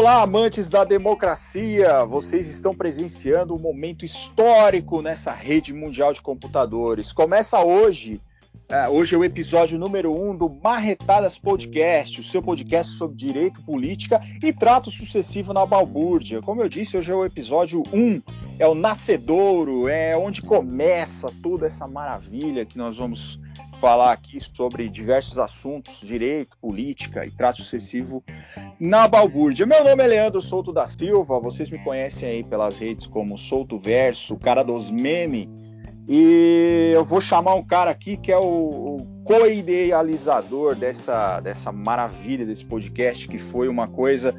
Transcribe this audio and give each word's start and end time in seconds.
Olá, 0.00 0.22
amantes 0.22 0.70
da 0.70 0.82
democracia! 0.82 2.06
Vocês 2.06 2.48
estão 2.48 2.74
presenciando 2.74 3.54
um 3.54 3.58
momento 3.58 4.02
histórico 4.02 5.02
nessa 5.02 5.30
rede 5.30 5.74
mundial 5.74 6.14
de 6.14 6.22
computadores. 6.22 7.12
Começa 7.12 7.60
hoje, 7.60 8.18
é, 8.66 8.88
hoje 8.88 9.14
é 9.14 9.18
o 9.18 9.24
episódio 9.24 9.78
número 9.78 10.10
1 10.10 10.30
um 10.30 10.34
do 10.34 10.48
Marretadas 10.48 11.36
Podcast, 11.36 12.18
o 12.18 12.24
seu 12.24 12.42
podcast 12.42 12.94
sobre 12.94 13.14
direito, 13.14 13.62
política 13.62 14.22
e 14.42 14.54
trato 14.54 14.90
sucessivo 14.90 15.52
na 15.52 15.66
balbúrdia. 15.66 16.40
Como 16.40 16.62
eu 16.62 16.68
disse, 16.70 16.96
hoje 16.96 17.12
é 17.12 17.14
o 17.14 17.26
episódio 17.26 17.82
1, 17.92 18.00
um, 18.00 18.22
é 18.58 18.66
o 18.66 18.74
nascedouro, 18.74 19.86
é 19.86 20.16
onde 20.16 20.40
começa 20.40 21.28
toda 21.42 21.66
essa 21.66 21.86
maravilha 21.86 22.64
que 22.64 22.78
nós 22.78 22.96
vamos 22.96 23.38
falar 23.80 24.12
aqui 24.12 24.38
sobre 24.38 24.90
diversos 24.90 25.38
assuntos, 25.38 26.00
direito, 26.02 26.56
política 26.60 27.24
e 27.24 27.30
trato 27.30 27.62
sucessivo 27.62 28.22
na 28.78 29.08
balbúrdia. 29.08 29.64
Meu 29.64 29.82
nome 29.82 30.04
é 30.04 30.06
Leandro 30.06 30.42
Souto 30.42 30.70
da 30.70 30.86
Silva, 30.86 31.40
vocês 31.40 31.70
me 31.70 31.78
conhecem 31.78 32.28
aí 32.28 32.44
pelas 32.44 32.76
redes 32.76 33.06
como 33.06 33.38
Souto 33.38 33.78
Verso, 33.78 34.36
cara 34.36 34.62
dos 34.62 34.90
memes, 34.90 35.48
e 36.06 36.90
eu 36.92 37.04
vou 37.04 37.22
chamar 37.22 37.54
um 37.54 37.62
cara 37.62 37.90
aqui 37.90 38.18
que 38.18 38.30
é 38.30 38.36
o, 38.36 38.42
o 38.42 39.22
co-idealizador 39.24 40.74
dessa, 40.74 41.40
dessa 41.40 41.72
maravilha 41.72 42.44
desse 42.44 42.64
podcast, 42.64 43.26
que 43.26 43.38
foi 43.38 43.66
uma 43.66 43.88
coisa 43.88 44.34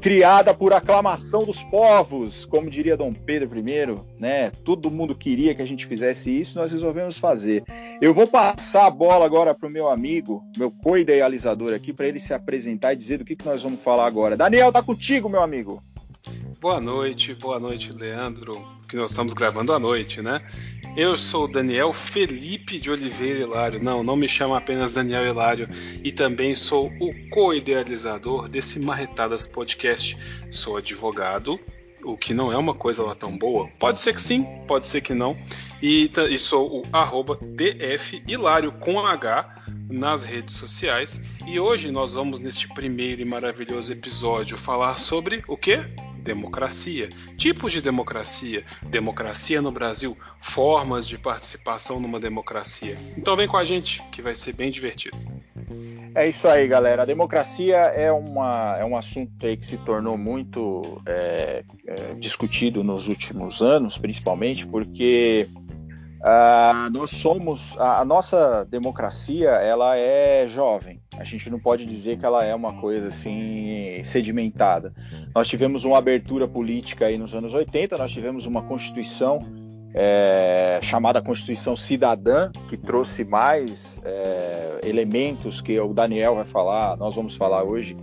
criada 0.00 0.54
por 0.54 0.72
aclamação 0.72 1.44
dos 1.44 1.62
povos, 1.64 2.44
como 2.44 2.70
diria 2.70 2.96
Dom 2.96 3.12
Pedro 3.12 3.58
I, 3.58 3.64
né? 4.18 4.50
Todo 4.64 4.90
mundo 4.90 5.14
queria 5.14 5.54
que 5.54 5.62
a 5.62 5.66
gente 5.66 5.86
fizesse 5.86 6.30
isso, 6.40 6.58
nós 6.58 6.72
resolvemos 6.72 7.18
fazer. 7.18 7.64
Eu 8.00 8.14
vou 8.14 8.26
passar 8.26 8.86
a 8.86 8.90
bola 8.90 9.24
agora 9.24 9.54
para 9.54 9.68
o 9.68 9.72
meu 9.72 9.88
amigo, 9.88 10.44
meu 10.56 10.70
co-idealizador 10.70 11.72
aqui, 11.74 11.92
para 11.92 12.06
ele 12.06 12.20
se 12.20 12.32
apresentar 12.32 12.92
e 12.92 12.96
dizer 12.96 13.18
do 13.18 13.24
que, 13.24 13.36
que 13.36 13.46
nós 13.46 13.62
vamos 13.62 13.80
falar 13.80 14.06
agora. 14.06 14.36
Daniel, 14.36 14.72
tá 14.72 14.82
contigo, 14.82 15.28
meu 15.28 15.42
amigo. 15.42 15.82
Boa 16.60 16.80
noite, 16.80 17.34
boa 17.34 17.60
noite, 17.60 17.92
Leandro, 17.92 18.66
que 18.88 18.96
nós 18.96 19.10
estamos 19.10 19.32
gravando 19.32 19.72
à 19.72 19.78
noite, 19.78 20.20
né? 20.20 20.44
Eu 20.96 21.16
sou 21.16 21.44
o 21.44 21.48
Daniel 21.48 21.92
Felipe 21.92 22.80
de 22.80 22.90
Oliveira 22.90 23.38
Hilário. 23.38 23.80
Não, 23.80 24.02
não 24.02 24.16
me 24.16 24.26
chamo 24.26 24.56
apenas 24.56 24.92
Daniel 24.92 25.24
Hilário. 25.24 25.68
E 26.02 26.10
também 26.10 26.56
sou 26.56 26.88
o 27.00 27.12
co-idealizador 27.30 28.48
desse 28.48 28.80
Marretadas 28.80 29.46
Podcast. 29.46 30.16
Sou 30.50 30.76
advogado, 30.76 31.60
o 32.02 32.16
que 32.16 32.34
não 32.34 32.50
é 32.50 32.56
uma 32.56 32.74
coisa 32.74 33.04
lá 33.04 33.14
tão 33.14 33.38
boa. 33.38 33.68
Pode 33.78 34.00
ser 34.00 34.12
que 34.12 34.20
sim, 34.20 34.44
pode 34.66 34.88
ser 34.88 35.00
que 35.00 35.14
não. 35.14 35.36
E, 35.80 36.10
e 36.28 36.38
sou 36.40 36.80
o 36.80 36.82
arroba 36.92 37.38
DF 37.40 38.20
Hilário 38.26 38.72
com 38.72 38.98
H 38.98 39.57
nas 39.88 40.22
redes 40.22 40.54
sociais. 40.54 41.20
E 41.46 41.58
hoje 41.58 41.90
nós 41.90 42.12
vamos, 42.12 42.40
neste 42.40 42.68
primeiro 42.68 43.22
e 43.22 43.24
maravilhoso 43.24 43.92
episódio, 43.92 44.56
falar 44.56 44.98
sobre 44.98 45.42
o 45.48 45.56
que? 45.56 45.78
democracia, 46.28 47.08
tipos 47.38 47.72
de 47.72 47.80
democracia, 47.80 48.62
democracia 48.82 49.62
no 49.62 49.72
Brasil, 49.72 50.14
formas 50.40 51.08
de 51.08 51.16
participação 51.16 51.98
numa 51.98 52.20
democracia. 52.20 52.98
Então 53.16 53.34
vem 53.34 53.48
com 53.48 53.56
a 53.56 53.64
gente 53.64 54.02
que 54.12 54.20
vai 54.20 54.34
ser 54.34 54.52
bem 54.52 54.70
divertido. 54.70 55.16
É 56.14 56.28
isso 56.28 56.48
aí, 56.48 56.66
galera. 56.66 57.02
A 57.02 57.04
democracia 57.04 57.76
é, 57.76 58.10
uma, 58.10 58.76
é 58.78 58.84
um 58.84 58.96
assunto 58.96 59.30
aí 59.46 59.56
que 59.56 59.66
se 59.66 59.76
tornou 59.78 60.16
muito 60.16 61.00
é, 61.06 61.62
é, 61.86 62.14
discutido 62.14 62.82
nos 62.82 63.08
últimos 63.08 63.60
anos, 63.62 63.96
principalmente 63.98 64.66
porque 64.66 65.48
Uh, 66.18 66.90
nós 66.90 67.12
somos 67.12 67.76
a, 67.78 68.00
a, 68.00 68.04
nossa 68.04 68.64
democracia 68.64 69.50
ela 69.50 69.96
é 69.96 70.48
jovem. 70.48 71.00
A 71.16 71.22
gente 71.22 71.48
não 71.48 71.60
pode 71.60 71.86
dizer 71.86 72.18
que 72.18 72.26
ela 72.26 72.44
é 72.44 72.52
uma 72.52 72.80
coisa 72.80 73.06
assim 73.08 74.02
sedimentada. 74.04 74.92
Nós 75.32 75.46
tivemos 75.46 75.84
uma 75.84 75.96
abertura 75.96 76.48
política 76.48 77.06
aí 77.06 77.16
nos 77.16 77.34
anos 77.34 77.54
80 77.54 77.96
nós 77.96 78.10
tivemos 78.10 78.46
uma 78.46 78.62
constituição 78.62 79.38
é, 79.94 80.80
chamada 80.82 81.22
Constituição 81.22 81.76
Cidadã 81.76 82.50
que 82.68 82.76
trouxe 82.76 83.24
mais 83.24 84.00
é, 84.04 84.80
elementos 84.82 85.60
que 85.60 85.78
o 85.78 85.94
Daniel 85.94 86.34
vai 86.34 86.44
falar 86.44 86.96
nós 86.96 87.14
vamos 87.14 87.36
falar 87.36 87.62
hoje. 87.62 87.96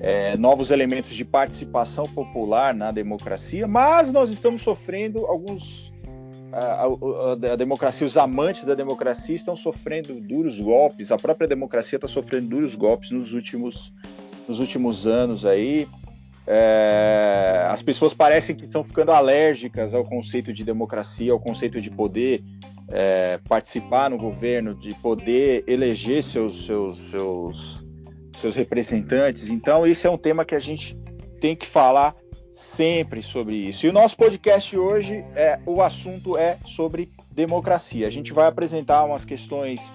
É, 0.00 0.36
novos 0.38 0.70
elementos 0.70 1.10
de 1.10 1.24
participação 1.24 2.04
popular 2.06 2.72
na 2.72 2.90
democracia 2.90 3.66
mas 3.66 4.10
nós 4.10 4.30
estamos 4.30 4.62
sofrendo 4.62 5.26
alguns 5.26 5.92
a, 6.58 6.84
a, 6.84 7.52
a, 7.52 7.56
democracia, 7.56 8.06
os 8.06 8.16
amantes 8.16 8.64
da 8.64 8.74
democracia 8.74 9.34
estão 9.34 9.56
sofrendo 9.56 10.14
duros 10.20 10.60
golpes, 10.60 11.12
a 11.12 11.16
própria 11.16 11.46
democracia 11.46 11.96
está 11.96 12.08
sofrendo 12.08 12.48
duros 12.48 12.74
golpes 12.74 13.10
nos 13.10 13.32
últimos, 13.32 13.92
nos 14.46 14.60
últimos 14.60 15.06
anos 15.06 15.46
aí. 15.46 15.88
É, 16.46 17.66
as 17.68 17.82
pessoas 17.82 18.14
parecem 18.14 18.56
que 18.56 18.64
estão 18.64 18.82
ficando 18.82 19.12
alérgicas 19.12 19.92
ao 19.94 20.02
conceito 20.02 20.52
de 20.52 20.64
democracia, 20.64 21.30
ao 21.30 21.38
conceito 21.38 21.80
de 21.80 21.90
poder 21.90 22.42
é, 22.90 23.38
participar 23.48 24.10
no 24.10 24.16
governo, 24.16 24.74
de 24.74 24.94
poder 24.94 25.62
eleger 25.66 26.22
seus, 26.22 26.64
seus, 26.64 26.98
seus, 27.10 27.84
seus 28.34 28.54
representantes. 28.54 29.48
Então, 29.48 29.86
esse 29.86 30.06
é 30.06 30.10
um 30.10 30.16
tema 30.16 30.44
que 30.44 30.54
a 30.54 30.58
gente 30.58 30.98
tem 31.38 31.54
que 31.54 31.66
falar 31.66 32.16
sempre 32.78 33.24
sobre 33.24 33.56
isso. 33.56 33.86
E 33.86 33.88
o 33.88 33.92
nosso 33.92 34.16
podcast 34.16 34.78
hoje 34.78 35.24
é 35.34 35.58
o 35.66 35.82
assunto 35.82 36.38
é 36.38 36.56
sobre 36.64 37.10
democracia. 37.32 38.06
A 38.06 38.10
gente 38.10 38.32
vai 38.32 38.46
apresentar 38.46 39.02
umas 39.02 39.24
questões 39.24 39.92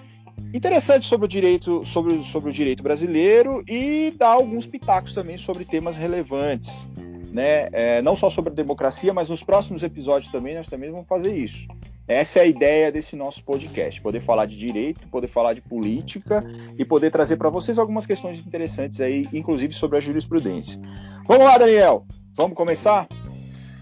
interessantes 0.52 1.08
sobre 1.08 1.24
o 1.24 1.28
direito, 1.28 1.82
sobre, 1.86 2.22
sobre 2.24 2.50
o 2.50 2.52
direito 2.52 2.82
brasileiro 2.82 3.64
e 3.66 4.12
dar 4.18 4.32
alguns 4.32 4.66
pitacos 4.66 5.14
também 5.14 5.38
sobre 5.38 5.64
temas 5.64 5.96
relevantes, 5.96 6.86
né? 7.32 7.70
É, 7.72 8.02
não 8.02 8.14
só 8.14 8.28
sobre 8.28 8.52
a 8.52 8.54
democracia, 8.54 9.14
mas 9.14 9.30
nos 9.30 9.42
próximos 9.42 9.82
episódios 9.82 10.30
também 10.30 10.54
nós 10.54 10.66
também 10.66 10.90
vamos 10.90 11.06
fazer 11.06 11.34
isso. 11.34 11.66
Essa 12.06 12.40
é 12.40 12.42
a 12.42 12.46
ideia 12.46 12.92
desse 12.92 13.16
nosso 13.16 13.42
podcast: 13.44 13.98
poder 14.02 14.20
falar 14.20 14.44
de 14.44 14.58
direito, 14.58 15.08
poder 15.08 15.28
falar 15.28 15.54
de 15.54 15.62
política 15.62 16.44
e 16.78 16.84
poder 16.84 17.10
trazer 17.10 17.38
para 17.38 17.48
vocês 17.48 17.78
algumas 17.78 18.04
questões 18.04 18.46
interessantes 18.46 19.00
aí, 19.00 19.26
inclusive 19.32 19.72
sobre 19.72 19.96
a 19.96 20.00
jurisprudência. 20.02 20.78
Vamos 21.26 21.44
lá, 21.44 21.56
Daniel. 21.56 22.04
Vamos 22.34 22.56
começar? 22.56 23.06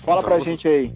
Fala 0.04 0.20
Vamos. 0.20 0.24
pra 0.24 0.38
gente 0.38 0.68
aí. 0.68 0.94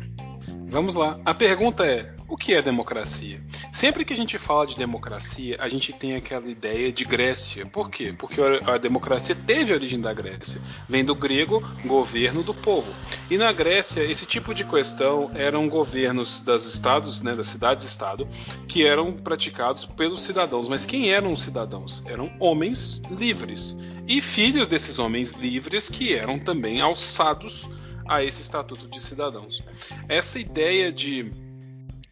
Vamos 0.69 0.95
lá. 0.95 1.19
A 1.25 1.33
pergunta 1.33 1.87
é: 1.87 2.13
o 2.29 2.37
que 2.37 2.55
é 2.55 2.61
democracia? 2.61 3.41
Sempre 3.77 4.07
que 4.07 4.15
a 4.15 4.17
gente 4.17 4.39
fala 4.39 4.67
de 4.67 4.75
democracia, 4.75 5.59
a 5.61 5.69
gente 5.69 5.93
tem 5.93 6.15
aquela 6.15 6.49
ideia 6.49 6.91
de 6.91 7.05
Grécia. 7.05 7.67
Por 7.67 7.91
quê? 7.91 8.11
Porque 8.11 8.41
a 8.41 8.79
democracia 8.79 9.35
teve 9.35 9.71
a 9.71 9.77
origem 9.77 10.01
da 10.01 10.15
Grécia. 10.15 10.59
Vem 10.89 11.05
do 11.05 11.15
grego 11.15 11.61
governo 11.85 12.43
do 12.43 12.55
povo. 12.55 12.91
E 13.31 13.37
na 13.37 13.53
Grécia, 13.53 14.03
esse 14.03 14.25
tipo 14.25 14.55
de 14.55 14.65
questão 14.65 15.31
eram 15.35 15.69
governos 15.69 16.41
dos 16.41 16.65
estados, 16.65 17.21
né, 17.21 17.35
das 17.35 17.49
cidades-estado, 17.49 18.27
que 18.67 18.83
eram 18.87 19.13
praticados 19.13 19.85
pelos 19.85 20.23
cidadãos. 20.23 20.69
Mas 20.69 20.87
quem 20.87 21.11
eram 21.11 21.35
os 21.35 21.43
cidadãos? 21.43 22.03
Eram 22.07 22.33
homens 22.41 23.03
livres. 23.11 23.77
E 24.09 24.23
filhos 24.23 24.67
desses 24.67 24.99
homens 24.99 25.33
livres 25.33 25.91
que 25.91 26.15
eram 26.15 26.39
também 26.39 26.81
alçados 26.81 27.69
a 28.09 28.25
esse 28.25 28.41
estatuto 28.41 28.89
de 28.89 29.03
cidadãos. 29.03 29.63
Essa 30.09 30.39
ideia 30.39 30.91
de 30.91 31.31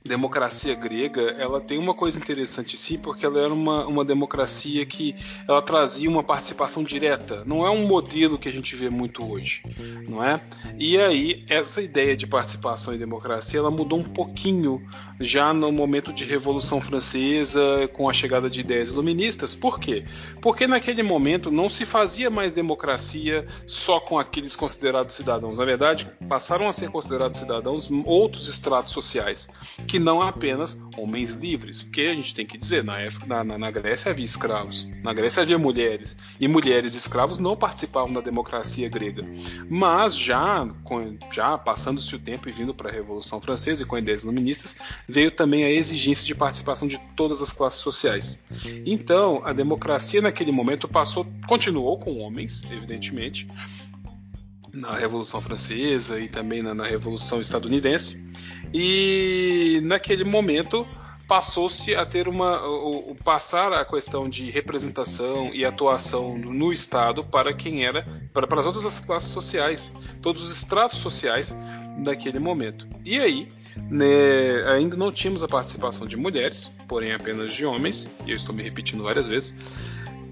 democracia 0.07 0.75
grega, 0.75 1.35
ela 1.39 1.63
tem 1.63 1.79
uma 1.79 1.95
coisa 1.95 2.19
interessante 2.19 2.77
sim, 2.77 2.99
porque 2.99 3.25
ela 3.25 3.41
era 3.41 3.55
uma, 3.55 3.87
uma 3.87 4.05
democracia 4.05 4.85
que 4.85 5.17
ela 5.49 5.63
trazia 5.63 6.11
uma 6.11 6.23
participação 6.23 6.85
direta. 6.85 7.43
Não 7.47 7.67
é 7.67 7.71
um 7.71 7.87
modelo 7.87 8.37
que 8.37 8.47
a 8.47 8.53
gente 8.53 8.77
vê 8.77 8.91
muito 8.91 9.27
hoje, 9.27 9.63
não 10.07 10.23
é? 10.23 10.43
E 10.79 10.99
aí 10.99 11.43
essa 11.49 11.81
ideia 11.81 12.15
de 12.15 12.27
participação 12.27 12.93
e 12.93 12.99
democracia, 12.99 13.61
ela 13.61 13.71
mudou 13.71 13.99
um 13.99 14.05
pouquinho 14.05 14.87
já 15.19 15.55
no 15.55 15.73
momento 15.73 16.13
de 16.13 16.27
Revolução 16.27 16.83
Francesa, 16.83 17.89
com 17.95 18.07
a 18.07 18.13
chegada 18.13 18.51
de 18.51 18.61
ideias 18.61 18.91
iluministas. 18.91 19.55
Por 19.55 19.81
quê? 19.81 20.05
Porque 20.43 20.67
naquele 20.67 21.03
momento 21.03 21.51
não 21.51 21.67
se 21.67 21.87
fazia 21.87 22.29
mais 22.29 22.53
democracia 22.53 23.47
só 23.67 23.99
com 24.01 24.19
aqueles 24.19 24.55
considerados 24.55 25.15
cidadãos. 25.15 25.57
Na 25.57 25.65
verdade, 25.65 26.07
passaram 26.29 26.69
a 26.69 26.75
ser 26.75 26.91
considerados 26.91 27.39
cidadãos 27.39 27.89
outros 28.05 28.49
estratos 28.49 28.93
sociais 28.93 29.49
que 29.94 29.94
não 29.99 30.23
apenas 30.23 30.77
homens 30.97 31.31
livres, 31.31 31.83
porque 31.83 32.03
a 32.03 32.15
gente 32.15 32.35
tem 32.35 32.47
que 32.47 32.59
dizer, 32.59 32.85
na, 32.85 32.99
época, 32.99 33.27
na, 33.27 33.59
na 33.59 33.71
Grécia 33.71 34.11
havia 34.11 34.25
escravos, 34.25 34.89
na 35.03 35.13
Grécia 35.13 35.43
havia 35.43 35.59
mulheres, 35.59 36.17
e 36.39 36.49
mulheres 36.49 36.95
escravos 36.95 37.39
não 37.39 37.57
participavam 37.57 38.13
da 38.13 38.21
democracia 38.21 38.89
grega. 38.89 39.27
Mas 39.69 40.17
já, 40.17 40.69
já 41.33 41.57
passando-se 41.59 42.15
o 42.15 42.19
tempo 42.19 42.49
e 42.49 42.53
vindo 42.53 42.75
para 42.75 42.89
a 42.89 42.93
Revolução 42.93 43.41
Francesa 43.41 43.83
e 43.83 43.87
com 43.87 43.99
ideias 43.99 44.23
iluministas, 44.23 44.77
veio 45.09 45.31
também 45.31 45.65
a 45.65 45.71
exigência 45.71 46.25
de 46.25 46.35
participação 46.35 46.87
de 46.87 46.99
todas 47.17 47.41
as 47.41 47.53
classes 47.53 47.81
sociais. 47.81 48.39
Então, 48.87 49.43
a 49.45 49.53
democracia 49.53 50.21
naquele 50.21 50.53
momento 50.53 50.89
passou, 50.89 51.27
continuou 51.47 51.99
com 51.99 52.19
homens, 52.19 52.65
evidentemente, 52.71 53.47
na 54.75 54.97
Revolução 54.97 55.41
Francesa 55.41 56.19
e 56.21 56.29
também 56.29 56.63
na, 56.63 56.75
na 56.75 56.85
Revolução 56.85 57.41
Estadunidense. 57.41 58.23
E 58.77 59.81
naquele 59.85 60.25
momento 60.25 60.85
passou-se 61.29 61.95
a 61.95 62.05
ter 62.05 62.27
uma. 62.27 62.67
O, 62.67 63.13
o, 63.13 63.15
passar 63.15 63.73
a 63.73 63.85
questão 63.85 64.29
de 64.29 64.51
representação 64.51 65.55
e 65.55 65.65
atuação 65.65 66.37
no 66.37 66.73
Estado 66.73 67.23
para 67.23 67.55
quem 67.55 67.87
era. 67.87 68.05
Para, 68.33 68.49
para 68.49 68.61
as 68.61 68.67
outras 68.67 68.99
classes 68.99 69.31
sociais, 69.31 69.93
todos 70.21 70.43
os 70.43 70.51
estratos 70.51 70.99
sociais 70.99 71.55
daquele 71.99 72.41
momento. 72.41 72.89
E 73.05 73.17
aí, 73.21 73.49
né, 73.89 74.65
ainda 74.75 74.97
não 74.97 75.13
tínhamos 75.13 75.45
a 75.45 75.49
participação 75.49 76.05
de 76.05 76.17
mulheres, 76.17 76.69
porém 76.89 77.13
apenas 77.13 77.55
de 77.55 77.65
homens, 77.65 78.11
e 78.27 78.33
eu 78.33 78.37
estou 78.37 78.53
me 78.53 78.65
repetindo 78.65 79.05
várias 79.05 79.29
vezes. 79.29 79.55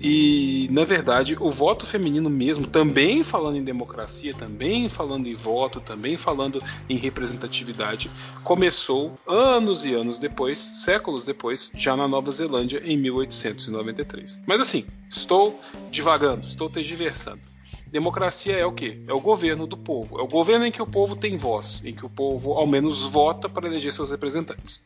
E, 0.02 0.69
na 0.72 0.84
verdade, 0.84 1.37
o 1.38 1.49
voto 1.49 1.87
feminino 1.87 2.28
mesmo, 2.28 2.66
também 2.66 3.22
falando 3.22 3.56
em 3.56 3.62
democracia, 3.62 4.34
também 4.34 4.88
falando 4.88 5.28
em 5.28 5.34
voto, 5.34 5.81
também 5.81 6.16
falando 6.16 6.60
em 6.88 6.96
representatividade, 6.96 8.10
começou 8.43 9.14
anos 9.26 9.84
e 9.84 9.94
anos 9.94 10.19
depois, 10.19 10.58
séculos 10.58 11.25
depois, 11.25 11.70
já 11.76 11.96
na 11.96 12.08
Nova 12.08 12.32
Zelândia, 12.32 12.82
em 12.84 12.96
1893. 12.96 14.40
Mas 14.44 14.60
assim, 14.60 14.84
estou 15.08 15.60
divagando, 15.90 16.48
estou 16.48 16.69
tergiversando. 16.69 17.51
Democracia 17.93 18.56
é 18.56 18.65
o 18.65 18.73
quê? 18.73 18.99
É 19.06 19.12
o 19.12 19.21
governo 19.21 19.67
do 19.67 19.77
povo. 19.77 20.19
É 20.19 20.23
o 20.23 20.27
governo 20.27 20.65
em 20.65 20.73
que 20.73 20.81
o 20.81 20.87
povo 20.87 21.15
tem 21.15 21.37
voz, 21.37 21.83
em 21.85 21.94
que 21.94 22.06
o 22.06 22.09
povo 22.09 22.55
ao 22.55 22.67
menos 22.67 23.05
vota 23.05 23.50
para 23.50 23.67
eleger 23.67 23.93
seus 23.93 24.11
representantes. 24.11 24.83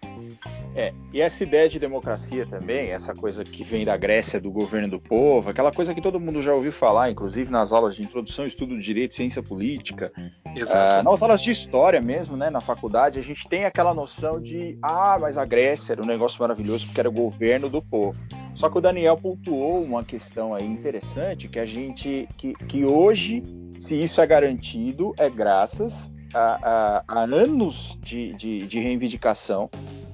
É, 0.74 0.92
e 1.12 1.20
essa 1.20 1.44
ideia 1.44 1.68
de 1.68 1.78
democracia 1.78 2.44
também, 2.44 2.90
essa 2.90 3.14
coisa 3.14 3.44
que 3.44 3.62
vem 3.62 3.84
da 3.84 3.96
Grécia, 3.96 4.40
do 4.40 4.50
governo 4.50 4.88
do 4.88 4.98
povo, 4.98 5.48
aquela 5.48 5.70
coisa 5.70 5.94
que 5.94 6.02
todo 6.02 6.18
mundo 6.18 6.42
já 6.42 6.52
ouviu 6.52 6.72
falar, 6.72 7.08
inclusive 7.08 7.48
nas 7.48 7.70
aulas 7.70 7.94
de 7.94 8.02
introdução, 8.02 8.44
estudo 8.44 8.76
de 8.76 8.82
direito, 8.82 9.14
ciência 9.14 9.40
política, 9.40 10.12
uh, 10.16 11.02
nas 11.04 11.22
aulas 11.22 11.40
de 11.42 11.52
história 11.52 12.00
mesmo, 12.00 12.36
né, 12.36 12.50
na 12.50 12.60
faculdade, 12.60 13.20
a 13.20 13.22
gente 13.22 13.48
tem 13.48 13.64
aquela 13.64 13.94
noção 13.94 14.40
de, 14.40 14.76
ah, 14.82 15.16
mas 15.20 15.38
a 15.38 15.44
Grécia 15.44 15.92
era 15.92 16.02
um 16.02 16.06
negócio 16.06 16.40
maravilhoso 16.40 16.86
porque 16.86 17.00
era 17.00 17.08
o 17.08 17.12
governo 17.12 17.68
do 17.68 17.80
povo. 17.80 18.18
Só 18.56 18.70
que 18.70 18.78
o 18.78 18.80
Daniel 18.80 19.18
pontuou 19.18 19.82
uma 19.82 20.02
questão 20.02 20.54
aí 20.54 20.64
interessante 20.64 21.46
que 21.46 21.58
a 21.58 21.66
gente 21.66 22.26
que, 22.38 22.54
que 22.54 22.86
hoje, 22.96 23.42
se 23.78 23.94
isso 23.94 24.20
é 24.20 24.26
garantido, 24.26 25.14
é 25.18 25.28
graças 25.28 26.10
a, 26.34 27.02
a, 27.08 27.20
a 27.20 27.20
anos 27.24 27.98
de, 28.00 28.32
de, 28.34 28.58
de 28.66 28.80
reivindicação, 28.80 29.70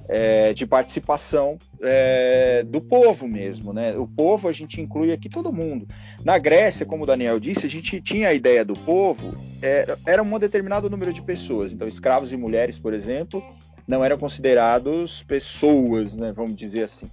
é, 0.07 0.53
de 0.53 0.67
participação 0.67 1.57
é, 1.81 2.63
do 2.63 2.81
povo 2.81 3.27
mesmo, 3.27 3.71
né? 3.71 3.97
O 3.97 4.05
povo 4.05 4.49
a 4.49 4.51
gente 4.51 4.81
inclui 4.81 5.11
aqui 5.13 5.29
todo 5.29 5.51
mundo. 5.51 5.87
Na 6.23 6.37
Grécia, 6.37 6.85
como 6.85 7.03
o 7.03 7.07
Daniel 7.07 7.39
disse, 7.39 7.65
a 7.65 7.69
gente 7.69 8.01
tinha 8.01 8.27
a 8.27 8.33
ideia 8.33 8.65
do 8.65 8.73
povo, 8.73 9.33
era, 9.61 9.97
era 10.05 10.21
um 10.21 10.39
determinado 10.39 10.89
número 10.89 11.13
de 11.13 11.21
pessoas. 11.21 11.71
Então, 11.71 11.87
escravos 11.87 12.33
e 12.33 12.37
mulheres, 12.37 12.77
por 12.77 12.93
exemplo, 12.93 13.41
não 13.87 14.03
eram 14.03 14.17
considerados 14.17 15.23
pessoas, 15.23 16.15
né? 16.15 16.33
Vamos 16.33 16.55
dizer 16.55 16.83
assim 16.83 17.07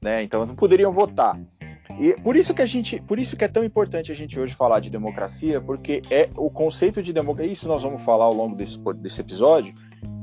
né? 0.00 0.22
Então 0.22 0.46
não 0.46 0.54
poderiam 0.54 0.92
votar. 0.92 1.38
E 1.98 2.14
por 2.20 2.36
isso 2.36 2.52
que 2.52 2.62
a 2.62 2.66
gente, 2.66 3.00
por 3.00 3.18
isso 3.18 3.36
que 3.36 3.44
é 3.44 3.48
tão 3.48 3.64
importante 3.64 4.12
a 4.12 4.14
gente 4.14 4.38
hoje 4.38 4.54
falar 4.54 4.80
de 4.80 4.90
democracia, 4.90 5.60
porque 5.60 6.02
é 6.10 6.28
o 6.36 6.50
conceito 6.50 7.02
de 7.02 7.12
democracia, 7.12 7.52
isso 7.52 7.68
nós 7.68 7.82
vamos 7.82 8.02
falar 8.02 8.24
ao 8.24 8.34
longo 8.34 8.54
desse, 8.54 8.78
desse 8.96 9.20
episódio, 9.20 9.72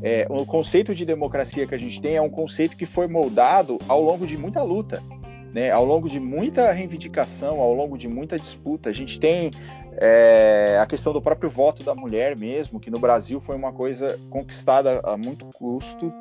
é, 0.01 0.27
o 0.29 0.45
conceito 0.45 0.93
de 0.93 1.05
democracia 1.05 1.65
que 1.65 1.73
a 1.73 1.77
gente 1.77 2.01
tem 2.01 2.15
é 2.15 2.21
um 2.21 2.29
conceito 2.29 2.75
que 2.75 2.85
foi 2.85 3.07
moldado 3.07 3.79
ao 3.87 4.01
longo 4.01 4.27
de 4.27 4.37
muita 4.37 4.61
luta, 4.61 5.01
né? 5.53 5.71
Ao 5.71 5.85
longo 5.85 6.09
de 6.09 6.19
muita 6.19 6.71
reivindicação, 6.71 7.61
ao 7.61 7.73
longo 7.73 7.97
de 7.97 8.07
muita 8.07 8.37
disputa. 8.37 8.89
A 8.89 8.93
gente 8.93 9.19
tem 9.19 9.49
é, 9.97 10.77
a 10.81 10.85
questão 10.85 11.13
do 11.13 11.21
próprio 11.21 11.49
voto 11.49 11.83
da 11.83 11.95
mulher 11.95 12.37
mesmo, 12.37 12.79
que 12.79 12.91
no 12.91 12.99
Brasil 12.99 13.39
foi 13.39 13.55
uma 13.55 13.71
coisa 13.71 14.19
conquistada 14.29 14.99
a 15.05 15.15
muito 15.15 15.45
custo 15.53 16.11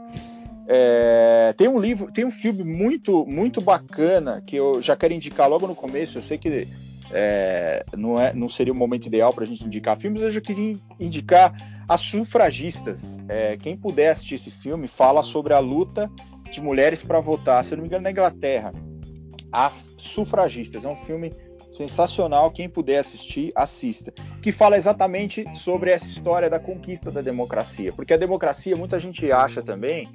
é, 0.68 1.54
tem 1.56 1.68
um 1.68 1.78
livro, 1.78 2.10
tem 2.12 2.24
um 2.24 2.30
filme 2.30 2.62
muito, 2.62 3.26
muito 3.26 3.60
bacana 3.60 4.42
que 4.46 4.56
eu 4.56 4.80
já 4.80 4.96
quero 4.96 5.12
indicar 5.12 5.48
logo 5.48 5.66
no 5.66 5.74
começo. 5.74 6.18
Eu 6.18 6.22
sei 6.22 6.38
que 6.38 6.68
é, 7.10 7.84
não, 7.96 8.18
é, 8.18 8.32
não 8.32 8.48
seria 8.48 8.72
o 8.72 8.76
momento 8.76 9.06
ideal 9.06 9.32
para 9.32 9.44
a 9.44 9.46
gente 9.46 9.64
indicar 9.64 9.98
filmes, 9.98 10.22
eu 10.22 10.30
já 10.30 10.40
queria 10.40 10.76
indicar 10.98 11.54
As 11.88 12.00
Sufragistas. 12.00 13.20
É, 13.28 13.56
quem 13.56 13.76
puder 13.76 14.10
assistir 14.10 14.36
esse 14.36 14.50
filme 14.50 14.88
fala 14.88 15.22
sobre 15.22 15.52
a 15.52 15.58
luta 15.58 16.10
de 16.50 16.60
mulheres 16.60 17.02
para 17.02 17.20
votar, 17.20 17.64
se 17.64 17.74
não 17.74 17.82
me 17.82 17.88
engano, 17.88 18.04
na 18.04 18.10
Inglaterra. 18.10 18.72
As 19.50 19.88
Sufragistas. 19.98 20.84
É 20.84 20.88
um 20.88 20.96
filme 20.96 21.32
sensacional. 21.72 22.50
Quem 22.50 22.68
puder 22.68 22.98
assistir, 22.98 23.52
assista. 23.54 24.12
Que 24.40 24.52
fala 24.52 24.76
exatamente 24.76 25.44
sobre 25.54 25.90
essa 25.90 26.06
história 26.06 26.48
da 26.48 26.58
conquista 26.58 27.10
da 27.10 27.20
democracia. 27.20 27.92
Porque 27.92 28.14
a 28.14 28.18
democracia, 28.18 28.76
muita 28.76 28.98
gente 28.98 29.30
acha 29.30 29.62
também 29.62 30.08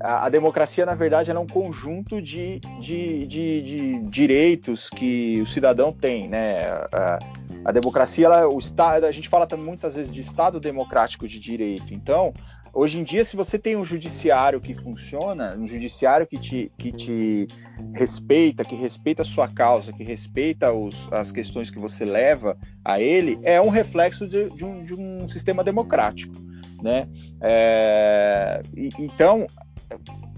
a, 0.00 0.26
a 0.26 0.28
democracia, 0.28 0.84
na 0.84 0.94
verdade, 0.94 1.30
é 1.30 1.38
um 1.38 1.46
conjunto 1.46 2.20
de, 2.20 2.60
de, 2.80 3.26
de, 3.26 3.62
de, 3.62 3.98
direitos 4.10 4.88
que 4.90 5.40
o 5.40 5.46
cidadão 5.46 5.92
tem, 5.92 6.28
né? 6.28 6.66
A, 6.92 7.18
a 7.64 7.72
democracia, 7.72 8.26
ela, 8.26 8.46
o 8.46 8.58
Estado, 8.58 9.06
a 9.06 9.12
gente 9.12 9.28
fala 9.28 9.48
muitas 9.56 9.94
vezes 9.94 10.12
de 10.12 10.20
Estado 10.20 10.60
democrático 10.60 11.26
de 11.26 11.40
direito. 11.40 11.94
Então, 11.94 12.34
hoje 12.72 12.98
em 12.98 13.04
dia, 13.04 13.24
se 13.24 13.36
você 13.36 13.58
tem 13.58 13.74
um 13.76 13.84
judiciário 13.84 14.60
que 14.60 14.74
funciona, 14.74 15.56
um 15.56 15.66
judiciário 15.66 16.26
que 16.26 16.36
te, 16.36 16.70
que 16.76 16.92
te 16.92 17.48
respeita, 17.94 18.64
que 18.64 18.74
respeita 18.74 19.22
a 19.22 19.24
sua 19.24 19.48
causa, 19.48 19.92
que 19.92 20.04
respeita 20.04 20.72
os, 20.72 21.08
as 21.10 21.32
questões 21.32 21.70
que 21.70 21.78
você 21.78 22.04
leva 22.04 22.58
a 22.84 23.00
ele, 23.00 23.38
é 23.42 23.60
um 23.60 23.70
reflexo 23.70 24.28
de, 24.28 24.50
de, 24.50 24.64
um, 24.64 24.84
de 24.84 24.94
um, 24.94 25.26
sistema 25.28 25.64
democrático. 25.64 26.34
Né? 26.82 27.08
É, 27.40 28.60
então, 28.98 29.46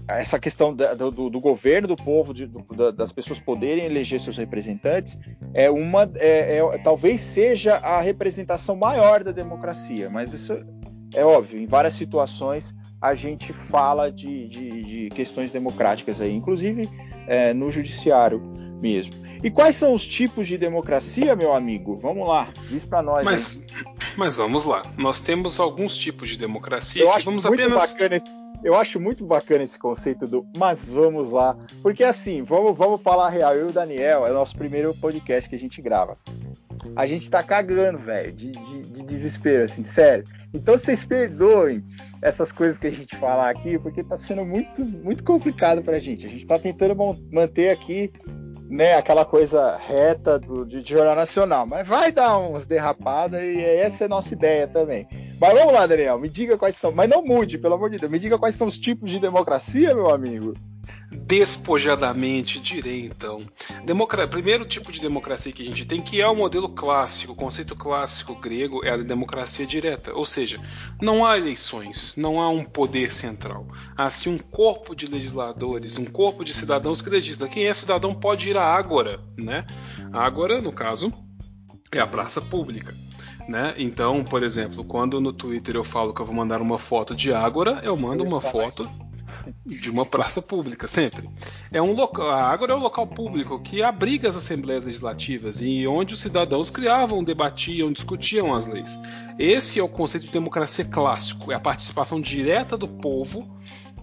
essa 0.07 0.39
questão 0.39 0.73
da, 0.73 0.93
do, 0.93 1.29
do, 1.29 1.39
governo, 1.39 1.87
do 1.87 1.95
povo, 1.95 2.33
de, 2.33 2.45
do, 2.45 2.91
das 2.91 3.11
pessoas 3.11 3.39
poderem 3.39 3.85
eleger 3.85 4.19
seus 4.19 4.37
representantes, 4.37 5.19
é 5.53 5.69
uma, 5.69 6.09
é, 6.15 6.57
é, 6.57 6.77
talvez 6.79 7.21
seja 7.21 7.75
a 7.77 7.99
representação 7.99 8.75
maior 8.75 9.23
da 9.23 9.31
democracia, 9.31 10.09
mas 10.09 10.33
isso 10.33 10.53
é 11.13 11.23
óbvio. 11.23 11.59
Em 11.59 11.65
várias 11.65 11.93
situações 11.93 12.73
a 13.01 13.13
gente 13.13 13.53
fala 13.53 14.11
de, 14.11 14.47
de, 14.47 14.83
de 14.83 15.09
questões 15.09 15.51
democráticas 15.51 16.21
aí, 16.21 16.33
inclusive 16.33 16.89
é, 17.27 17.53
no 17.53 17.69
judiciário 17.69 18.39
mesmo. 18.81 19.27
E 19.43 19.51
quais 19.51 19.75
são 19.75 19.93
os 19.93 20.07
tipos 20.07 20.47
de 20.47 20.57
democracia, 20.57 21.35
meu 21.35 21.53
amigo? 21.53 21.95
Vamos 21.97 22.27
lá, 22.27 22.49
diz 22.69 22.83
para 22.83 23.03
nós. 23.03 23.23
Mas, 23.23 23.63
mas 24.17 24.35
vamos 24.35 24.65
lá. 24.65 24.81
Nós 24.97 25.19
temos 25.19 25.59
alguns 25.59 25.95
tipos 25.95 26.29
de 26.29 26.37
democracia. 26.37 27.03
Eu 27.03 27.11
acho 27.11 27.25
vamos 27.25 27.45
muito 27.45 27.61
apenas... 27.61 27.91
bacana 27.91 28.15
esse 28.15 28.36
eu 28.63 28.75
acho 28.75 28.99
muito 28.99 29.25
bacana 29.25 29.63
esse 29.63 29.77
conceito 29.77 30.27
do 30.27 30.45
mas 30.57 30.91
vamos 30.91 31.31
lá. 31.31 31.55
Porque 31.81 32.03
assim, 32.03 32.41
vamos, 32.43 32.77
vamos 32.77 33.01
falar 33.01 33.29
real. 33.29 33.55
Eu 33.55 33.67
e 33.67 33.69
o 33.69 33.73
Daniel, 33.73 34.25
é 34.25 34.31
o 34.31 34.33
nosso 34.33 34.55
primeiro 34.55 34.93
podcast 34.95 35.49
que 35.49 35.55
a 35.55 35.59
gente 35.59 35.81
grava. 35.81 36.17
A 36.95 37.05
gente 37.05 37.29
tá 37.29 37.43
cagando, 37.43 37.97
velho, 37.97 38.31
de, 38.31 38.51
de, 38.51 38.81
de, 38.81 39.03
desespero, 39.03 39.65
assim, 39.65 39.83
sério. 39.83 40.23
Então 40.53 40.77
vocês 40.77 41.03
perdoem 41.03 41.83
essas 42.21 42.51
coisas 42.51 42.77
que 42.77 42.87
a 42.87 42.91
gente 42.91 43.15
fala 43.17 43.49
aqui, 43.49 43.77
porque 43.77 44.03
tá 44.03 44.17
sendo 44.17 44.45
muito, 44.45 44.81
muito 45.03 45.23
complicado 45.23 45.81
pra 45.81 45.99
gente. 45.99 46.25
A 46.25 46.29
gente 46.29 46.45
tá 46.45 46.57
tentando 46.57 46.95
manter 47.31 47.69
aqui 47.69 48.11
né, 48.69 48.95
aquela 48.95 49.23
coisa 49.23 49.77
reta 49.77 50.37
do, 50.37 50.65
de, 50.65 50.81
jornal 50.81 51.15
nacional, 51.15 51.65
mas 51.65 51.87
vai 51.87 52.11
dar 52.11 52.37
uns 52.37 52.65
derrapadas 52.65 53.41
e 53.41 53.59
essa 53.59 54.03
é 54.03 54.05
a 54.05 54.09
nossa 54.09 54.33
ideia 54.33 54.67
também. 54.67 55.07
Mas 55.39 55.53
vamos 55.53 55.73
lá, 55.73 55.87
Daniel, 55.87 56.19
me 56.19 56.29
diga 56.29 56.57
quais 56.57 56.75
são, 56.75 56.91
mas 56.91 57.09
não 57.09 57.23
mude, 57.23 57.57
pelo 57.57 57.75
amor 57.75 57.89
de 57.89 57.97
Deus, 57.97 58.11
me 58.11 58.19
diga 58.19 58.37
quais 58.37 58.55
são 58.55 58.67
os 58.67 58.77
tipos 58.77 59.09
de 59.09 59.19
democracia, 59.19 59.95
meu 59.95 60.09
amigo. 60.09 60.53
Despojadamente, 61.11 62.59
direi 62.59 63.05
então. 63.05 63.41
Democra... 63.85 64.27
Primeiro 64.27 64.65
tipo 64.65 64.91
de 64.91 64.99
democracia 64.99 65.51
que 65.51 65.63
a 65.63 65.65
gente 65.65 65.85
tem, 65.85 66.01
que 66.01 66.19
é 66.19 66.27
o 66.27 66.35
modelo 66.35 66.69
clássico, 66.69 67.33
o 67.33 67.35
conceito 67.35 67.75
clássico 67.75 68.35
grego 68.35 68.83
é 68.83 68.91
a 68.91 68.97
democracia 68.97 69.65
direta, 69.65 70.13
ou 70.13 70.25
seja, 70.25 70.59
não 71.01 71.25
há 71.25 71.37
eleições, 71.37 72.13
não 72.17 72.41
há 72.41 72.49
um 72.49 72.63
poder 72.63 73.11
central. 73.11 73.67
Há 73.95 74.09
sim 74.09 74.29
um 74.29 74.37
corpo 74.37 74.95
de 74.95 75.05
legisladores, 75.05 75.97
um 75.97 76.05
corpo 76.05 76.43
de 76.43 76.53
cidadãos 76.53 77.01
que 77.01 77.09
legisla. 77.09 77.47
Quem 77.47 77.67
é 77.67 77.73
cidadão 77.73 78.13
pode 78.13 78.49
ir 78.49 78.57
à 78.57 78.63
Ágora, 78.63 79.21
né? 79.37 79.65
A 80.11 80.25
Ágora, 80.25 80.61
no 80.61 80.73
caso, 80.73 81.11
é 81.91 81.99
a 81.99 82.07
praça 82.07 82.41
pública. 82.41 82.93
Né? 83.47 83.73
Então, 83.77 84.25
por 84.25 84.43
exemplo, 84.43 84.83
quando 84.83 85.21
no 85.21 85.31
Twitter 85.31 85.75
eu 85.75 85.83
falo 85.83 86.13
que 86.13 86.21
eu 86.21 86.25
vou 86.25 86.35
mandar 86.35 86.61
uma 86.61 86.77
foto 86.77 87.15
de 87.15 87.33
Ágora, 87.33 87.79
eu 87.81 87.95
mando 87.95 88.23
uma 88.25 88.41
foto 88.41 88.89
de 89.65 89.89
uma 89.89 90.05
praça 90.05 90.41
pública, 90.41 90.87
sempre. 90.87 91.29
É 91.71 91.81
um 91.81 91.93
local, 91.93 92.29
a 92.29 92.43
Ágora 92.43 92.73
é 92.73 92.75
um 92.75 92.79
local 92.79 93.07
público 93.07 93.59
que 93.59 93.81
abriga 93.81 94.29
as 94.29 94.35
assembleias 94.35 94.85
legislativas 94.85 95.61
e 95.61 95.87
onde 95.87 96.13
os 96.13 96.19
cidadãos 96.19 96.69
criavam, 96.69 97.23
debatiam, 97.23 97.91
discutiam 97.91 98.53
as 98.53 98.67
leis. 98.67 98.97
Esse 99.37 99.79
é 99.79 99.83
o 99.83 99.89
conceito 99.89 100.25
de 100.25 100.31
democracia 100.31 100.85
clássico, 100.85 101.51
é 101.51 101.55
a 101.55 101.59
participação 101.59 102.19
direta 102.19 102.77
do 102.77 102.87
povo, 102.87 103.47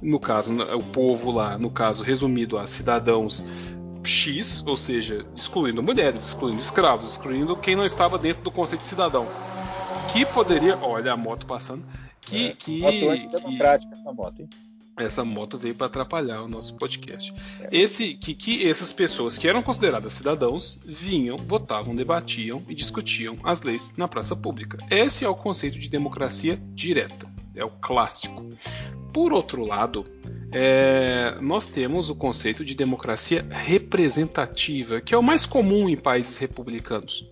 no 0.02 0.20
caso, 0.20 0.54
o 0.54 0.82
povo 0.82 1.30
lá, 1.30 1.56
no 1.56 1.70
caso 1.70 2.02
resumido 2.02 2.58
a 2.58 2.66
cidadãos 2.66 3.44
X, 4.04 4.62
ou 4.66 4.76
seja, 4.76 5.24
excluindo 5.34 5.82
mulheres, 5.82 6.26
excluindo 6.26 6.60
escravos, 6.60 7.12
excluindo 7.12 7.56
quem 7.56 7.74
não 7.74 7.84
estava 7.86 8.18
dentro 8.18 8.42
do 8.42 8.50
conceito 8.50 8.82
de 8.82 8.86
cidadão. 8.86 9.26
Que 10.12 10.26
poderia. 10.26 10.76
Olha 10.78 11.12
a 11.12 11.16
moto 11.16 11.46
passando. 11.46 11.84
Que. 12.20 12.48
É, 12.48 12.52
que, 12.52 12.80
que, 12.80 13.88
essa 13.92 14.12
moto, 14.12 14.40
hein? 14.40 14.48
Essa 14.96 15.24
moto 15.24 15.58
veio 15.58 15.74
para 15.74 15.88
atrapalhar 15.88 16.42
o 16.42 16.48
nosso 16.48 16.74
podcast. 16.76 17.32
Esse 17.70 18.14
que, 18.14 18.34
que 18.34 18.68
essas 18.68 18.92
pessoas 18.92 19.36
que 19.36 19.48
eram 19.48 19.62
consideradas 19.62 20.12
cidadãos 20.12 20.78
vinham, 20.84 21.36
votavam, 21.36 21.94
debatiam 21.94 22.62
e 22.68 22.74
discutiam 22.74 23.36
as 23.42 23.62
leis 23.62 23.92
na 23.96 24.06
praça 24.06 24.36
pública. 24.36 24.78
Esse 24.90 25.24
é 25.24 25.28
o 25.28 25.34
conceito 25.34 25.78
de 25.78 25.88
democracia 25.88 26.60
direta, 26.74 27.30
é 27.54 27.64
o 27.64 27.70
clássico. 27.70 28.48
Por 29.12 29.32
outro 29.32 29.64
lado, 29.64 30.04
é, 30.52 31.36
nós 31.40 31.66
temos 31.66 32.10
o 32.10 32.14
conceito 32.14 32.64
de 32.64 32.74
democracia 32.74 33.46
representativa, 33.50 35.00
que 35.00 35.14
é 35.14 35.18
o 35.18 35.22
mais 35.22 35.46
comum 35.46 35.88
em 35.88 35.96
países 35.96 36.38
republicanos 36.38 37.24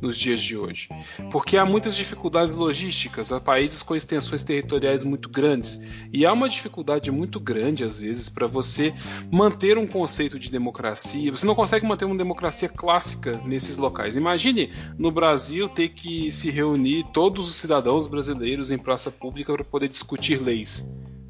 nos 0.00 0.16
dias 0.16 0.40
de 0.40 0.56
hoje, 0.56 0.88
porque 1.30 1.56
há 1.56 1.64
muitas 1.64 1.96
dificuldades 1.96 2.54
logísticas, 2.54 3.32
há 3.32 3.40
países 3.40 3.82
com 3.82 3.96
extensões 3.96 4.42
territoriais 4.42 5.04
muito 5.04 5.28
grandes 5.28 5.80
e 6.12 6.24
há 6.24 6.32
uma 6.32 6.48
dificuldade 6.48 7.10
muito 7.10 7.40
grande 7.40 7.84
às 7.84 7.98
vezes 7.98 8.28
para 8.28 8.46
você 8.46 8.94
manter 9.30 9.76
um 9.76 9.86
conceito 9.86 10.38
de 10.38 10.50
democracia. 10.50 11.30
Você 11.32 11.46
não 11.46 11.54
consegue 11.54 11.86
manter 11.86 12.04
uma 12.04 12.16
democracia 12.16 12.68
clássica 12.68 13.40
nesses 13.44 13.76
locais. 13.76 14.16
Imagine 14.16 14.70
no 14.96 15.10
Brasil 15.10 15.68
ter 15.68 15.88
que 15.88 16.30
se 16.30 16.50
reunir 16.50 17.04
todos 17.12 17.48
os 17.48 17.56
cidadãos 17.56 18.06
brasileiros 18.06 18.70
em 18.70 18.78
praça 18.78 19.10
pública 19.10 19.52
para 19.52 19.64
poder 19.64 19.88
discutir 19.88 20.40
leis. 20.40 20.84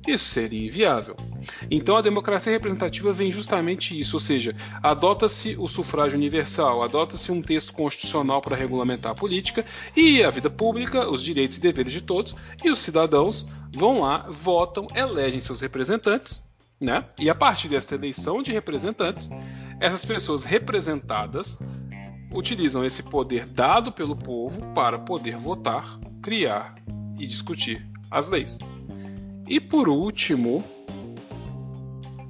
Isso 0.08 0.26
seria 0.26 0.64
inviável. 0.64 1.14
Então 1.70 1.94
a 1.94 2.00
democracia 2.00 2.50
representativa 2.50 3.12
vem 3.12 3.30
justamente 3.30 3.98
isso, 3.98 4.16
ou 4.16 4.20
seja, 4.20 4.56
adota-se 4.82 5.54
o 5.58 5.68
sufrágio 5.68 6.16
universal, 6.16 6.82
adota-se 6.82 7.30
um 7.30 7.42
texto 7.42 7.74
constitucional 7.74 8.40
para 8.40 8.56
regulamentar 8.56 9.12
a 9.12 9.14
política 9.14 9.66
e 9.94 10.24
a 10.24 10.30
vida 10.30 10.48
pública, 10.48 11.10
os 11.10 11.22
direitos 11.22 11.58
e 11.58 11.60
deveres 11.60 11.92
de 11.92 12.00
todos, 12.00 12.34
e 12.64 12.70
os 12.70 12.78
cidadãos 12.78 13.46
vão 13.70 14.00
lá, 14.00 14.24
votam, 14.30 14.86
elegem 14.94 15.40
seus 15.40 15.60
representantes, 15.60 16.42
né? 16.80 17.04
E 17.18 17.28
a 17.28 17.34
partir 17.34 17.68
dessa 17.68 17.94
eleição 17.94 18.42
de 18.42 18.50
representantes, 18.50 19.28
essas 19.78 20.06
pessoas 20.06 20.42
representadas 20.42 21.58
utilizam 22.32 22.82
esse 22.82 23.02
poder 23.02 23.44
dado 23.44 23.92
pelo 23.92 24.16
povo 24.16 24.62
para 24.74 24.98
poder 24.98 25.36
votar, 25.36 25.98
criar 26.22 26.76
e 27.18 27.26
discutir 27.26 27.86
as 28.10 28.26
leis. 28.26 28.58
E 29.48 29.58
por 29.58 29.88
último, 29.88 30.64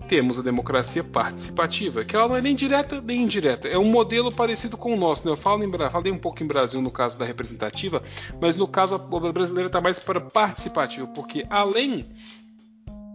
temos 0.08 0.38
a 0.38 0.42
democracia 0.42 1.04
participativa, 1.04 2.04
que 2.04 2.16
ela 2.16 2.28
não 2.28 2.37
é 2.37 2.40
nem 2.40 2.54
direta 2.54 3.00
nem 3.00 3.22
indireta. 3.22 3.68
É 3.68 3.78
um 3.78 3.84
modelo 3.84 4.32
parecido 4.32 4.76
com 4.76 4.94
o 4.94 4.96
nosso. 4.96 5.26
Né? 5.26 5.32
Eu 5.32 5.37
falo 5.37 5.62
em, 5.62 5.70
falei 5.90 6.10
um 6.10 6.18
pouco 6.18 6.42
em 6.42 6.46
Brasil 6.46 6.80
no 6.80 6.90
caso 6.90 7.18
da 7.18 7.25
representativa, 7.25 8.02
mas 8.40 8.56
no 8.56 8.66
caso 8.66 8.94
a 8.94 8.98
brasileira 9.32 9.66
está 9.68 9.80
mais 9.80 9.98
para 9.98 10.20
participativa, 10.20 11.06
porque 11.08 11.44
além 11.50 12.04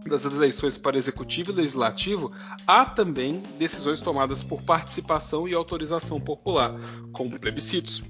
das 0.06 0.24
eleições 0.26 0.76
para 0.76 0.96
executivo 0.96 1.50
e 1.50 1.54
legislativo, 1.54 2.30
há 2.66 2.84
também 2.84 3.42
decisões 3.58 4.00
tomadas 4.00 4.42
por 4.42 4.62
participação 4.62 5.48
e 5.48 5.54
autorização 5.54 6.20
popular, 6.20 6.74
como 7.10 7.38
plebiscitos, 7.40 8.02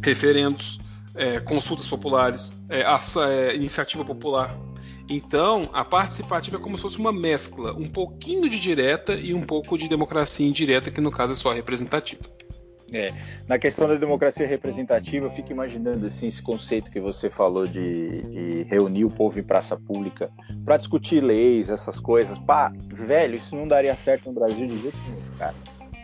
referendos, 0.00 0.78
é, 1.14 1.40
consultas 1.40 1.86
populares, 1.88 2.56
é, 2.68 2.84
é, 3.28 3.56
iniciativa 3.56 4.04
popular, 4.04 4.56
então, 5.10 5.68
a 5.72 5.84
participativa 5.84 6.56
é 6.56 6.60
como 6.60 6.76
se 6.76 6.82
fosse 6.82 6.98
uma 7.00 7.12
mescla, 7.12 7.72
um 7.72 7.88
pouquinho 7.88 8.48
de 8.48 8.60
direta 8.60 9.14
e 9.14 9.34
um 9.34 9.42
pouco 9.42 9.76
de 9.76 9.88
democracia 9.88 10.46
indireta, 10.46 10.88
que 10.88 11.00
no 11.00 11.10
caso 11.10 11.32
é 11.32 11.34
só 11.34 11.52
representativa. 11.52 12.22
É, 12.92 13.12
na 13.48 13.58
questão 13.58 13.88
da 13.88 13.96
democracia 13.96 14.46
representativa, 14.46 15.26
eu 15.26 15.30
fico 15.32 15.50
imaginando 15.50 16.06
assim, 16.06 16.28
esse 16.28 16.40
conceito 16.40 16.92
que 16.92 17.00
você 17.00 17.28
falou 17.28 17.66
de, 17.66 18.22
de 18.22 18.62
reunir 18.64 19.04
o 19.04 19.10
povo 19.10 19.38
em 19.38 19.42
praça 19.42 19.76
pública 19.76 20.30
para 20.64 20.76
discutir 20.76 21.20
leis, 21.20 21.70
essas 21.70 21.98
coisas. 21.98 22.38
Pá, 22.40 22.72
velho, 22.88 23.34
isso 23.34 23.56
não 23.56 23.66
daria 23.66 23.96
certo 23.96 24.26
no 24.26 24.32
Brasil 24.32 24.64
de 24.64 24.80
jeito 24.80 24.98
nenhum, 25.08 25.38
cara. 25.38 25.54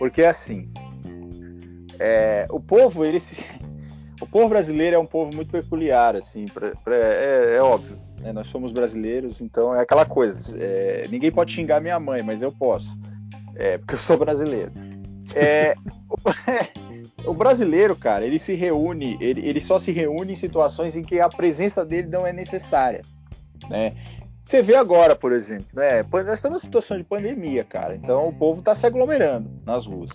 Porque 0.01 0.25
assim, 0.25 0.69
é, 1.99 2.47
o 2.51 2.59
povo, 2.59 3.05
ele 3.05 3.21
se, 3.21 3.37
o 4.21 4.27
povo 4.27 4.49
brasileiro 4.49 4.97
é 4.97 4.99
um 4.99 5.07
povo 5.07 5.35
muito 5.35 5.51
peculiar, 5.53 6.17
assim, 6.17 6.45
pra, 6.47 6.73
pra, 6.85 6.97
é, 6.97 7.57
é 7.57 7.63
óbvio 7.63 8.06
né? 8.27 8.33
Nós 8.33 8.49
somos 8.49 8.73
brasileiros, 8.73 9.41
então 9.41 9.75
é 9.75 9.81
aquela 9.81 10.05
coisa. 10.05 10.53
É, 10.59 11.07
ninguém 11.09 11.31
pode 11.31 11.53
xingar 11.53 11.81
minha 11.81 11.99
mãe, 12.01 12.23
mas 12.23 12.43
eu 12.43 12.51
posso, 12.51 12.99
é, 13.55 13.79
porque 13.79 13.95
eu 13.95 13.99
sou 13.99 14.19
brasileiro. 14.19 14.73
É, 15.35 15.77
o, 17.25 17.33
brasileiro, 17.33 17.95
cara, 17.95 18.27
ele 18.27 18.39
se 18.39 18.55
reúne, 18.55 19.17
ele, 19.21 19.47
ele 19.47 19.61
só 19.61 19.79
se 19.79 19.93
reúne 19.93 20.33
em 20.33 20.37
situações 20.37 20.97
em 20.97 21.03
que 21.03 21.21
a 21.21 21.29
presença 21.29 21.85
dele 21.85 22.09
não 22.09 22.27
é 22.27 22.33
necessária, 22.33 23.03
né? 23.71 23.93
Você 24.43 24.63
vê 24.63 24.77
agora, 24.77 25.17
por 25.17 25.33
exemplo, 25.33 25.67
né? 25.75 26.05
Nós 26.05 26.35
estamos 26.35 26.63
numa 26.63 26.65
situação 26.65 26.97
de 26.97 27.03
pandemia, 27.03 27.65
cara. 27.65 27.97
Então 27.97 28.29
o 28.29 28.33
povo 28.33 28.61
está 28.61 28.77
se 28.77 28.87
aglomerando 28.87 29.51
nas 29.65 29.87
ruas. 29.87 30.11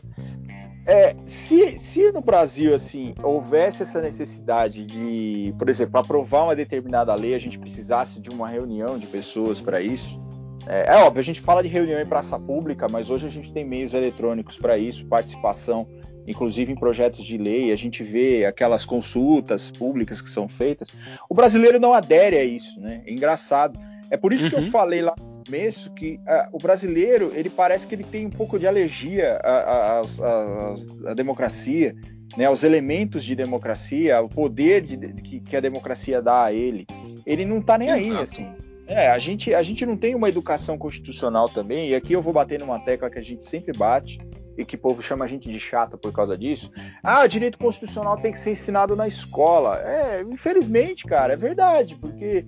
É, 0.86 1.16
se, 1.26 1.80
se 1.80 2.12
no 2.12 2.22
Brasil 2.22 2.74
assim 2.74 3.14
houvesse 3.22 3.84
essa 3.84 4.02
necessidade 4.02 4.84
de, 4.86 5.54
por 5.58 5.70
exemplo, 5.70 6.00
aprovar 6.00 6.46
uma 6.46 6.56
determinada 6.56 7.14
lei, 7.14 7.36
a 7.36 7.40
gente 7.40 7.60
precisasse 7.60 8.20
de 8.20 8.30
uma 8.30 8.50
reunião 8.50 8.98
de 8.98 9.06
pessoas 9.06 9.62
para 9.62 9.80
isso. 9.80 10.20
É, 10.68 10.96
é, 10.96 11.04
óbvio, 11.04 11.20
a 11.20 11.24
gente 11.24 11.42
fala 11.42 11.62
de 11.62 11.70
reunião 11.70 12.00
em 12.00 12.06
praça 12.06 12.40
pública, 12.40 12.88
mas 12.90 13.10
hoje 13.10 13.28
a 13.28 13.30
gente 13.30 13.52
tem 13.52 13.66
meios 13.66 13.94
eletrônicos 13.94 14.58
para 14.58 14.78
isso, 14.78 15.06
participação, 15.06 15.88
inclusive 16.28 16.72
em 16.72 16.76
projetos 16.76 17.24
de 17.26 17.38
lei, 17.38 17.72
a 17.72 17.76
gente 17.76 18.04
vê 18.04 18.46
aquelas 18.46 18.86
consultas 18.86 19.72
públicas 19.72 20.22
que 20.22 20.30
são 20.30 20.48
feitas. 20.48 20.90
O 21.30 21.34
brasileiro 21.34 21.80
não 21.80 21.94
adere 21.94 22.38
a 22.38 22.44
isso, 22.44 22.80
né? 22.80 23.02
É 23.06 23.12
engraçado. 23.12 23.80
É 24.10 24.18
por 24.18 24.34
isso 24.34 24.46
uhum. 24.46 24.50
que 24.50 24.56
eu 24.56 24.62
uhum. 24.62 24.72
falei 24.72 25.02
lá 25.02 25.16
começo 25.52 25.92
que 25.92 26.18
uh, 26.22 26.48
o 26.54 26.58
brasileiro 26.58 27.34
ele 27.36 27.50
parece 27.50 27.86
que 27.86 27.94
ele 27.94 28.06
tem 28.06 28.26
um 28.26 28.30
pouco 28.30 28.58
de 28.58 28.66
alergia 28.66 29.38
à 29.44 31.14
democracia, 31.14 31.94
né, 32.38 32.46
aos 32.46 32.64
elementos 32.64 33.22
de 33.22 33.36
democracia, 33.36 34.16
ao 34.16 34.30
poder 34.30 34.82
de, 34.82 34.98
que, 35.22 35.42
que, 35.42 35.58
a 35.58 35.60
democracia 35.60 36.22
dá 36.22 36.46
a 36.46 36.54
ele. 36.54 36.88
Ele 37.26 37.44
não 37.44 37.58
está 37.58 37.78
nem 37.78 37.90
Exato. 37.90 38.16
aí, 38.16 38.24
assim. 38.24 38.48
É, 38.88 39.10
a 39.10 39.18
gente, 39.20 39.54
a 39.54 39.62
gente 39.62 39.86
não 39.86 39.98
tem 39.98 40.16
uma 40.16 40.30
educação 40.30 40.78
constitucional 40.78 41.50
também, 41.50 41.90
e 41.90 41.96
aqui 41.96 42.14
eu 42.14 42.22
vou 42.22 42.32
bater 42.32 42.58
numa 42.58 42.80
tecla 42.80 43.10
que 43.10 43.20
a 43.20 43.24
gente 43.24 43.44
sempre 43.44 43.78
bate, 43.78 44.22
e 44.58 44.64
que 44.64 44.76
o 44.76 44.80
povo 44.80 45.02
chama 45.02 45.26
a 45.26 45.28
gente 45.28 45.50
de 45.50 45.60
chata 45.60 45.98
por 45.98 46.14
causa 46.14 46.38
disso. 46.38 46.72
Ah, 47.04 47.28
direito 47.28 47.58
constitucional 47.58 48.18
tem 48.22 48.32
que 48.32 48.40
ser 48.40 48.52
ensinado 48.52 48.96
na 48.96 49.08
escola. 49.08 49.82
É, 49.82 50.22
infelizmente, 50.22 51.04
cara, 51.04 51.34
é 51.34 51.38
verdade, 51.38 51.96
porque 51.96 52.46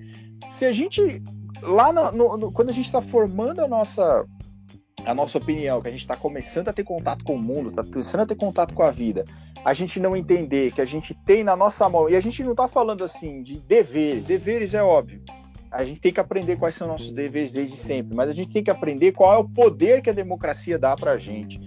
se 0.52 0.66
a 0.66 0.72
gente 0.72 1.22
lá 1.62 1.92
no, 1.94 2.12
no, 2.12 2.38
no, 2.38 2.52
quando 2.52 2.70
a 2.70 2.74
gente 2.74 2.86
está 2.86 3.02
formando 3.02 3.62
a 3.62 3.68
nossa 3.68 4.26
a 5.06 5.14
nossa 5.14 5.38
opinião, 5.38 5.82
que 5.82 5.90
a 5.90 5.92
gente 5.92 6.02
está 6.02 6.16
começando 6.16 6.70
a 6.70 6.74
ter 6.74 6.86
contato 6.86 7.26
com 7.26 7.36
o 7.36 7.42
mundo, 7.42 7.70
está 7.70 7.84
começando 7.84 8.22
a 8.22 8.26
ter 8.26 8.36
contato 8.36 8.74
com 8.74 8.84
a 8.84 8.92
vida, 8.92 9.26
a 9.66 9.74
gente 9.74 10.00
não 10.00 10.16
entender 10.16 10.72
que 10.72 10.80
a 10.80 10.86
gente 10.86 11.14
tem 11.14 11.44
na 11.44 11.58
nossa 11.58 11.90
mão, 11.90 12.10
e 12.10 12.16
a 12.16 12.22
gente 12.22 12.42
não 12.42 12.52
está 12.52 12.70
falando 12.70 13.04
assim 13.04 13.44
de 13.44 13.58
deveres, 13.58 14.24
deveres 14.24 14.74
é 14.74 14.82
óbvio, 14.82 15.22
a 15.70 15.84
gente 15.84 16.00
tem 16.00 16.14
que 16.14 16.22
aprender 16.22 16.56
quais 16.56 16.76
são 16.76 16.88
nossos 16.88 17.12
deveres 17.12 17.52
desde 17.52 17.76
sempre, 17.76 18.16
mas 18.16 18.30
a 18.30 18.34
gente 18.34 18.54
tem 18.54 18.64
que 18.64 18.72
aprender 18.72 19.12
qual 19.12 19.34
é 19.34 19.38
o 19.38 19.50
poder 19.50 20.02
que 20.02 20.10
a 20.10 20.14
democracia 20.14 20.80
dá 20.80 20.96
para 20.96 21.12
a 21.12 21.18
gente 21.18 21.60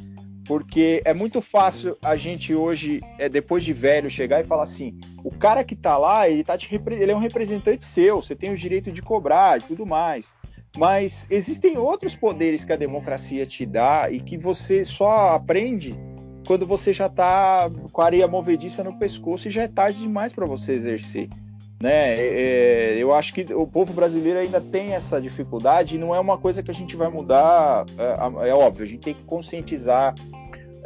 porque 0.47 1.03
é 1.05 1.13
muito 1.13 1.41
fácil 1.41 1.97
a 2.03 2.17
gente 2.17 2.55
hoje, 2.55 3.01
é, 3.19 3.29
depois 3.29 3.65
de 3.65 3.73
velho, 3.73 4.09
chegar 4.09 4.41
e 4.41 4.45
falar 4.45 4.63
assim: 4.63 4.99
o 5.25 5.31
cara 5.31 5.65
que 5.65 5.75
tá 5.75 5.99
lá, 5.99 6.29
ele, 6.29 6.45
tá 6.45 6.57
te, 6.57 6.69
ele 6.91 7.11
é 7.11 7.17
um 7.17 7.21
representante 7.21 7.85
seu, 7.85 8.23
você 8.23 8.35
tem 8.35 8.53
o 8.53 8.57
direito 8.57 8.93
de 8.93 9.03
cobrar 9.03 9.59
e 9.59 9.63
tudo 9.63 9.85
mais. 9.85 10.35
Mas 10.77 11.27
existem 11.31 11.79
outros 11.79 12.15
poderes 12.15 12.65
que 12.65 12.73
a 12.73 12.77
democracia 12.77 13.47
te 13.47 13.65
dá 13.65 14.11
e 14.11 14.21
que 14.21 14.37
você 14.37 14.85
só 14.85 15.31
aprende 15.31 15.95
quando 16.47 16.67
você 16.67 16.93
já 16.93 17.07
está 17.07 17.71
com 17.91 18.03
a 18.03 18.05
areia 18.05 18.29
movediça 18.29 18.85
no 18.85 18.99
pescoço 18.99 19.49
e 19.49 19.51
já 19.51 19.63
é 19.63 19.69
tarde 19.69 20.01
demais 20.01 20.33
para 20.33 20.47
você 20.47 20.73
exercer. 20.73 21.29
Né? 21.81 22.15
É, 22.15 22.95
é, 22.95 22.97
eu 22.99 23.13
acho 23.13 23.35
que 23.35 23.43
o 23.53 23.67
povo 23.67 23.93
brasileiro 23.93 24.39
ainda 24.39 24.61
tem 24.61 24.95
essa 24.95 25.21
dificuldade 25.21 25.97
e 25.97 25.99
não 25.99 26.15
é 26.15 26.21
uma 26.21 26.39
coisa 26.39 26.63
que 26.63 26.71
a 26.71 26.75
gente 26.75 26.97
vai 26.97 27.09
mudar. 27.09 27.85
É, 27.99 28.49
é 28.49 28.55
óbvio, 28.55 28.85
a 28.85 28.89
gente 28.89 29.03
tem 29.03 29.15
que 29.15 29.25
conscientizar 29.25 30.15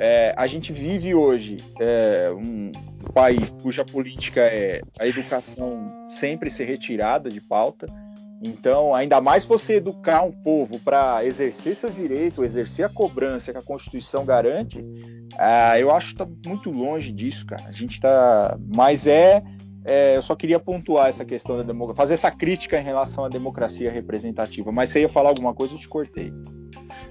é, 0.03 0.33
a 0.35 0.47
gente 0.47 0.73
vive 0.73 1.15
hoje 1.15 1.59
é, 1.79 2.31
um 2.33 2.73
país 3.13 3.51
cuja 3.63 3.85
política 3.85 4.41
é 4.41 4.81
a 4.99 5.07
educação 5.07 6.09
sempre 6.09 6.51
ser 6.51 6.65
retirada 6.65 7.29
de 7.29 7.39
pauta. 7.39 7.87
Então, 8.43 8.95
ainda 8.95 9.21
mais 9.21 9.45
você 9.45 9.75
educar 9.75 10.23
um 10.23 10.33
povo 10.33 10.79
para 10.79 11.23
exercer 11.27 11.77
seu 11.77 11.91
direito, 11.91 12.43
exercer 12.43 12.87
a 12.87 12.89
cobrança 12.89 13.53
que 13.53 13.59
a 13.59 13.63
Constituição 13.63 14.25
garante, 14.25 14.83
ah, 15.37 15.79
eu 15.79 15.91
acho 15.95 16.15
que 16.15 16.23
está 16.23 16.49
muito 16.49 16.71
longe 16.71 17.13
disso, 17.13 17.45
cara. 17.45 17.65
A 17.67 17.73
gente 17.73 17.97
está. 17.97 18.57
Mas 18.75 19.07
é, 19.07 19.43
é, 19.85 20.17
Eu 20.17 20.23
só 20.23 20.35
queria 20.35 20.59
pontuar 20.59 21.09
essa 21.09 21.25
questão 21.25 21.57
da 21.57 21.63
democracia, 21.63 21.97
fazer 21.97 22.15
essa 22.15 22.31
crítica 22.31 22.79
em 22.81 22.85
relação 22.85 23.25
à 23.25 23.29
democracia 23.29 23.91
representativa. 23.91 24.71
Mas 24.71 24.91
você 24.91 25.01
ia 25.01 25.09
falar 25.09 25.31
alguma 25.31 25.55
coisa, 25.55 25.75
eu 25.75 25.79
te 25.79 25.89
cortei. 25.89 26.33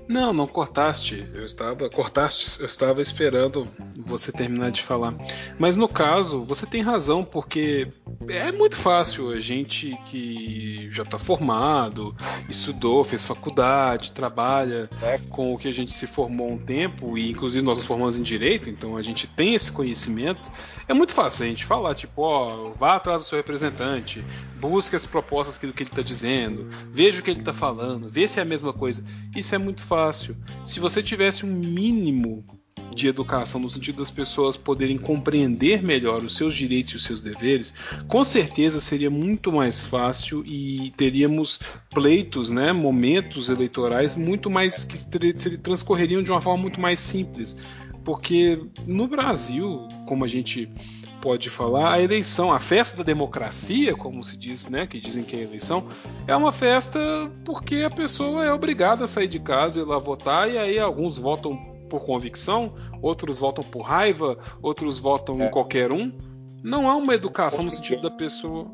Não, 0.10 0.34
não 0.34 0.48
cortaste. 0.48 1.24
Eu 1.36 1.46
estava 1.46 1.88
cortaste. 1.88 2.60
Eu 2.60 2.66
estava 2.66 3.00
esperando 3.00 3.68
você 3.96 4.32
terminar 4.32 4.72
de 4.72 4.82
falar. 4.82 5.14
Mas 5.60 5.78
no 5.78 5.88
caso, 5.88 6.44
você 6.44 6.66
tem 6.66 6.82
razão 6.82 7.24
porque 7.24 7.88
é 8.28 8.52
muito 8.52 8.76
fácil 8.76 9.30
a 9.30 9.40
gente 9.40 9.96
que 10.08 10.90
já 10.92 11.04
está 11.04 11.20
formado, 11.20 12.16
estudou, 12.50 13.04
fez 13.04 13.24
faculdade, 13.28 14.12
trabalha 14.12 14.90
é. 15.04 15.20
com 15.30 15.54
o 15.54 15.60
que 15.60 15.68
a 15.68 15.72
gente 15.72 15.94
se 15.94 16.08
formou 16.08 16.52
um 16.54 16.58
tempo 16.58 17.16
e 17.16 17.30
inclusive 17.30 17.64
nós 17.64 17.78
nos 17.78 17.86
formamos 17.86 18.18
em 18.18 18.24
direito, 18.24 18.68
então 18.68 18.98
a 18.98 19.04
gente 19.04 19.28
tem 19.28 19.54
esse 19.54 19.72
conhecimento. 19.72 20.52
É 20.88 20.94
muito 20.94 21.14
fácil 21.14 21.46
a 21.46 21.50
gente 21.50 21.66
falar 21.66 21.94
tipo, 21.94 22.24
ó, 22.24 22.72
vá 22.72 22.96
atrás 22.96 23.24
do 23.24 23.30
seu 23.30 23.38
representante, 23.38 24.24
busque 24.60 24.96
as 24.96 25.06
propostas 25.06 25.58
do 25.58 25.72
que 25.72 25.84
ele 25.84 25.90
está 25.90 26.02
dizendo, 26.02 26.68
veja 26.92 27.20
o 27.20 27.24
que 27.24 27.30
ele 27.30 27.42
está 27.42 27.54
falando, 27.54 28.10
vê 28.10 28.28
se 28.28 28.40
é 28.40 28.42
a 28.42 28.46
mesma 28.46 28.74
coisa. 28.74 29.04
Isso 29.36 29.54
é 29.54 29.60
muito 29.60 29.84
fácil. 29.84 29.99
Se 30.64 30.80
você 30.80 31.04
tivesse 31.04 31.46
um 31.46 31.52
mínimo 31.52 32.44
de 32.94 33.08
educação 33.08 33.62
no 33.62 33.70
sentido 33.70 33.98
das 33.98 34.10
pessoas 34.10 34.58
poderem 34.58 34.98
compreender 34.98 35.82
melhor 35.82 36.24
os 36.24 36.36
seus 36.36 36.54
direitos 36.56 36.94
e 36.94 36.96
os 36.98 37.04
seus 37.04 37.22
deveres, 37.22 37.74
com 38.08 38.24
certeza 38.24 38.80
seria 38.80 39.10
muito 39.10 39.52
mais 39.52 39.86
fácil 39.86 40.44
e 40.46 40.92
teríamos 40.98 41.60
pleitos, 41.90 42.50
né, 42.50 42.74
momentos 42.74 43.50
eleitorais 43.50 44.16
muito 44.16 44.50
mais 44.50 44.84
que 44.84 44.98
transcorreriam 45.58 46.22
de 46.22 46.32
uma 46.32 46.42
forma 46.42 46.62
muito 46.62 46.82
mais 46.82 47.00
simples, 47.00 47.56
porque 48.04 48.60
no 48.88 49.08
Brasil, 49.08 49.88
como 50.06 50.26
a 50.26 50.28
gente 50.28 50.70
pode 51.22 51.50
falar, 51.50 51.94
a 51.94 52.02
eleição, 52.02 52.52
a 52.52 52.60
festa 52.60 52.98
da 52.98 53.04
democracia, 53.04 53.96
como 53.96 54.24
se 54.24 54.38
diz, 54.38 54.68
né, 54.68 54.88
que 54.88 55.00
dizem 55.00 55.24
que 55.24 55.36
é 55.36 55.40
a 55.40 55.44
eleição, 55.44 55.88
é 56.28 56.36
uma 56.36 56.52
festa 56.52 57.00
porque 57.46 57.84
a 57.86 57.90
pessoa 57.90 58.46
é 58.46 58.52
obrigada 58.52 59.04
a 59.04 59.08
sair 59.08 59.28
de 59.28 59.40
casa 59.40 59.80
e 59.80 59.84
lá 59.84 59.98
votar, 59.98 60.50
e 60.50 60.58
aí 60.58 60.80
alguns 60.80 61.18
votam 61.18 61.58
por 61.90 62.06
convicção, 62.06 62.74
outros 63.02 63.40
votam 63.40 63.64
por 63.64 63.82
raiva, 63.82 64.38
outros 64.62 65.00
votam 65.00 65.42
é. 65.42 65.48
em 65.48 65.52
qualquer 65.52 65.92
um. 65.92 66.12
Não 66.64 66.88
há 66.88 66.96
uma 66.96 67.16
educação 67.16 67.64
no 67.64 67.72
sentido 67.72 68.04
da 68.04 68.12
pessoa. 68.12 68.72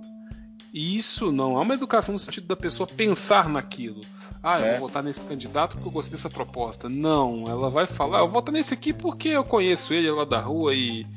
Isso 0.74 1.32
não 1.32 1.58
há 1.58 1.62
uma 1.62 1.74
educação 1.74 2.14
no 2.14 2.20
sentido 2.20 2.48
da 2.48 2.56
pessoa 2.56 2.86
pensar 2.86 3.48
naquilo. 3.48 4.02
Ah, 4.44 4.60
eu 4.60 4.66
é. 4.66 4.72
vou 4.72 4.88
votar 4.88 5.02
nesse 5.02 5.24
candidato 5.24 5.76
porque 5.76 5.88
eu 5.88 5.92
gostei 5.92 6.12
dessa 6.12 6.30
proposta. 6.30 6.90
Não, 6.90 7.46
ela 7.48 7.70
vai 7.70 7.88
falar, 7.88 8.20
eu 8.20 8.26
vou 8.26 8.42
votar 8.42 8.54
nesse 8.54 8.74
aqui 8.74 8.92
porque 8.92 9.30
eu 9.30 9.44
conheço 9.44 9.94
ele 9.94 10.12
lá 10.12 10.26
da 10.26 10.40
rua 10.40 10.76
e 10.76 11.08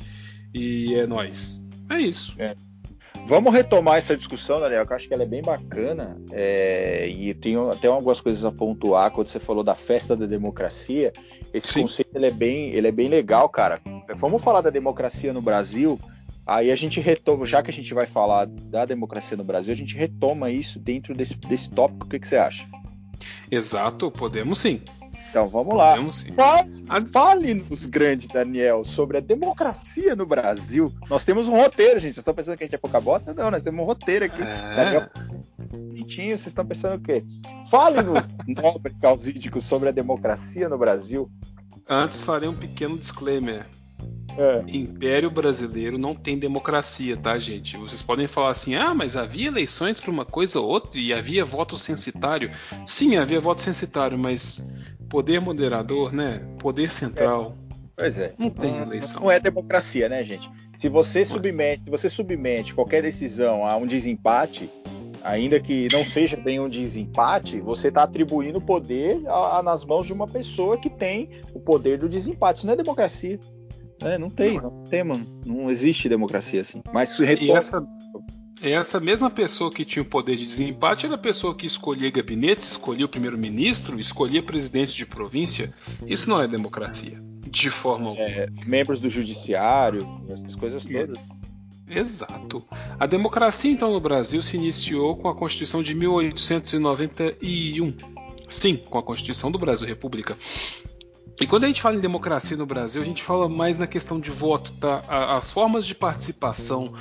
e 0.59 0.95
é 0.95 1.07
nós. 1.07 1.61
É 1.89 1.99
isso. 1.99 2.35
É. 2.39 2.55
Vamos 3.27 3.53
retomar 3.53 3.99
essa 3.99 4.17
discussão, 4.17 4.59
Daniel, 4.59 4.87
que 4.87 4.93
eu 4.93 4.97
acho 4.97 5.07
que 5.07 5.15
ela 5.15 5.23
é 5.23 5.29
bem 5.29 5.43
bacana. 5.43 6.17
É, 6.33 7.07
e 7.09 7.35
tem 7.35 7.57
até 7.71 7.87
algumas 7.87 8.21
coisas 8.21 8.45
a 8.45 8.51
pontuar 8.51 9.11
quando 9.11 9.29
você 9.29 9.39
falou 9.39 9.63
da 9.63 9.75
festa 9.75 10.17
da 10.17 10.27
democracia. 10.27 11.13
Esse 11.53 11.69
Sim. 11.69 11.83
conceito 11.83 12.17
ele 12.17 12.27
é, 12.27 12.31
bem, 12.31 12.71
ele 12.71 12.89
é 12.89 12.93
bem 12.93 13.09
legal, 13.09 13.49
cara. 13.49 13.81
Vamos 14.17 14.43
falar 14.43 14.63
da 14.63 14.71
democracia 14.71 15.33
no 15.33 15.43
Brasil. 15.43 15.99
Aí 16.47 16.71
a 16.71 16.77
gente 16.77 17.01
retoma, 17.01 17.45
já 17.45 17.63
que 17.63 17.71
a 17.71 17.75
gente 17.75 17.93
vai 17.93 18.07
falar 18.07 18.47
da 18.47 18.87
democracia 18.87 19.37
no 19.37 19.45
Brasil, 19.45 19.75
a 19.75 19.77
gente 19.77 19.95
retoma 19.95 20.51
isso 20.51 20.79
dentro 20.79 21.15
desse, 21.15 21.37
desse 21.37 21.69
tópico. 21.69 22.07
O 22.07 22.09
que, 22.09 22.19
que 22.19 22.27
você 22.27 22.37
acha? 22.37 22.67
Exato, 23.51 24.11
podemos 24.11 24.59
sim. 24.59 24.81
Então 25.31 25.49
vamos 25.49 25.75
lá. 25.75 25.97
Fale-nos, 27.13 27.87
grande 27.87 28.29
Daniel, 28.29 28.85
sobre 28.85 29.19
a 29.19 29.21
democracia 29.21 30.17
no 30.17 30.27
Brasil. 30.27 30.93
Nós 31.09 31.25
temos 31.25 31.49
um 31.49 31.57
roteiro, 31.57 31.99
gente. 31.99 32.15
Vocês 32.15 32.19
estão 32.19 32.35
pensando 32.35 32.57
que 32.57 32.65
a 32.65 32.67
gente 32.67 32.75
é 32.75 32.79
pouca 32.79 33.01
bosta? 33.01 33.35
Não, 33.35 33.51
nós 33.51 33.63
temos 33.63 33.81
um 33.81 33.87
roteiro 33.87 34.25
aqui. 34.25 34.41
É. 34.41 34.77
Daniel, 34.77 35.09
bonitinho, 35.71 36.37
vocês 36.37 36.47
estão 36.47 36.65
pensando 36.65 36.97
o 36.97 37.01
quê? 37.01 37.25
Fale-nos, 37.71 38.29
nobre 38.49 38.95
causídico, 39.01 39.61
sobre 39.61 39.89
a 39.89 39.93
democracia 39.93 40.69
no 40.69 40.79
Brasil. 40.79 41.31
Antes 41.89 42.23
farei 42.23 42.49
um 42.49 42.57
pequeno 42.57 42.97
disclaimer. 42.97 43.67
É. 44.39 44.63
Império 44.69 45.29
Brasileiro 45.31 45.99
não 45.99 46.15
tem 46.15 46.39
democracia, 46.39 47.17
tá, 47.17 47.37
gente? 47.41 47.77
Vocês 47.77 48.01
podem 48.01 48.29
falar 48.29 48.51
assim: 48.51 48.77
ah, 48.77 48.95
mas 48.95 49.17
havia 49.17 49.49
eleições 49.49 49.99
para 49.99 50.13
uma 50.13 50.25
coisa 50.25 50.61
ou 50.61 50.69
outra 50.69 51.01
e 51.01 51.13
havia 51.13 51.45
voto 51.45 51.77
censitário. 51.77 52.53
Sim, 52.87 53.17
havia 53.17 53.41
voto 53.41 53.61
censitário, 53.61 54.17
mas 54.17 54.63
poder 55.11 55.41
moderador, 55.41 56.13
né? 56.13 56.47
Poder 56.61 56.89
central. 56.89 57.57
É. 57.65 57.69
Pois 57.97 58.17
é. 58.17 58.33
Não 58.39 58.49
tem 58.49 58.77
eleição. 58.77 59.23
Não 59.23 59.31
é 59.31 59.41
democracia, 59.41 60.09
né, 60.09 60.23
gente? 60.23 60.49
Se 60.79 60.89
você 60.89 61.25
submete, 61.25 61.83
se 61.83 61.91
você 61.91 62.09
submete 62.09 62.73
qualquer 62.73 63.03
decisão 63.03 63.67
a 63.67 63.77
um 63.77 63.89
desempate, 63.89 64.71
ainda 65.25 65.59
que 65.59 65.89
não 65.93 66.05
seja 66.05 66.37
bem 66.37 66.61
um 66.61 66.69
desempate, 66.69 67.61
você 67.61 67.89
está 67.89 68.05
atribuindo 68.05 68.61
poder 68.61 69.21
a, 69.27 69.59
a, 69.59 69.63
nas 69.65 69.85
mãos 69.85 70.07
de 70.07 70.13
uma 70.13 70.29
pessoa 70.29 70.79
que 70.79 70.89
tem 70.89 71.41
o 71.53 71.59
poder 71.59 71.99
do 71.99 72.09
desempate. 72.09 72.59
Isso 72.59 72.67
não 72.67 72.75
é 72.75 72.77
democracia. 72.77 73.41
É, 74.03 74.19
não 74.19 74.31
tem, 74.31 74.61
não 74.61 74.85
tem, 74.85 75.03
mano. 75.03 75.27
Não 75.45 75.71
existe 75.71 76.09
democracia 76.09 76.61
assim. 76.61 76.83
Mas 76.93 77.19
e 77.19 77.51
essa, 77.51 77.85
essa 78.63 79.01
mesma 79.01 79.31
pessoa 79.31 79.73
que 79.73 79.85
tinha 79.85 80.03
o 80.03 80.07
poder 80.07 80.37
de 80.37 80.45
desempate 80.45 81.07
era 81.07 81.15
a 81.15 81.19
pessoa 81.19 81.55
que 81.55 81.67
escolhia 81.67 82.11
gabinetes, 82.11 82.73
escolhia 82.73 83.07
o 83.07 83.09
primeiro-ministro, 83.09 84.01
escolhia 84.01 84.43
presidente 84.43 84.93
de 84.95 85.07
província. 85.07 85.73
Isso 86.07 86.29
não 86.29 86.41
é 86.41 86.49
democracia. 86.49 87.23
De 87.49 87.71
forma 87.71 88.15
é, 88.19 88.49
membros 88.67 89.01
do 89.01 89.09
judiciário, 89.09 90.07
essas 90.29 90.55
coisas 90.55 90.85
todas. 90.85 91.17
Exato. 91.89 92.63
A 92.99 93.07
democracia, 93.07 93.71
então, 93.71 93.93
no 93.93 94.01
Brasil 94.01 94.43
se 94.43 94.57
iniciou 94.57 95.17
com 95.17 95.29
a 95.29 95.35
Constituição 95.35 95.83
de 95.83 95.95
1891. 95.95 97.95
Sim, 98.49 98.77
com 98.77 98.99
a 98.99 99.03
Constituição 99.03 99.51
do 99.51 99.59
Brasil 99.59 99.87
República. 99.87 100.37
E 101.41 101.47
quando 101.47 101.65
a 101.65 101.67
gente 101.69 101.81
fala 101.81 101.97
em 101.97 102.01
democracia 102.01 102.57
no 102.57 102.67
Brasil, 102.67 103.01
a 103.01 103.05
gente 103.05 103.23
fala 103.23 103.49
mais 103.49 103.79
na 103.79 103.87
questão 103.87 104.19
de 104.19 104.31
voto, 104.31 104.73
tá? 104.73 105.05
As 105.37 105.51
formas 105.51 105.87
de 105.87 105.95
participação 105.95 106.93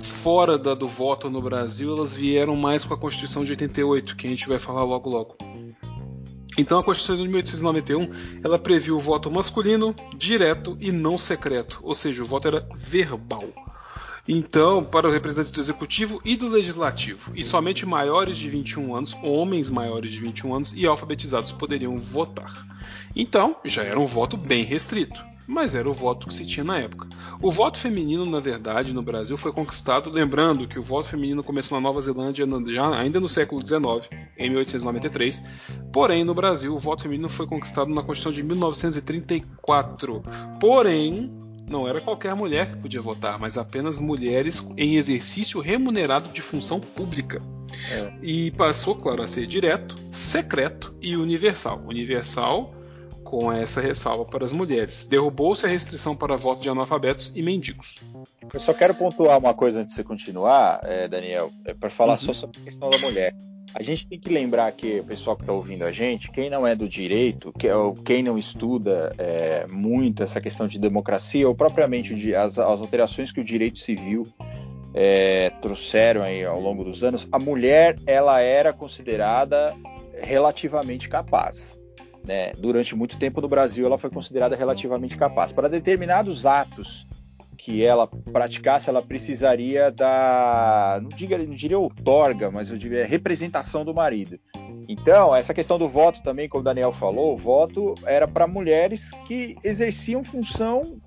fora 0.00 0.56
da, 0.56 0.74
do 0.74 0.88
voto 0.88 1.28
no 1.28 1.42
Brasil, 1.42 1.94
elas 1.94 2.14
vieram 2.14 2.56
mais 2.56 2.84
com 2.84 2.94
a 2.94 2.96
Constituição 2.96 3.44
de 3.44 3.52
88, 3.52 4.16
que 4.16 4.26
a 4.26 4.30
gente 4.30 4.48
vai 4.48 4.58
falar 4.58 4.82
logo 4.84 5.10
logo. 5.10 5.36
Então 6.56 6.78
a 6.78 6.84
Constituição 6.84 7.16
de 7.16 7.28
1891 7.28 8.40
ela 8.42 8.58
previu 8.58 8.96
o 8.96 9.00
voto 9.00 9.30
masculino, 9.30 9.94
direto 10.16 10.76
e 10.80 10.90
não 10.90 11.18
secreto, 11.18 11.80
ou 11.82 11.94
seja, 11.94 12.22
o 12.22 12.26
voto 12.26 12.48
era 12.48 12.66
verbal. 12.74 13.44
Então, 14.26 14.84
para 14.84 15.08
o 15.08 15.10
representante 15.10 15.52
do 15.52 15.60
executivo 15.60 16.20
e 16.24 16.36
do 16.36 16.46
legislativo, 16.46 17.32
e 17.34 17.44
somente 17.44 17.84
maiores 17.84 18.36
de 18.36 18.48
21 18.48 18.94
anos, 18.94 19.16
homens 19.20 19.68
maiores 19.68 20.12
de 20.12 20.20
21 20.20 20.54
anos 20.54 20.72
e 20.76 20.86
alfabetizados 20.86 21.50
poderiam 21.50 21.98
votar. 21.98 22.64
Então, 23.16 23.56
já 23.64 23.82
era 23.82 23.98
um 23.98 24.06
voto 24.06 24.36
bem 24.36 24.62
restrito, 24.62 25.20
mas 25.44 25.74
era 25.74 25.90
o 25.90 25.92
voto 25.92 26.28
que 26.28 26.34
se 26.34 26.46
tinha 26.46 26.62
na 26.62 26.78
época. 26.78 27.08
O 27.40 27.50
voto 27.50 27.78
feminino, 27.78 28.24
na 28.24 28.38
verdade, 28.38 28.92
no 28.92 29.02
Brasil 29.02 29.36
foi 29.36 29.52
conquistado, 29.52 30.08
lembrando 30.08 30.68
que 30.68 30.78
o 30.78 30.82
voto 30.82 31.08
feminino 31.08 31.42
começou 31.42 31.76
na 31.76 31.82
Nova 31.82 32.00
Zelândia 32.00 32.46
ainda 32.96 33.18
no 33.18 33.28
século 33.28 33.60
XIX, 33.60 34.08
em 34.38 34.48
1893, 34.50 35.42
porém 35.92 36.22
no 36.22 36.32
Brasil 36.34 36.72
o 36.72 36.78
voto 36.78 37.02
feminino 37.02 37.28
foi 37.28 37.46
conquistado 37.48 37.92
na 37.92 38.04
Constituição 38.04 38.30
de 38.32 38.42
1934. 38.44 40.22
Porém, 40.60 41.51
não 41.72 41.88
era 41.88 42.00
qualquer 42.00 42.34
mulher 42.34 42.68
que 42.68 42.76
podia 42.76 43.00
votar, 43.00 43.40
mas 43.40 43.56
apenas 43.56 43.98
mulheres 43.98 44.64
em 44.76 44.96
exercício 44.96 45.60
remunerado 45.60 46.28
de 46.28 46.42
função 46.42 46.78
pública. 46.78 47.42
É. 47.90 48.12
E 48.22 48.50
passou, 48.50 48.94
claro, 48.94 49.22
a 49.22 49.26
ser 49.26 49.46
direto, 49.46 49.96
secreto 50.10 50.94
e 51.00 51.16
universal. 51.16 51.82
Universal 51.86 52.74
com 53.24 53.50
essa 53.50 53.80
ressalva 53.80 54.26
para 54.26 54.44
as 54.44 54.52
mulheres. 54.52 55.06
Derrubou-se 55.06 55.64
a 55.64 55.68
restrição 55.68 56.14
para 56.14 56.36
voto 56.36 56.60
de 56.60 56.68
analfabetos 56.68 57.32
e 57.34 57.42
mendigos. 57.42 57.96
Eu 58.52 58.60
só 58.60 58.74
quero 58.74 58.94
pontuar 58.94 59.38
uma 59.38 59.54
coisa 59.54 59.80
antes 59.80 59.94
de 59.94 59.96
você 59.96 60.04
continuar, 60.04 60.80
é, 60.82 61.08
Daniel, 61.08 61.50
é 61.64 61.72
para 61.72 61.88
falar 61.88 62.12
uhum. 62.12 62.18
só 62.18 62.34
sobre 62.34 62.60
a 62.60 62.64
questão 62.64 62.90
da 62.90 62.98
mulher. 62.98 63.34
A 63.74 63.82
gente 63.82 64.06
tem 64.06 64.18
que 64.18 64.28
lembrar 64.28 64.70
que 64.72 65.00
o 65.00 65.04
pessoal 65.04 65.34
que 65.34 65.42
está 65.42 65.52
ouvindo 65.52 65.84
a 65.84 65.90
gente, 65.90 66.30
quem 66.30 66.50
não 66.50 66.66
é 66.66 66.74
do 66.74 66.88
direito, 66.88 67.52
que, 67.52 67.70
ou 67.70 67.94
quem 67.94 68.22
não 68.22 68.36
estuda 68.36 69.14
é, 69.16 69.66
muito 69.70 70.22
essa 70.22 70.40
questão 70.40 70.68
de 70.68 70.78
democracia, 70.78 71.48
ou 71.48 71.54
propriamente 71.54 72.34
as, 72.34 72.58
as 72.58 72.80
alterações 72.80 73.32
que 73.32 73.40
o 73.40 73.44
direito 73.44 73.78
civil 73.78 74.26
é, 74.94 75.50
trouxeram 75.62 76.22
aí 76.22 76.44
ao 76.44 76.60
longo 76.60 76.84
dos 76.84 77.02
anos, 77.02 77.26
a 77.32 77.38
mulher 77.38 77.96
ela 78.06 78.40
era 78.40 78.72
considerada 78.72 79.74
relativamente 80.20 81.08
capaz. 81.08 81.78
Né? 82.24 82.52
Durante 82.58 82.94
muito 82.94 83.18
tempo 83.18 83.40
no 83.40 83.48
Brasil 83.48 83.86
ela 83.86 83.98
foi 83.98 84.10
considerada 84.10 84.54
relativamente 84.54 85.16
capaz. 85.16 85.50
Para 85.50 85.68
determinados 85.68 86.44
atos 86.44 87.06
que 87.64 87.84
ela 87.84 88.08
praticasse, 88.08 88.90
ela 88.90 89.00
precisaria 89.00 89.90
da, 89.92 90.98
não, 91.00 91.08
diga, 91.10 91.38
não 91.38 91.54
diria 91.54 91.78
outorga, 91.78 92.50
mas 92.50 92.68
eu 92.70 92.76
diria 92.76 93.06
representação 93.06 93.84
do 93.84 93.94
marido. 93.94 94.36
Então, 94.88 95.34
essa 95.34 95.54
questão 95.54 95.78
do 95.78 95.88
voto 95.88 96.20
também, 96.24 96.48
como 96.48 96.60
o 96.60 96.64
Daniel 96.64 96.90
falou, 96.90 97.34
o 97.34 97.38
voto 97.38 97.94
era 98.04 98.26
para 98.26 98.48
mulheres 98.48 99.10
que 99.28 99.56
exerciam 99.62 100.24
função, 100.24 101.00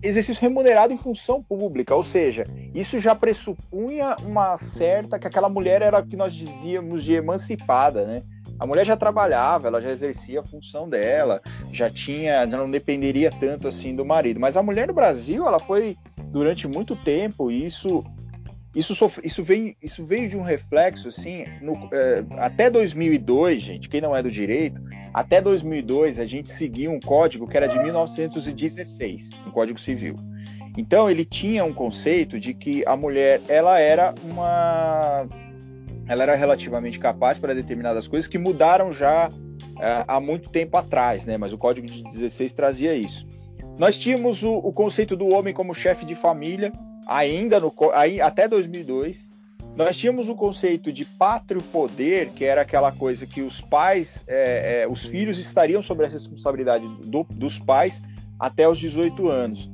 exercício 0.00 0.40
remunerado 0.40 0.92
em 0.92 0.98
função 0.98 1.42
pública, 1.42 1.96
ou 1.96 2.04
seja, 2.04 2.44
isso 2.72 3.00
já 3.00 3.12
pressupunha 3.12 4.14
uma 4.22 4.56
certa, 4.56 5.18
que 5.18 5.26
aquela 5.26 5.48
mulher 5.48 5.82
era 5.82 5.98
o 5.98 6.06
que 6.06 6.16
nós 6.16 6.32
dizíamos 6.32 7.02
de 7.02 7.14
emancipada, 7.14 8.06
né? 8.06 8.22
A 8.62 8.66
mulher 8.66 8.86
já 8.86 8.96
trabalhava, 8.96 9.66
ela 9.66 9.80
já 9.80 9.90
exercia 9.90 10.38
a 10.38 10.44
função 10.44 10.88
dela, 10.88 11.42
já 11.72 11.90
tinha, 11.90 12.46
já 12.46 12.56
não 12.56 12.70
dependeria 12.70 13.28
tanto 13.28 13.66
assim 13.66 13.92
do 13.92 14.04
marido. 14.04 14.38
Mas 14.38 14.56
a 14.56 14.62
mulher 14.62 14.86
no 14.86 14.94
Brasil, 14.94 15.44
ela 15.48 15.58
foi 15.58 15.96
durante 16.26 16.68
muito 16.68 16.94
tempo, 16.94 17.50
e 17.50 17.66
isso 17.66 18.04
isso, 18.72 18.94
isso, 19.24 19.42
vem, 19.42 19.76
isso 19.82 20.04
veio 20.04 20.28
de 20.28 20.36
um 20.36 20.42
reflexo, 20.42 21.08
assim, 21.08 21.44
no, 21.60 21.88
é, 21.92 22.24
até 22.38 22.70
2002, 22.70 23.60
gente, 23.60 23.88
quem 23.88 24.00
não 24.00 24.14
é 24.14 24.22
do 24.22 24.30
direito, 24.30 24.80
até 25.12 25.42
2002 25.42 26.20
a 26.20 26.24
gente 26.24 26.48
seguia 26.48 26.88
um 26.88 27.00
código 27.00 27.48
que 27.48 27.56
era 27.56 27.66
de 27.66 27.76
1916, 27.80 29.30
um 29.44 29.50
código 29.50 29.80
civil. 29.80 30.14
Então 30.78 31.10
ele 31.10 31.24
tinha 31.24 31.64
um 31.64 31.74
conceito 31.74 32.38
de 32.38 32.54
que 32.54 32.84
a 32.86 32.96
mulher, 32.96 33.40
ela 33.48 33.78
era 33.78 34.14
uma, 34.24 35.26
ela 36.12 36.24
era 36.24 36.34
relativamente 36.34 36.98
capaz 36.98 37.38
para 37.38 37.54
determinadas 37.54 38.06
coisas 38.06 38.28
que 38.28 38.38
mudaram 38.38 38.92
já 38.92 39.30
é, 39.80 40.04
há 40.06 40.20
muito 40.20 40.50
tempo 40.50 40.76
atrás, 40.76 41.24
né? 41.24 41.38
Mas 41.38 41.52
o 41.52 41.58
código 41.58 41.86
de 41.86 42.02
16 42.02 42.52
trazia 42.52 42.94
isso. 42.94 43.26
Nós 43.78 43.96
tínhamos 43.96 44.42
o, 44.42 44.54
o 44.56 44.72
conceito 44.72 45.16
do 45.16 45.28
homem 45.28 45.54
como 45.54 45.74
chefe 45.74 46.04
de 46.04 46.14
família, 46.14 46.70
ainda 47.06 47.58
no, 47.58 47.72
aí, 47.94 48.20
até 48.20 48.46
2002. 48.46 49.32
Nós 49.74 49.96
tínhamos 49.96 50.28
o 50.28 50.34
conceito 50.34 50.92
de 50.92 51.06
pátrio 51.06 51.62
poder, 51.62 52.28
que 52.32 52.44
era 52.44 52.60
aquela 52.60 52.92
coisa 52.92 53.26
que 53.26 53.40
os 53.40 53.62
pais, 53.62 54.22
é, 54.28 54.82
é, 54.82 54.88
os 54.88 55.02
filhos 55.02 55.38
estariam 55.38 55.80
sob 55.80 56.04
a 56.04 56.08
responsabilidade 56.08 56.86
do, 57.06 57.24
dos 57.30 57.58
pais 57.58 58.02
até 58.38 58.68
os 58.68 58.78
18 58.78 59.28
anos 59.28 59.70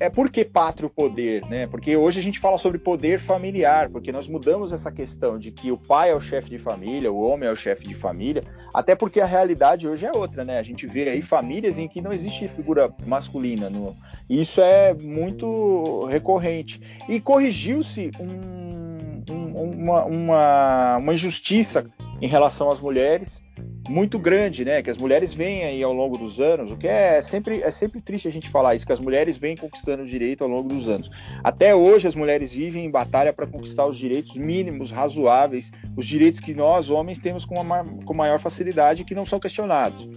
é 0.00 0.08
por 0.08 0.30
que 0.30 0.46
pátrio 0.46 0.88
poder, 0.88 1.44
né? 1.44 1.66
Porque 1.66 1.94
hoje 1.94 2.18
a 2.18 2.22
gente 2.22 2.40
fala 2.40 2.56
sobre 2.56 2.78
poder 2.78 3.20
familiar, 3.20 3.90
porque 3.90 4.10
nós 4.10 4.26
mudamos 4.26 4.72
essa 4.72 4.90
questão 4.90 5.38
de 5.38 5.52
que 5.52 5.70
o 5.70 5.76
pai 5.76 6.10
é 6.10 6.14
o 6.14 6.20
chefe 6.20 6.48
de 6.48 6.58
família, 6.58 7.12
o 7.12 7.20
homem 7.20 7.46
é 7.46 7.52
o 7.52 7.56
chefe 7.56 7.86
de 7.86 7.94
família, 7.94 8.42
até 8.72 8.94
porque 8.94 9.20
a 9.20 9.26
realidade 9.26 9.86
hoje 9.86 10.06
é 10.06 10.10
outra, 10.16 10.42
né? 10.42 10.58
A 10.58 10.62
gente 10.62 10.86
vê 10.86 11.10
aí 11.10 11.20
famílias 11.20 11.76
em 11.76 11.86
que 11.86 12.00
não 12.00 12.14
existe 12.14 12.48
figura 12.48 12.90
masculina, 13.06 13.68
no... 13.68 13.94
isso 14.28 14.62
é 14.62 14.94
muito 14.94 16.06
recorrente. 16.06 16.80
E 17.06 17.20
corrigiu-se 17.20 18.10
um, 18.18 19.22
um, 19.30 19.82
uma, 19.82 20.04
uma, 20.06 20.96
uma 20.96 21.12
injustiça 21.12 21.84
em 22.20 22.26
relação 22.26 22.70
às 22.70 22.80
mulheres 22.80 23.42
muito 23.88 24.18
grande, 24.18 24.64
né? 24.64 24.82
Que 24.82 24.90
as 24.90 24.96
mulheres 24.96 25.34
vêm 25.34 25.64
aí 25.64 25.82
ao 25.82 25.92
longo 25.92 26.16
dos 26.16 26.40
anos, 26.40 26.70
o 26.70 26.76
que 26.76 26.86
é 26.86 27.20
sempre, 27.20 27.60
é 27.62 27.70
sempre 27.70 28.00
triste 28.00 28.28
a 28.28 28.30
gente 28.30 28.48
falar 28.48 28.74
isso, 28.74 28.86
que 28.86 28.92
as 28.92 29.00
mulheres 29.00 29.36
vêm 29.36 29.56
conquistando 29.56 30.06
direito 30.06 30.44
ao 30.44 30.50
longo 30.50 30.68
dos 30.68 30.88
anos. 30.88 31.10
Até 31.42 31.74
hoje 31.74 32.06
as 32.06 32.14
mulheres 32.14 32.52
vivem 32.52 32.84
em 32.84 32.90
batalha 32.90 33.32
para 33.32 33.46
conquistar 33.46 33.86
os 33.86 33.98
direitos 33.98 34.36
mínimos, 34.36 34.90
razoáveis, 34.90 35.72
os 35.96 36.06
direitos 36.06 36.40
que 36.40 36.54
nós, 36.54 36.88
homens, 36.88 37.18
temos 37.18 37.44
com, 37.44 37.60
uma, 37.60 37.84
com 37.84 38.14
maior 38.14 38.38
facilidade 38.38 39.02
e 39.02 39.04
que 39.04 39.14
não 39.14 39.26
são 39.26 39.40
questionados. 39.40 40.08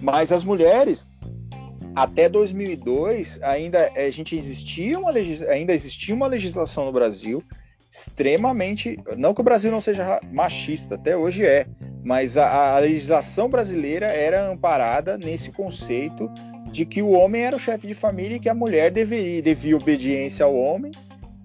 Mas 0.00 0.32
as 0.32 0.42
mulheres, 0.42 1.10
até 1.94 2.28
2002, 2.28 3.40
ainda 3.42 3.92
a 3.94 4.08
gente 4.08 4.36
existia 4.36 4.98
uma, 4.98 5.10
ainda 5.10 5.74
existia 5.74 6.14
uma 6.14 6.26
legislação 6.28 6.86
no 6.86 6.92
Brasil 6.92 7.42
extremamente. 7.90 8.98
Não 9.16 9.34
que 9.34 9.40
o 9.40 9.44
Brasil 9.44 9.70
não 9.70 9.80
seja 9.80 10.20
machista, 10.32 10.94
até 10.94 11.16
hoje 11.16 11.44
é, 11.44 11.66
mas 12.04 12.36
a, 12.36 12.76
a 12.76 12.78
legislação 12.78 13.48
brasileira 13.48 14.06
era 14.06 14.46
amparada 14.46 15.16
nesse 15.16 15.50
conceito 15.50 16.30
de 16.70 16.84
que 16.84 17.00
o 17.00 17.10
homem 17.10 17.42
era 17.42 17.56
o 17.56 17.58
chefe 17.58 17.86
de 17.86 17.94
família 17.94 18.36
e 18.36 18.40
que 18.40 18.48
a 18.48 18.54
mulher 18.54 18.90
deveria, 18.90 19.40
devia 19.40 19.76
obediência 19.76 20.44
ao 20.44 20.54
homem 20.54 20.92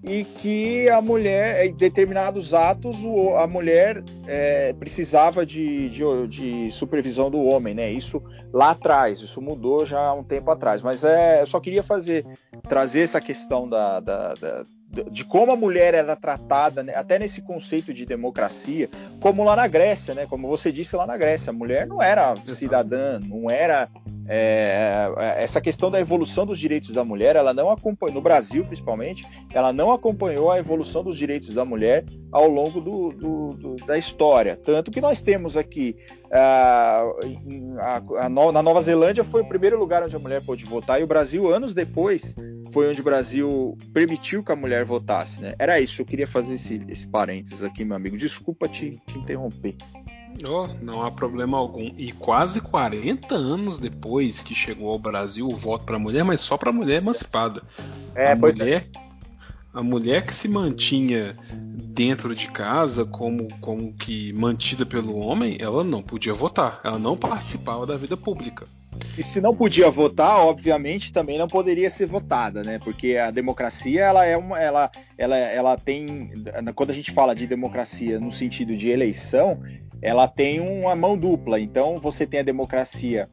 e 0.06 0.22
que 0.22 0.86
a 0.90 1.00
mulher, 1.00 1.64
em 1.64 1.74
determinados 1.74 2.52
atos, 2.52 2.94
a 3.38 3.46
mulher 3.46 4.04
é, 4.26 4.74
precisava 4.74 5.46
de, 5.46 5.88
de, 5.88 6.28
de, 6.28 6.70
supervisão 6.72 7.30
do 7.30 7.42
homem, 7.42 7.74
né? 7.74 7.90
Isso 7.90 8.22
lá 8.52 8.72
atrás, 8.72 9.20
isso 9.20 9.40
mudou 9.40 9.86
já 9.86 9.98
há 9.98 10.12
um 10.12 10.22
tempo 10.22 10.50
atrás. 10.50 10.82
Mas 10.82 11.02
é, 11.04 11.40
eu 11.40 11.46
só 11.46 11.58
queria 11.58 11.82
fazer, 11.82 12.26
trazer 12.68 13.00
essa 13.00 13.18
questão 13.18 13.66
da, 13.66 13.98
da, 13.98 14.34
da 14.34 14.62
de 15.10 15.24
como 15.24 15.52
a 15.52 15.56
mulher 15.56 15.94
era 15.94 16.14
tratada, 16.16 16.82
né, 16.82 16.92
até 16.94 17.18
nesse 17.18 17.42
conceito 17.42 17.92
de 17.92 18.06
democracia, 18.06 18.88
como 19.20 19.44
lá 19.44 19.56
na 19.56 19.66
Grécia, 19.66 20.14
né? 20.14 20.26
Como 20.26 20.48
você 20.48 20.70
disse 20.70 20.96
lá 20.96 21.06
na 21.06 21.16
Grécia, 21.16 21.50
a 21.50 21.52
mulher 21.52 21.86
não 21.86 22.02
era 22.02 22.34
cidadã, 22.46 23.18
não 23.20 23.50
era 23.50 23.88
é, 24.26 25.08
essa 25.38 25.60
questão 25.60 25.90
da 25.90 26.00
evolução 26.00 26.46
dos 26.46 26.58
direitos 26.58 26.90
da 26.90 27.04
mulher, 27.04 27.36
ela 27.36 27.52
não 27.52 27.70
acompanhou, 27.70 28.14
no 28.14 28.20
Brasil 28.20 28.64
principalmente, 28.64 29.26
ela 29.52 29.72
não 29.72 29.92
acompanhou 29.92 30.50
a 30.50 30.58
evolução 30.58 31.02
dos 31.02 31.18
direitos 31.18 31.52
da 31.52 31.64
mulher 31.64 32.04
ao 32.32 32.48
longo 32.48 32.80
do, 32.80 33.10
do, 33.10 33.48
do, 33.48 33.76
da 33.86 33.98
história. 33.98 34.56
Tanto 34.56 34.90
que 34.90 35.00
nós 35.00 35.20
temos 35.20 35.56
aqui, 35.56 35.96
a, 36.30 37.04
a, 37.78 38.02
a, 38.24 38.28
na 38.28 38.62
Nova 38.62 38.82
Zelândia 38.82 39.24
foi 39.24 39.42
o 39.42 39.48
primeiro 39.48 39.78
lugar 39.78 40.02
onde 40.02 40.16
a 40.16 40.18
mulher 40.18 40.42
pôde 40.44 40.64
votar, 40.64 41.00
e 41.00 41.04
o 41.04 41.08
Brasil, 41.08 41.52
anos 41.52 41.74
depois, 41.74 42.34
foi 42.74 42.90
onde 42.90 43.00
o 43.00 43.04
Brasil 43.04 43.78
permitiu 43.92 44.42
que 44.42 44.50
a 44.50 44.56
mulher 44.56 44.84
votasse. 44.84 45.40
Né? 45.40 45.54
Era 45.60 45.80
isso, 45.80 46.02
eu 46.02 46.04
queria 46.04 46.26
fazer 46.26 46.54
esse, 46.54 46.82
esse 46.88 47.06
parênteses 47.06 47.62
aqui, 47.62 47.84
meu 47.84 47.96
amigo. 47.96 48.18
Desculpa 48.18 48.66
te, 48.66 49.00
te 49.06 49.16
interromper. 49.16 49.76
Oh, 50.44 50.66
não 50.82 51.00
há 51.00 51.12
problema 51.12 51.56
algum. 51.56 51.94
E 51.96 52.10
quase 52.10 52.60
40 52.60 53.32
anos 53.32 53.78
depois 53.78 54.42
que 54.42 54.56
chegou 54.56 54.90
ao 54.90 54.98
Brasil 54.98 55.46
o 55.46 55.56
voto 55.56 55.84
para 55.84 55.94
a 55.94 56.00
mulher, 56.00 56.24
mas 56.24 56.40
só 56.40 56.58
para 56.58 56.70
a 56.70 56.72
mulher 56.72 56.96
emancipada. 56.96 57.62
É, 58.12 58.26
a 58.26 58.30
é. 58.30 58.34
mulher, 58.34 58.88
é. 58.92 58.98
a 59.72 59.80
mulher 59.80 60.26
que 60.26 60.34
se 60.34 60.48
mantinha 60.48 61.36
dentro 61.54 62.34
de 62.34 62.50
casa 62.50 63.04
como, 63.04 63.46
como 63.60 63.92
que 63.92 64.32
mantida 64.32 64.84
pelo 64.84 65.16
homem, 65.16 65.56
ela 65.60 65.84
não 65.84 66.02
podia 66.02 66.34
votar. 66.34 66.80
Ela 66.82 66.98
não 66.98 67.16
participava 67.16 67.86
da 67.86 67.96
vida 67.96 68.16
pública. 68.16 68.66
E 69.16 69.22
se 69.22 69.40
não 69.40 69.54
podia 69.54 69.90
votar, 69.90 70.38
obviamente 70.38 71.12
também 71.12 71.38
não 71.38 71.46
poderia 71.46 71.88
ser 71.88 72.06
votada, 72.06 72.62
né? 72.64 72.80
Porque 72.82 73.16
a 73.16 73.30
democracia 73.30 74.02
ela 74.02 74.24
é 74.24 74.36
uma, 74.36 74.60
ela, 74.60 74.90
ela, 75.16 75.36
ela 75.36 75.76
tem, 75.76 76.32
quando 76.74 76.90
a 76.90 76.94
gente 76.94 77.12
fala 77.12 77.34
de 77.34 77.46
democracia 77.46 78.18
no 78.18 78.32
sentido 78.32 78.76
de 78.76 78.88
eleição, 78.88 79.60
ela 80.02 80.26
tem 80.26 80.60
uma 80.60 80.96
mão 80.96 81.16
dupla. 81.16 81.60
Então 81.60 82.00
você 82.00 82.26
tem 82.26 82.40
a 82.40 82.44
democracia 82.44 83.28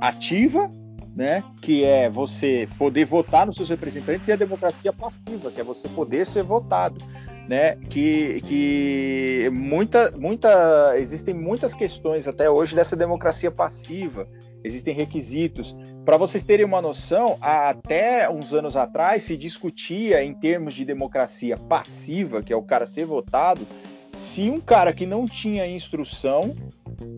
ativa, 0.00 0.70
né, 1.14 1.44
que 1.60 1.84
é 1.84 2.08
você 2.08 2.66
poder 2.78 3.04
votar 3.04 3.46
nos 3.46 3.56
seus 3.56 3.68
representantes, 3.68 4.26
e 4.26 4.32
a 4.32 4.36
democracia 4.36 4.92
passiva, 4.92 5.50
que 5.50 5.60
é 5.60 5.64
você 5.64 5.88
poder 5.88 6.26
ser 6.26 6.42
votado. 6.42 7.04
Né, 7.48 7.74
que, 7.88 8.40
que 8.42 9.50
muita, 9.52 10.12
muita, 10.16 10.94
existem 10.96 11.34
muitas 11.34 11.74
questões 11.74 12.28
até 12.28 12.48
hoje 12.48 12.76
dessa 12.76 12.94
democracia 12.94 13.50
passiva, 13.50 14.28
existem 14.64 14.94
requisitos. 14.94 15.74
Para 16.04 16.16
vocês 16.16 16.42
terem 16.42 16.66
uma 16.66 16.82
noção, 16.82 17.38
até 17.40 18.28
uns 18.28 18.52
anos 18.52 18.76
atrás 18.76 19.22
se 19.22 19.36
discutia 19.36 20.22
em 20.22 20.34
termos 20.34 20.74
de 20.74 20.84
democracia 20.84 21.56
passiva, 21.56 22.42
que 22.42 22.52
é 22.52 22.56
o 22.56 22.62
cara 22.62 22.86
ser 22.86 23.06
votado, 23.06 23.66
se 24.12 24.50
um 24.50 24.60
cara 24.60 24.92
que 24.92 25.06
não 25.06 25.26
tinha 25.26 25.66
instrução 25.66 26.54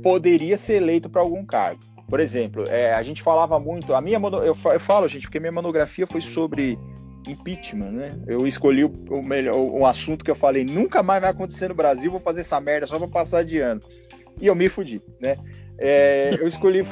poderia 0.02 0.56
ser 0.56 0.74
eleito 0.74 1.08
para 1.08 1.22
algum 1.22 1.44
cargo. 1.44 1.80
Por 2.08 2.20
exemplo, 2.20 2.64
é, 2.68 2.92
a 2.92 3.02
gente 3.02 3.22
falava 3.22 3.58
muito, 3.58 3.94
a 3.94 4.00
minha 4.00 4.20
eu, 4.44 4.54
falo, 4.54 5.08
gente, 5.08 5.22
porque 5.22 5.40
minha 5.40 5.52
monografia 5.52 6.06
foi 6.06 6.20
sobre 6.20 6.78
impeachment, 7.26 7.90
né? 7.90 8.18
Eu 8.26 8.46
escolhi 8.46 8.84
o, 8.84 8.92
o 9.10 9.24
melhor, 9.24 9.56
o, 9.56 9.86
assunto 9.86 10.24
que 10.24 10.30
eu 10.30 10.34
falei, 10.34 10.64
nunca 10.64 11.02
mais 11.02 11.20
vai 11.20 11.30
acontecer 11.30 11.68
no 11.68 11.74
Brasil, 11.74 12.10
vou 12.10 12.20
fazer 12.20 12.40
essa 12.40 12.60
merda 12.60 12.86
só 12.86 12.98
para 12.98 13.08
passar 13.08 13.44
de 13.44 13.58
ano. 13.58 13.80
E 14.40 14.46
eu 14.46 14.54
me 14.54 14.68
fudi, 14.68 15.00
né? 15.20 15.36
É, 15.78 16.36
eu 16.38 16.46
escolhi 16.46 16.84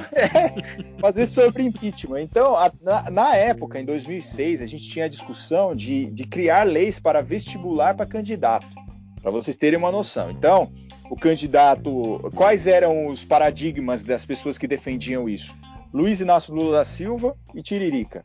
fazer 1.00 1.26
sobre 1.26 1.62
impeachment. 1.62 2.22
Então, 2.22 2.57
a, 2.57 2.72
na, 2.83 3.11
na, 3.11 3.37
época, 3.37 3.79
em 3.79 3.85
2006, 3.85 4.62
a 4.62 4.66
gente 4.66 4.88
tinha 4.88 5.05
a 5.05 5.09
discussão 5.09 5.74
de, 5.74 6.07
de 6.11 6.24
criar 6.24 6.64
leis 6.64 6.98
para 6.98 7.20
vestibular 7.22 7.94
para 7.94 8.07
candidato 8.07 8.66
para 9.20 9.31
vocês 9.31 9.57
terem 9.57 9.79
uma 9.79 9.92
noção. 9.92 10.31
Então, 10.31 10.72
o 11.11 11.16
candidato, 11.16 12.31
quais 12.35 12.66
eram 12.66 13.09
os 13.09 13.24
paradigmas 13.24 14.03
das 14.03 14.24
pessoas 14.24 14.57
que 14.57 14.66
defendiam 14.66 15.29
isso? 15.29 15.55
Luiz 15.92 16.20
Inácio 16.20 16.55
Lula 16.55 16.79
da 16.79 16.85
Silva 16.85 17.37
e 17.55 17.62
Tiririca. 17.62 18.24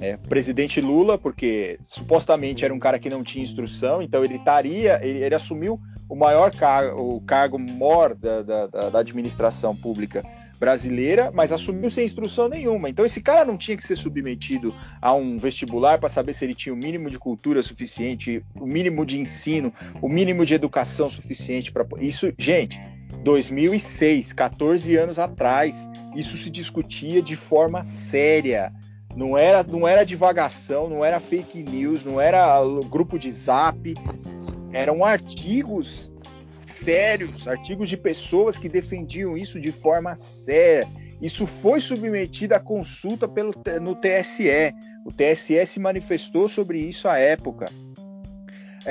É, 0.00 0.16
presidente 0.16 0.80
Lula, 0.80 1.18
porque 1.18 1.78
supostamente 1.82 2.64
era 2.64 2.72
um 2.72 2.78
cara 2.78 2.98
que 2.98 3.10
não 3.10 3.24
tinha 3.24 3.42
instrução, 3.42 4.00
então 4.00 4.24
ele 4.24 4.36
estaria, 4.36 5.00
ele, 5.02 5.24
ele 5.24 5.34
assumiu 5.34 5.80
o 6.08 6.14
maior 6.14 6.54
cargo, 6.54 7.16
o 7.16 7.20
cargo 7.20 7.58
maior 7.58 8.14
da, 8.14 8.42
da, 8.42 8.66
da 8.66 8.98
administração 9.00 9.74
pública 9.74 10.24
brasileira, 10.58 11.30
mas 11.32 11.52
assumiu 11.52 11.88
sem 11.88 12.04
instrução 12.04 12.48
nenhuma. 12.48 12.88
Então 12.88 13.04
esse 13.04 13.20
cara 13.20 13.44
não 13.44 13.56
tinha 13.56 13.76
que 13.76 13.82
ser 13.82 13.96
submetido 13.96 14.74
a 15.00 15.14
um 15.14 15.38
vestibular 15.38 15.98
para 15.98 16.08
saber 16.08 16.34
se 16.34 16.44
ele 16.44 16.54
tinha 16.54 16.74
o 16.74 16.76
mínimo 16.76 17.10
de 17.10 17.18
cultura 17.18 17.62
suficiente, 17.62 18.44
o 18.54 18.66
mínimo 18.66 19.06
de 19.06 19.20
ensino, 19.20 19.72
o 20.02 20.08
mínimo 20.08 20.44
de 20.44 20.54
educação 20.54 21.08
suficiente 21.08 21.70
para 21.70 21.86
isso, 22.00 22.32
gente. 22.36 22.80
2006, 23.24 24.32
14 24.32 24.96
anos 24.96 25.18
atrás, 25.18 25.88
isso 26.14 26.36
se 26.36 26.50
discutia 26.50 27.22
de 27.22 27.36
forma 27.36 27.82
séria. 27.82 28.72
Não 29.16 29.36
era, 29.36 29.62
não 29.62 29.86
era 29.86 30.04
divagação, 30.04 30.88
não 30.88 31.04
era 31.04 31.18
fake 31.18 31.62
news, 31.62 32.04
não 32.04 32.20
era 32.20 32.60
grupo 32.88 33.18
de 33.18 33.30
zap, 33.32 33.94
eram 34.72 35.04
artigos 35.04 36.12
sérios, 36.66 37.46
artigos 37.48 37.88
de 37.88 37.96
pessoas 37.96 38.56
que 38.56 38.68
defendiam 38.68 39.36
isso 39.36 39.60
de 39.60 39.72
forma 39.72 40.14
séria. 40.14 40.88
Isso 41.20 41.46
foi 41.46 41.80
submetido 41.80 42.54
à 42.54 42.60
consulta 42.60 43.26
pelo, 43.26 43.52
no 43.80 43.96
TSE. 43.96 44.72
O 45.04 45.10
TSE 45.10 45.66
se 45.66 45.80
manifestou 45.80 46.48
sobre 46.48 46.78
isso 46.78 47.08
à 47.08 47.18
época. 47.18 47.66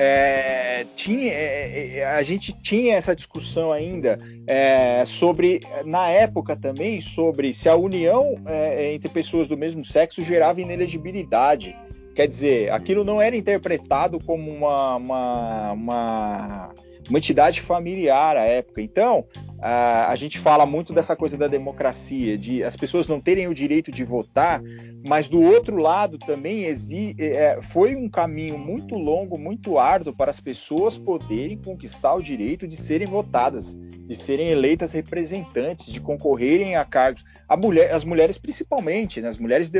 É, 0.00 0.86
tinha, 0.94 1.32
é, 1.32 1.96
é, 1.96 2.04
a 2.06 2.22
gente 2.22 2.52
tinha 2.52 2.94
essa 2.94 3.16
discussão 3.16 3.72
ainda 3.72 4.16
é, 4.46 5.02
sobre, 5.04 5.60
na 5.84 6.08
época 6.08 6.54
também, 6.54 7.00
sobre 7.00 7.52
se 7.52 7.68
a 7.68 7.74
união 7.74 8.40
é, 8.46 8.94
entre 8.94 9.08
pessoas 9.08 9.48
do 9.48 9.56
mesmo 9.56 9.84
sexo 9.84 10.22
gerava 10.22 10.60
inelegibilidade. 10.60 11.76
Quer 12.14 12.28
dizer, 12.28 12.70
aquilo 12.70 13.02
não 13.02 13.20
era 13.20 13.36
interpretado 13.36 14.20
como 14.24 14.52
uma, 14.52 14.94
uma, 14.94 15.72
uma, 15.72 16.74
uma 17.08 17.18
entidade 17.18 17.60
familiar 17.60 18.36
à 18.36 18.44
época. 18.44 18.82
Então, 18.82 19.24
a, 19.60 20.10
a 20.10 20.16
gente 20.16 20.38
fala 20.38 20.64
muito 20.66 20.92
dessa 20.92 21.16
coisa 21.16 21.36
da 21.36 21.46
democracia, 21.48 22.36
de 22.36 22.62
as 22.62 22.76
pessoas 22.76 23.06
não 23.06 23.20
terem 23.20 23.48
o 23.48 23.54
direito 23.54 23.90
de 23.90 24.04
votar, 24.04 24.62
mas 25.06 25.28
do 25.28 25.42
outro 25.42 25.76
lado 25.76 26.18
também 26.18 26.64
exi, 26.64 27.14
é, 27.18 27.60
foi 27.62 27.96
um 27.96 28.08
caminho 28.08 28.58
muito 28.58 28.94
longo, 28.94 29.38
muito 29.38 29.78
árduo 29.78 30.14
para 30.14 30.30
as 30.30 30.40
pessoas 30.40 30.98
poderem 30.98 31.56
conquistar 31.56 32.14
o 32.14 32.22
direito 32.22 32.66
de 32.68 32.76
serem 32.76 33.06
votadas, 33.06 33.74
de 33.74 34.14
serem 34.14 34.48
eleitas 34.48 34.92
representantes, 34.92 35.86
de 35.86 36.00
concorrerem 36.00 36.76
a 36.76 36.84
cargos 36.84 37.24
a 37.48 37.56
mulher, 37.56 37.94
as 37.94 38.04
mulheres 38.04 38.36
principalmente, 38.36 39.22
né? 39.22 39.28
As 39.28 39.38
mulheres, 39.38 39.70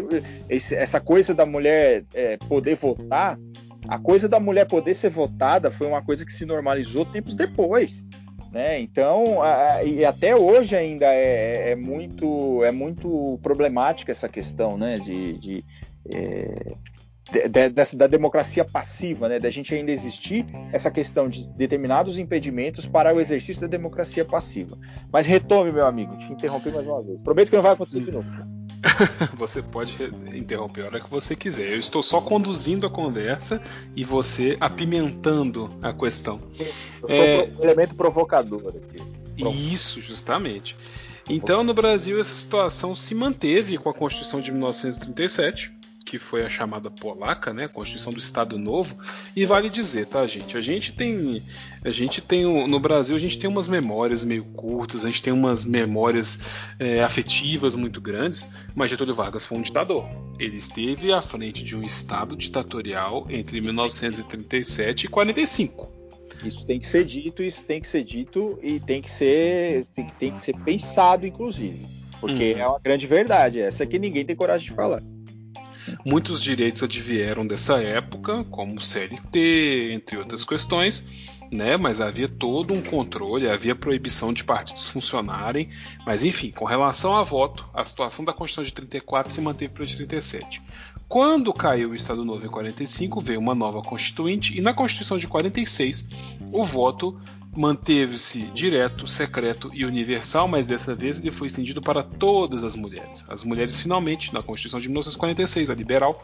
essa 0.49 0.99
coisa 0.99 1.35
da 1.35 1.45
mulher 1.45 2.05
é, 2.15 2.39
poder 2.39 2.77
votar, 2.77 3.39
a 3.87 3.99
coisa 3.99 4.29
da 4.29 4.41
mulher 4.41 4.67
poder 4.67 4.95
ser 4.95 5.11
votada 5.11 5.71
foi 5.71 5.87
uma 5.87 6.03
coisa 6.03 6.25
que 6.25 6.33
se 6.33 6.45
normalizou 6.45 7.05
tempos 7.05 7.35
depois. 7.35 8.05
Né? 8.51 8.81
Então, 8.81 9.43
a, 9.43 9.85
e 9.85 10.05
até 10.05 10.35
hoje 10.35 10.75
ainda 10.75 11.07
é, 11.07 11.73
é, 11.73 11.77
muito, 11.77 12.65
é 12.65 12.73
muito 12.73 13.39
problemática 13.43 14.11
essa 14.11 14.29
questão 14.29 14.79
né? 14.79 14.99
de, 14.99 15.39
de 15.39 15.65
é, 16.11 16.75
de, 17.31 17.97
da 17.97 18.07
democracia 18.07 18.65
passiva, 18.65 19.29
né, 19.29 19.39
da 19.39 19.51
gente 19.51 19.75
ainda 19.75 19.93
existir 19.93 20.47
essa 20.73 20.91
questão 20.91 21.29
de 21.29 21.51
determinados 21.53 22.19
impedimentos 22.19 22.87
para 22.87 23.15
o 23.15 23.21
exercício 23.21 23.61
da 23.61 23.69
democracia 23.69 24.25
passiva. 24.25 24.79
Mas 25.13 25.27
retome, 25.27 25.71
meu 25.71 25.87
amigo, 25.87 26.17
te 26.17 26.33
interrompi 26.33 26.71
mais 26.71 26.87
uma 26.87 27.03
vez. 27.03 27.21
Prometo 27.21 27.51
que 27.51 27.57
não 27.57 27.63
vai 27.63 27.73
acontecer 27.73 28.01
de 28.01 28.11
novo. 28.11 28.58
você 29.37 29.63
pode 29.63 29.97
interromper 30.35 30.83
a 30.83 30.87
hora 30.87 31.01
que 31.01 31.11
você 31.11 31.35
quiser. 31.35 31.73
Eu 31.73 31.79
estou 31.79 32.03
só 32.03 32.21
conduzindo 32.21 32.87
a 32.87 32.91
conversa 32.91 33.63
e 33.95 34.05
você 34.05 34.57
apimentando 34.61 35.71
a 35.83 35.93
questão. 35.93 36.41
Eu 37.03 37.09
é... 37.09 37.53
um 37.59 37.65
elemento 37.65 37.95
provocador 37.95 38.69
aqui. 38.69 39.03
Isso, 39.73 40.01
justamente. 40.01 40.77
Então, 41.29 41.63
no 41.63 41.75
Brasil, 41.75 42.19
essa 42.19 42.33
situação 42.33 42.95
se 42.95 43.15
manteve 43.15 43.77
com 43.77 43.91
a 43.91 43.95
Constituição 43.95 44.41
de 44.41 44.51
1937 44.51 45.78
que 46.09 46.19
foi 46.19 46.43
a 46.43 46.49
chamada 46.49 46.91
polaca, 46.91 47.53
né, 47.53 47.65
a 47.65 47.69
Constituição 47.69 48.11
do 48.11 48.19
Estado 48.19 48.59
Novo, 48.59 48.97
e 49.37 49.45
vale 49.45 49.69
dizer, 49.69 50.07
tá, 50.07 50.27
gente, 50.27 50.57
a 50.57 50.61
gente 50.63 50.93
tem 50.93 51.43
a 51.85 51.91
gente 51.91 52.23
tem 52.23 52.45
no 52.67 52.81
Brasil 52.81 53.15
a 53.15 53.19
gente 53.19 53.39
tem 53.39 53.49
umas 53.49 53.69
memórias 53.69 54.25
meio 54.25 54.43
curtas, 54.43 55.05
a 55.05 55.09
gente 55.09 55.23
tem 55.23 55.35
umas 55.35 55.67
memórias 55.67 56.39
é, 56.79 57.03
afetivas 57.03 57.75
muito 57.75 58.01
grandes, 58.01 58.49
mas 58.75 58.91
Getúlio 58.91 59.15
Vargas 59.15 59.45
foi 59.45 59.59
um 59.59 59.63
ditador. 59.63 60.09
Ele 60.39 60.57
esteve 60.57 61.13
à 61.13 61.21
frente 61.21 61.63
de 61.63 61.77
um 61.77 61.83
estado 61.83 62.35
ditatorial 62.35 63.27
entre 63.29 63.61
1937 63.61 65.05
e 65.05 65.09
45. 65.09 65.93
Isso 66.43 66.65
tem 66.65 66.81
que 66.81 66.87
ser 66.89 67.05
dito, 67.05 67.43
isso 67.43 67.63
tem 67.65 67.83
que 67.83 67.89
ser 67.89 68.03
dito 68.03 68.59
e 68.63 68.81
tem 68.81 69.03
que 69.03 69.11
ser 69.11 69.87
tem, 69.95 70.07
tem 70.19 70.33
que 70.33 70.41
ser 70.41 70.57
pensado, 70.61 71.27
inclusive, 71.27 71.85
porque 72.19 72.55
uhum. 72.55 72.61
é 72.61 72.67
uma 72.67 72.79
grande 72.79 73.07
verdade 73.07 73.61
essa 73.61 73.85
que 73.85 73.99
ninguém 73.99 74.25
tem 74.25 74.35
coragem 74.35 74.71
de 74.71 74.75
falar. 74.75 75.03
Muitos 76.05 76.43
direitos 76.43 76.83
advieram 76.83 77.47
dessa 77.47 77.83
época, 77.83 78.45
como 78.45 78.81
CLT, 78.81 79.93
entre 79.93 80.17
outras 80.17 80.45
questões, 80.45 81.05
né? 81.51 81.77
Mas 81.77 82.01
havia 82.01 82.29
todo 82.29 82.75
um 82.75 82.83
controle, 82.83 83.49
havia 83.49 83.75
proibição 83.75 84.33
de 84.33 84.45
partidos 84.45 84.89
funcionarem, 84.89 85.69
mas 86.05 86.25
enfim, 86.25 86.51
com 86.51 86.65
relação 86.65 87.17
a 87.17 87.23
voto, 87.23 87.69
a 87.73 87.85
situação 87.85 88.25
da 88.25 88.33
Constituição 88.33 88.65
de 88.65 88.73
34 88.73 89.33
se 89.33 89.41
manteve 89.41 89.73
para 89.73 89.85
a 89.85 89.87
de 89.87 89.97
37. 89.97 90.63
Quando 91.09 91.53
caiu 91.53 91.91
o 91.91 91.95
Estado 91.95 92.25
Novo 92.25 92.45
em 92.45 92.51
45, 92.51 93.21
veio 93.21 93.41
uma 93.41 93.55
nova 93.55 93.81
Constituinte 93.81 94.57
e 94.57 94.61
na 94.61 94.75
Constituição 94.75 95.17
de 95.17 95.27
46 95.27 96.09
o 96.53 96.63
voto 96.63 97.19
manteve-se 97.57 98.43
direto, 98.53 99.09
secreto 99.09 99.71
e 99.73 99.85
universal, 99.85 100.47
mas 100.47 100.67
dessa 100.67 100.95
vez 100.95 101.19
ele 101.19 101.31
foi 101.31 101.47
estendido 101.47 101.81
para 101.81 102.03
todas 102.03 102.63
as 102.63 102.77
mulheres. 102.77 103.25
As 103.29 103.43
mulheres, 103.43 103.81
finalmente, 103.81 104.33
na 104.33 104.43
Constituição 104.43 104.79
de 104.79 104.89
1946, 104.89 105.71
a 105.71 105.75
liberal, 105.75 106.23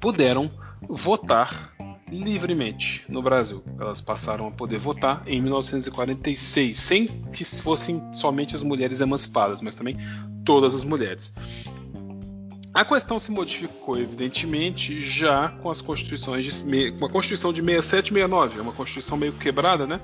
puderam 0.00 0.48
votar 0.88 1.72
livremente 2.10 3.04
no 3.08 3.22
Brasil. 3.22 3.62
Elas 3.78 4.00
passaram 4.00 4.46
a 4.46 4.50
poder 4.50 4.78
votar 4.78 5.22
em 5.26 5.40
1946, 5.40 6.78
sem 6.78 7.06
que 7.06 7.44
fossem 7.44 8.02
somente 8.12 8.54
as 8.54 8.62
mulheres 8.62 9.00
emancipadas, 9.00 9.60
mas 9.60 9.74
também 9.74 9.96
todas 10.44 10.74
as 10.74 10.84
mulheres. 10.84 11.34
A 12.72 12.84
questão 12.84 13.18
se 13.18 13.30
modificou, 13.30 13.98
evidentemente, 13.98 15.00
já 15.00 15.48
com 15.48 15.70
as 15.70 15.80
constituições 15.80 16.44
de, 16.44 16.94
a 17.02 17.08
Constituição 17.08 17.50
de 17.52 17.62
67 17.62 18.10
e 18.10 18.14
69, 18.14 18.58
é 18.58 18.62
uma 18.62 18.72
Constituição 18.72 19.16
meio 19.16 19.32
quebrada, 19.32 19.86
né? 19.86 19.98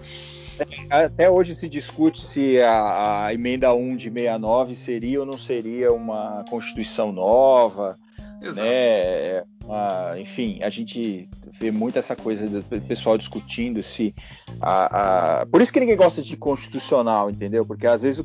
Até 0.88 1.30
hoje 1.30 1.54
se 1.54 1.68
discute 1.68 2.24
se 2.24 2.60
a, 2.60 3.26
a 3.26 3.34
emenda 3.34 3.74
1 3.74 3.96
de 3.96 4.10
69 4.10 4.74
seria 4.74 5.20
ou 5.20 5.26
não 5.26 5.38
seria 5.38 5.92
uma 5.92 6.44
Constituição 6.48 7.12
nova. 7.12 7.98
Exato. 8.42 8.68
Né? 8.68 9.44
Ah, 9.68 10.14
enfim, 10.18 10.60
a 10.62 10.68
gente 10.68 11.28
vê 11.58 11.70
muito 11.70 11.98
essa 11.98 12.16
coisa 12.16 12.46
do 12.46 12.62
pessoal 12.82 13.16
discutindo 13.16 13.82
se. 13.82 14.14
A, 14.60 15.42
a... 15.42 15.46
Por 15.46 15.62
isso 15.62 15.72
que 15.72 15.78
ninguém 15.80 15.96
gosta 15.96 16.20
de 16.20 16.36
constitucional, 16.36 17.30
entendeu? 17.30 17.64
Porque 17.64 17.86
às 17.86 18.02
vezes 18.02 18.22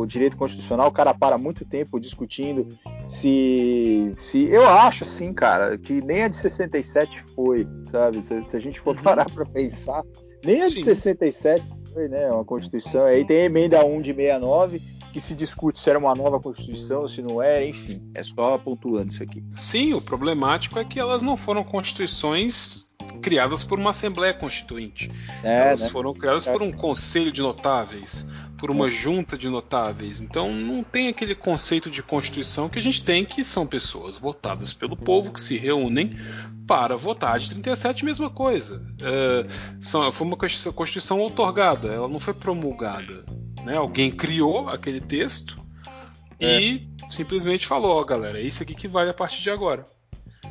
o, 0.00 0.06
direito 0.06 0.36
constitucional 0.36 0.88
o 0.88 0.92
cara 0.92 1.12
para 1.12 1.36
muito 1.36 1.64
tempo 1.64 2.00
discutindo 2.00 2.66
se. 3.06 4.14
se 4.22 4.48
Eu 4.48 4.66
acho, 4.66 5.04
assim, 5.04 5.32
cara, 5.32 5.76
que 5.76 6.00
nem 6.00 6.24
a 6.24 6.28
de 6.28 6.36
67 6.36 7.22
foi, 7.34 7.66
sabe? 7.90 8.22
Se, 8.22 8.42
se 8.44 8.56
a 8.56 8.60
gente 8.60 8.80
for 8.80 8.96
uhum. 8.96 9.02
parar 9.02 9.30
para 9.30 9.44
pensar, 9.44 10.02
nem 10.44 10.62
a 10.62 10.66
de 10.66 10.76
Sim. 10.76 10.84
67 10.84 11.62
foi, 11.92 12.08
né? 12.08 12.30
Uma 12.30 12.44
Constituição. 12.44 13.04
Aí 13.04 13.26
tem 13.26 13.42
a 13.42 13.44
emenda 13.44 13.84
1 13.84 14.00
de 14.00 14.14
69 14.14 14.80
que 15.12 15.20
se 15.20 15.34
discute 15.34 15.78
se 15.78 15.90
era 15.90 15.98
uma 15.98 16.14
nova 16.14 16.40
Constituição, 16.40 17.06
se 17.06 17.20
não 17.20 17.42
era, 17.42 17.64
enfim, 17.64 18.02
é 18.14 18.22
só 18.22 18.56
pontuando 18.58 19.12
isso 19.12 19.22
aqui. 19.22 19.44
Sim, 19.54 19.92
o 19.94 20.00
problemático 20.00 20.78
é 20.78 20.84
que 20.84 20.98
elas 20.98 21.22
não 21.22 21.36
foram 21.36 21.62
constituições 21.62 22.86
criadas 23.20 23.62
por 23.62 23.78
uma 23.78 23.90
Assembleia 23.90 24.32
Constituinte. 24.32 25.10
É, 25.42 25.68
elas 25.68 25.82
né? 25.82 25.88
foram 25.90 26.14
criadas 26.14 26.46
é. 26.46 26.52
por 26.52 26.62
um 26.62 26.72
Conselho 26.72 27.30
de 27.30 27.40
Notáveis, 27.40 28.26
por 28.58 28.70
uma 28.70 28.88
é. 28.88 28.90
junta 28.90 29.36
de 29.36 29.48
notáveis. 29.48 30.20
Então 30.20 30.52
não 30.52 30.82
tem 30.82 31.08
aquele 31.08 31.34
conceito 31.34 31.90
de 31.90 32.02
Constituição 32.02 32.68
que 32.68 32.78
a 32.78 32.82
gente 32.82 33.04
tem, 33.04 33.24
que 33.24 33.44
são 33.44 33.66
pessoas 33.66 34.16
votadas 34.16 34.72
pelo 34.72 34.96
povo 34.96 35.32
que 35.32 35.40
se 35.40 35.56
reúnem 35.56 36.16
para 36.66 36.96
votar. 36.96 37.38
De 37.38 37.50
37, 37.50 38.04
mesma 38.04 38.30
coisa. 38.30 38.82
É, 39.00 39.46
são, 39.80 40.10
foi 40.10 40.26
uma 40.26 40.36
Constituição 40.36 41.20
otorgada, 41.20 41.88
ela 41.88 42.08
não 42.08 42.20
foi 42.20 42.34
promulgada. 42.34 43.24
Né? 43.64 43.76
Alguém 43.76 44.10
criou 44.10 44.68
aquele 44.68 45.00
texto 45.00 45.58
é. 46.38 46.60
e 46.60 46.88
simplesmente 47.08 47.66
falou: 47.66 47.96
ó, 47.96 48.04
galera, 48.04 48.38
é 48.38 48.42
isso 48.42 48.62
aqui 48.62 48.74
que 48.74 48.88
vale 48.88 49.10
a 49.10 49.14
partir 49.14 49.40
de 49.40 49.50
agora. 49.50 49.84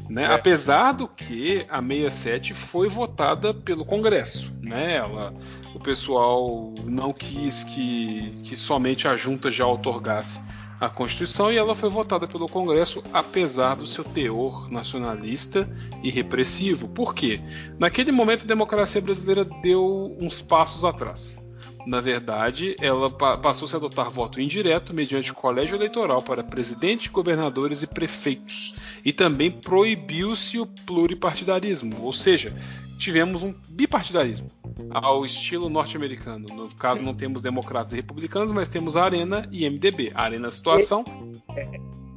Né? 0.10 0.24
É. 0.24 0.34
Apesar 0.34 0.94
do 0.94 1.08
que 1.08 1.66
a 1.70 1.82
67 1.82 2.54
foi 2.54 2.88
votada 2.88 3.54
pelo 3.54 3.86
Congresso, 3.86 4.52
né? 4.62 4.96
Ela, 4.96 5.34
o 5.74 5.80
pessoal 5.80 6.74
não 6.84 7.14
quis 7.14 7.64
que, 7.64 8.34
que 8.44 8.56
somente 8.56 9.08
a 9.08 9.16
junta 9.16 9.52
já 9.52 9.66
otorgasse 9.68 10.40
a 10.82 10.90
Constituição 10.90 11.52
e 11.52 11.58
ela 11.58 11.76
foi 11.76 11.90
votada 11.90 12.28
pelo 12.28 12.48
Congresso 12.48 13.04
apesar 13.14 13.76
do 13.76 13.86
seu 13.86 14.04
teor 14.04 14.70
nacionalista 14.72 15.70
e 16.02 16.10
repressivo. 16.10 16.88
Por 16.88 17.14
quê? 17.14 17.40
Naquele 17.78 18.12
momento 18.12 18.44
a 18.44 18.48
democracia 18.48 19.00
brasileira 19.00 19.46
deu 19.46 20.18
uns 20.20 20.42
passos 20.42 20.84
atrás. 20.84 21.41
Na 21.86 22.00
verdade, 22.00 22.76
ela 22.80 23.10
passou-se 23.10 23.74
a 23.76 23.78
adotar 23.78 24.10
voto 24.10 24.40
indireto 24.40 24.94
mediante 24.94 25.34
colégio 25.34 25.76
eleitoral 25.76 26.22
para 26.22 26.44
presidente, 26.44 27.10
governadores 27.10 27.82
e 27.82 27.88
prefeitos. 27.88 28.74
E 29.04 29.12
também 29.12 29.50
proibiu-se 29.50 30.60
o 30.60 30.66
pluripartidarismo, 30.66 32.04
ou 32.04 32.14
seja, 32.14 32.54
tivemos 33.00 33.42
um 33.42 33.54
bipartidarismo 33.70 34.48
ao 34.92 35.26
estilo 35.26 35.70
norte-americano. 35.70 36.46
No 36.54 36.74
caso, 36.76 37.04
não 37.04 37.16
temos 37.16 37.42
democratas 37.42 37.94
e 37.94 37.96
republicanos, 37.98 38.52
mas 38.52 38.70
temos 38.70 38.96
Arena 38.96 39.48
e 39.52 39.68
MDB. 39.68 40.12
Arena 40.14 40.52
Situação. 40.52 41.04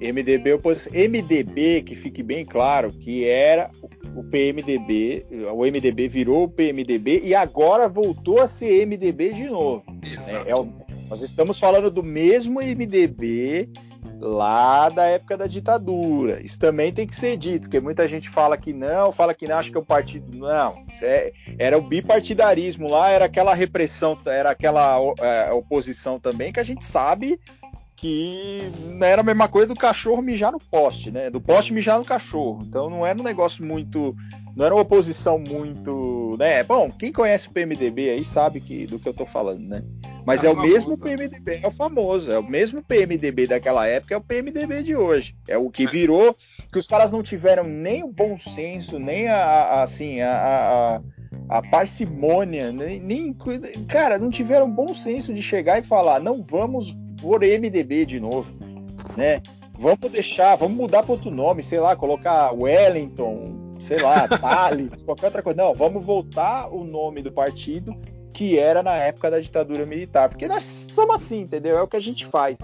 MDB, 0.00 0.60
MDB, 1.08 1.82
que 1.82 1.94
fique 1.94 2.22
bem 2.22 2.44
claro, 2.44 2.92
que 2.92 3.24
era 3.24 3.70
o 4.14 4.22
PMDB, 4.24 5.26
o 5.52 5.64
MDB 5.64 6.08
virou 6.08 6.44
o 6.44 6.48
PMDB 6.48 7.22
e 7.24 7.34
agora 7.34 7.88
voltou 7.88 8.40
a 8.40 8.48
ser 8.48 8.86
MDB 8.86 9.32
de 9.32 9.48
novo. 9.48 9.84
É, 10.28 10.50
é 10.50 10.56
o, 10.56 10.68
nós 11.08 11.20
estamos 11.22 11.58
falando 11.58 11.90
do 11.90 12.02
mesmo 12.02 12.60
MDB 12.60 13.68
lá 14.20 14.88
da 14.88 15.04
época 15.04 15.36
da 15.36 15.46
ditadura. 15.46 16.40
Isso 16.42 16.58
também 16.58 16.92
tem 16.92 17.06
que 17.06 17.14
ser 17.14 17.36
dito, 17.36 17.62
porque 17.62 17.80
muita 17.80 18.08
gente 18.08 18.30
fala 18.30 18.56
que 18.56 18.72
não, 18.72 19.12
fala 19.12 19.34
que 19.34 19.46
não, 19.46 19.58
acha 19.58 19.70
que 19.70 19.76
é 19.76 19.80
um 19.80 19.84
partido. 19.84 20.36
Não, 20.36 20.84
é, 21.02 21.32
era 21.58 21.76
o 21.76 21.82
bipartidarismo 21.82 22.88
lá, 22.88 23.10
era 23.10 23.26
aquela 23.26 23.54
repressão, 23.54 24.18
era 24.24 24.50
aquela 24.50 24.98
é, 25.20 25.52
oposição 25.52 26.18
também 26.18 26.52
que 26.52 26.60
a 26.60 26.64
gente 26.64 26.84
sabe 26.84 27.38
que 28.04 28.70
não 28.84 29.06
era 29.06 29.22
a 29.22 29.24
mesma 29.24 29.48
coisa 29.48 29.68
do 29.68 29.74
cachorro 29.74 30.20
mijar 30.20 30.52
no 30.52 30.58
poste, 30.58 31.10
né? 31.10 31.30
Do 31.30 31.40
poste 31.40 31.72
mijar 31.72 31.98
no 31.98 32.04
cachorro. 32.04 32.62
Então 32.62 32.90
não 32.90 33.06
era 33.06 33.18
um 33.18 33.22
negócio 33.22 33.64
muito. 33.64 34.14
Não 34.54 34.66
era 34.66 34.74
uma 34.74 34.82
oposição 34.82 35.38
muito. 35.38 36.36
Né? 36.38 36.62
Bom, 36.64 36.90
quem 36.90 37.10
conhece 37.10 37.48
o 37.48 37.50
PMDB 37.50 38.10
aí 38.10 38.22
sabe 38.22 38.60
que, 38.60 38.86
do 38.86 38.98
que 38.98 39.08
eu 39.08 39.14
tô 39.14 39.24
falando, 39.24 39.66
né? 39.66 39.82
Mas 40.26 40.44
é, 40.44 40.48
é 40.48 40.50
o 40.50 40.60
mesmo 40.60 41.00
PMDB, 41.00 41.60
é 41.62 41.66
o 41.66 41.70
famoso, 41.70 42.30
é 42.30 42.38
o 42.38 42.42
mesmo 42.42 42.82
PMDB 42.82 43.46
daquela 43.46 43.86
época, 43.86 44.12
é 44.12 44.18
o 44.18 44.22
PMDB 44.22 44.82
de 44.82 44.94
hoje. 44.94 45.34
É 45.48 45.56
o 45.56 45.70
que 45.70 45.84
é. 45.84 45.86
virou, 45.86 46.36
que 46.70 46.78
os 46.78 46.86
caras 46.86 47.10
não 47.10 47.22
tiveram 47.22 47.64
nem 47.64 48.04
o 48.04 48.08
bom 48.08 48.36
senso, 48.36 48.98
nem 48.98 49.28
a, 49.28 49.36
a 49.36 49.82
assim, 49.82 50.20
a, 50.20 51.00
a, 51.48 51.58
a 51.58 51.62
parcimônia, 51.62 52.70
nem, 52.70 53.00
nem, 53.00 53.36
cara, 53.88 54.18
não 54.18 54.30
tiveram 54.30 54.70
bom 54.70 54.94
senso 54.94 55.32
de 55.32 55.40
chegar 55.40 55.78
e 55.78 55.82
falar, 55.82 56.20
não 56.20 56.42
vamos 56.42 56.94
por 57.24 57.40
MDB 57.40 58.04
de 58.04 58.20
novo, 58.20 58.52
né? 59.16 59.40
Vamos 59.78 60.12
deixar, 60.12 60.56
vamos 60.56 60.76
mudar 60.76 61.02
para 61.02 61.12
outro 61.12 61.30
nome, 61.30 61.62
sei 61.62 61.80
lá, 61.80 61.96
colocar 61.96 62.52
Wellington, 62.52 63.78
sei 63.80 63.98
lá, 63.98 64.28
Thales, 64.38 65.02
qualquer 65.02 65.26
outra 65.26 65.42
coisa. 65.42 65.62
Não, 65.62 65.72
vamos 65.72 66.04
voltar 66.04 66.68
o 66.68 66.84
nome 66.84 67.22
do 67.22 67.32
partido 67.32 67.96
que 68.34 68.58
era 68.58 68.82
na 68.82 68.94
época 68.96 69.30
da 69.30 69.40
ditadura 69.40 69.86
militar. 69.86 70.28
Porque 70.28 70.46
nós 70.46 70.86
somos 70.94 71.16
assim, 71.16 71.40
entendeu? 71.40 71.78
É 71.78 71.82
o 71.82 71.88
que 71.88 71.96
a 71.96 72.00
gente 72.00 72.26
faz. 72.26 72.58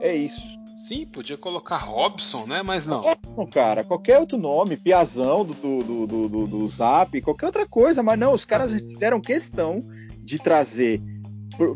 É 0.00 0.14
isso. 0.14 0.48
Sim, 0.76 1.04
podia 1.04 1.36
colocar 1.36 1.76
Robson, 1.76 2.46
né? 2.46 2.62
Mas 2.62 2.86
não. 2.86 3.02
Não, 3.36 3.46
cara, 3.46 3.84
qualquer 3.84 4.18
outro 4.18 4.38
nome, 4.38 4.78
Piazão 4.78 5.44
do, 5.44 5.52
do, 5.52 6.06
do, 6.06 6.28
do, 6.28 6.46
do 6.46 6.68
Zap, 6.70 7.20
qualquer 7.20 7.46
outra 7.46 7.66
coisa, 7.66 8.02
mas 8.02 8.18
não, 8.18 8.32
os 8.32 8.46
caras 8.46 8.72
fizeram 8.72 9.20
questão 9.20 9.80
de 10.20 10.38
trazer 10.38 11.02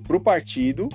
para 0.06 0.16
o 0.16 0.20
partido 0.20 0.88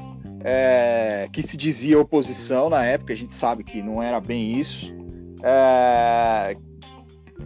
é, 0.48 1.28
que 1.34 1.42
se 1.42 1.58
dizia 1.58 2.00
oposição 2.00 2.70
na 2.70 2.86
época, 2.86 3.12
a 3.12 3.16
gente 3.16 3.34
sabe 3.34 3.64
que 3.64 3.82
não 3.82 4.02
era 4.02 4.22
bem 4.22 4.60
isso, 4.60 4.94
é, 5.42 6.56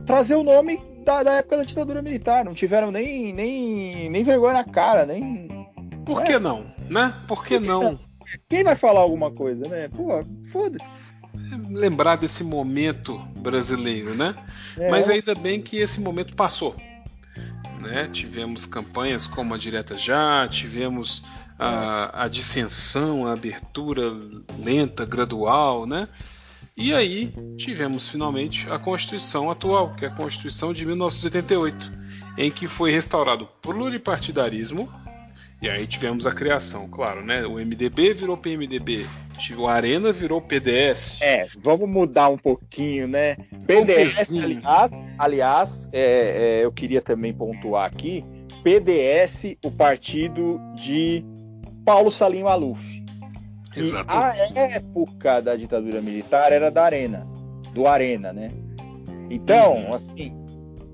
trazer 0.05 0.35
o 0.35 0.43
nome 0.43 0.81
da, 1.05 1.23
da, 1.23 1.33
época 1.35 1.57
da 1.57 1.63
ditadura 1.63 2.01
militar. 2.01 2.43
Não 2.43 2.53
tiveram 2.53 2.91
nem, 2.91 3.31
nem, 3.31 4.09
nem 4.09 4.23
vergonha 4.23 4.55
na 4.55 4.63
cara, 4.65 5.05
nem. 5.05 5.47
Por 6.05 6.23
que 6.23 6.33
é. 6.33 6.39
não? 6.39 6.73
Né? 6.89 7.15
Por 7.25 7.45
que, 7.45 7.55
Por 7.55 7.61
que 7.61 7.67
não? 7.67 7.83
não? 7.83 7.99
Quem 8.49 8.65
vai 8.65 8.75
falar 8.75 8.99
alguma 8.99 9.31
coisa, 9.31 9.67
né? 9.69 9.87
Pô, 9.87 10.21
foda-se. 10.51 10.85
Lembrar 11.69 12.17
desse 12.17 12.43
momento 12.43 13.17
brasileiro, 13.37 14.13
né? 14.13 14.35
É. 14.77 14.89
Mas 14.91 15.09
ainda 15.09 15.33
bem 15.33 15.61
que 15.61 15.77
esse 15.77 16.01
momento 16.01 16.35
passou. 16.35 16.75
Né? 17.79 18.09
Tivemos 18.11 18.65
campanhas 18.65 19.25
como 19.25 19.53
a 19.53 19.57
Direta 19.57 19.97
Já, 19.97 20.45
tivemos 20.49 21.23
a, 21.59 22.23
a 22.23 22.27
dissensão, 22.29 23.27
a 23.27 23.33
abertura 23.33 24.13
lenta, 24.57 25.05
gradual, 25.05 25.85
né? 25.85 26.07
E 26.77 26.93
aí 26.93 27.33
tivemos 27.57 28.07
finalmente 28.07 28.69
a 28.71 28.79
Constituição 28.79 29.51
atual, 29.51 29.93
que 29.93 30.05
é 30.05 30.07
a 30.07 30.15
Constituição 30.15 30.71
de 30.71 30.85
1988, 30.85 31.91
em 32.37 32.49
que 32.49 32.67
foi 32.67 32.91
restaurado 32.91 33.43
o 33.43 33.47
pluripartidarismo. 33.47 34.89
E 35.61 35.69
aí 35.69 35.85
tivemos 35.85 36.25
a 36.25 36.31
criação, 36.31 36.87
claro, 36.87 37.21
né? 37.21 37.45
O 37.45 37.55
MDB 37.55 38.13
virou 38.13 38.37
PMDB, 38.37 39.05
o 39.57 39.67
Arena 39.67 40.13
virou 40.13 40.39
PDS. 40.39 41.21
É, 41.21 41.47
vamos 41.57 41.89
mudar 41.89 42.29
um 42.29 42.37
pouquinho, 42.37 43.09
né? 43.09 43.35
PDS, 43.67 44.37
aliás, 44.37 44.91
aliás 45.17 45.89
é, 45.91 46.61
é, 46.61 46.63
eu 46.63 46.71
queria 46.71 47.01
também 47.01 47.33
pontuar 47.33 47.85
aqui, 47.85 48.23
PDS, 48.63 49.57
o 49.65 49.69
partido 49.69 50.61
de 50.75 51.25
Paulo 51.89 52.11
Salim 52.11 52.43
Maluf. 52.43 53.03
Exatamente. 53.75 54.59
A 54.59 54.61
época 54.61 55.41
da 55.41 55.55
ditadura 55.55 55.99
militar 55.99 56.51
era 56.51 56.69
da 56.69 56.83
Arena, 56.83 57.27
do 57.73 57.87
Arena, 57.87 58.31
né? 58.31 58.51
Então, 59.27 59.85
uhum. 59.85 59.95
assim, 59.95 60.31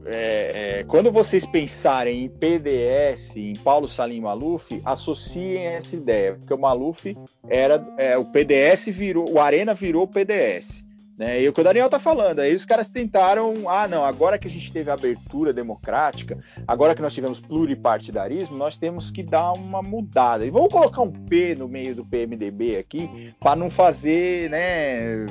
é, 0.05 0.79
é, 0.79 0.83
quando 0.85 1.11
vocês 1.11 1.45
pensarem 1.45 2.23
em 2.23 2.29
PDS, 2.29 3.35
em 3.35 3.55
Paulo 3.57 3.89
Salim 3.89 4.21
Maluf, 4.21 4.81
associem 4.85 5.65
essa 5.65 5.97
ideia, 5.97 6.35
porque 6.35 6.53
o 6.53 6.57
Maluf 6.57 7.13
era 7.49 7.83
é, 7.97 8.17
o 8.17 8.23
PDS 8.23 8.85
virou, 8.85 9.29
o 9.29 9.41
Arena 9.41 9.73
virou 9.73 10.03
o 10.03 10.07
PDS. 10.07 10.85
Né? 11.17 11.41
E 11.41 11.47
o 11.47 11.53
que 11.53 11.61
o 11.61 11.63
Daniel 11.63 11.89
tá 11.89 11.97
falando, 11.97 12.39
aí 12.39 12.53
os 12.53 12.65
caras 12.65 12.89
tentaram, 12.89 13.69
ah, 13.69 13.87
não, 13.87 14.03
agora 14.03 14.37
que 14.37 14.47
a 14.47 14.51
gente 14.51 14.71
teve 14.71 14.91
abertura 14.91 15.53
democrática, 15.53 16.37
agora 16.67 16.93
que 16.93 17.01
nós 17.01 17.13
tivemos 17.13 17.39
pluripartidarismo, 17.39 18.57
nós 18.57 18.75
temos 18.75 19.09
que 19.09 19.23
dar 19.23 19.53
uma 19.53 19.81
mudada. 19.81 20.45
E 20.45 20.49
vamos 20.49 20.71
colocar 20.71 21.01
um 21.01 21.11
P 21.11 21.55
no 21.55 21.69
meio 21.69 21.95
do 21.95 22.05
PMDB 22.05 22.77
aqui, 22.77 23.33
para 23.39 23.55
não 23.55 23.69
fazer, 23.69 24.49
né, 24.49 25.25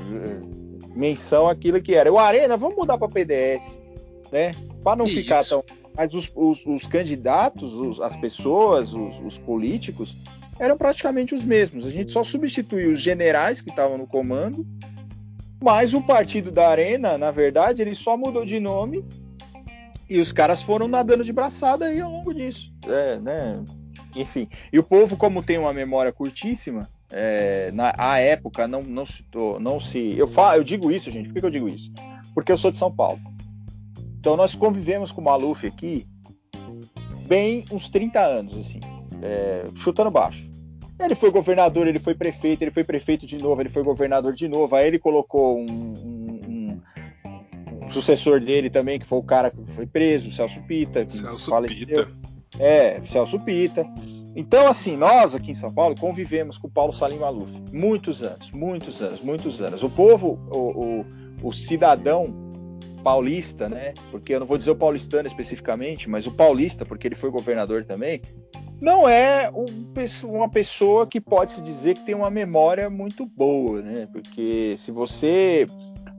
menção 0.95 1.49
àquilo 1.49 1.83
que 1.83 1.95
era. 1.95 2.11
O 2.11 2.19
Arena, 2.19 2.57
vamos 2.57 2.77
mudar 2.77 2.97
para 2.97 3.09
PDS, 3.09 3.83
né? 4.33 4.53
Para 4.83 4.97
não 4.97 5.07
Isso. 5.07 5.17
ficar 5.17 5.45
tão. 5.45 5.63
Mas 5.95 6.15
os, 6.15 6.33
os, 6.35 6.65
os 6.67 6.87
candidatos, 6.87 7.73
os, 7.75 8.01
as 8.01 8.17
pessoas, 8.17 8.95
os, 8.95 9.17
os 9.25 9.39
políticos, 9.39 10.17
eram 10.59 10.77
praticamente 10.77 11.35
os 11.35 11.45
mesmos. 11.45 11.85
A 11.85 11.91
gente 11.91 12.11
só 12.11 12.25
substituiu 12.25 12.91
os 12.91 13.01
generais 13.01 13.61
que 13.61 13.71
estavam 13.71 13.99
no 13.99 14.07
comando 14.07 14.67
mas 15.63 15.95
o 15.95 16.03
partido 16.03 16.51
da 16.51 16.69
Arena, 16.69 17.17
na 17.17 17.31
verdade, 17.31 17.83
ele 17.83 17.95
só 17.95 18.17
mudou 18.17 18.45
de 18.45 18.61
nome 18.61 19.05
e 20.09 20.21
os 20.21 20.33
caras 20.33 20.63
foram 20.63 20.87
nadando 20.87 21.25
de 21.25 21.33
braçada 21.33 21.87
aí 21.87 22.01
ao 22.01 22.11
longo 22.11 22.35
disso. 22.35 22.73
É, 22.87 23.19
né? 23.19 23.63
Enfim. 24.15 24.49
E 24.73 24.79
o 24.79 24.83
povo, 24.83 25.17
como 25.17 25.43
tem 25.43 25.59
uma 25.59 25.73
memória 25.73 26.13
curtíssima, 26.13 26.89
é, 27.11 27.71
na 27.73 27.95
a 27.97 28.19
época 28.19 28.67
não, 28.67 28.83
não 28.83 29.07
se 29.07 29.25
não 29.61 29.81
se 29.81 30.17
eu 30.17 30.27
falo, 30.27 30.59
eu 30.59 30.65
digo 30.65 30.91
isso, 30.91 31.11
gente. 31.11 31.29
Por 31.29 31.41
que 31.41 31.47
eu 31.47 31.51
digo 31.51 31.69
isso? 31.69 31.93
Porque 32.35 32.53
eu 32.53 32.59
sou 32.59 32.71
de 32.71 32.77
São 32.77 32.95
Paulo. 32.95 33.21
Então 34.19 34.37
nós 34.37 34.55
convivemos 34.55 35.13
com 35.13 35.21
o 35.21 35.25
Maluf 35.25 35.67
aqui 35.67 36.07
bem 37.27 37.65
uns 37.71 37.89
30 37.89 38.21
anos, 38.21 38.59
assim, 38.59 38.81
é, 39.23 39.65
chutando 39.77 40.11
baixo. 40.11 40.54
Ele 41.05 41.15
foi 41.15 41.31
governador, 41.31 41.87
ele 41.87 41.99
foi 41.99 42.15
prefeito, 42.15 42.63
ele 42.63 42.71
foi 42.71 42.85
prefeito 42.85 43.27
de 43.27 43.39
novo, 43.39 43.61
ele 43.61 43.69
foi 43.69 43.83
governador 43.83 44.33
de 44.33 44.49
novo. 44.49 44.75
Aí 44.75 44.87
ele 44.87 44.99
colocou 44.99 45.59
um, 45.59 45.65
um, 45.67 46.81
um 47.83 47.91
sucessor 47.91 48.41
dele 48.41 48.71
também, 48.71 48.99
que 48.99 49.07
foi 49.07 49.19
o 49.19 49.23
cara 49.23 49.51
que 49.51 49.63
foi 49.75 49.87
preso, 49.87 50.31
Celso 50.31 50.61
Pita. 50.63 51.09
Celso 51.09 51.51
Pita. 51.63 52.09
É, 52.59 53.01
Celso 53.05 53.39
Pita. 53.41 53.87
Então, 54.37 54.67
assim, 54.67 54.97
nós 54.97 55.35
aqui 55.35 55.53
em 55.53 55.55
São 55.55 55.73
Paulo 55.73 55.95
convivemos 55.99 56.59
com 56.59 56.67
o 56.67 56.71
Paulo 56.71 56.93
Salim 56.93 57.19
Maluf 57.19 57.53
muitos 57.73 58.23
anos, 58.23 58.51
muitos 58.51 59.01
anos, 59.01 59.21
muitos 59.21 59.61
anos. 59.61 59.83
O 59.85 59.91
povo, 59.91 60.41
o, 60.51 60.59
o, 60.59 61.49
o 61.49 61.53
cidadão 61.53 62.44
paulista, 63.05 63.69
né? 63.69 63.93
Porque 64.11 64.35
eu 64.35 64.41
não 64.41 64.47
vou 64.47 64.57
dizer 64.57 64.71
o 64.71 64.77
paulistano 64.77 65.29
especificamente, 65.29 66.09
mas 66.09 66.27
o 66.27 66.33
paulista, 66.33 66.85
porque 66.87 67.07
ele 67.07 67.15
foi 67.15 67.31
governador 67.31 67.85
também, 67.85 68.23
não 68.81 69.09
é 69.09 69.51
uma 70.25 70.49
pessoa 70.49 71.07
que 71.07 71.21
pode 71.21 71.53
se 71.53 71.63
dizer 71.63 71.95
que 71.95 72.05
tem 72.05 72.15
uma 72.15 72.31
memória 72.31 72.89
muito 72.89 73.27
boa, 73.27 73.83
né? 73.83 74.09
Porque 74.11 74.75
se 74.79 74.91
você. 74.91 75.67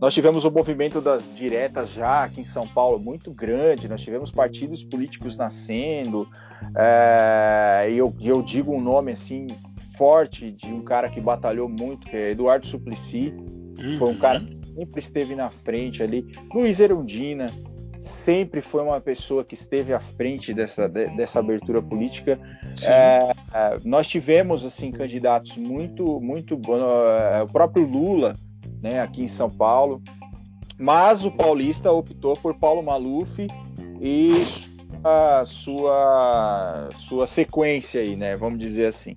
Nós 0.02 0.14
tivemos 0.14 0.44
o 0.44 0.52
movimento 0.52 1.00
das 1.00 1.24
diretas 1.36 1.94
já 1.94 2.26
aqui 2.26 2.42
em 2.42 2.46
São 2.46 2.68
Paulo 2.68 3.00
muito 3.00 3.32
grande, 3.32 3.88
nós 3.88 4.02
tivemos 4.02 4.30
partidos 4.30 4.84
políticos 4.84 5.38
nascendo, 5.38 6.28
é, 6.76 7.88
e 7.90 7.98
eu, 7.98 8.14
eu 8.22 8.42
digo 8.42 8.74
um 8.74 8.82
nome 8.82 9.14
assim 9.14 9.48
forte 9.98 10.52
de 10.52 10.68
um 10.68 10.82
cara 10.82 11.10
que 11.10 11.22
batalhou 11.22 11.70
muito, 11.70 12.10
que 12.10 12.18
é 12.18 12.32
Eduardo 12.32 12.68
Suplicy, 12.68 13.34
uhum. 13.80 13.98
foi 13.98 14.10
um 14.10 14.18
cara 14.18 14.42
que 14.42 14.65
sempre 14.76 15.00
esteve 15.00 15.36
na 15.36 15.50
frente 15.50 16.04
ali, 16.04 16.26
Luiz 16.54 16.80
Erundina, 16.80 17.48
sempre 18.06 18.62
foi 18.62 18.84
uma 18.84 19.02
pessoa 19.02 19.44
que 19.44 19.56
esteve 19.56 19.94
à 19.94 20.00
frente 20.00 20.54
dessa, 20.54 20.88
dessa 20.88 21.40
abertura 21.40 21.82
política. 21.82 22.40
É, 22.84 23.32
é, 23.54 23.78
nós 23.84 24.08
tivemos 24.08 24.64
assim 24.64 24.92
candidatos 24.92 25.58
muito 25.58 26.20
muito 26.22 26.60
é, 27.34 27.42
o 27.42 27.48
próprio 27.48 27.86
Lula, 27.86 28.36
né, 28.82 29.00
aqui 29.00 29.24
em 29.24 29.28
São 29.28 29.50
Paulo, 29.50 30.02
mas 30.78 31.26
o 31.26 31.32
paulista 31.32 31.92
optou 31.92 32.36
por 32.36 32.56
Paulo 32.56 32.84
Maluf 32.84 33.48
e 34.00 34.34
a 35.04 35.44
sua 35.46 36.90
sua 37.08 37.26
sequência 37.26 38.02
aí, 38.02 38.16
né, 38.16 38.36
vamos 38.36 38.60
dizer 38.60 38.88
assim. 38.88 39.16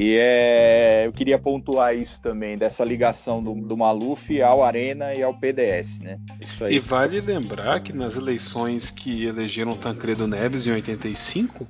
E 0.00 0.16
é, 0.16 1.06
eu 1.06 1.12
queria 1.12 1.36
pontuar 1.40 1.92
isso 1.92 2.20
também, 2.20 2.56
dessa 2.56 2.84
ligação 2.84 3.42
do, 3.42 3.52
do 3.52 3.76
Maluf 3.76 4.40
ao 4.40 4.62
Arena 4.62 5.12
e 5.12 5.24
ao 5.24 5.34
PDS, 5.34 5.98
né? 5.98 6.20
Isso 6.40 6.64
aí. 6.64 6.76
E 6.76 6.78
vale 6.78 7.20
lembrar 7.20 7.80
que 7.80 7.92
nas 7.92 8.14
eleições 8.14 8.92
que 8.92 9.24
elegeram 9.24 9.72
Tancredo 9.72 10.28
Neves 10.28 10.68
em 10.68 10.70
85, 10.70 11.66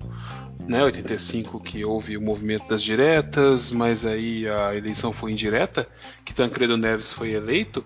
né, 0.69 0.85
85 0.85 1.59
que 1.59 1.83
houve 1.87 2.19
o 2.19 2.21
movimento 2.21 2.69
das 2.69 2.83
diretas, 2.83 3.73
mas 3.73 4.05
aí 4.05 4.47
a 4.47 4.77
eleição 4.77 5.11
foi 5.11 5.33
indireta, 5.33 5.89
que 6.23 6.35
Tancredo 6.35 6.77
Neves 6.77 7.11
foi 7.11 7.31
eleito, 7.31 7.83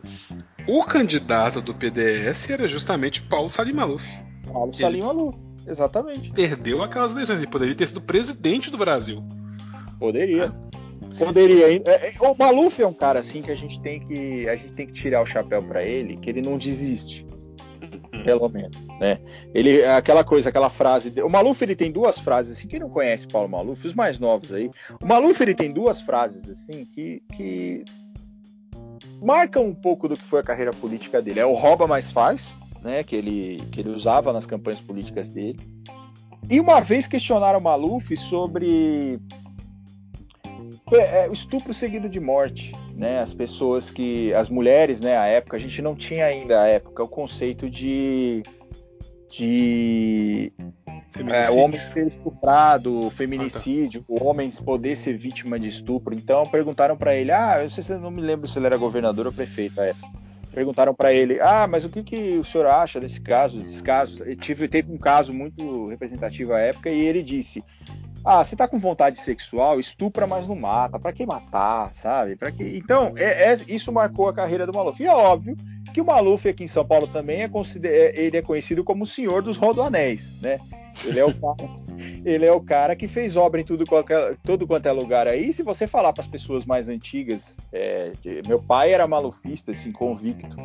o 0.66 0.82
candidato 0.82 1.60
do 1.60 1.72
PDS 1.72 2.50
era 2.50 2.66
justamente 2.66 3.22
Paulo 3.22 3.48
Salim 3.48 3.74
Maluf. 3.74 4.04
Paulo 4.52 4.72
Salim 4.72 5.02
Maluf, 5.02 5.38
exatamente. 5.68 6.32
Perdeu 6.32 6.82
aquelas 6.82 7.12
eleições, 7.12 7.38
ele 7.38 7.46
poderia 7.46 7.76
ter 7.76 7.86
sido 7.86 8.00
presidente 8.00 8.72
do 8.72 8.76
Brasil. 8.76 9.24
Poderia. 10.02 10.52
Poderia. 11.16 11.66
É, 11.68 12.08
é, 12.08 12.12
o 12.20 12.34
Maluf 12.36 12.82
é 12.82 12.86
um 12.86 12.92
cara 12.92 13.20
assim 13.20 13.40
que 13.40 13.52
a 13.52 13.54
gente 13.54 13.80
tem 13.80 14.00
que 14.00 14.48
a 14.48 14.56
gente 14.56 14.72
tem 14.72 14.84
que 14.84 14.92
tirar 14.92 15.22
o 15.22 15.26
chapéu 15.26 15.62
para 15.62 15.84
ele, 15.84 16.16
que 16.16 16.28
ele 16.28 16.42
não 16.42 16.58
desiste. 16.58 17.24
Uhum. 18.12 18.24
Pelo 18.24 18.48
menos, 18.48 18.76
né? 18.98 19.20
Ele 19.54 19.84
aquela 19.84 20.24
coisa, 20.24 20.48
aquela 20.48 20.68
frase, 20.68 21.14
o 21.22 21.28
Maluf 21.28 21.62
ele 21.62 21.76
tem 21.76 21.92
duas 21.92 22.18
frases 22.18 22.58
assim, 22.58 22.66
quem 22.66 22.80
não 22.80 22.90
conhece 22.90 23.28
Paulo 23.28 23.48
Maluf, 23.48 23.86
os 23.86 23.94
mais 23.94 24.18
novos 24.18 24.52
aí. 24.52 24.68
O 25.00 25.06
Maluf 25.06 25.40
ele 25.40 25.54
tem 25.54 25.72
duas 25.72 26.00
frases 26.00 26.50
assim 26.50 26.84
que 26.84 27.22
que 27.36 27.84
marcam 29.22 29.66
um 29.66 29.74
pouco 29.74 30.08
do 30.08 30.16
que 30.16 30.24
foi 30.24 30.40
a 30.40 30.44
carreira 30.44 30.72
política 30.72 31.22
dele. 31.22 31.38
É 31.38 31.46
o 31.46 31.54
rouba 31.54 31.86
mais 31.86 32.10
faz, 32.10 32.58
né, 32.82 33.04
que 33.04 33.14
ele 33.14 33.62
que 33.70 33.78
ele 33.78 33.90
usava 33.90 34.32
nas 34.32 34.46
campanhas 34.46 34.80
políticas 34.80 35.28
dele. 35.28 35.60
E 36.50 36.58
uma 36.58 36.80
vez 36.80 37.06
questionaram 37.06 37.60
o 37.60 37.62
Maluf 37.62 38.16
sobre 38.16 39.20
é, 40.96 41.28
estupro 41.30 41.72
seguido 41.72 42.08
de 42.08 42.20
morte, 42.20 42.72
né? 42.94 43.20
As 43.20 43.32
pessoas 43.32 43.90
que, 43.90 44.32
as 44.34 44.48
mulheres, 44.48 45.00
né? 45.00 45.16
A 45.16 45.26
época 45.26 45.56
a 45.56 45.60
gente 45.60 45.80
não 45.82 45.94
tinha 45.94 46.26
ainda 46.26 46.62
a 46.62 46.66
época 46.66 47.02
o 47.04 47.08
conceito 47.08 47.68
de 47.68 48.42
de 49.30 50.52
é, 51.30 51.50
o 51.50 51.58
homem 51.58 51.78
ser 51.78 52.08
estuprado, 52.08 53.10
feminicídio, 53.10 54.04
ah, 54.04 54.14
tá. 54.14 54.22
o 54.22 54.26
homem 54.26 54.50
poder 54.50 54.94
ser 54.96 55.16
vítima 55.16 55.58
de 55.58 55.68
estupro. 55.68 56.14
Então 56.14 56.44
perguntaram 56.44 56.96
para 56.96 57.14
ele, 57.14 57.32
ah, 57.32 57.62
eu 57.62 57.70
sei 57.70 57.82
se 57.82 57.94
não 57.94 58.10
me 58.10 58.20
lembro 58.20 58.46
se 58.46 58.58
ele 58.58 58.66
era 58.66 58.76
governador 58.76 59.26
ou 59.26 59.32
prefeito 59.32 59.80
à 59.80 59.86
época. 59.86 60.22
Perguntaram 60.52 60.94
para 60.94 61.12
ele, 61.12 61.40
ah, 61.40 61.66
mas 61.66 61.84
o 61.84 61.88
que, 61.88 62.02
que 62.02 62.38
o 62.38 62.44
senhor 62.44 62.66
acha 62.66 63.00
desse 63.00 63.20
caso, 63.20 63.58
desse 63.58 63.82
caso? 63.82 64.22
Tive, 64.36 64.68
teve 64.68 64.92
um 64.92 64.98
caso 64.98 65.32
muito 65.32 65.86
representativo 65.86 66.52
à 66.52 66.60
época 66.60 66.90
e 66.90 67.00
ele 67.00 67.22
disse, 67.22 67.64
ah, 68.24 68.44
você 68.44 68.54
tá 68.54 68.68
com 68.68 68.78
vontade 68.78 69.18
sexual, 69.20 69.80
estupra, 69.80 70.26
mas 70.26 70.46
não 70.46 70.54
mata. 70.54 70.98
Para 70.98 71.12
que 71.12 71.26
matar, 71.26 71.92
sabe? 71.94 72.36
Para 72.36 72.52
que? 72.52 72.62
Então, 72.76 73.14
é, 73.16 73.50
é, 73.50 73.56
isso 73.66 73.90
marcou 73.90 74.28
a 74.28 74.34
carreira 74.34 74.66
do 74.66 74.72
Maluf. 74.72 75.02
E 75.02 75.06
é 75.06 75.14
óbvio 75.14 75.56
que 75.92 76.00
o 76.00 76.04
Maluf 76.04 76.48
aqui 76.48 76.64
em 76.64 76.68
São 76.68 76.84
Paulo 76.84 77.06
também 77.08 77.42
é, 77.42 77.50
é 77.84 78.20
ele 78.20 78.36
é 78.36 78.42
conhecido 78.42 78.84
como 78.84 79.04
o 79.04 79.06
senhor 79.06 79.42
dos 79.42 79.56
rodoanéis, 79.56 80.40
né? 80.40 80.60
Ele 81.04 81.18
é 81.18 81.24
o 81.24 81.34
cara, 81.34 81.70
ele 82.24 82.46
é 82.46 82.52
o 82.52 82.60
cara 82.60 82.94
que 82.94 83.08
fez 83.08 83.36
obra 83.36 83.60
em 83.60 83.64
tudo 83.64 83.86
qualquer, 83.86 84.36
todo 84.42 84.66
quanto 84.66 84.86
é 84.86 84.92
lugar 84.92 85.26
aí. 85.26 85.52
Se 85.52 85.62
você 85.62 85.86
falar 85.86 86.12
para 86.12 86.22
as 86.22 86.28
pessoas 86.28 86.64
mais 86.64 86.88
antigas, 86.88 87.56
é, 87.72 88.12
meu 88.46 88.62
pai 88.62 88.92
era 88.92 89.06
malufista, 89.06 89.72
assim, 89.72 89.90
convicto. 89.90 90.56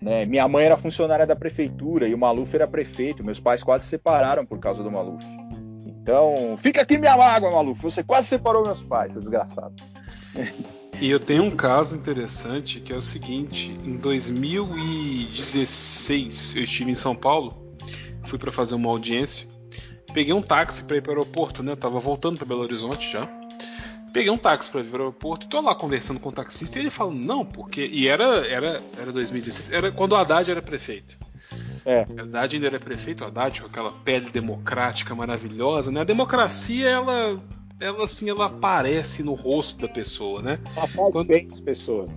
Né? 0.00 0.24
Minha 0.26 0.48
mãe 0.48 0.64
era 0.64 0.76
funcionária 0.76 1.24
da 1.26 1.36
prefeitura 1.36 2.08
e 2.08 2.14
o 2.14 2.18
Maluf 2.18 2.52
era 2.54 2.66
prefeito. 2.66 3.22
Meus 3.22 3.38
pais 3.38 3.62
quase 3.62 3.84
se 3.84 3.90
separaram 3.90 4.46
por 4.46 4.58
causa 4.58 4.82
do 4.82 4.90
Maluf. 4.90 5.22
Então, 5.86 6.56
fica 6.56 6.80
aqui 6.80 6.96
minha 6.96 7.14
mágoa, 7.16 7.50
maluco. 7.50 7.82
Você 7.82 8.02
quase 8.02 8.28
separou 8.28 8.64
meus 8.64 8.82
pais, 8.82 9.12
seu 9.12 9.20
desgraçado. 9.20 9.74
E 11.00 11.08
eu 11.10 11.20
tenho 11.20 11.44
um 11.44 11.54
caso 11.54 11.94
interessante 11.96 12.80
que 12.80 12.92
é 12.92 12.96
o 12.96 13.02
seguinte: 13.02 13.70
em 13.84 13.96
2016 13.96 16.56
eu 16.56 16.64
estive 16.64 16.90
em 16.90 16.94
São 16.94 17.14
Paulo, 17.14 17.76
fui 18.24 18.38
para 18.38 18.52
fazer 18.52 18.74
uma 18.74 18.90
audiência, 18.90 19.46
peguei 20.12 20.32
um 20.32 20.42
táxi 20.42 20.84
para 20.84 20.96
ir 20.96 21.02
para 21.02 21.10
o 21.10 21.12
aeroporto, 21.14 21.62
né? 21.62 21.72
Eu 21.72 21.76
tava 21.76 21.98
voltando 21.98 22.36
para 22.36 22.46
Belo 22.46 22.62
Horizonte 22.62 23.10
já. 23.10 23.28
Peguei 24.12 24.30
um 24.30 24.38
táxi 24.38 24.70
para 24.70 24.80
ir 24.80 24.84
para 24.84 24.98
o 24.98 25.02
aeroporto, 25.02 25.46
tô 25.46 25.60
lá 25.60 25.74
conversando 25.74 26.18
com 26.18 26.30
o 26.30 26.32
taxista 26.32 26.78
e 26.78 26.82
ele 26.82 26.90
falou: 26.90 27.14
"Não, 27.14 27.44
porque 27.44 27.86
e 27.86 28.08
era 28.08 28.46
era 28.46 28.82
era 28.98 29.12
2016, 29.12 29.70
era 29.70 29.92
quando 29.92 30.12
o 30.12 30.16
Haddad 30.16 30.50
era 30.50 30.60
prefeito. 30.60 31.16
É. 31.84 32.02
Haddad 32.02 32.54
ainda 32.54 32.66
era 32.66 32.80
prefeito, 32.80 33.24
Haddad 33.24 33.60
com 33.60 33.66
aquela 33.66 33.92
pele 33.92 34.30
democrática 34.30 35.14
maravilhosa, 35.14 35.90
né? 35.90 36.00
A 36.00 36.04
democracia, 36.04 36.88
ela, 36.88 37.40
ela 37.80 38.04
assim, 38.04 38.28
ela 38.28 38.46
aparece 38.46 39.22
no 39.22 39.34
rosto 39.34 39.80
da 39.80 39.88
pessoa, 39.88 40.42
né? 40.42 40.58
Ela 40.76 40.86
faz 40.86 41.12
Quando... 41.12 41.26
bem 41.26 41.48
as 41.50 41.60
pessoas. 41.60 42.10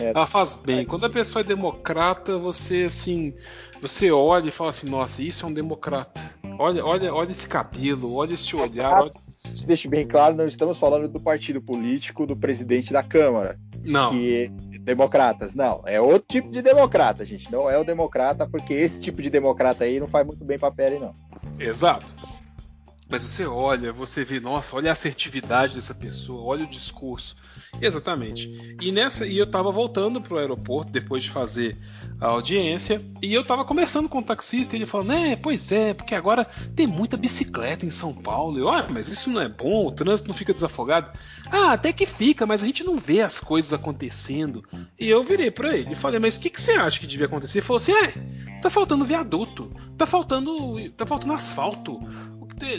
É. 0.00 0.10
Ela 0.10 0.26
faz 0.26 0.54
bem. 0.54 0.84
Quando 0.84 1.06
a 1.06 1.10
pessoa 1.10 1.40
é 1.40 1.44
democrata, 1.44 2.38
você 2.38 2.84
assim, 2.84 3.34
você 3.80 4.10
olha 4.10 4.48
e 4.48 4.52
fala 4.52 4.70
assim, 4.70 4.88
nossa, 4.88 5.22
isso 5.22 5.46
é 5.46 5.48
um 5.48 5.52
democrata. 5.52 6.20
Olha, 6.58 6.84
olha, 6.84 7.14
olha 7.14 7.30
esse 7.30 7.46
cabelo, 7.46 8.14
olha 8.14 8.34
esse 8.34 8.54
olhar. 8.56 9.02
Olha... 9.02 9.12
Deixe 9.66 9.88
bem 9.88 10.06
claro, 10.06 10.34
não 10.34 10.46
estamos 10.46 10.78
falando 10.78 11.08
do 11.08 11.20
partido 11.20 11.60
político 11.60 12.26
do 12.26 12.36
presidente 12.36 12.92
da 12.92 13.02
Câmara. 13.02 13.58
Não. 13.82 14.10
Que 14.10 14.48
democratas. 14.80 15.54
Não, 15.54 15.82
é 15.86 16.00
outro 16.00 16.26
tipo 16.28 16.50
de 16.50 16.62
democrata, 16.62 17.24
gente. 17.24 17.50
Não 17.50 17.70
é 17.70 17.78
o 17.78 17.84
democrata, 17.84 18.46
porque 18.46 18.74
esse 18.74 19.00
tipo 19.00 19.22
de 19.22 19.30
democrata 19.30 19.84
aí 19.84 20.00
não 20.00 20.08
faz 20.08 20.26
muito 20.26 20.44
bem 20.44 20.58
pra 20.58 20.70
pele, 20.70 20.98
não. 20.98 21.12
Exato. 21.58 22.06
Mas 23.08 23.22
você 23.22 23.46
olha, 23.46 23.92
você 23.92 24.24
vê, 24.24 24.40
nossa, 24.40 24.74
olha 24.74 24.90
a 24.90 24.92
assertividade 24.92 25.76
dessa 25.76 25.94
pessoa, 25.94 26.42
olha 26.42 26.64
o 26.64 26.68
discurso. 26.68 27.36
Exatamente. 27.80 28.76
E 28.80 28.90
nessa, 28.90 29.24
e 29.26 29.38
eu 29.38 29.46
tava 29.46 29.70
voltando 29.70 30.20
pro 30.20 30.38
aeroporto 30.38 30.90
depois 30.90 31.22
de 31.22 31.30
fazer 31.30 31.76
a 32.20 32.26
audiência, 32.26 33.00
e 33.22 33.32
eu 33.32 33.44
tava 33.44 33.64
conversando 33.64 34.08
com 34.08 34.18
o 34.18 34.22
taxista, 34.22 34.74
e 34.74 34.78
ele 34.78 34.86
falou: 34.86 35.06
"Né, 35.06 35.36
pois 35.36 35.70
é, 35.70 35.94
porque 35.94 36.14
agora 36.14 36.46
tem 36.74 36.86
muita 36.86 37.16
bicicleta 37.16 37.86
em 37.86 37.90
São 37.90 38.12
Paulo". 38.12 38.58
Eu: 38.58 38.68
"Ah, 38.68 38.86
mas 38.90 39.08
isso 39.08 39.30
não 39.30 39.40
é 39.40 39.48
bom, 39.48 39.86
o 39.86 39.92
trânsito 39.92 40.28
não 40.28 40.34
fica 40.34 40.52
desafogado". 40.52 41.12
"Ah, 41.50 41.72
até 41.72 41.92
que 41.92 42.06
fica, 42.06 42.44
mas 42.44 42.62
a 42.62 42.66
gente 42.66 42.82
não 42.82 42.96
vê 42.96 43.20
as 43.22 43.38
coisas 43.38 43.72
acontecendo". 43.72 44.64
E 44.98 45.08
eu 45.08 45.22
virei 45.22 45.50
para 45.50 45.76
ele 45.76 45.92
e 45.92 45.96
falei: 45.96 46.18
"Mas 46.18 46.36
o 46.36 46.40
que 46.40 46.50
que 46.50 46.60
você 46.60 46.72
acha 46.72 46.98
que 46.98 47.06
devia 47.06 47.26
acontecer?". 47.26 47.58
Ele 47.58 47.66
falou 47.66 47.78
assim: 47.78 47.92
"É, 47.92 48.60
tá 48.60 48.68
faltando 48.70 49.04
viaduto, 49.04 49.70
tá 49.96 50.06
faltando, 50.06 50.90
tá 50.96 51.06
faltando 51.06 51.34
asfalto 51.34 52.00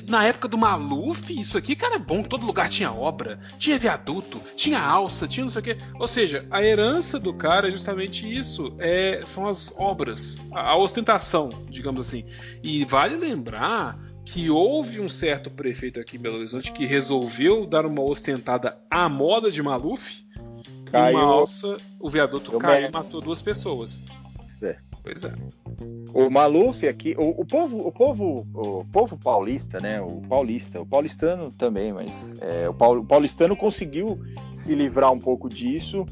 na 0.08 0.26
época 0.26 0.48
do 0.48 0.58
Maluf, 0.58 1.30
isso 1.40 1.58
aqui, 1.58 1.76
cara, 1.76 1.96
é 1.96 2.00
bom. 2.00 2.24
Todo 2.24 2.46
lugar 2.46 2.70
tinha 2.70 2.92
obra, 2.92 3.40
tinha 3.58 3.78
viaduto, 3.78 4.42
tinha 4.56 4.80
alça, 4.80 5.28
tinha 5.28 5.44
não 5.44 5.52
sei 5.52 5.62
o 5.62 5.64
quê. 5.64 5.78
Ou 6.00 6.08
seja, 6.08 6.46
a 6.50 6.64
herança 6.64 7.20
do 7.20 7.34
cara 7.34 7.68
é 7.68 7.72
justamente 7.72 8.28
isso. 8.28 8.76
É, 8.80 9.22
são 9.26 9.48
as 9.48 9.74
obras, 9.78 10.40
a, 10.52 10.72
a 10.72 10.78
ostentação, 10.78 11.50
digamos 11.70 12.08
assim. 12.08 12.26
E 12.64 12.84
vale 12.86 13.16
lembrar 13.16 14.00
que 14.26 14.50
houve 14.50 15.00
um 15.00 15.08
certo 15.08 15.50
prefeito 15.50 16.00
aqui 16.00 16.18
em 16.18 16.20
Belo 16.20 16.38
Horizonte 16.38 16.72
que 16.72 16.86
resolveu 16.86 17.66
dar 17.66 17.86
uma 17.86 18.02
ostentada 18.02 18.78
à 18.90 19.08
moda 19.08 19.52
de 19.52 19.62
Maluf. 19.62 20.26
Caiu. 20.92 21.18
Uma 21.18 21.26
alça, 21.26 21.78
o 22.00 22.10
viaduto 22.10 22.58
caiu 22.58 22.88
e 22.88 22.92
matou 22.92 23.22
duas 23.22 23.42
pessoas. 23.42 24.02
Certo. 24.54 24.87
Pois 25.08 25.24
é. 25.24 25.34
O 26.14 26.30
Maluf 26.30 26.86
aqui, 26.86 27.16
o, 27.18 27.42
o, 27.42 27.46
povo, 27.46 27.88
o 27.88 27.92
povo, 27.92 28.48
o 28.54 28.86
povo 28.92 29.18
paulista, 29.18 29.80
né? 29.80 30.02
O 30.02 30.22
paulista, 30.28 30.82
o 30.82 30.86
paulistano 30.86 31.50
também, 31.50 31.94
mas 31.94 32.36
é, 32.42 32.68
o, 32.68 32.74
paulistano 32.74 33.56
conseguiu 33.56 34.20
se 34.54 34.76
livrar 34.76 35.14
um 35.14 35.20
pouco 35.20 35.48
disso. 35.48 36.06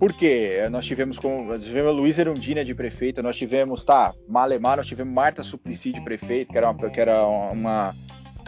Porque 0.00 0.66
nós 0.70 0.86
tivemos 0.86 1.18
com 1.18 1.44
nós 1.44 1.62
tivemos 1.62 1.90
a 1.90 1.92
Luísa 1.92 2.22
Erundina 2.22 2.64
de 2.64 2.74
prefeita, 2.74 3.22
nós 3.22 3.36
tivemos, 3.36 3.84
tá, 3.84 4.14
Malemar, 4.26 4.78
nós 4.78 4.86
tivemos 4.86 5.12
Marta 5.12 5.42
Suplicy 5.42 5.92
de 5.92 6.00
prefeito, 6.00 6.50
que 6.50 6.58
era 6.58 6.70
uma, 6.70 6.90
que 6.90 7.00
era 7.00 7.26
uma 7.26 7.94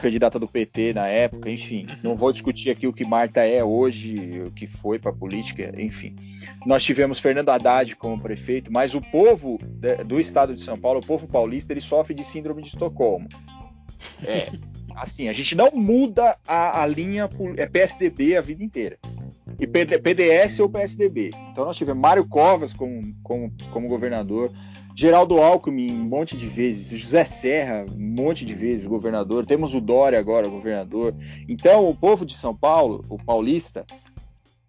candidata 0.02 0.38
do 0.38 0.48
PT 0.48 0.92
na 0.92 1.06
época, 1.06 1.48
enfim. 1.48 1.86
Uhum. 1.88 1.96
Não 2.02 2.16
vou 2.16 2.32
discutir 2.32 2.70
aqui 2.70 2.86
o 2.86 2.92
que 2.92 3.04
Marta 3.04 3.40
é 3.42 3.62
hoje, 3.62 4.42
o 4.44 4.50
que 4.50 4.66
foi 4.66 4.98
para 4.98 5.10
a 5.10 5.14
política, 5.14 5.72
enfim. 5.78 6.16
Nós 6.66 6.82
tivemos 6.82 7.20
Fernando 7.20 7.50
Haddad 7.50 7.94
como 7.96 8.20
prefeito, 8.20 8.72
mas 8.72 8.94
o 8.94 9.00
povo 9.00 9.58
do 10.04 10.20
estado 10.20 10.54
de 10.54 10.62
São 10.62 10.76
Paulo, 10.76 10.98
o 11.00 11.06
povo 11.06 11.28
paulista, 11.28 11.72
ele 11.72 11.80
sofre 11.80 12.14
de 12.14 12.24
síndrome 12.24 12.62
de 12.62 12.68
Estocolmo. 12.68 13.28
É, 14.26 14.50
assim, 14.96 15.28
a 15.28 15.32
gente 15.32 15.54
não 15.54 15.70
muda 15.70 16.36
a, 16.46 16.82
a 16.82 16.86
linha 16.86 17.30
é 17.56 17.66
PSDB 17.66 18.36
a 18.36 18.40
vida 18.40 18.64
inteira. 18.64 18.98
E 19.58 19.66
PDS 19.66 20.58
ou 20.58 20.68
PSDB. 20.68 21.30
Então 21.52 21.64
nós 21.64 21.76
tivemos 21.76 22.02
Mário 22.02 22.26
Covas 22.26 22.72
como, 22.72 23.14
como, 23.22 23.52
como 23.70 23.88
governador, 23.88 24.50
Geraldo 25.02 25.42
Alckmin, 25.42 25.90
um 25.90 26.04
monte 26.04 26.36
de 26.36 26.46
vezes. 26.46 26.96
José 26.96 27.24
Serra, 27.24 27.84
um 27.92 28.22
monte 28.22 28.46
de 28.46 28.54
vezes, 28.54 28.86
governador. 28.86 29.44
Temos 29.44 29.74
o 29.74 29.80
Dória 29.80 30.16
agora, 30.16 30.46
governador. 30.46 31.12
Então, 31.48 31.88
o 31.88 31.92
povo 31.92 32.24
de 32.24 32.36
São 32.36 32.54
Paulo, 32.54 33.04
o 33.08 33.18
paulista, 33.18 33.84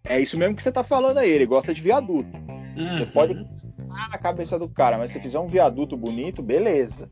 é 0.02 0.20
isso 0.20 0.36
mesmo 0.36 0.56
que 0.56 0.62
você 0.64 0.70
está 0.70 0.82
falando 0.82 1.18
aí. 1.18 1.30
Ele 1.30 1.46
gosta 1.46 1.72
de 1.72 1.80
viaduto. 1.80 2.36
Uhum. 2.76 2.98
Você, 2.98 3.06
pode, 3.06 3.46
na 4.10 4.18
cabeça 4.18 4.58
do 4.58 4.68
cara, 4.68 4.98
mas 4.98 5.10
se 5.10 5.20
fizer 5.20 5.38
um 5.38 5.46
viaduto 5.46 5.96
bonito, 5.96 6.42
beleza. 6.42 7.10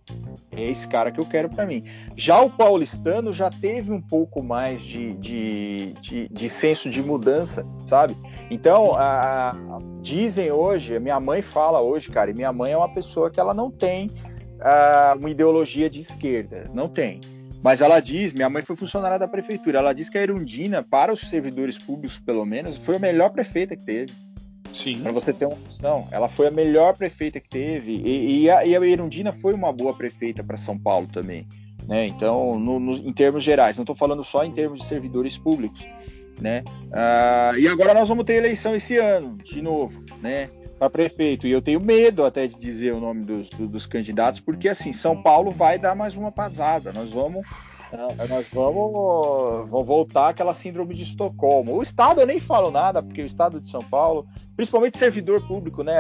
É 0.51 0.63
esse 0.63 0.87
cara 0.89 1.11
que 1.11 1.21
eu 1.21 1.27
quero 1.27 1.49
para 1.49 1.67
mim. 1.67 1.85
Já 2.17 2.41
o 2.41 2.51
paulistano 2.51 3.33
já 3.33 3.51
teve 3.51 3.93
um 3.93 4.01
pouco 4.01 4.43
mais 4.43 4.81
de, 4.81 5.15
de, 5.15 5.93
de, 6.01 6.29
de 6.29 6.49
senso 6.49 6.91
de 6.91 7.03
mudança, 7.03 7.65
sabe? 7.87 8.17
Então, 8.51 8.95
a, 8.95 9.57
dizem 10.01 10.51
hoje, 10.51 10.99
minha 10.99 11.21
mãe 11.21 11.43
fala 11.43 11.81
hoje, 11.81 12.11
cara, 12.11 12.31
e 12.31 12.35
minha 12.35 12.53
mãe 12.53 12.73
é 12.73 12.77
uma 12.77 12.93
pessoa 12.93 13.31
que 13.31 13.41
ela 13.41 13.55
não 13.55 13.71
tem 13.71 14.11
a, 14.61 15.17
uma 15.19 15.31
ideologia 15.31 15.89
de 15.89 16.01
esquerda, 16.01 16.71
não 16.73 16.89
tem. 16.89 17.21
Mas 17.63 17.81
ela 17.81 18.01
diz, 18.01 18.33
minha 18.33 18.51
mãe 18.51 18.63
foi 18.63 18.75
funcionária 18.75 19.19
da 19.19 19.29
prefeitura, 19.29 19.79
ela 19.79 19.93
diz 19.93 20.09
que 20.09 20.19
a 20.19 20.23
Erundina, 20.23 20.83
para 20.83 21.13
os 21.13 21.21
servidores 21.21 21.79
públicos 21.79 22.19
pelo 22.19 22.45
menos, 22.45 22.77
foi 22.77 22.97
a 22.97 22.99
melhor 22.99 23.31
prefeita 23.31 23.77
que 23.77 23.85
teve. 23.85 24.13
Para 25.03 25.13
você 25.13 25.33
ter 25.33 25.47
uma 25.47 25.57
noção, 25.57 26.09
ela 26.11 26.29
foi 26.29 26.49
a 26.49 26.51
melhor 26.51 26.97
prefeita 26.97 27.39
que 27.39 27.49
teve. 27.49 27.93
E, 27.93 28.43
e, 28.43 28.51
a, 28.51 28.65
e 28.65 28.77
a 28.77 28.81
Erundina 28.87 29.33
foi 29.33 29.55
uma 29.55 29.73
boa 29.73 29.95
prefeita 29.95 30.43
para 30.43 30.57
São 30.57 30.79
Paulo 30.79 31.07
também. 31.07 31.47
Né? 31.87 32.07
Então, 32.07 32.59
no, 32.59 32.79
no, 32.79 32.93
em 32.93 33.13
termos 33.13 33.43
gerais, 33.43 33.77
não 33.77 33.83
estou 33.83 33.97
falando 33.97 34.23
só 34.25 34.45
em 34.45 34.53
termos 34.53 34.81
de 34.81 34.87
servidores 34.87 35.37
públicos. 35.37 35.85
Né? 36.41 36.65
Uh, 36.89 37.59
e 37.59 37.69
agora 37.69 37.95
nós 37.95 38.09
vamos 38.09 38.25
ter 38.25 38.35
eleição 38.35 38.75
esse 38.75 38.97
ano, 38.97 39.37
de 39.45 39.63
novo, 39.63 40.03
né? 40.21 40.49
Para 40.79 40.91
prefeito. 40.91 41.47
E 41.47 41.53
eu 41.53 41.63
tenho 41.63 41.81
medo 41.81 42.25
até 42.25 42.49
de 42.49 42.57
dizer 42.57 42.93
o 42.93 43.01
nome 43.01 43.25
dos, 43.25 43.49
dos 43.51 43.87
candidatos, 43.87 44.41
porque 44.41 44.69
assim, 44.69 44.93
São 44.93 45.23
Paulo 45.23 45.53
vai 45.53 45.79
dar 45.79 45.95
mais 45.95 46.17
uma 46.17 46.33
pasada. 46.33 46.93
Nós 46.93 47.13
vamos 47.13 47.47
é, 47.93 48.27
nós 48.27 48.49
vamos, 48.53 49.69
vamos 49.69 49.87
voltar 49.87 50.31
àquela 50.31 50.55
síndrome 50.55 50.95
de 50.95 51.03
Estocolmo. 51.03 51.75
O 51.75 51.83
Estado 51.83 52.21
eu 52.21 52.27
nem 52.27 52.41
falo 52.41 52.71
nada, 52.71 53.03
porque 53.03 53.23
o 53.23 53.27
Estado 53.27 53.61
de 53.61 53.69
São 53.69 53.83
Paulo, 53.83 54.27
principalmente 54.57 54.99
servidor 54.99 55.47
público, 55.47 55.83
né? 55.83 55.95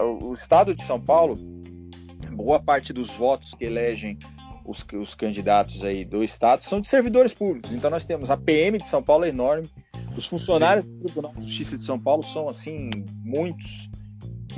O 0.00 0.32
Estado 0.32 0.74
de 0.74 0.84
São 0.84 1.00
Paulo, 1.00 1.36
boa 2.32 2.60
parte 2.60 2.92
dos 2.92 3.10
votos 3.10 3.54
que 3.54 3.64
elegem 3.64 4.18
os, 4.64 4.84
os 5.00 5.14
candidatos 5.14 5.82
aí 5.82 6.04
do 6.04 6.22
Estado 6.22 6.64
são 6.64 6.80
de 6.80 6.88
servidores 6.88 7.32
públicos. 7.32 7.72
Então 7.72 7.90
nós 7.90 8.04
temos 8.04 8.30
a 8.30 8.36
PM 8.36 8.78
de 8.78 8.86
São 8.86 9.02
Paulo 9.02 9.24
é 9.24 9.28
enorme, 9.28 9.68
os 10.16 10.26
funcionários 10.26 10.84
Sim. 10.84 10.98
do 10.98 11.04
Tribunal 11.04 11.32
de 11.34 11.42
Justiça 11.44 11.76
de 11.78 11.84
São 11.84 11.98
Paulo 11.98 12.22
são 12.22 12.48
assim 12.48 12.90
muitos. 13.24 13.87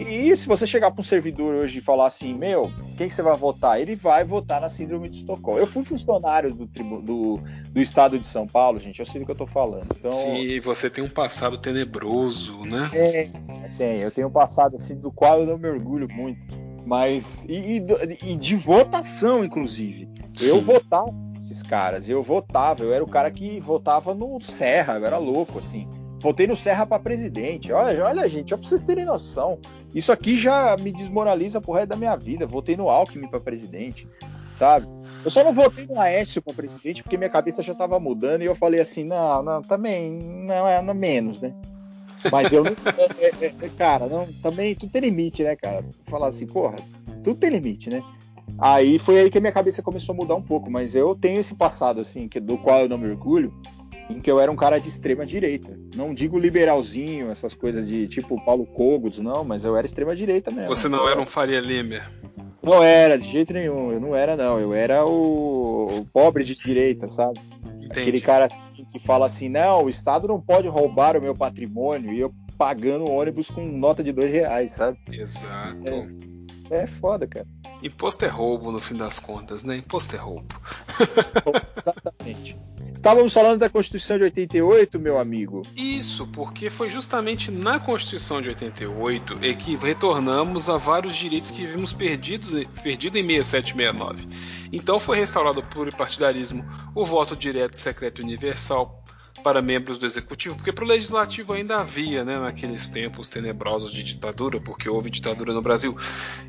E 0.03 0.37
se 0.37 0.47
você 0.47 0.67
chegar 0.67 0.91
para 0.91 1.01
um 1.01 1.05
servidor 1.05 1.55
hoje 1.55 1.79
e 1.79 1.83
falar 1.83 2.07
assim, 2.07 2.35
meu, 2.35 2.73
quem 2.97 3.09
você 3.09 3.23
vai 3.23 3.37
votar? 3.37 3.81
Ele 3.81 3.95
vai 3.95 4.25
votar 4.25 4.61
na 4.61 4.69
síndrome 4.69 5.09
de 5.09 5.19
Estocolmo. 5.19 5.59
Eu 5.59 5.67
fui 5.67 5.85
funcionário 5.85 6.55
do, 6.55 6.67
do, 6.67 7.41
do 7.71 7.81
estado 7.81 8.19
de 8.19 8.27
São 8.27 8.47
Paulo, 8.47 8.79
gente, 8.79 9.01
eu 9.01 9.07
sei 9.07 9.21
do 9.21 9.27
que 9.27 9.33
eu 9.33 9.37
tô 9.37 9.47
falando. 9.47 9.87
Então, 9.99 10.11
Sim, 10.11 10.59
você 10.61 10.89
tem 10.89 11.05
um 11.05 11.09
passado 11.09 11.59
tenebroso, 11.59 12.65
né? 12.65 12.91
É, 12.93 13.29
tem, 13.77 14.01
eu 14.01 14.11
tenho 14.11 14.29
um 14.29 14.33
passado 14.33 14.77
assim 14.77 14.97
do 14.97 15.11
qual 15.13 15.41
eu 15.41 15.47
não 15.47 15.59
me 15.59 15.69
orgulho 15.69 16.09
muito. 16.11 16.41
Mas. 16.87 17.45
E, 17.49 17.79
e, 17.79 18.33
e 18.33 18.37
de 18.37 18.57
votação, 18.57 19.45
inclusive. 19.45 20.09
Sim. 20.33 20.49
Eu 20.49 20.61
votava 20.61 21.15
esses 21.39 21.63
caras, 21.63 22.09
eu 22.09 22.23
votava, 22.23 22.83
eu 22.83 22.93
era 22.93 23.03
o 23.03 23.09
cara 23.09 23.31
que 23.31 23.61
votava 23.61 24.15
no 24.15 24.41
Serra, 24.41 24.99
eu 24.99 25.07
era 25.07 25.19
louco, 25.19 25.59
assim. 25.59 25.89
Votei 26.21 26.47
no 26.47 26.55
Serra 26.55 26.85
para 26.85 27.03
presidente. 27.03 27.73
Olha, 27.73 28.05
olha, 28.05 28.29
gente, 28.29 28.53
ó, 28.53 28.59
pra 28.59 28.69
vocês 28.69 28.83
terem 28.83 29.07
noção. 29.07 29.59
Isso 29.95 30.13
aqui 30.13 30.39
já 30.39 30.77
me 30.77 30.93
desmoraliza 30.93 31.61
pro 31.61 31.73
resto 31.73 31.89
da 31.89 31.97
minha 31.97 32.17
vida. 32.17 32.47
Votei 32.47 32.77
no 32.77 32.89
Alckmin 32.89 33.29
para 33.29 33.41
presidente, 33.41 34.07
sabe? 34.55 34.87
Eu 35.25 35.31
só 35.31 35.43
não 35.43 35.53
votei 35.53 35.87
no 35.87 36.01
Aécio 36.01 36.41
para 36.41 36.55
presidente 36.55 37.03
porque 37.03 37.17
minha 37.17 37.31
cabeça 37.31 37.63
já 37.63 37.75
tava 37.75 37.99
mudando 37.99 38.43
e 38.43 38.47
eu 38.47 38.55
falei 38.55 38.81
assim: 38.81 39.05
não, 39.05 39.43
não, 39.43 39.63
também, 39.63 40.13
não 40.13 40.67
é 40.67 40.81
não, 40.81 40.95
menos, 40.95 41.41
né? 41.41 41.55
Mas 42.31 42.53
eu. 42.53 42.65
É, 43.19 43.47
é, 43.47 43.55
é, 43.61 43.69
cara, 43.77 44.07
não, 44.07 44.27
também 44.43 44.75
tudo 44.75 44.91
tem 44.91 45.03
limite, 45.03 45.43
né, 45.43 45.57
cara? 45.57 45.85
Falar 46.07 46.29
assim, 46.29 46.47
porra, 46.47 46.77
tudo 47.23 47.39
tem 47.39 47.51
limite, 47.51 47.91
né? 47.91 48.03
Aí 48.59 48.99
foi 48.99 49.19
aí 49.19 49.31
que 49.31 49.39
a 49.39 49.41
minha 49.41 49.53
cabeça 49.53 49.83
começou 49.83 50.15
a 50.15 50.17
mudar 50.17 50.35
um 50.35 50.43
pouco, 50.43 50.71
mas 50.71 50.95
eu 50.95 51.15
tenho 51.15 51.41
esse 51.41 51.55
passado, 51.55 52.01
assim, 52.01 52.29
que, 52.29 52.41
do 52.41 52.59
qual 52.59 52.81
eu 52.81 52.89
não 52.89 52.99
me 52.99 53.09
orgulho, 53.09 53.55
em 54.11 54.21
que 54.21 54.31
eu 54.31 54.41
era 54.41 54.51
um 54.51 54.57
cara 54.57 54.79
de 54.79 54.89
extrema 54.89 55.25
direita. 55.25 55.79
Não 55.95 56.13
digo 56.13 56.39
liberalzinho, 56.39 57.31
essas 57.31 57.55
coisas 57.55 57.87
de 57.87 58.09
tipo 58.09 58.43
Paulo 58.45 58.67
Cogos, 58.67 59.19
não, 59.19 59.45
mas 59.45 59.65
eu 59.65 59.77
era 59.77 59.87
extrema 59.87 60.15
direita 60.17 60.51
mesmo. 60.51 60.69
Você 60.69 60.89
não 60.89 61.09
era 61.09 61.21
um 61.21 61.27
Faria 61.27 61.61
Limer? 61.61 62.09
Não 62.63 62.83
era, 62.83 63.19
de 63.19 63.31
jeito 63.31 63.53
nenhum. 63.53 63.93
Eu 63.93 64.01
não 64.01 64.15
era, 64.15 64.37
não. 64.37 64.59
Eu 64.59 64.75
era 64.75 65.07
o, 65.07 66.01
o 66.01 66.07
pobre 66.13 66.45
de 66.45 66.55
direita, 66.55 67.09
sabe? 67.09 67.41
Entendi. 67.77 68.01
Aquele 68.01 68.21
cara 68.21 68.45
assim, 68.47 68.61
que 68.93 68.99
fala 68.99 69.27
assim: 69.27 69.49
não, 69.49 69.85
o 69.85 69.89
Estado 69.89 70.29
não 70.29 70.41
pode 70.41 70.69
roubar 70.69 71.17
o 71.17 71.23
meu 71.23 71.35
patrimônio 71.35 72.13
e 72.13 72.21
eu 72.21 72.33
pagando 72.59 73.11
ônibus 73.11 73.49
com 73.49 73.65
nota 73.65 74.05
de 74.05 74.13
dois 74.13 74.31
reais, 74.31 74.73
sabe? 74.73 74.99
Exato. 75.11 75.89
É, 75.89 76.09
é 76.71 76.87
foda, 76.87 77.27
cara. 77.27 77.47
Imposto 77.83 78.25
é 78.25 78.29
roubo, 78.29 78.71
no 78.71 78.79
fim 78.79 78.97
das 78.97 79.19
contas, 79.19 79.65
né? 79.65 79.77
Imposto 79.77 80.15
é 80.15 80.19
roubo. 80.19 80.55
Exatamente. 81.79 82.59
Estávamos 82.95 83.33
falando 83.33 83.61
da 83.61 83.71
Constituição 83.71 84.19
de 84.19 84.25
88, 84.25 84.99
meu 84.99 85.19
amigo. 85.19 85.63
Isso, 85.75 86.27
porque 86.27 86.69
foi 86.69 86.91
justamente 86.91 87.51
na 87.51 87.81
Constituição 87.81 88.43
de 88.43 88.51
88 88.51 89.39
é 89.41 89.55
que 89.55 89.75
retornamos 89.75 90.69
a 90.69 90.77
vários 90.77 91.17
direitos 91.17 91.51
que 91.51 91.65
vimos 91.65 91.95
perdidos, 91.95 92.51
perdido 92.83 93.17
em 93.17 93.27
67 93.27 93.73
69. 93.73 94.29
Então 94.71 95.01
foi 95.01 95.17
restaurado 95.17 95.61
o 95.61 95.67
pluripartidarismo, 95.67 96.63
o 96.95 97.03
voto 97.03 97.35
direto, 97.35 97.79
secreto 97.79 98.21
e 98.21 98.25
universal, 98.25 99.03
para 99.43 99.63
membros 99.63 99.99
do 99.99 100.07
executivo, 100.07 100.57
porque 100.57 100.73
para 100.73 100.85
o 100.85 100.87
legislativo 100.87 101.53
ainda 101.53 101.79
havia, 101.79 102.25
né, 102.25 102.39
naqueles 102.39 102.89
tempos 102.89 103.29
tenebrosos 103.29 103.93
de 103.93 104.03
ditadura, 104.03 104.61
porque 104.61 104.89
houve 104.89 105.11
ditadura 105.11 105.53
no 105.53 105.63
Brasil. 105.63 105.97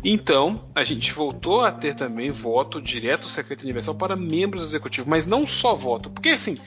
Então, 0.04 0.70
a 0.76 0.84
gente 0.84 1.14
voltou 1.14 1.62
a 1.62 1.72
ter 1.72 1.96
também 1.96 2.32
voto 2.32 2.82
direto, 2.82 3.30
secreto 3.30 3.64
universal 3.64 3.96
para 3.96 4.16
membros 4.16 4.64
do 4.64 4.68
executivo, 4.68 5.10
mas 5.10 5.26
não 5.26 5.46
só 5.48 5.74
voto, 5.74 6.10
porque 6.10 6.30
assim. 6.30 6.58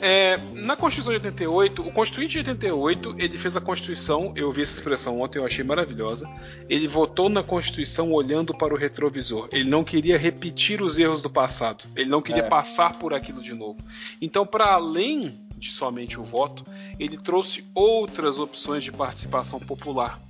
É, 0.00 0.36
na 0.52 0.76
Constituição 0.76 1.12
de 1.12 1.16
88, 1.16 1.82
o 1.88 1.92
Constituinte 1.92 2.32
de 2.32 2.38
88 2.38 3.16
ele 3.18 3.38
fez 3.38 3.56
a 3.56 3.60
Constituição. 3.60 4.32
Eu 4.36 4.52
vi 4.52 4.62
essa 4.62 4.74
expressão 4.74 5.20
ontem, 5.20 5.38
eu 5.38 5.46
achei 5.46 5.64
maravilhosa. 5.64 6.28
Ele 6.68 6.86
votou 6.86 7.28
na 7.28 7.42
Constituição 7.42 8.12
olhando 8.12 8.54
para 8.54 8.74
o 8.74 8.76
retrovisor. 8.76 9.48
Ele 9.52 9.68
não 9.68 9.82
queria 9.82 10.18
repetir 10.18 10.82
os 10.82 10.98
erros 10.98 11.22
do 11.22 11.30
passado. 11.30 11.84
Ele 11.96 12.10
não 12.10 12.20
queria 12.20 12.42
é. 12.42 12.48
passar 12.48 12.98
por 12.98 13.14
aquilo 13.14 13.40
de 13.40 13.54
novo. 13.54 13.78
Então, 14.20 14.46
para 14.46 14.74
além 14.74 15.46
de 15.56 15.70
somente 15.70 16.20
o 16.20 16.24
voto, 16.24 16.64
ele 16.98 17.16
trouxe 17.16 17.64
outras 17.74 18.38
opções 18.38 18.84
de 18.84 18.92
participação 18.92 19.58
popular, 19.58 20.20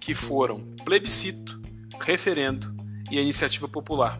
que 0.00 0.14
foram 0.14 0.60
plebiscito, 0.84 1.60
referendo 2.00 2.74
e 3.10 3.18
a 3.18 3.22
iniciativa 3.22 3.68
popular. 3.68 4.18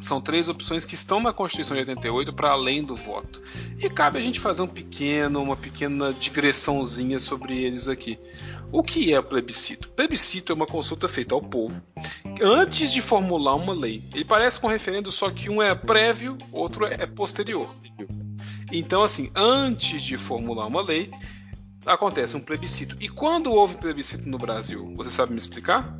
São 0.00 0.20
três 0.20 0.48
opções 0.48 0.84
que 0.86 0.94
estão 0.94 1.20
na 1.20 1.32
Constituição 1.32 1.76
de 1.76 1.82
88 1.82 2.32
para 2.32 2.50
além 2.50 2.82
do 2.82 2.96
voto. 2.96 3.42
E 3.78 3.88
cabe 3.90 4.18
a 4.18 4.22
gente 4.22 4.40
fazer 4.40 4.62
um 4.62 4.66
pequeno, 4.66 5.42
uma 5.42 5.56
pequena 5.56 6.12
digressãozinha 6.12 7.18
sobre 7.18 7.62
eles 7.62 7.86
aqui. 7.86 8.18
O 8.72 8.82
que 8.82 9.12
é 9.12 9.20
plebiscito? 9.20 9.88
Plebiscito 9.90 10.52
é 10.52 10.54
uma 10.54 10.66
consulta 10.66 11.06
feita 11.06 11.34
ao 11.34 11.42
povo 11.42 11.80
antes 12.42 12.90
de 12.90 13.02
formular 13.02 13.54
uma 13.54 13.74
lei. 13.74 14.02
Ele 14.14 14.24
parece 14.24 14.58
com 14.58 14.66
um 14.68 14.70
referendo, 14.70 15.12
só 15.12 15.30
que 15.30 15.50
um 15.50 15.60
é 15.60 15.74
prévio, 15.74 16.38
outro 16.50 16.86
é 16.86 17.06
posterior. 17.06 17.74
Então, 18.72 19.02
assim, 19.02 19.30
antes 19.34 20.00
de 20.00 20.16
formular 20.16 20.66
uma 20.66 20.80
lei, 20.80 21.10
acontece 21.84 22.36
um 22.36 22.40
plebiscito. 22.40 22.96
E 23.00 23.08
quando 23.08 23.52
houve 23.52 23.76
plebiscito 23.76 24.28
no 24.28 24.38
Brasil? 24.38 24.92
Você 24.96 25.10
sabe 25.10 25.32
me 25.32 25.38
explicar? 25.38 25.98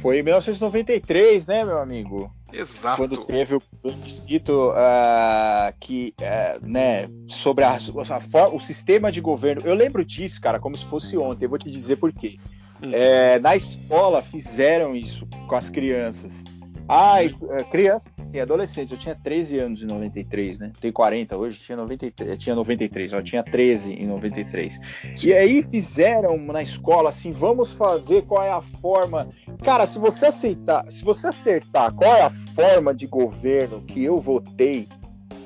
Foi 0.00 0.18
em 0.18 0.22
1993, 0.22 1.46
né, 1.46 1.64
meu 1.64 1.78
amigo? 1.78 2.32
Exato. 2.56 2.96
Quando 2.98 3.24
teve 3.24 3.56
o 3.56 3.60
plebiscito 3.82 4.70
uh, 4.70 5.74
que, 5.80 6.14
uh, 6.20 6.66
né, 6.66 7.08
sobre 7.28 7.64
a, 7.64 7.72
a, 7.72 8.48
o 8.48 8.60
sistema 8.60 9.10
de 9.10 9.20
governo. 9.20 9.62
Eu 9.64 9.74
lembro 9.74 10.04
disso, 10.04 10.40
cara, 10.40 10.60
como 10.60 10.78
se 10.78 10.84
fosse 10.84 11.16
ontem. 11.16 11.46
Eu 11.46 11.50
vou 11.50 11.58
te 11.58 11.70
dizer 11.70 11.96
por 11.96 12.12
quê. 12.12 12.38
Hum. 12.82 12.90
É, 12.92 13.38
na 13.38 13.56
escola 13.56 14.22
fizeram 14.22 14.94
isso 14.94 15.26
com 15.48 15.54
as 15.56 15.68
crianças. 15.68 16.43
Ai, 16.88 17.34
é, 17.50 17.64
criança, 17.64 18.10
sim, 18.30 18.38
adolescente. 18.38 18.92
Eu 18.92 18.98
tinha 18.98 19.14
13 19.14 19.58
anos 19.58 19.82
em 19.82 19.86
93, 19.86 20.58
né? 20.58 20.72
Tenho 20.80 20.92
40 20.92 21.36
hoje, 21.36 21.58
tinha 21.58 21.76
93, 21.76 22.38
tinha 22.38 22.54
93, 22.54 23.12
eu 23.12 23.22
tinha 23.22 23.42
13 23.42 23.94
em 23.94 24.06
93. 24.06 24.80
E 25.22 25.32
aí 25.32 25.62
fizeram 25.62 26.36
na 26.36 26.62
escola 26.62 27.08
assim, 27.08 27.30
vamos 27.32 27.76
ver 28.06 28.22
qual 28.22 28.42
é 28.42 28.50
a 28.50 28.60
forma. 28.80 29.28
Cara, 29.64 29.86
se 29.86 29.98
você 29.98 30.26
aceitar, 30.26 30.84
se 30.90 31.02
você 31.04 31.28
acertar 31.28 31.92
qual 31.94 32.14
é 32.14 32.22
a 32.22 32.30
forma 32.30 32.94
de 32.94 33.06
governo 33.06 33.80
que 33.82 34.04
eu 34.04 34.18
votei, 34.18 34.86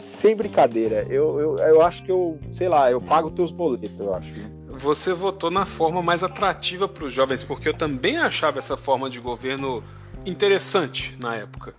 sem 0.05 0.35
brincadeira, 0.35 1.07
eu, 1.09 1.39
eu, 1.39 1.57
eu 1.59 1.83
acho 1.83 2.03
que 2.03 2.11
eu, 2.11 2.39
sei 2.53 2.69
lá, 2.69 2.91
eu 2.91 3.01
pago 3.01 3.31
teus 3.31 3.53
boletos, 3.53 3.99
eu 4.01 4.13
acho. 4.13 4.33
Você 4.81 5.13
votou 5.13 5.51
na 5.51 5.65
forma 5.65 6.03
mais 6.03 6.25
atrativa 6.25 6.89
para 6.89 7.05
os 7.05 7.13
jovens, 7.13 7.43
porque 7.43 7.69
eu 7.69 7.75
também 7.75 8.17
achava 8.17 8.59
essa 8.59 8.77
forma 8.77 9.09
de 9.09 9.21
governo 9.21 9.83
interessante 10.25 11.17
na 11.19 11.37
época. 11.37 11.75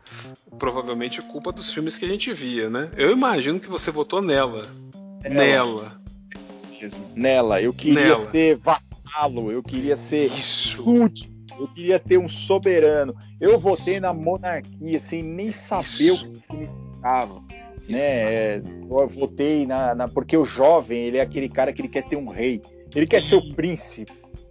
Provavelmente 0.58 1.22
culpa 1.22 1.52
dos 1.52 1.72
filmes 1.72 1.98
que 1.98 2.06
a 2.06 2.08
gente 2.08 2.34
via, 2.34 2.70
né? 2.70 2.90
Eu 2.98 3.12
imagino 3.12 3.60
que 3.60 3.70
você 3.70 3.92
votou 3.92 4.22
nela. 4.22 4.68
Nela. 5.24 6.00
Nela. 7.16 7.62
Eu 7.62 7.74
queria 7.74 8.10
nela. 8.10 8.26
ter 8.28 8.56
vassalo, 8.56 9.52
eu 9.52 9.62
queria 9.62 9.98
ser 9.98 10.28
Isso. 10.28 10.84
eu 11.60 11.68
queria 11.68 12.00
ter 12.00 12.18
um 12.18 12.30
soberano. 12.30 13.16
Eu 13.40 13.60
votei 13.60 14.00
na 14.00 14.14
monarquia 14.14 15.00
sem 15.00 15.24
nem 15.24 15.52
saber 15.52 15.84
Isso. 15.84 16.26
o 16.26 16.32
que 16.32 16.42
significava. 16.52 17.42
Né? 17.88 18.58
Eu 18.58 19.08
votei 19.08 19.66
na, 19.66 19.96
na, 19.96 20.08
Porque 20.08 20.38
o 20.38 20.46
jovem, 20.46 21.00
ele 21.00 21.18
é 21.18 21.22
aquele 21.22 21.50
cara 21.50 21.74
que 21.74 21.82
ele 21.82 21.90
quer 21.90 22.04
ter 22.04 22.16
um 22.16 22.30
rei. 22.30 22.62
Ele 22.96 23.08
quer 23.08 23.22
ser 23.22 23.36
o 23.36 23.54
príncipe. 23.54 24.06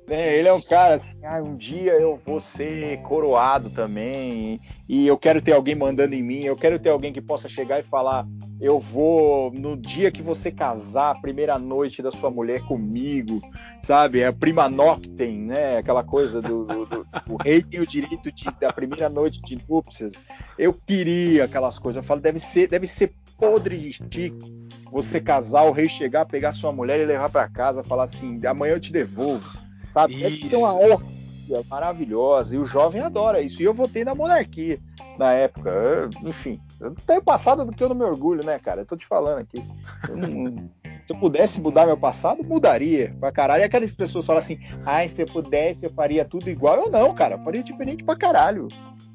Né? 0.08 0.36
Ele 0.38 0.48
é 0.48 0.52
um 0.52 0.60
cara 0.60 0.94
assim, 0.94 1.08
ah, 1.22 1.42
um 1.42 1.54
dia 1.54 1.92
eu 1.92 2.16
vou 2.24 2.40
ser 2.40 2.98
coroado 3.02 3.68
também, 3.68 4.58
e 4.88 5.06
eu 5.06 5.18
quero 5.18 5.42
ter 5.42 5.52
alguém 5.52 5.74
mandando 5.74 6.14
em 6.14 6.22
mim, 6.22 6.44
eu 6.44 6.56
quero 6.56 6.78
ter 6.78 6.88
alguém 6.88 7.12
que 7.12 7.20
possa 7.20 7.46
chegar 7.46 7.78
e 7.78 7.82
falar: 7.82 8.26
eu 8.58 8.80
vou, 8.80 9.52
no 9.52 9.76
dia 9.76 10.10
que 10.10 10.22
você 10.22 10.50
casar, 10.50 11.10
a 11.10 11.20
primeira 11.20 11.58
noite 11.58 12.00
da 12.00 12.10
sua 12.10 12.30
mulher 12.30 12.64
comigo, 12.64 13.42
sabe? 13.82 14.20
É 14.20 14.28
a 14.28 14.32
prima 14.32 14.66
noctem, 14.66 15.38
né? 15.40 15.76
Aquela 15.76 16.02
coisa 16.02 16.40
do, 16.40 16.64
do, 16.64 16.86
do 16.86 17.06
o 17.28 17.36
rei 17.36 17.62
tem 17.62 17.80
o 17.80 17.86
direito 17.86 18.32
de, 18.32 18.46
da 18.58 18.72
primeira 18.72 19.10
noite 19.10 19.42
de 19.42 19.62
núpcias. 19.68 20.12
Eu 20.58 20.72
queria 20.72 21.44
aquelas 21.44 21.78
coisas. 21.78 22.02
Eu 22.02 22.06
falo, 22.06 22.22
deve 22.22 22.40
ser, 22.40 22.66
deve 22.66 22.86
ser 22.86 23.12
podre 23.36 23.76
de 23.78 23.92
chique 23.92 24.68
você 24.90 25.20
casar, 25.20 25.64
o 25.64 25.70
rei 25.70 25.86
chegar, 25.86 26.24
pegar 26.24 26.52
sua 26.52 26.72
mulher 26.72 26.98
e 26.98 27.04
levar 27.04 27.28
para 27.28 27.46
casa, 27.46 27.84
falar 27.84 28.04
assim: 28.04 28.40
amanhã 28.46 28.72
eu 28.72 28.80
te 28.80 28.90
devolvo 28.90 29.67
Sabe? 29.92 30.14
Isso. 30.14 30.22
Deve 30.22 30.48
ser 30.48 30.56
uma 30.56 30.74
orgia 30.74 31.64
maravilhosa. 31.68 32.54
E 32.54 32.58
o 32.58 32.66
jovem 32.66 33.00
adora 33.00 33.40
isso. 33.40 33.62
E 33.62 33.64
eu 33.64 33.74
votei 33.74 34.04
na 34.04 34.14
monarquia 34.14 34.78
na 35.18 35.32
época. 35.32 35.70
Eu, 35.70 36.10
enfim, 36.28 36.60
eu 36.80 36.94
tenho 37.06 37.22
passado 37.22 37.64
do 37.64 37.72
que 37.72 37.82
eu 37.82 37.88
não 37.88 37.96
me 37.96 38.04
orgulho, 38.04 38.44
né, 38.44 38.58
cara? 38.58 38.82
Eu 38.82 38.86
tô 38.86 38.96
te 38.96 39.06
falando 39.06 39.38
aqui. 39.38 39.64
Não, 40.08 40.70
se 41.06 41.12
eu 41.14 41.16
pudesse 41.18 41.60
mudar 41.60 41.86
meu 41.86 41.96
passado, 41.96 42.44
mudaria 42.44 43.14
pra 43.18 43.32
caralho. 43.32 43.62
E 43.62 43.64
aquelas 43.64 43.92
pessoas 43.92 44.26
falam 44.26 44.40
assim: 44.40 44.58
ai, 44.84 45.08
se 45.08 45.22
eu 45.22 45.26
pudesse, 45.26 45.84
eu 45.84 45.90
faria 45.90 46.24
tudo 46.24 46.48
igual. 46.50 46.76
Eu 46.76 46.90
não, 46.90 47.14
cara. 47.14 47.36
Eu 47.36 47.44
faria 47.44 47.62
diferente 47.62 48.04
pra 48.04 48.16
caralho. 48.16 48.68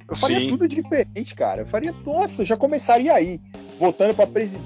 Eu 0.09 0.17
faria 0.17 0.39
Sim. 0.39 0.49
tudo 0.49 0.67
diferente, 0.67 1.33
cara. 1.33 1.61
Eu 1.61 1.65
faria, 1.65 1.93
nossa, 2.05 2.43
já 2.43 2.57
começaria 2.57 3.13
aí, 3.13 3.39
voltando 3.79 4.13
para 4.13 4.27
presi 4.27 4.59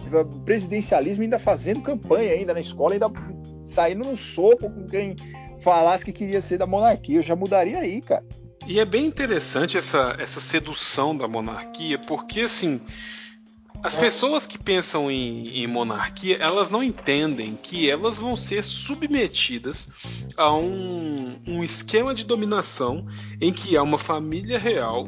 presidencialismo, 0.43 1.23
ainda 1.23 1.37
fazendo 1.37 1.81
campanha 1.81 2.33
ainda 2.33 2.53
na 2.53 2.59
escola, 2.59 2.93
ainda 2.93 3.11
saindo 3.67 4.05
num 4.05 4.17
soco 4.17 4.69
com 4.69 4.85
quem 4.87 5.15
falasse 5.61 6.05
que 6.05 6.13
queria 6.13 6.41
ser 6.41 6.57
da 6.57 6.65
monarquia, 6.65 7.19
eu 7.19 7.23
já 7.23 7.35
mudaria 7.35 7.79
aí, 7.79 8.01
cara. 8.01 8.23
E 8.67 8.79
é 8.79 8.85
bem 8.85 9.05
interessante 9.05 9.77
essa, 9.77 10.15
essa 10.19 10.41
sedução 10.41 11.15
da 11.15 11.27
monarquia, 11.27 11.97
porque 11.97 12.41
assim. 12.41 12.81
As 13.83 13.95
é. 13.95 13.99
pessoas 13.99 14.47
que 14.47 14.57
pensam 14.57 15.09
em, 15.09 15.49
em, 15.49 15.67
monarquia, 15.67 16.37
elas 16.37 16.71
não 16.71 16.81
entendem 16.81 17.55
que 17.61 17.87
elas 17.87 18.17
vão 18.17 18.35
ser 18.35 18.63
submetidas 18.63 19.87
a 20.35 20.51
um, 20.51 21.39
um 21.47 21.63
esquema 21.63 22.11
de 22.11 22.25
dominação 22.25 23.05
em 23.39 23.53
que 23.53 23.77
há 23.77 23.83
uma 23.83 23.99
família 23.99 24.57
real 24.57 25.07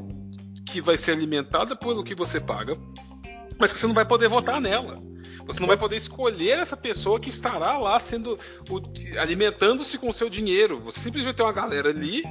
que 0.68 0.80
vai 0.80 0.98
ser 0.98 1.14
alimentada 1.14 1.76
pelo 1.76 2.04
que 2.04 2.14
você 2.14 2.40
paga, 2.40 2.78
mas 3.60 3.74
que 3.74 3.78
você 3.80 3.86
não 3.86 3.94
vai 3.94 4.06
poder 4.06 4.30
votar 4.30 4.60
nela. 4.60 4.98
Você 5.46 5.60
não 5.60 5.68
vai 5.68 5.78
poder 5.78 5.98
escolher 5.98 6.60
essa 6.60 6.78
pessoa 6.78 7.20
que 7.20 7.30
estará 7.30 7.76
lá 7.76 8.00
sendo 8.00 8.38
alimentando-se 9.20 9.98
com 9.98 10.08
o 10.08 10.14
seu 10.14 10.30
dinheiro. 10.30 10.80
Você 10.82 11.00
simplesmente 11.00 11.36
tem 11.36 11.46
uma 11.46 11.52
galera 11.52 11.90
ali, 11.90 12.24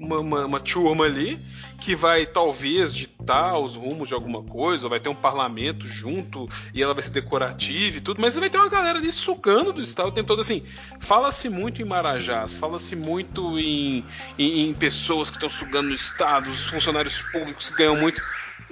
uma, 0.00 0.18
uma, 0.18 0.46
uma, 0.46 0.60
turma 0.60 1.04
ali, 1.04 1.38
que 1.82 1.94
vai 1.94 2.24
talvez 2.24 2.94
ditar 2.94 3.58
os 3.58 3.76
rumos 3.76 4.08
de 4.08 4.14
alguma 4.14 4.42
coisa, 4.42 4.88
vai 4.88 4.98
ter 4.98 5.10
um 5.10 5.14
parlamento 5.14 5.86
junto 5.86 6.48
e 6.72 6.82
ela 6.82 6.94
vai 6.94 7.02
ser 7.02 7.10
decorativa 7.10 7.98
e 7.98 8.00
tudo, 8.00 8.22
mas 8.22 8.36
vai 8.36 8.48
ter 8.48 8.56
uma 8.56 8.70
galera 8.70 8.98
ali 8.98 9.12
sugando 9.12 9.72
do 9.74 9.82
Estado 9.82 10.08
o 10.08 10.12
tempo 10.12 10.28
todo. 10.28 10.40
Assim, 10.40 10.62
fala-se 10.98 11.50
muito 11.50 11.82
em 11.82 11.84
Marajás, 11.84 12.56
fala-se 12.56 12.96
muito 12.96 13.58
em, 13.58 14.02
em, 14.38 14.68
em 14.68 14.72
pessoas 14.74 15.28
que 15.28 15.36
estão 15.36 15.50
sugando 15.50 15.90
no 15.90 15.94
Estado, 15.94 16.50
os 16.50 16.66
funcionários 16.66 17.20
públicos 17.20 17.68
que 17.68 17.76
ganham 17.76 17.96
muito. 17.96 18.22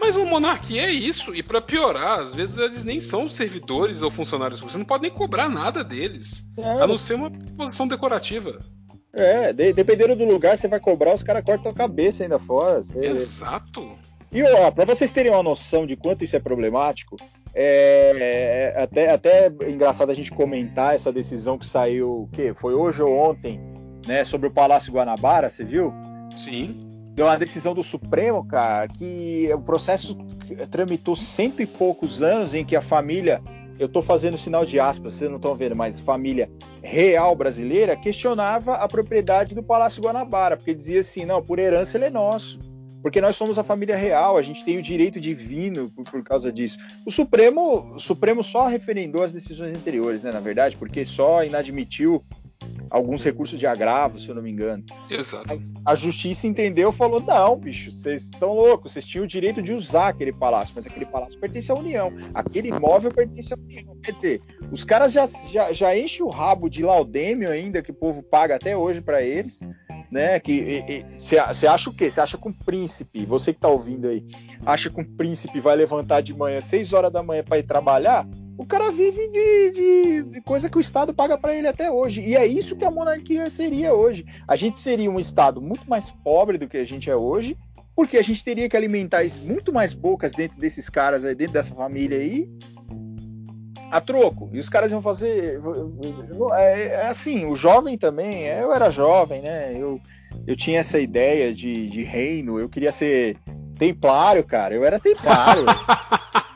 Mas 0.01 0.17
uma 0.17 0.25
monarquia 0.25 0.87
é 0.87 0.91
isso, 0.91 1.35
e 1.35 1.43
para 1.43 1.61
piorar, 1.61 2.21
às 2.21 2.35
vezes 2.35 2.57
eles 2.57 2.83
nem 2.83 2.99
são 2.99 3.29
servidores 3.29 4.01
ou 4.01 4.11
funcionários 4.11 4.59
você 4.59 4.79
não 4.79 4.85
pode 4.85 5.03
nem 5.03 5.11
cobrar 5.11 5.49
nada 5.49 5.85
deles, 5.85 6.43
é. 6.57 6.83
a 6.83 6.87
não 6.87 6.97
ser 6.97 7.15
uma 7.15 7.31
posição 7.31 7.87
decorativa. 7.87 8.59
É, 9.13 9.53
de, 9.53 9.73
dependendo 9.73 10.17
do 10.17 10.25
lugar, 10.25 10.57
você 10.57 10.67
vai 10.67 10.81
cobrar, 10.81 11.15
os 11.15 11.23
caras 11.23 11.45
cortam 11.45 11.71
a 11.71 11.75
cabeça 11.75 12.23
ainda 12.23 12.39
fora. 12.39 12.83
Você... 12.83 12.99
Exato. 12.99 13.93
E 14.33 14.43
ó, 14.43 14.71
pra 14.71 14.85
vocês 14.85 15.13
terem 15.13 15.31
uma 15.31 15.43
noção 15.43 15.87
de 15.87 15.97
quanto 15.97 16.25
isso 16.25 16.37
é 16.37 16.41
problemático, 16.41 17.17
é, 17.55 18.73
é 18.75 18.83
até, 18.83 19.11
até 19.11 19.49
engraçado 19.69 20.11
a 20.11 20.15
gente 20.15 20.31
comentar 20.31 20.95
essa 20.95 21.13
decisão 21.13 21.59
que 21.59 21.67
saiu, 21.67 22.29
que 22.33 22.55
foi 22.55 22.73
hoje 22.73 23.03
ou 23.03 23.15
ontem, 23.15 23.61
né, 24.07 24.25
sobre 24.25 24.49
o 24.49 24.53
Palácio 24.53 24.93
Guanabara, 24.93 25.51
você 25.51 25.63
viu? 25.63 25.93
Sim 26.37 26.90
deu 27.21 27.27
uma 27.27 27.37
decisão 27.37 27.75
do 27.75 27.83
Supremo, 27.83 28.43
cara, 28.43 28.89
que 28.89 29.47
o 29.53 29.61
processo 29.61 30.17
tramitou 30.71 31.15
cento 31.15 31.61
e 31.61 31.67
poucos 31.67 32.23
anos 32.23 32.55
em 32.55 32.65
que 32.65 32.75
a 32.75 32.81
família, 32.81 33.43
eu 33.79 33.89
estou 33.89 34.03
fazendo 34.03 34.39
sinal 34.39 34.65
de 34.65 34.81
aspas, 34.81 35.13
vocês 35.13 35.29
não 35.29 35.37
estão 35.37 35.55
vendo, 35.55 35.77
mas 35.77 36.01
família 36.01 36.51
real 36.83 37.37
brasileira 37.37 37.95
questionava 37.95 38.77
a 38.77 38.89
propriedade 38.89 39.55
do 39.55 39.63
Palácio 39.63 40.03
Guanabara, 40.03 40.57
porque 40.57 40.73
dizia 40.73 41.01
assim, 41.01 41.27
não, 41.27 41.43
por 41.43 41.59
herança 41.59 41.99
ele 41.99 42.07
é 42.07 42.11
nosso. 42.11 42.59
Porque 43.03 43.21
nós 43.21 43.37
somos 43.37 43.59
a 43.59 43.63
família 43.63 43.97
real, 43.97 44.39
a 44.39 44.43
gente 44.43 44.65
tem 44.65 44.79
o 44.79 44.83
direito 44.83 45.21
divino 45.21 45.91
por, 45.91 46.11
por 46.11 46.23
causa 46.23 46.51
disso. 46.51 46.79
O 47.05 47.11
Supremo, 47.11 47.97
o 47.97 48.01
Supremo 48.01 48.43
só 48.43 48.67
referendou 48.67 49.23
as 49.23 49.33
decisões 49.33 49.77
anteriores, 49.77 50.23
né, 50.23 50.31
na 50.33 50.41
verdade, 50.41 50.75
porque 50.79 51.05
só 51.05 51.45
inadmitiu 51.45 52.25
alguns 52.91 53.23
recursos 53.23 53.59
de 53.59 53.67
agravo, 53.67 54.19
se 54.19 54.29
eu 54.29 54.35
não 54.35 54.43
me 54.43 54.51
engano. 54.51 54.83
Exato. 55.09 55.49
A 55.85 55.95
justiça 55.95 56.47
entendeu, 56.47 56.91
falou: 56.93 57.21
não, 57.21 57.57
bicho, 57.57 57.91
vocês 57.91 58.25
estão 58.25 58.53
loucos, 58.53 58.93
vocês 58.93 59.07
tinham 59.07 59.25
o 59.25 59.29
direito 59.29 59.63
de 59.63 59.73
usar 59.73 60.09
aquele 60.09 60.33
palácio, 60.33 60.75
mas 60.77 60.87
aquele 60.87 61.07
palácio 61.07 61.39
pertence 61.39 61.71
à 61.71 61.75
União, 61.75 62.13
aquele 62.35 62.69
imóvel 62.69 63.11
pertence 63.11 63.55
à 63.55 63.57
União. 63.57 63.97
Quer 64.03 64.13
dizer, 64.13 64.41
os 64.73 64.85
caras 64.85 65.13
já, 65.13 65.27
já, 65.27 65.73
já 65.73 65.97
enchem 65.97 66.27
o 66.27 66.31
rabo 66.31 66.69
de 66.69 66.83
laudêmio 66.83 67.51
ainda, 67.51 67.83
que 67.83 67.93
o 67.93 67.95
povo 67.95 68.23
paga 68.23 68.57
até 68.57 68.77
hoje 68.77 69.01
para 69.01 69.23
eles, 69.23 69.61
né? 70.11 70.41
Que 70.41 71.05
você 71.19 71.67
acha 71.67 71.89
o 71.89 71.95
quê? 71.95 72.11
Você 72.11 72.21
acha 72.21 72.37
que 72.37 72.49
um 72.49 72.53
príncipe, 72.53 73.25
você 73.25 73.53
que 73.53 73.61
tá 73.61 73.69
ouvindo 73.69 74.09
aí, 74.09 74.27
acha 74.67 74.91
que 74.91 75.01
um 75.01 75.05
príncipe 75.05 75.61
vai 75.61 75.77
levantar 75.77 76.21
de 76.21 76.35
manhã, 76.35 76.61
6 76.61 76.93
horas 76.93 77.13
da 77.13 77.23
manhã 77.23 77.45
para 77.45 77.59
ir 77.59 77.63
trabalhar? 77.63 78.27
O 78.61 78.67
cara 78.67 78.91
vive 78.91 79.27
de, 79.29 79.71
de, 79.71 80.23
de 80.25 80.41
coisa 80.43 80.69
que 80.69 80.77
o 80.77 80.83
Estado 80.83 81.15
paga 81.15 81.39
para 81.39 81.55
ele 81.55 81.67
até 81.67 81.91
hoje. 81.91 82.21
E 82.21 82.37
é 82.37 82.47
isso 82.47 82.77
que 82.77 82.85
a 82.85 82.91
monarquia 82.91 83.51
seria 83.51 83.95
hoje. 83.95 84.27
A 84.47 84.55
gente 84.55 84.79
seria 84.79 85.11
um 85.11 85.19
Estado 85.19 85.63
muito 85.63 85.89
mais 85.89 86.11
pobre 86.11 86.59
do 86.59 86.69
que 86.69 86.77
a 86.77 86.85
gente 86.85 87.09
é 87.09 87.17
hoje, 87.17 87.57
porque 87.97 88.19
a 88.19 88.23
gente 88.23 88.45
teria 88.45 88.69
que 88.69 88.77
alimentar 88.77 89.23
muito 89.43 89.73
mais 89.73 89.95
bocas 89.95 90.33
dentro 90.33 90.61
desses 90.61 90.91
caras, 90.91 91.23
dentro 91.23 91.55
dessa 91.55 91.75
família 91.75 92.19
aí, 92.19 92.51
a 93.91 93.99
troco. 93.99 94.51
E 94.53 94.59
os 94.59 94.69
caras 94.69 94.91
iam 94.91 95.01
fazer. 95.01 95.59
É, 96.53 96.83
é 96.89 97.07
assim, 97.07 97.47
o 97.47 97.57
jovem 97.57 97.97
também, 97.97 98.43
eu 98.43 98.75
era 98.75 98.91
jovem, 98.91 99.41
né? 99.41 99.75
Eu, 99.75 99.99
eu 100.47 100.55
tinha 100.55 100.81
essa 100.81 100.99
ideia 100.99 101.55
de, 101.55 101.89
de 101.89 102.03
reino, 102.03 102.61
eu 102.61 102.69
queria 102.69 102.93
ser 102.93 103.39
templário, 103.79 104.45
cara. 104.45 104.75
Eu 104.75 104.85
era 104.85 105.01
templário. 105.01 105.65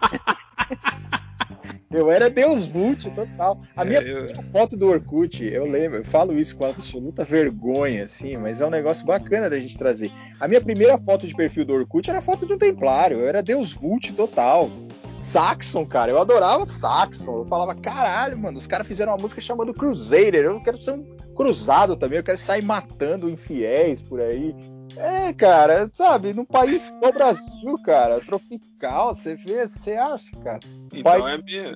Eu 1.95 2.11
era 2.11 2.29
Deus 2.29 2.67
Vult 2.67 3.09
total. 3.11 3.61
A 3.77 3.83
é, 3.83 3.85
minha 3.85 4.01
eu... 4.01 4.43
foto 4.43 4.77
do 4.77 4.89
Orkut, 4.89 5.45
eu 5.45 5.65
lembro, 5.65 5.99
eu 5.99 6.05
falo 6.05 6.37
isso 6.37 6.57
com 6.57 6.67
absoluta 6.67 7.25
vergonha, 7.25 8.03
assim, 8.03 8.37
mas 8.37 8.61
é 8.61 8.67
um 8.67 8.71
negócio 8.71 9.07
bacana 9.07 9.49
da 9.49 9.57
gente 9.59 9.79
trazer. 9.79 10.11
A 10.41 10.49
minha 10.49 10.61
primeira 10.61 10.99
foto 10.99 11.25
de 11.25 11.35
perfil 11.35 11.65
do 11.65 11.75
Orkut 11.75 12.11
era 12.11 12.21
foto 12.21 12.45
de 12.47 12.53
um 12.53 12.59
templário, 12.59 13.21
eu 13.21 13.29
era 13.29 13.41
Deus 13.41 13.73
Vult 13.73 14.13
total. 14.13 14.69
Saxon, 15.21 15.87
cara, 15.87 16.11
eu 16.11 16.19
adorava 16.19 16.67
Saxon. 16.67 17.39
Eu 17.39 17.45
falava, 17.47 17.75
caralho, 17.75 18.37
mano, 18.37 18.59
os 18.59 18.67
caras 18.67 18.87
fizeram 18.87 19.13
uma 19.13 19.23
música 19.23 19.41
chamada 19.41 19.73
Crusader. 19.73 20.45
Eu 20.45 20.61
quero 20.61 20.77
ser 20.77 20.93
um 20.93 21.17
cruzado 21.35 21.97
também, 21.97 22.19
eu 22.19 22.25
quero 22.25 22.37
sair 22.37 22.63
matando 22.63 23.31
infiéis 23.31 24.01
por 24.01 24.21
aí. 24.21 24.55
É, 24.97 25.33
cara, 25.33 25.91
sabe, 25.93 26.33
num 26.33 26.45
país 26.45 26.89
como 26.89 27.09
o 27.09 27.13
Brasil, 27.13 27.79
cara, 27.85 28.21
tropical, 28.21 29.15
você 29.15 29.35
vê, 29.35 29.67
você 29.67 29.93
acha, 29.93 30.31
cara. 30.43 30.61
Então, 30.93 31.03
país... 31.03 31.25
é, 31.25 31.35
a 31.35 31.39
minha, 31.39 31.75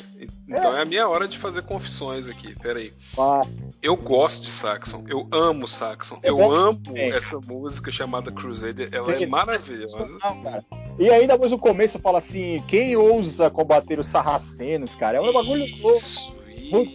então 0.49 0.75
é. 0.75 0.79
é. 0.79 0.83
a 0.83 0.85
minha 0.85 1.09
hora 1.09 1.27
de 1.27 1.39
fazer 1.39 1.63
confissões 1.63 2.29
aqui, 2.29 2.55
peraí. 2.61 2.93
Ah. 3.19 3.43
Eu 3.83 3.97
gosto 3.97 4.43
de 4.43 4.51
Saxon, 4.51 5.05
eu 5.09 5.27
amo 5.33 5.67
Saxon, 5.67 6.19
eu, 6.23 6.39
eu 6.39 6.53
amo 6.53 6.81
essa 6.97 7.41
música 7.41 7.91
chamada 7.91 8.31
Crusader, 8.31 8.89
ela 8.93 9.15
Sim, 9.17 9.25
é 9.25 9.27
maravilhosa. 9.27 10.19
Cara. 10.19 10.65
E 10.99 11.11
ainda 11.11 11.35
depois 11.35 11.53
no 11.53 11.59
começo 11.59 11.99
fala 11.99 12.19
assim, 12.19 12.63
quem 12.67 12.97
ousa 12.97 13.49
combater 13.49 13.99
os 13.99 14.07
sarracenos, 14.07 14.95
cara, 14.97 15.19
é 15.19 15.21
um 15.21 15.33
bagulho 15.33 15.65
isso, 15.65 15.83
louco. 15.83 16.39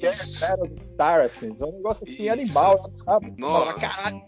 Isso. 0.06 0.46
Saracens, 0.96 1.62
é 1.62 1.66
um 1.66 1.72
negócio 1.72 2.04
assim, 2.04 2.24
isso. 2.24 2.32
animal, 2.32 2.92
sabe? 2.94 3.34
Nossa. 3.38 3.66
Fala, 3.66 3.74
caralho, 3.74 4.22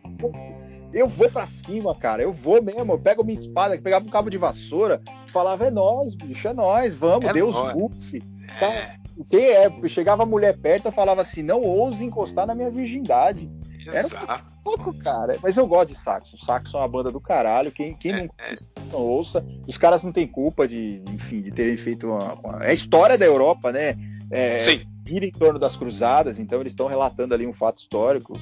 eu 0.95 1.09
vou 1.09 1.29
pra 1.29 1.45
cima, 1.45 1.93
cara. 1.93 2.23
Eu 2.23 2.31
vou 2.31 2.61
mesmo. 2.61 2.93
Eu 2.93 2.97
pego 2.97 3.23
minha 3.23 3.37
espada, 3.37 3.77
pegava 3.77 4.05
um 4.05 4.09
cabo 4.09 4.29
de 4.29 4.37
vassoura, 4.37 5.01
falava, 5.27 5.67
é 5.67 5.71
nós, 5.71 6.15
bicho, 6.15 6.47
é 6.47 6.53
nós, 6.53 6.95
vamos, 6.95 7.29
é 7.29 7.33
Deus 7.33 7.55
Gutse. 7.73 8.23
Tá? 8.57 8.95
Quem 9.29 9.45
é? 9.45 9.69
Chegava 9.87 10.23
a 10.23 10.25
mulher 10.25 10.57
perto, 10.57 10.85
eu 10.87 10.91
falava 10.93 11.21
assim, 11.21 11.43
não 11.43 11.61
ouse 11.61 12.03
encostar 12.03 12.47
na 12.47 12.55
minha 12.55 12.69
virgindade. 12.69 13.49
Exato. 13.85 14.25
Era 14.25 14.35
um 14.35 14.63
pouco, 14.63 14.93
cara. 14.93 15.37
Mas 15.43 15.57
eu 15.57 15.67
gosto 15.67 15.89
de 15.89 15.95
Saxon. 15.95 16.37
Saxon 16.37 16.77
é 16.77 16.81
uma 16.81 16.87
banda 16.87 17.11
do 17.11 17.19
caralho. 17.19 17.71
Quem, 17.71 17.93
quem 17.93 18.13
é, 18.13 18.17
não, 18.17 18.29
é. 18.39 18.55
não 18.91 18.99
ouça, 18.99 19.45
os 19.67 19.77
caras 19.77 20.01
não 20.01 20.11
têm 20.11 20.25
culpa 20.25 20.67
de, 20.67 21.01
enfim, 21.11 21.41
de 21.41 21.51
terem 21.51 21.77
feito 21.77 22.07
uma, 22.07 22.33
uma... 22.35 22.63
É 22.63 22.69
a 22.71 22.73
história 22.73 23.17
da 23.17 23.25
Europa, 23.25 23.71
né? 23.71 23.95
É, 24.31 24.59
Sim. 24.59 24.81
Gira 25.05 25.25
em 25.25 25.31
torno 25.31 25.59
das 25.59 25.77
cruzadas, 25.77 26.39
então 26.39 26.59
eles 26.61 26.71
estão 26.71 26.87
relatando 26.87 27.33
ali 27.33 27.45
um 27.45 27.53
fato 27.53 27.79
histórico. 27.79 28.39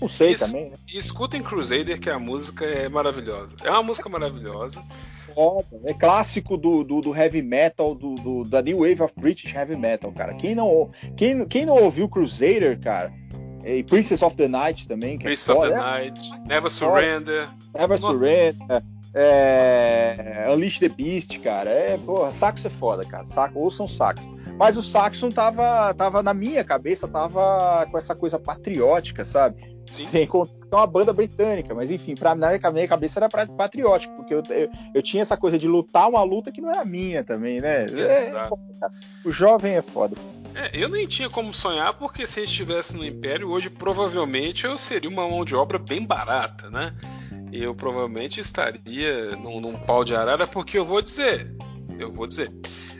Não 0.00 0.08
sei 0.08 0.34
também, 0.34 0.70
né? 0.70 0.76
E 0.86 0.98
escutem 0.98 1.42
Crusader, 1.42 1.98
que 1.98 2.10
a 2.10 2.18
música 2.18 2.64
é 2.64 2.88
maravilhosa. 2.88 3.56
É 3.62 3.70
uma 3.70 3.82
música 3.82 4.08
maravilhosa. 4.08 4.82
É 5.84 5.92
clássico 5.92 6.56
do, 6.56 6.82
do, 6.82 7.00
do 7.00 7.14
heavy 7.14 7.42
metal, 7.42 7.94
do, 7.94 8.14
do, 8.14 8.44
da 8.44 8.62
New 8.62 8.78
Wave 8.78 9.02
of 9.02 9.14
British 9.16 9.54
Heavy 9.54 9.76
Metal, 9.76 10.10
cara. 10.12 10.34
Quem 10.34 10.54
não, 10.54 10.90
quem, 11.16 11.46
quem 11.46 11.66
não 11.66 11.82
ouviu 11.82 12.08
Crusader, 12.08 12.80
cara, 12.80 13.12
e 13.64 13.82
Princess 13.82 14.22
of 14.22 14.36
the 14.36 14.48
Night 14.48 14.88
também. 14.88 15.16
É 15.16 15.18
Princess 15.18 15.48
é 15.48 15.52
of 15.52 15.68
the 15.68 15.74
Night, 15.74 16.30
Never 16.46 16.70
Surrender. 16.70 17.48
Never 17.74 17.98
Surrender. 17.98 18.82
É, 19.12 20.46
Unleash 20.50 20.78
the 20.78 20.88
Beast, 20.88 21.38
cara. 21.40 21.70
É, 21.70 21.98
porra, 21.98 22.30
Saxo 22.30 22.66
é 22.66 22.70
foda, 22.70 23.04
cara. 23.04 23.26
Saco, 23.26 23.58
ouçam 23.58 23.88
Saxo. 23.88 24.28
Mas 24.58 24.76
o 24.76 24.82
Saxon 24.82 25.30
tava, 25.30 25.92
tava 25.94 26.22
na 26.22 26.32
minha 26.32 26.64
cabeça, 26.64 27.06
tava 27.06 27.86
com 27.90 27.98
essa 27.98 28.14
coisa 28.14 28.38
patriótica, 28.38 29.24
sabe? 29.24 29.75
Sem 29.90 30.26
contar 30.26 30.52
é 30.70 30.76
uma 30.76 30.86
banda 30.86 31.12
britânica, 31.12 31.74
mas 31.74 31.90
enfim, 31.90 32.14
pra, 32.14 32.34
na 32.34 32.50
minha 32.72 32.88
cabeça 32.88 33.18
era 33.18 33.28
patriótico, 33.28 34.14
porque 34.16 34.34
eu, 34.34 34.42
eu, 34.50 34.70
eu, 34.94 35.02
tinha 35.02 35.22
essa 35.22 35.36
coisa 35.36 35.58
de 35.58 35.68
lutar 35.68 36.08
uma 36.08 36.22
luta 36.22 36.50
que 36.50 36.60
não 36.60 36.70
era 36.70 36.84
minha 36.84 37.22
também, 37.22 37.60
né? 37.60 37.86
É, 37.86 38.50
o 39.24 39.30
jovem 39.30 39.76
é 39.76 39.82
foda. 39.82 40.16
É, 40.54 40.70
eu 40.72 40.88
nem 40.88 41.06
tinha 41.06 41.28
como 41.28 41.52
sonhar, 41.52 41.94
porque 41.94 42.26
se 42.26 42.42
estivesse 42.42 42.96
no 42.96 43.04
Império, 43.04 43.50
hoje 43.50 43.68
provavelmente 43.70 44.64
eu 44.64 44.76
seria 44.78 45.08
uma 45.08 45.28
mão 45.28 45.44
de 45.44 45.54
obra 45.54 45.78
bem 45.78 46.04
barata, 46.04 46.70
né? 46.70 46.94
Eu 47.52 47.74
provavelmente 47.74 48.40
estaria 48.40 49.36
num, 49.36 49.60
num 49.60 49.74
pau 49.74 50.02
de 50.02 50.14
arara, 50.14 50.46
porque 50.46 50.78
eu 50.78 50.84
vou 50.84 51.00
dizer, 51.00 51.54
eu 51.98 52.12
vou 52.12 52.26
dizer, 52.26 52.50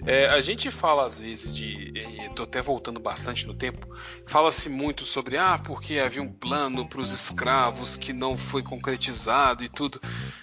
é, 0.06 0.26
a 0.28 0.40
gente 0.40 0.70
fala 0.70 1.04
às 1.04 1.18
vezes 1.18 1.54
de. 1.54 1.92
Estou 2.28 2.44
até 2.44 2.62
voltando 2.62 3.00
bastante 3.00 3.46
no 3.46 3.54
tempo. 3.54 3.88
Fala-se 4.26 4.68
muito 4.68 5.04
sobre 5.04 5.36
ah, 5.36 5.58
porque 5.58 5.98
havia 5.98 6.22
um 6.22 6.32
plano 6.32 6.88
para 6.88 7.00
os 7.00 7.10
escravos 7.10 7.96
que 7.96 8.12
não 8.12 8.36
foi 8.36 8.62
concretizado 8.62 9.64
e 9.64 9.68
tudo. 9.68 10.00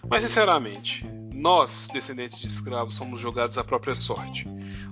Mas 0.10 0.24
sinceramente, 0.24 1.06
nós, 1.34 1.88
descendentes 1.92 2.40
de 2.40 2.48
escravos, 2.48 2.96
somos 2.96 3.20
jogados 3.20 3.58
à 3.58 3.64
própria 3.64 3.96
sorte. 3.96 4.46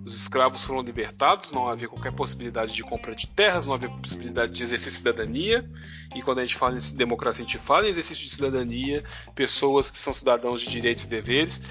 Os 0.04 0.16
escravos 0.16 0.64
foram 0.64 0.82
libertados, 0.82 1.52
não 1.52 1.68
havia 1.68 1.88
qualquer 1.88 2.12
possibilidade 2.12 2.74
de 2.74 2.82
compra 2.82 3.16
de 3.16 3.28
terras, 3.28 3.68
não 3.68 3.76
havia 3.76 3.90
possibilidade 3.90 4.52
de 4.52 4.64
exercer 4.64 4.92
cidadania. 4.92 5.70
E 6.16 6.22
quando 6.22 6.40
a 6.40 6.42
gente 6.42 6.56
fala 6.56 6.76
em 6.76 6.96
democracia, 6.96 7.46
a 7.46 7.48
gente 7.48 7.60
fala 7.60 7.86
em 7.86 7.90
exercício 7.90 8.26
de 8.26 8.32
cidadania, 8.32 9.04
pessoas 9.36 9.92
que 9.92 9.98
são 9.98 10.14
cidadãos 10.14 10.62
de 10.62 10.70
direitos 10.70 11.04
e 11.04 11.08
deveres. 11.08 11.62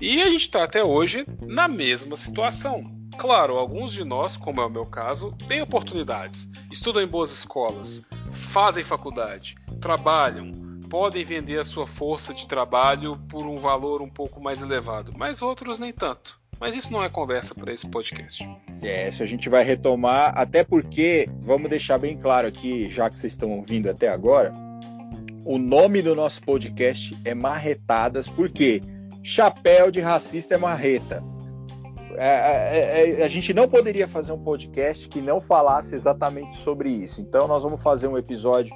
E 0.00 0.20
a 0.20 0.26
gente 0.26 0.42
está 0.42 0.64
até 0.64 0.84
hoje 0.84 1.24
na 1.40 1.66
mesma 1.66 2.14
situação. 2.14 2.82
Claro, 3.16 3.56
alguns 3.56 3.92
de 3.92 4.04
nós, 4.04 4.36
como 4.36 4.60
é 4.60 4.66
o 4.66 4.70
meu 4.70 4.86
caso, 4.86 5.34
têm 5.48 5.62
oportunidades, 5.62 6.48
estudam 6.70 7.02
em 7.02 7.06
boas 7.06 7.32
escolas, 7.32 8.02
fazem 8.30 8.84
faculdade, 8.84 9.56
trabalham, 9.80 10.67
podem 10.88 11.24
vender 11.24 11.58
a 11.58 11.64
sua 11.64 11.86
força 11.86 12.32
de 12.32 12.46
trabalho 12.48 13.16
por 13.28 13.44
um 13.46 13.58
valor 13.58 14.00
um 14.00 14.08
pouco 14.08 14.40
mais 14.40 14.60
elevado, 14.60 15.12
mas 15.16 15.42
outros 15.42 15.78
nem 15.78 15.92
tanto. 15.92 16.38
Mas 16.60 16.74
isso 16.74 16.92
não 16.92 17.04
é 17.04 17.08
conversa 17.08 17.54
para 17.54 17.72
esse 17.72 17.88
podcast. 17.88 18.44
É, 18.82 19.08
isso 19.08 19.22
a 19.22 19.26
gente 19.26 19.48
vai 19.48 19.62
retomar, 19.62 20.32
até 20.36 20.64
porque, 20.64 21.28
vamos 21.40 21.70
deixar 21.70 21.98
bem 21.98 22.16
claro 22.16 22.48
aqui, 22.48 22.88
já 22.90 23.08
que 23.08 23.18
vocês 23.18 23.32
estão 23.32 23.52
ouvindo 23.52 23.88
até 23.88 24.08
agora, 24.08 24.52
o 25.44 25.56
nome 25.56 26.02
do 26.02 26.14
nosso 26.16 26.42
podcast 26.42 27.16
é 27.24 27.32
Marretadas, 27.32 28.28
porque 28.28 28.82
chapéu 29.22 29.90
de 29.90 30.00
racista 30.00 30.56
é 30.56 30.58
marreta. 30.58 31.22
É, 32.16 32.26
é, 32.26 33.20
é, 33.20 33.24
a 33.24 33.28
gente 33.28 33.54
não 33.54 33.68
poderia 33.68 34.08
fazer 34.08 34.32
um 34.32 34.42
podcast 34.42 35.08
que 35.08 35.20
não 35.20 35.40
falasse 35.40 35.94
exatamente 35.94 36.56
sobre 36.56 36.90
isso. 36.90 37.20
Então, 37.20 37.46
nós 37.46 37.62
vamos 37.62 37.80
fazer 37.80 38.08
um 38.08 38.18
episódio 38.18 38.74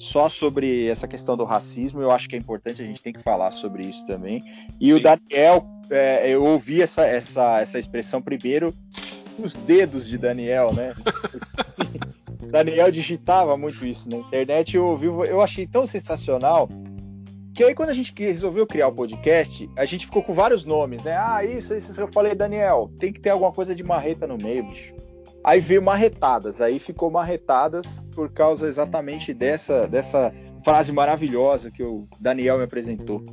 só 0.00 0.30
sobre 0.30 0.88
essa 0.88 1.06
questão 1.06 1.36
do 1.36 1.44
racismo. 1.44 2.00
Eu 2.00 2.10
acho 2.10 2.28
que 2.28 2.34
é 2.34 2.38
importante, 2.38 2.82
a 2.82 2.84
gente 2.84 3.02
tem 3.02 3.12
que 3.12 3.22
falar 3.22 3.50
sobre 3.52 3.84
isso 3.84 4.04
também. 4.06 4.42
E 4.80 4.86
Sim. 4.86 4.92
o 4.96 5.00
Daniel, 5.00 5.66
é, 5.90 6.28
eu 6.28 6.42
ouvi 6.42 6.80
essa, 6.80 7.06
essa, 7.06 7.60
essa 7.60 7.78
expressão 7.78 8.20
primeiro 8.20 8.74
os 9.38 9.54
dedos 9.54 10.06
de 10.06 10.18
Daniel, 10.18 10.72
né? 10.72 10.94
Daniel 12.50 12.90
digitava 12.90 13.56
muito 13.56 13.84
isso 13.86 14.08
na 14.08 14.16
internet. 14.16 14.74
Eu 14.74 14.86
ouvi, 14.86 15.06
eu 15.06 15.40
achei 15.40 15.66
tão 15.66 15.86
sensacional 15.86 16.68
que 17.54 17.62
aí 17.62 17.74
quando 17.74 17.90
a 17.90 17.94
gente 17.94 18.12
resolveu 18.16 18.66
criar 18.66 18.88
o 18.88 18.92
podcast, 18.92 19.68
a 19.76 19.84
gente 19.84 20.06
ficou 20.06 20.22
com 20.22 20.32
vários 20.34 20.64
nomes, 20.64 21.02
né? 21.02 21.16
Ah, 21.16 21.44
isso, 21.44 21.74
isso 21.74 21.92
eu 21.98 22.08
falei, 22.08 22.34
Daniel, 22.34 22.90
tem 22.98 23.12
que 23.12 23.20
ter 23.20 23.30
alguma 23.30 23.52
coisa 23.52 23.74
de 23.74 23.82
marreta 23.82 24.26
no 24.26 24.38
meio, 24.38 24.64
bicho. 24.64 24.94
Aí 25.42 25.60
veio 25.60 25.82
marretadas, 25.82 26.60
aí 26.60 26.78
ficou 26.78 27.10
marretadas 27.10 27.86
por 28.14 28.30
causa 28.30 28.66
exatamente 28.66 29.32
dessa, 29.32 29.86
dessa 29.88 30.32
frase 30.62 30.92
maravilhosa 30.92 31.70
que 31.70 31.82
o 31.82 32.06
Daniel 32.20 32.58
me 32.58 32.64
apresentou. 32.64 33.24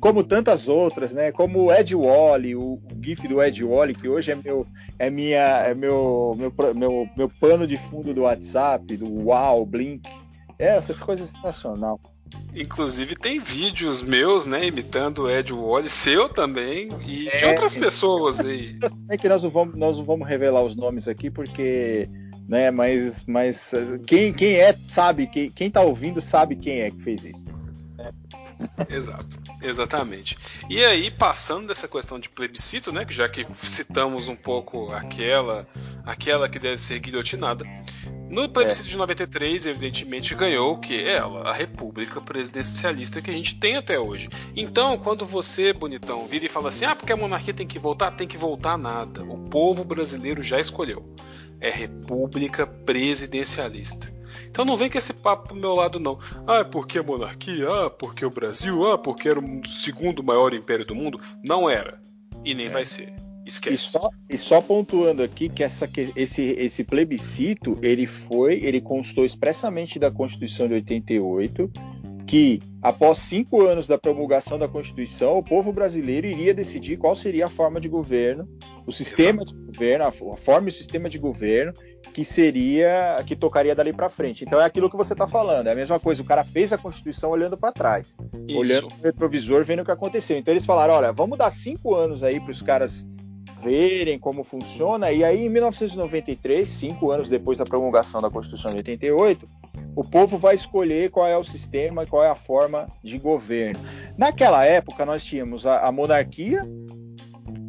Como 0.00 0.24
tantas 0.24 0.66
outras, 0.66 1.12
né? 1.12 1.30
Como 1.30 1.64
o 1.64 1.72
Ed 1.72 1.94
Wally, 1.94 2.56
o, 2.56 2.74
o 2.74 3.04
GIF 3.04 3.28
do 3.28 3.42
Ed 3.42 3.62
Wally, 3.62 3.94
que 3.94 4.08
hoje 4.08 4.32
é 4.32 4.34
meu, 4.34 4.66
é 4.98 5.10
minha, 5.10 5.38
é 5.38 5.74
meu, 5.74 6.34
meu, 6.38 6.74
meu, 6.74 7.08
meu 7.14 7.28
pano 7.38 7.66
de 7.66 7.76
fundo 7.76 8.14
do 8.14 8.22
WhatsApp, 8.22 8.96
do 8.96 9.06
Wow, 9.24 9.66
Blink. 9.66 10.08
É, 10.58 10.68
essas 10.76 11.02
coisas 11.02 11.28
sensacional. 11.30 12.00
Inclusive 12.54 13.14
tem 13.14 13.38
vídeos 13.38 14.02
meus, 14.02 14.46
né, 14.46 14.66
imitando 14.66 15.22
o 15.22 15.30
Ed 15.30 15.52
Wally, 15.52 15.88
seu 15.88 16.28
também, 16.28 16.88
e 17.06 17.28
é, 17.28 17.38
de 17.38 17.44
outras 17.44 17.74
pessoas 17.74 18.40
aí. 18.40 18.76
É 19.08 19.16
que 19.16 19.28
nós 19.28 19.42
não 19.42 19.50
vamos, 19.50 19.76
nós 19.76 19.96
não 19.98 20.04
vamos 20.04 20.28
revelar 20.28 20.62
os 20.62 20.74
nomes 20.74 21.06
aqui, 21.06 21.30
porque, 21.30 22.08
né, 22.48 22.70
mas, 22.70 23.24
mas 23.26 23.70
quem, 24.06 24.32
quem 24.32 24.56
é 24.56 24.72
sabe, 24.72 25.26
quem, 25.28 25.50
quem 25.50 25.70
tá 25.70 25.80
ouvindo 25.80 26.20
sabe 26.20 26.56
quem 26.56 26.80
é 26.80 26.90
que 26.90 27.00
fez 27.02 27.24
isso. 27.24 27.44
Né? 27.96 28.10
Exato, 28.88 29.38
exatamente. 29.62 30.36
E 30.68 30.84
aí, 30.84 31.10
passando 31.10 31.68
dessa 31.68 31.88
questão 31.88 32.18
de 32.18 32.28
plebiscito, 32.28 32.92
né, 32.92 33.04
que 33.04 33.14
já 33.14 33.28
que 33.28 33.46
citamos 33.54 34.28
um 34.28 34.36
pouco 34.36 34.90
aquela, 34.92 35.66
aquela 36.04 36.48
que 36.48 36.58
deve 36.58 36.78
ser 36.78 36.98
guilhotinada, 36.98 37.64
no 38.30 38.48
plebiscito 38.48 38.86
é. 38.86 38.90
de 38.90 38.96
93, 38.96 39.66
evidentemente, 39.66 40.36
ganhou 40.36 40.74
o 40.74 40.78
que? 40.78 41.02
Ela, 41.02 41.50
a 41.50 41.52
república 41.52 42.20
presidencialista 42.20 43.20
que 43.20 43.28
a 43.28 43.34
gente 43.34 43.58
tem 43.58 43.76
até 43.76 43.98
hoje. 43.98 44.28
Então, 44.54 44.96
quando 44.96 45.26
você, 45.26 45.72
bonitão, 45.72 46.28
vira 46.28 46.46
e 46.46 46.48
fala 46.48 46.68
assim, 46.68 46.84
ah, 46.84 46.94
porque 46.94 47.12
a 47.12 47.16
monarquia 47.16 47.52
tem 47.52 47.66
que 47.66 47.78
voltar, 47.78 48.12
tem 48.12 48.28
que 48.28 48.38
voltar 48.38 48.78
nada. 48.78 49.24
O 49.24 49.36
povo 49.36 49.82
brasileiro 49.82 50.44
já 50.44 50.60
escolheu. 50.60 51.12
É 51.60 51.70
república 51.70 52.64
presidencialista. 52.64 54.19
Então 54.48 54.64
não 54.64 54.76
vem 54.76 54.90
com 54.90 54.98
esse 54.98 55.12
papo 55.12 55.48
pro 55.48 55.56
meu 55.56 55.74
lado, 55.74 55.98
não. 56.00 56.18
Ah, 56.46 56.58
é 56.58 56.64
porque 56.64 56.98
a 56.98 57.02
monarquia, 57.02 57.68
ah, 57.68 57.90
porque 57.90 58.24
o 58.24 58.30
Brasil, 58.30 58.84
ah, 58.86 58.98
porque 58.98 59.28
era 59.28 59.40
o 59.40 59.66
segundo 59.66 60.22
maior 60.22 60.54
império 60.54 60.84
do 60.84 60.94
mundo. 60.94 61.20
Não 61.44 61.68
era. 61.68 62.00
E 62.44 62.54
nem 62.54 62.66
é. 62.66 62.70
vai 62.70 62.84
ser. 62.84 63.12
Esquece. 63.44 63.74
E 63.74 63.78
só, 63.78 64.10
e 64.28 64.38
só 64.38 64.60
pontuando 64.60 65.22
aqui 65.22 65.48
que, 65.48 65.62
essa, 65.62 65.88
que 65.88 66.12
esse, 66.14 66.42
esse 66.42 66.84
plebiscito 66.84 67.78
ele 67.82 68.06
foi, 68.06 68.54
ele 68.62 68.80
constou 68.80 69.24
expressamente 69.24 69.98
da 69.98 70.10
Constituição 70.10 70.68
de 70.68 70.74
88 70.74 71.70
que 72.30 72.60
após 72.80 73.18
cinco 73.18 73.66
anos 73.66 73.88
da 73.88 73.98
promulgação 73.98 74.56
da 74.56 74.68
Constituição, 74.68 75.36
o 75.36 75.42
povo 75.42 75.72
brasileiro 75.72 76.28
iria 76.28 76.54
decidir 76.54 76.96
qual 76.96 77.16
seria 77.16 77.46
a 77.46 77.50
forma 77.50 77.80
de 77.80 77.88
governo, 77.88 78.48
o 78.90 78.92
sistema 78.92 79.42
Exato. 79.42 79.56
de 79.56 79.66
governo, 79.66 80.04
a 80.04 80.12
forma 80.36 80.68
e 80.68 80.70
o 80.70 80.74
sistema 80.74 81.08
de 81.08 81.18
governo 81.18 81.72
que 82.12 82.24
seria, 82.24 83.22
que 83.26 83.36
tocaria 83.36 83.74
dali 83.74 83.92
para 83.92 84.10
frente. 84.10 84.44
Então 84.44 84.60
é 84.60 84.64
aquilo 84.64 84.90
que 84.90 84.96
você 84.96 85.12
está 85.12 85.26
falando, 85.26 85.68
é 85.68 85.72
a 85.72 85.76
mesma 85.76 86.00
coisa. 86.00 86.22
O 86.22 86.24
cara 86.24 86.42
fez 86.44 86.72
a 86.72 86.78
Constituição 86.78 87.30
olhando 87.30 87.56
para 87.56 87.72
trás, 87.72 88.16
Isso. 88.48 88.58
olhando 88.58 88.88
o 88.88 89.02
retrovisor, 89.02 89.64
vendo 89.64 89.82
o 89.82 89.84
que 89.84 89.90
aconteceu. 89.90 90.36
Então 90.36 90.52
eles 90.52 90.66
falaram, 90.66 90.94
olha, 90.94 91.12
vamos 91.12 91.38
dar 91.38 91.50
cinco 91.50 91.94
anos 91.94 92.22
aí 92.22 92.40
para 92.40 92.50
os 92.50 92.60
caras 92.60 93.06
verem 93.62 94.18
como 94.18 94.42
funciona. 94.42 95.12
E 95.12 95.22
aí, 95.22 95.46
em 95.46 95.48
1993, 95.48 96.68
cinco 96.68 97.10
anos 97.10 97.28
depois 97.28 97.58
da 97.58 97.64
promulgação 97.64 98.20
da 98.20 98.30
Constituição 98.30 98.70
de 98.70 98.78
88, 98.78 99.46
o 99.94 100.02
povo 100.02 100.38
vai 100.38 100.54
escolher 100.54 101.10
qual 101.10 101.26
é 101.26 101.36
o 101.36 101.44
sistema, 101.44 102.06
qual 102.06 102.24
é 102.24 102.28
a 102.28 102.34
forma 102.34 102.88
de 103.04 103.18
governo. 103.18 103.80
Naquela 104.16 104.64
época, 104.64 105.04
nós 105.06 105.24
tínhamos 105.24 105.66
a, 105.66 105.86
a 105.86 105.92
monarquia, 105.92 106.66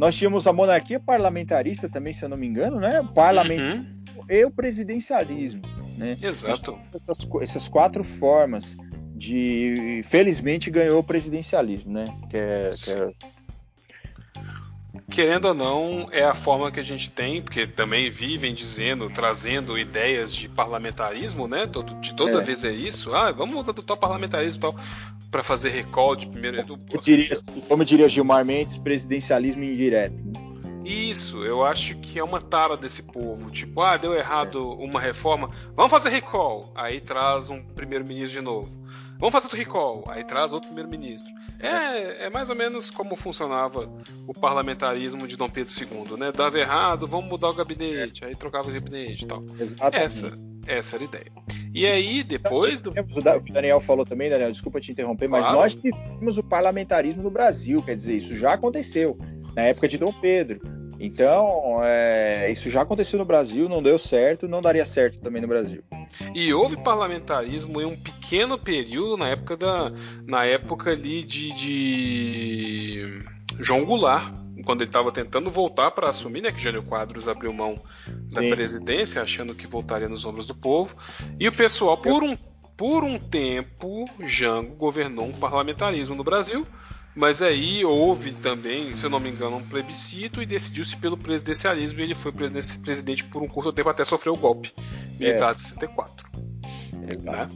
nós 0.02 0.16
tínhamos 0.16 0.48
a 0.48 0.52
monarquia 0.52 1.00
parlamentarista 1.00 1.88
também, 1.88 2.12
se 2.12 2.26
eu 2.26 2.30
não 2.30 2.36
me 2.36 2.48
engano, 2.48 2.80
né? 2.80 3.08
Parlamento 3.14 3.86
uhum. 4.18 4.26
e 4.28 4.44
o 4.44 4.50
presidencialismo, 4.50 5.62
né? 5.96 6.18
Exato. 6.20 6.76
Essas, 6.92 7.30
essas 7.40 7.68
quatro 7.68 8.04
formas 8.04 8.76
de, 9.16 10.04
felizmente, 10.08 10.72
ganhou 10.72 10.98
o 10.98 11.04
presidencialismo, 11.04 11.94
né? 11.94 12.06
Que 12.32 12.38
é, 12.38 12.72
que 12.76 12.92
é 12.94 13.12
querendo 15.12 15.50
ou 15.50 15.54
não, 15.54 16.08
é 16.12 16.24
a 16.24 16.34
forma 16.34 16.72
que 16.72 16.80
a 16.80 16.84
gente 16.84 17.12
tem, 17.12 17.42
porque 17.42 17.68
também 17.68 18.10
vivem 18.10 18.54
dizendo, 18.54 19.10
trazendo 19.10 19.78
ideias 19.78 20.34
de 20.34 20.48
parlamentarismo, 20.48 21.48
né? 21.48 21.68
De 22.00 22.16
toda 22.16 22.40
é. 22.40 22.44
vez 22.44 22.64
é 22.64 22.72
isso. 22.72 23.14
Ah, 23.14 23.32
vamos 23.32 23.68
adotar 23.68 23.98
parlamentarismo 23.98 24.60
e 24.60 24.62
tal, 24.62 24.76
para 25.30 25.44
fazer 25.44 25.70
recall 25.70 26.16
de 26.16 26.28
primeiro. 26.28 26.66
Como 26.66 27.02
diria, 27.02 27.38
como 27.68 27.86
diria 27.86 28.10
Gilmar 28.10 28.46
Mendes, 28.46 28.78
presidencialismo 28.78 29.64
indireto. 29.64 30.24
Isso, 30.84 31.46
eu 31.46 31.64
acho 31.64 31.96
que 31.98 32.18
é 32.18 32.24
uma 32.24 32.42
tara 32.42 32.76
desse 32.76 33.04
povo. 33.04 33.52
Tipo, 33.52 33.82
ah, 33.82 33.98
deu 33.98 34.16
errado 34.16 34.74
uma 34.74 35.00
reforma, 35.00 35.52
vamos 35.76 35.92
fazer 35.92 36.10
recall. 36.10 36.72
Aí 36.74 37.00
traz 37.00 37.50
um 37.50 37.62
primeiro-ministro 37.62 38.40
de 38.40 38.46
novo. 38.46 38.82
Vamos 39.22 39.34
fazer 39.34 39.46
outro 39.46 39.58
recall. 39.60 40.04
Aí 40.08 40.24
traz 40.24 40.52
outro 40.52 40.68
primeiro-ministro. 40.68 41.32
É, 41.60 42.26
é 42.26 42.30
mais 42.32 42.50
ou 42.50 42.56
menos 42.56 42.90
como 42.90 43.16
funcionava 43.16 43.88
o 44.28 44.34
parlamentarismo 44.34 45.28
de 45.28 45.38
Dom 45.38 45.48
Pedro 45.48 45.72
II, 45.72 46.18
né? 46.18 46.32
Dava 46.32 46.60
errado, 46.60 47.06
vamos 47.06 47.30
mudar 47.30 47.50
o 47.50 47.54
gabinete. 47.54 48.26
Aí 48.26 48.36
trocava 48.36 48.70
o 48.70 48.74
gabinete 48.74 49.24
e 49.24 49.28
tal. 49.28 49.44
Exatamente. 49.60 50.04
Essa, 50.04 50.34
essa 50.66 50.96
era 50.96 51.04
a 51.04 51.06
ideia. 51.06 51.32
E 51.72 51.86
aí, 51.86 52.24
depois 52.24 52.82
do. 52.82 52.90
O 52.90 52.94
que 52.94 53.52
o 53.52 53.54
Daniel 53.54 53.80
falou 53.80 54.06
também, 54.06 54.28
Daniel, 54.28 54.52
desculpa 54.52 54.82
te 54.82 54.92
interromper, 54.92 55.30
claro. 55.30 55.46
mas 55.46 55.54
nós 55.54 55.76
tivemos 55.76 56.40
o 56.40 56.44
parlamentarismo 56.44 57.22
no 57.22 57.30
Brasil, 57.30 57.82
quer 57.84 57.96
dizer, 57.96 58.18
isso 58.18 58.36
já 58.36 58.54
aconteceu 58.54 59.18
na 59.56 59.62
época 59.62 59.88
de 59.88 60.00
Dom 60.00 60.12
Pedro. 60.12 60.60
Então, 61.04 61.80
é, 61.84 62.52
isso 62.52 62.70
já 62.70 62.84
aconteceu 62.84 63.18
no 63.18 63.26
Brasil, 63.26 63.68
não 63.68 63.82
deu 63.82 63.98
certo, 63.98 64.48
não 64.48 64.62
daria 64.62 64.86
certo 64.86 65.20
também 65.20 65.42
no 65.42 65.48
Brasil. 65.48 65.84
E 66.36 66.54
houve 66.54 66.78
parlamentarismo 66.78 67.82
em 67.82 67.86
um 67.86 67.98
pequeno 67.98 68.56
período 68.56 69.18
na 69.18 69.30
época 69.30 69.58
da, 69.58 69.92
na 70.28 70.46
época 70.46 70.92
ali 70.92 71.24
de, 71.24 71.52
de 71.54 73.20
João 73.60 73.84
Goulart, 73.84 74.32
quando 74.64 74.82
ele 74.82 74.90
estava 74.90 75.12
tentando 75.12 75.50
voltar 75.50 75.90
para 75.90 76.08
assumir, 76.08 76.42
né, 76.42 76.52
que 76.52 76.62
Jânio 76.62 76.84
Quadros 76.84 77.28
abriu 77.28 77.52
mão 77.52 77.76
da 78.32 78.42
Sim. 78.42 78.52
presidência, 78.52 79.24
achando 79.24 79.56
que 79.56 79.66
voltaria 79.66 80.08
nos 80.08 80.24
ombros 80.24 80.46
do 80.46 80.54
povo, 80.54 80.96
e 81.40 81.48
o 81.48 81.52
pessoal 81.52 81.98
por 81.98 82.22
um 82.22 82.38
por 82.78 83.04
um 83.04 83.20
tempo 83.20 84.06
Jango 84.26 84.76
governou 84.76 85.26
um 85.26 85.34
parlamentarismo 85.34 86.16
no 86.16 86.24
Brasil 86.24 86.66
mas 87.16 87.42
aí 87.42 87.84
houve 87.84 88.34
também, 88.34 88.96
se 88.96 89.04
eu 89.04 89.10
não 89.10 89.20
me 89.20 89.30
engano, 89.30 89.58
um 89.58 89.68
plebiscito 89.68 90.42
e 90.42 90.46
decidiu-se 90.46 90.96
pelo 90.96 91.18
presidencialismo 91.18 92.00
e 92.00 92.04
ele 92.04 92.16
foi 92.16 92.32
presidente 92.32 93.24
por 93.26 93.42
um 93.42 93.48
curto 93.48 93.74
tempo 93.74 93.90
até 93.90 94.06
sofrer 94.06 94.32
o 94.32 94.38
golpe 94.38 94.74
militar 95.20 95.52
é. 95.52 95.54
de 95.56 95.62
64. 95.62 96.30
Né? 97.22 97.48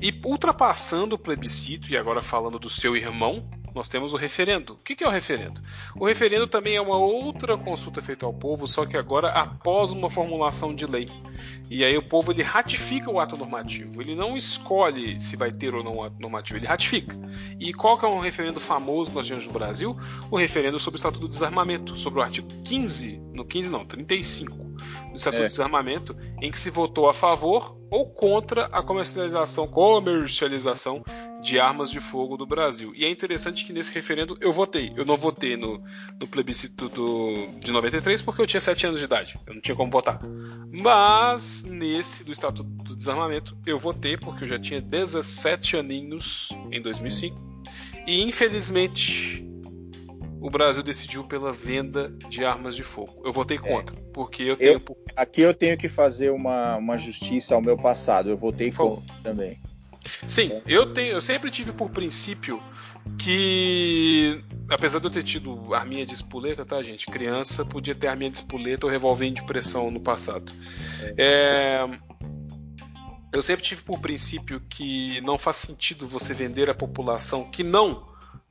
E 0.00 0.20
ultrapassando 0.24 1.14
o 1.14 1.18
plebiscito, 1.18 1.90
e 1.90 1.96
agora 1.96 2.22
falando 2.22 2.58
do 2.58 2.70
seu 2.70 2.96
irmão, 2.96 3.48
nós 3.74 3.88
temos 3.88 4.12
o 4.12 4.16
referendo. 4.16 4.74
O 4.74 4.76
que 4.76 5.02
é 5.02 5.06
o 5.06 5.10
referendo? 5.10 5.60
O 5.96 6.06
referendo 6.06 6.46
também 6.46 6.76
é 6.76 6.80
uma 6.80 6.96
outra 6.96 7.56
consulta 7.56 8.02
feita 8.02 8.26
ao 8.26 8.32
povo, 8.32 8.66
só 8.66 8.84
que 8.86 8.96
agora 8.96 9.28
após 9.28 9.90
uma 9.92 10.10
formulação 10.10 10.74
de 10.74 10.86
lei. 10.86 11.08
E 11.70 11.84
aí 11.84 11.96
o 11.96 12.02
povo 12.02 12.32
ele 12.32 12.42
ratifica 12.42 13.10
o 13.10 13.20
ato 13.20 13.36
normativo. 13.36 14.00
Ele 14.00 14.14
não 14.14 14.36
escolhe 14.36 15.20
se 15.20 15.36
vai 15.36 15.52
ter 15.52 15.74
ou 15.74 15.84
não 15.84 15.96
o 15.96 16.04
ato 16.04 16.16
normativo, 16.18 16.58
ele 16.58 16.66
ratifica. 16.66 17.16
E 17.58 17.72
qual 17.72 17.98
que 17.98 18.04
é 18.04 18.08
um 18.08 18.18
referendo 18.18 18.60
famoso 18.60 19.10
que 19.10 19.16
nós 19.16 19.28
temos 19.28 19.46
no 19.46 19.52
Brasil? 19.52 19.96
O 20.30 20.36
referendo 20.36 20.78
sobre 20.78 20.96
o 20.96 20.98
Estatuto 20.98 21.26
do 21.26 21.28
Desarmamento, 21.28 21.96
sobre 21.96 22.20
o 22.20 22.22
artigo 22.22 22.48
15, 22.64 23.20
no 23.34 23.44
15 23.44 23.70
não, 23.70 23.84
35 23.84 24.68
do 25.18 25.20
Estatuto 25.20 25.42
é. 25.42 25.46
do 25.46 25.50
Desarmamento, 25.50 26.16
em 26.40 26.50
que 26.50 26.58
se 26.58 26.70
votou 26.70 27.08
a 27.08 27.14
favor 27.14 27.76
ou 27.90 28.06
contra 28.06 28.66
a 28.66 28.82
comercialização, 28.82 29.66
comercialização 29.66 31.02
de 31.42 31.58
armas 31.58 31.90
de 31.90 32.00
fogo 32.00 32.36
do 32.36 32.46
Brasil. 32.46 32.92
E 32.94 33.04
é 33.04 33.10
interessante 33.10 33.64
que 33.64 33.72
nesse 33.72 33.92
referendo 33.92 34.36
eu 34.40 34.52
votei. 34.52 34.92
Eu 34.96 35.04
não 35.04 35.16
votei 35.16 35.56
no, 35.56 35.82
no 36.20 36.26
plebiscito 36.26 36.88
do, 36.88 37.48
de 37.58 37.72
93 37.72 38.22
porque 38.22 38.42
eu 38.42 38.46
tinha 38.46 38.60
7 38.60 38.86
anos 38.86 38.98
de 38.98 39.04
idade. 39.04 39.38
Eu 39.46 39.54
não 39.54 39.60
tinha 39.60 39.74
como 39.74 39.90
votar. 39.90 40.18
Mas 40.70 41.64
nesse 41.64 42.24
do 42.24 42.32
Estatuto 42.32 42.68
do 42.68 42.96
Desarmamento 42.96 43.56
eu 43.66 43.78
votei 43.78 44.16
porque 44.16 44.44
eu 44.44 44.48
já 44.48 44.58
tinha 44.58 44.80
17 44.80 45.76
aninhos 45.76 46.50
em 46.70 46.80
2005. 46.80 47.36
E 48.06 48.22
infelizmente 48.22 49.47
o 50.40 50.50
Brasil 50.50 50.82
decidiu 50.82 51.24
pela 51.24 51.52
venda 51.52 52.10
de 52.28 52.44
armas 52.44 52.76
de 52.76 52.82
fogo. 52.82 53.20
Eu 53.24 53.32
votei 53.32 53.58
contra, 53.58 53.96
é. 53.96 54.00
porque 54.12 54.44
eu 54.44 54.56
tenho. 54.56 54.82
Eu, 54.86 54.96
aqui 55.16 55.40
eu 55.40 55.54
tenho 55.54 55.76
que 55.76 55.88
fazer 55.88 56.30
uma, 56.30 56.76
uma 56.76 56.96
justiça 56.96 57.54
ao 57.54 57.60
meu 57.60 57.76
passado. 57.76 58.30
Eu 58.30 58.36
votei 58.36 58.70
contra 58.70 59.14
também. 59.22 59.58
Sim, 60.26 60.62
eu 60.66 60.92
tenho, 60.94 61.12
eu 61.12 61.22
sempre 61.22 61.50
tive 61.50 61.72
por 61.72 61.90
princípio 61.90 62.62
que, 63.18 64.42
apesar 64.70 65.00
de 65.00 65.06
eu 65.06 65.10
ter 65.10 65.22
tido 65.22 65.74
arminha 65.74 66.06
de 66.06 66.14
espoleta, 66.14 66.64
tá, 66.64 66.82
gente? 66.82 67.06
Criança 67.06 67.64
podia 67.64 67.94
ter 67.94 68.06
arminha 68.06 68.30
de 68.30 68.38
espoleta 68.38 68.86
ou 68.86 68.92
revólver 68.92 69.30
de 69.30 69.42
pressão 69.44 69.90
no 69.90 70.00
passado. 70.00 70.52
É. 71.02 71.14
É, 71.18 71.88
eu 73.32 73.42
sempre 73.42 73.64
tive 73.64 73.82
por 73.82 73.98
princípio 73.98 74.60
que 74.68 75.20
não 75.20 75.38
faz 75.38 75.56
sentido 75.56 76.06
você 76.06 76.32
vender 76.32 76.70
a 76.70 76.74
população 76.74 77.50
que 77.50 77.62
não 77.62 78.07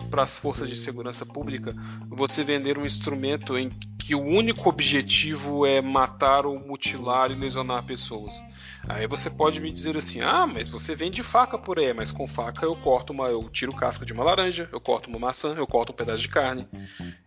para 0.08 0.24
as 0.24 0.38
forças 0.38 0.70
de 0.70 0.76
segurança 0.76 1.26
pública 1.26 1.76
você 2.10 2.44
vender 2.44 2.78
um 2.78 2.86
instrumento 2.86 3.58
em 3.58 3.70
que 4.00 4.16
o 4.16 4.24
único 4.24 4.70
objetivo 4.70 5.66
é 5.66 5.82
matar 5.82 6.46
ou 6.46 6.58
mutilar 6.60 7.30
e 7.30 7.34
lesionar 7.34 7.84
pessoas. 7.84 8.42
Aí 8.88 9.06
você 9.06 9.30
pode 9.30 9.60
me 9.60 9.72
dizer 9.72 9.98
assim: 9.98 10.22
"Ah, 10.22 10.48
mas 10.48 10.70
você 10.70 10.96
vende 10.96 11.22
faca 11.22 11.58
por 11.58 11.78
aí, 11.78 11.94
mas 11.94 12.12
com 12.12 12.28
faca 12.28 12.66
eu 12.66 12.76
corto 12.78 13.12
uma, 13.12 13.28
eu 13.28 13.44
tiro 13.50 13.74
casca 13.74 14.06
de 14.06 14.14
uma 14.14 14.24
laranja, 14.24 14.70
eu 14.72 14.80
corto 14.80 15.10
uma 15.10 15.20
maçã, 15.20 15.54
eu 15.56 15.68
corto 15.68 15.92
um 15.92 15.96
pedaço 15.96 16.22
de 16.22 16.30
carne. 16.30 16.68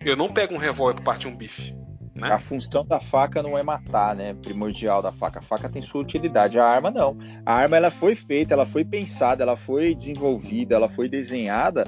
Eu 0.01 0.17
não 0.17 0.33
pego 0.33 0.55
um 0.55 0.59
revólver 0.59 0.95
para 0.95 1.05
partir 1.05 1.29
um 1.29 1.37
bife." 1.37 1.75
Né? 2.15 2.33
A 2.33 2.39
função 2.39 2.85
da 2.85 2.99
faca 2.99 3.43
não 3.43 3.57
é 3.57 3.63
matar, 3.63 4.15
né? 4.15 4.35
Primordial 4.35 5.01
da 5.01 5.13
faca. 5.13 5.39
A 5.39 5.43
faca 5.43 5.69
tem 5.69 5.81
sua 5.81 6.03
utilidade. 6.03 6.59
A 6.59 6.67
arma 6.67 6.91
não. 6.91 7.17
A 7.47 7.55
arma 7.55 7.77
ela 7.77 7.91
foi 7.91 8.15
feita, 8.15 8.53
ela 8.53 8.67
foi 8.67 8.85
pensada, 8.85 9.43
ela 9.43 9.57
foi 9.57 9.95
desenvolvida, 9.95 10.75
ela 10.75 10.89
foi 10.89 11.09
desenhada 11.09 11.87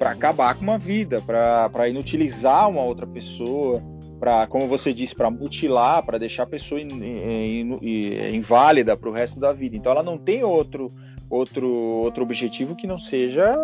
para 0.00 0.12
acabar 0.12 0.54
com 0.54 0.62
uma 0.62 0.78
vida, 0.78 1.20
para 1.20 1.86
inutilizar 1.86 2.70
uma 2.70 2.82
outra 2.82 3.06
pessoa, 3.06 3.82
para, 4.18 4.46
como 4.46 4.66
você 4.66 4.94
disse, 4.94 5.14
para 5.14 5.30
mutilar, 5.30 6.02
para 6.02 6.16
deixar 6.16 6.44
a 6.44 6.46
pessoa 6.46 6.80
in, 6.80 6.88
in, 6.88 7.78
in, 7.82 8.34
inválida 8.34 8.96
para 8.96 9.10
o 9.10 9.12
resto 9.12 9.38
da 9.38 9.52
vida. 9.52 9.76
Então 9.76 9.92
ela 9.92 10.02
não 10.02 10.16
tem 10.16 10.42
outro 10.42 10.88
outro 11.28 11.68
outro 11.68 12.22
objetivo 12.22 12.74
que 12.74 12.86
não 12.86 12.98
seja 12.98 13.54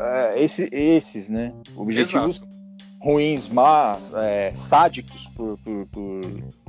é, 0.00 0.42
esse, 0.42 0.68
esses, 0.72 1.28
né? 1.28 1.52
Objetivos 1.76 2.38
Exato. 2.38 2.48
ruins, 3.00 3.48
mas 3.48 4.12
é, 4.14 4.52
sádicos 4.56 5.28
por, 5.36 5.56
por, 5.58 5.86
por, 5.86 6.20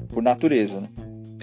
por 0.10 0.22
natureza, 0.22 0.82
né? 0.82 0.90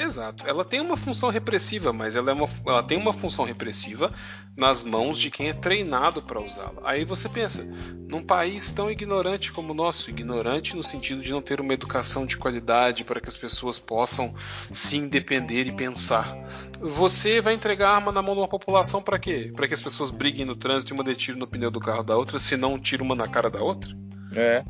Exato. 0.01 0.45
Ela 0.47 0.65
tem 0.65 0.81
uma 0.81 0.97
função 0.97 1.29
repressiva, 1.29 1.93
mas 1.93 2.17
ela, 2.17 2.31
é 2.31 2.33
uma, 2.33 2.49
ela 2.67 2.83
tem 2.83 2.97
uma 2.97 3.13
função 3.13 3.45
repressiva 3.45 4.11
nas 4.57 4.83
mãos 4.83 5.19
de 5.19 5.31
quem 5.31 5.51
é 5.51 5.53
treinado 5.53 6.23
para 6.23 6.41
usá-la. 6.41 6.81
Aí 6.85 7.05
você 7.05 7.29
pensa, 7.29 7.63
num 8.09 8.25
país 8.25 8.73
tão 8.73 8.91
ignorante 8.91 9.53
como 9.53 9.73
o 9.73 9.75
nosso, 9.75 10.09
ignorante 10.09 10.75
no 10.75 10.83
sentido 10.83 11.21
de 11.21 11.31
não 11.31 11.43
ter 11.43 11.61
uma 11.61 11.75
educação 11.75 12.25
de 12.25 12.39
qualidade 12.39 13.05
para 13.05 13.21
que 13.21 13.29
as 13.29 13.37
pessoas 13.37 13.79
possam 13.79 14.35
se 14.73 14.97
independer 14.97 15.67
e 15.67 15.73
pensar. 15.73 16.35
Você 16.81 17.43
vai 17.43 17.53
entregar 17.53 17.91
arma 17.91 18.11
na 18.11 18.23
mão 18.23 18.35
de 18.35 18.41
uma 18.41 18.49
população 18.49 19.03
para 19.03 19.19
quê? 19.19 19.53
Para 19.55 19.69
que 19.69 19.75
as 19.75 19.83
pessoas 19.83 20.11
briguem 20.11 20.47
no 20.47 20.57
trânsito 20.57 20.95
e 20.95 20.95
uma 20.95 21.05
dê 21.05 21.15
tiro 21.15 21.39
no 21.39 21.47
pneu 21.47 21.71
do 21.71 21.79
carro 21.79 22.03
da 22.03 22.17
outra, 22.17 22.39
se 22.39 22.57
não 22.57 22.79
tira 22.79 23.03
uma 23.03 23.15
na 23.15 23.29
cara 23.29 23.51
da 23.51 23.63
outra? 23.63 23.95
É. 24.33 24.65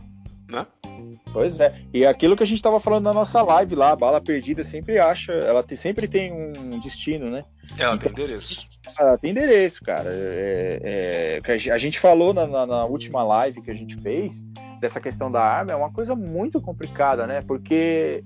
Né? 0.49 0.66
Pois 1.33 1.59
é. 1.61 1.73
E 1.93 2.05
aquilo 2.05 2.37
que 2.37 2.43
a 2.43 2.47
gente 2.47 2.59
estava 2.59 2.81
falando 2.81 3.05
na 3.05 3.13
nossa 3.13 3.43
live 3.43 3.75
lá, 3.75 3.91
a 3.91 3.97
bala 3.97 4.21
perdida 4.21 4.65
sempre 4.65 4.99
acha, 4.99 5.33
ela 5.33 5.65
sempre 5.77 6.07
tem 6.07 6.33
um 6.33 6.79
destino, 6.79 7.31
né? 7.31 7.45
Ela 7.79 7.95
então, 7.95 8.13
tem 8.13 8.25
endereço. 8.25 8.69
Ela 8.99 9.19
tem 9.19 9.31
endereço, 9.31 9.83
cara. 9.83 10.11
É, 10.13 11.41
é, 11.45 11.71
a 11.73 11.79
gente 11.79 12.01
falou 12.01 12.35
na, 12.35 12.47
na, 12.47 12.67
na, 12.67 12.85
última 12.85 13.23
live 13.23 13.63
que 13.63 13.71
a 13.71 13.75
gente 13.75 13.97
fez 13.97 14.43
dessa 14.81 15.01
questão 15.01 15.31
da 15.31 15.43
arma, 15.43 15.73
é 15.73 15.77
uma 15.77 15.93
coisa 15.93 16.15
muito 16.15 16.61
complicada, 16.61 17.27
né? 17.27 17.43
Porque 17.43 18.23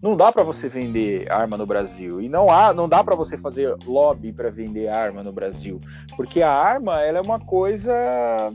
não 0.00 0.16
dá 0.16 0.30
para 0.30 0.44
você 0.44 0.68
vender 0.68 1.30
arma 1.30 1.56
no 1.56 1.66
Brasil 1.66 2.20
e 2.20 2.28
não 2.28 2.50
há, 2.50 2.72
não 2.72 2.88
dá 2.88 3.02
para 3.02 3.14
você 3.14 3.36
fazer 3.36 3.74
lobby 3.84 4.32
para 4.32 4.50
vender 4.50 4.88
arma 4.88 5.22
no 5.22 5.32
Brasil, 5.32 5.80
porque 6.16 6.42
a 6.42 6.52
arma 6.52 7.00
ela 7.02 7.18
é 7.18 7.20
uma 7.20 7.40
coisa 7.40 8.52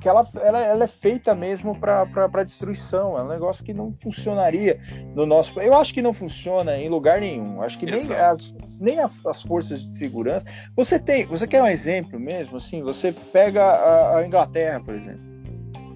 que 0.00 0.08
ela, 0.08 0.26
ela, 0.42 0.60
ela 0.60 0.84
é 0.84 0.88
feita 0.88 1.34
mesmo 1.34 1.78
para 1.78 2.44
destruição. 2.44 3.18
É 3.18 3.22
um 3.22 3.28
negócio 3.28 3.64
que 3.64 3.74
não 3.74 3.94
funcionaria 4.00 4.80
no 5.14 5.26
nosso. 5.26 5.58
Eu 5.60 5.74
acho 5.74 5.92
que 5.92 6.02
não 6.02 6.12
funciona 6.12 6.76
em 6.76 6.88
lugar 6.88 7.20
nenhum. 7.20 7.60
Acho 7.62 7.78
que 7.78 7.86
nem, 7.86 8.12
as, 8.12 8.80
nem 8.80 8.98
as 9.00 9.42
forças 9.42 9.82
de 9.82 9.98
segurança. 9.98 10.46
Você 10.76 10.98
tem. 10.98 11.26
Você 11.26 11.46
quer 11.46 11.62
um 11.62 11.66
exemplo 11.66 12.18
mesmo? 12.18 12.56
Assim, 12.56 12.82
você 12.82 13.12
pega 13.12 13.64
a, 13.64 14.18
a 14.18 14.26
Inglaterra, 14.26 14.80
por 14.80 14.94
exemplo. 14.94 15.26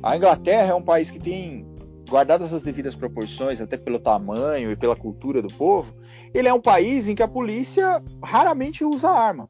A 0.02 0.16
Inglaterra 0.16 0.72
é 0.72 0.74
um 0.74 0.82
país 0.82 1.10
que 1.10 1.18
tem, 1.18 1.64
guardadas 2.08 2.52
as 2.52 2.62
devidas 2.62 2.94
proporções, 2.94 3.60
até 3.60 3.76
pelo 3.76 4.00
tamanho 4.00 4.72
e 4.72 4.76
pela 4.76 4.96
cultura 4.96 5.40
do 5.40 5.48
povo, 5.54 5.94
ele 6.34 6.48
é 6.48 6.52
um 6.52 6.60
país 6.60 7.08
em 7.08 7.14
que 7.14 7.22
a 7.22 7.28
polícia 7.28 8.02
raramente 8.22 8.84
usa 8.84 9.08
arma 9.08 9.46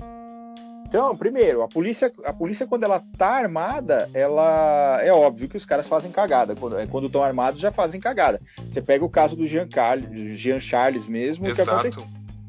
Então, 0.92 1.16
primeiro, 1.16 1.62
a 1.62 1.68
polícia, 1.68 2.12
a 2.22 2.34
polícia 2.34 2.66
quando 2.66 2.84
ela 2.84 3.02
tá 3.16 3.30
armada, 3.30 4.10
ela 4.12 5.00
é 5.02 5.10
óbvio 5.10 5.48
que 5.48 5.56
os 5.56 5.64
caras 5.64 5.88
fazem 5.88 6.12
cagada. 6.12 6.54
Quando 6.54 6.78
é, 6.78 6.84
estão 6.84 7.22
armados 7.22 7.62
já 7.62 7.72
fazem 7.72 7.98
cagada. 7.98 8.38
Você 8.68 8.82
pega 8.82 9.02
o 9.02 9.08
caso 9.08 9.34
do 9.34 9.48
Jean 9.48 9.66
Carles, 9.66 10.38
Jean 10.38 10.60
Charles 10.60 11.06
mesmo, 11.06 11.46
Exato. 11.46 11.66
que 11.66 11.74
aconteceu. 11.74 12.04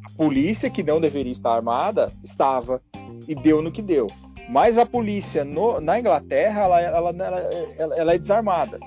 A 0.05 0.09
polícia 0.17 0.69
que 0.69 0.83
não 0.83 0.99
deveria 0.99 1.31
estar 1.31 1.53
armada 1.53 2.11
estava 2.21 2.81
e 3.29 3.33
deu 3.33 3.61
no 3.61 3.71
que 3.71 3.81
deu. 3.81 4.07
Mas 4.49 4.77
a 4.77 4.85
polícia 4.85 5.45
no, 5.45 5.79
na 5.79 5.97
Inglaterra 5.97 6.63
ela, 6.63 6.81
ela, 6.81 7.09
ela, 7.77 7.95
ela, 7.95 8.13
é 8.13 8.17
desarmada. 8.17 8.77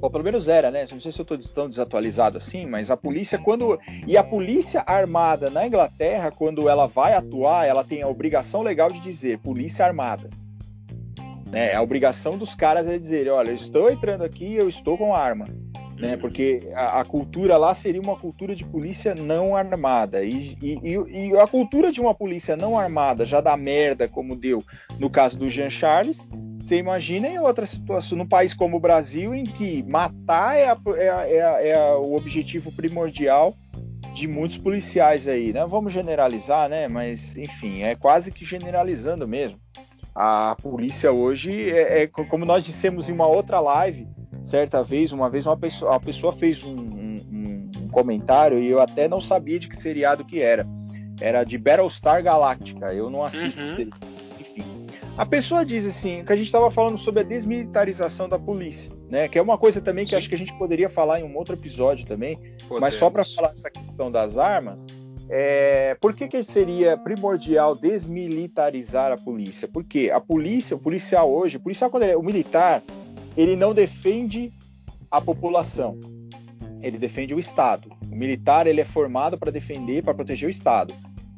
Pelo 0.00 0.24
menos 0.24 0.46
era, 0.48 0.70
né? 0.70 0.84
Não 0.90 1.00
sei 1.00 1.10
se 1.12 1.20
eu 1.20 1.22
estou 1.22 1.38
tão 1.38 1.68
desatualizado 1.68 2.38
assim, 2.38 2.66
mas 2.66 2.90
a 2.90 2.96
polícia, 2.96 3.38
quando. 3.38 3.78
E 4.06 4.16
a 4.16 4.22
polícia 4.22 4.82
armada 4.86 5.50
na 5.50 5.66
Inglaterra, 5.66 6.30
quando 6.30 6.68
ela 6.68 6.86
vai 6.86 7.14
atuar, 7.14 7.66
ela 7.66 7.82
tem 7.82 8.02
a 8.02 8.08
obrigação 8.08 8.62
legal 8.62 8.90
de 8.90 9.00
dizer 9.00 9.38
polícia 9.38 9.84
armada. 9.84 10.30
Né? 11.50 11.74
A 11.74 11.82
obrigação 11.82 12.38
dos 12.38 12.54
caras 12.54 12.86
é 12.86 12.98
dizer: 12.98 13.28
olha, 13.28 13.50
eu 13.50 13.56
estou 13.56 13.90
entrando 13.90 14.22
aqui, 14.22 14.54
eu 14.54 14.68
estou 14.68 14.96
com 14.96 15.14
arma 15.14 15.46
né? 15.98 16.16
Porque 16.16 16.70
a, 16.74 17.00
a, 17.00 17.04
cultura 17.04 17.56
lá 17.56 17.74
seria 17.74 18.00
uma 18.00 18.16
cultura 18.16 18.54
de 18.54 18.64
polícia 18.64 19.14
não 19.14 19.56
armada 19.56 20.24
e, 20.24 20.56
e, 20.62 20.78
e, 20.84 21.36
a 21.36 21.46
cultura 21.46 21.90
de 21.90 22.00
uma 22.00 22.14
polícia 22.14 22.56
não 22.56 22.78
armada 22.78 23.26
já 23.26 23.40
dá 23.40 23.56
merda 23.56 24.08
como 24.08 24.36
deu 24.36 24.62
no 24.98 25.10
caso 25.10 25.36
do 25.36 25.50
Jean 25.50 25.70
Charles. 25.70 26.28
Você 26.68 26.76
imagina 26.76 27.26
em 27.26 27.38
outra 27.38 27.64
situação, 27.64 28.18
num 28.18 28.26
país 28.26 28.52
como 28.52 28.76
o 28.76 28.80
Brasil, 28.80 29.34
em 29.34 29.44
que 29.44 29.82
matar 29.84 30.54
é, 30.54 30.66
a, 30.66 30.76
é, 30.98 31.06
é, 31.06 31.68
é 31.70 31.94
o 31.94 32.14
objetivo 32.14 32.70
primordial 32.70 33.56
de 34.12 34.28
muitos 34.28 34.58
policiais 34.58 35.26
aí, 35.26 35.50
né? 35.50 35.64
Vamos 35.64 35.94
generalizar, 35.94 36.68
né? 36.68 36.86
Mas 36.86 37.38
enfim, 37.38 37.84
é 37.84 37.94
quase 37.94 38.30
que 38.30 38.44
generalizando 38.44 39.26
mesmo. 39.26 39.58
A 40.14 40.58
polícia 40.62 41.10
hoje 41.10 41.70
é, 41.70 42.02
é 42.02 42.06
como 42.06 42.44
nós 42.44 42.66
dissemos 42.66 43.08
em 43.08 43.12
uma 43.12 43.26
outra 43.26 43.60
live, 43.60 44.06
certa 44.44 44.82
vez, 44.82 45.10
uma 45.10 45.30
vez 45.30 45.46
uma 45.46 45.56
pessoa, 45.56 45.96
a 45.96 46.00
pessoa 46.00 46.34
fez 46.34 46.62
um, 46.62 46.76
um, 46.76 47.70
um, 47.82 47.88
comentário 47.88 48.58
e 48.58 48.68
eu 48.68 48.78
até 48.78 49.08
não 49.08 49.22
sabia 49.22 49.58
de 49.58 49.68
que 49.68 49.76
seriado 49.76 50.22
que 50.22 50.42
era. 50.42 50.66
Era 51.18 51.44
de 51.44 51.56
Battlestar 51.56 52.22
Galactica. 52.22 52.92
Eu 52.92 53.08
não 53.08 53.24
assisto. 53.24 53.58
Uhum. 53.58 53.88
A 55.18 55.26
pessoa 55.26 55.64
diz 55.64 55.84
assim, 55.84 56.24
que 56.24 56.32
a 56.32 56.36
gente 56.36 56.46
estava 56.46 56.70
falando 56.70 56.96
sobre 56.96 57.22
a 57.22 57.22
desmilitarização 57.24 58.28
da 58.28 58.38
polícia, 58.38 58.92
né? 59.10 59.26
Que 59.26 59.36
é 59.36 59.42
uma 59.42 59.58
coisa 59.58 59.80
também 59.80 60.04
que 60.04 60.10
Sim. 60.10 60.16
acho 60.16 60.28
que 60.28 60.34
a 60.36 60.38
gente 60.38 60.56
poderia 60.56 60.88
falar 60.88 61.20
em 61.20 61.24
um 61.24 61.36
outro 61.36 61.56
episódio 61.56 62.06
também. 62.06 62.36
Podemos. 62.36 62.80
Mas 62.80 62.94
só 62.94 63.10
para 63.10 63.24
falar 63.24 63.48
essa 63.48 63.68
questão 63.68 64.12
das 64.12 64.38
armas, 64.38 64.80
é, 65.28 65.96
por 66.00 66.14
que, 66.14 66.28
que 66.28 66.40
seria 66.44 66.96
primordial 66.96 67.74
desmilitarizar 67.74 69.10
a 69.10 69.16
polícia? 69.16 69.66
Porque 69.66 70.08
a 70.08 70.20
polícia, 70.20 70.76
o 70.76 70.78
policial 70.78 71.28
hoje, 71.28 71.56
o 71.56 71.60
policial 71.60 71.90
quando 71.90 72.04
ele 72.04 72.12
é, 72.12 72.16
o 72.16 72.22
militar, 72.22 72.80
ele 73.36 73.56
não 73.56 73.74
defende 73.74 74.52
a 75.10 75.20
população, 75.20 75.98
ele 76.80 76.96
defende 76.96 77.34
o 77.34 77.40
Estado. 77.40 77.90
O 78.08 78.14
militar 78.14 78.68
ele 78.68 78.80
é 78.80 78.84
formado 78.84 79.36
para 79.36 79.50
defender, 79.50 80.00
para 80.04 80.14
proteger 80.14 80.46
o 80.46 80.50
Estado. 80.50 80.94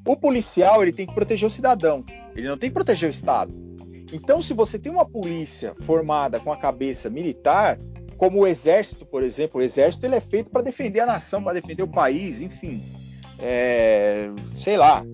O 0.07 0.15
policial 0.15 0.83
ele 0.83 0.93
tem 0.93 1.07
que 1.07 1.15
proteger 1.15 1.47
o 1.47 1.51
cidadão, 1.51 2.05
ele 2.37 2.47
não 2.47 2.59
tem 2.59 2.69
que 2.69 2.75
proteger 2.75 3.09
o 3.09 3.11
Estado. 3.11 3.70
Então, 4.13 4.43
se 4.43 4.53
você 4.53 4.79
tem 4.79 4.91
uma 4.91 5.05
polícia 5.05 5.75
formada 5.83 6.41
com 6.41 6.53
a 6.53 6.57
cabeça 6.57 7.09
militar, 7.09 7.79
como 8.17 8.41
o 8.41 8.47
exército, 8.47 9.07
por 9.07 9.23
exemplo, 9.23 9.61
o 9.61 9.65
exército 9.65 10.05
ele 10.05 10.17
é 10.17 10.21
feito 10.21 10.51
para 10.51 10.63
defender 10.63 11.01
a 11.01 11.07
nação, 11.07 11.43
para 11.43 11.55
defender 11.55 11.83
o 11.83 11.89
país, 11.89 12.41
enfim, 12.41 12.83
é, 13.39 14.29
sei 14.55 14.77
lá, 14.77 15.05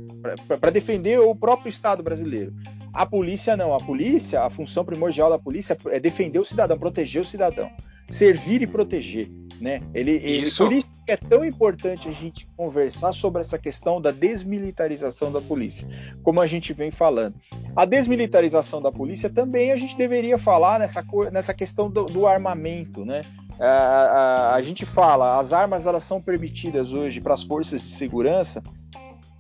para 0.60 0.70
defender 0.70 1.20
o 1.20 1.34
próprio 1.34 1.70
Estado 1.70 2.02
brasileiro. 2.02 2.52
A 2.92 3.04
polícia 3.04 3.56
não. 3.56 3.74
A 3.74 3.78
polícia, 3.78 4.42
a 4.42 4.50
função 4.50 4.84
primordial 4.84 5.28
da 5.28 5.38
polícia 5.38 5.76
é 5.90 6.00
defender 6.00 6.38
o 6.38 6.44
cidadão, 6.44 6.78
proteger 6.78 7.20
o 7.20 7.24
cidadão, 7.24 7.70
servir 8.08 8.62
e 8.62 8.66
proteger. 8.66 9.30
Né? 9.60 9.80
Ele, 9.94 10.12
ele, 10.12 10.50
por 10.50 10.72
isso 10.72 10.86
que 11.04 11.12
é 11.12 11.16
tão 11.16 11.44
importante 11.44 12.08
a 12.08 12.12
gente 12.12 12.46
conversar 12.56 13.12
sobre 13.12 13.40
essa 13.40 13.58
questão 13.58 14.00
da 14.00 14.10
desmilitarização 14.10 15.30
da 15.30 15.40
polícia, 15.40 15.86
como 16.22 16.40
a 16.40 16.46
gente 16.46 16.72
vem 16.72 16.90
falando. 16.90 17.36
A 17.76 17.84
desmilitarização 17.84 18.80
da 18.80 18.90
polícia 18.90 19.28
também 19.28 19.70
a 19.70 19.76
gente 19.76 19.96
deveria 19.96 20.38
falar 20.38 20.78
nessa, 20.78 21.04
nessa 21.30 21.52
questão 21.52 21.90
do, 21.90 22.06
do 22.06 22.26
armamento, 22.26 23.04
né? 23.04 23.20
A, 23.60 23.66
a, 23.66 24.54
a, 24.54 24.62
gente 24.62 24.86
fala, 24.86 25.38
as 25.38 25.52
armas 25.52 25.86
elas 25.86 26.02
são 26.02 26.20
permitidas 26.20 26.92
hoje 26.92 27.20
para 27.20 27.34
as 27.34 27.42
forças 27.42 27.82
de 27.82 27.90
segurança 27.94 28.62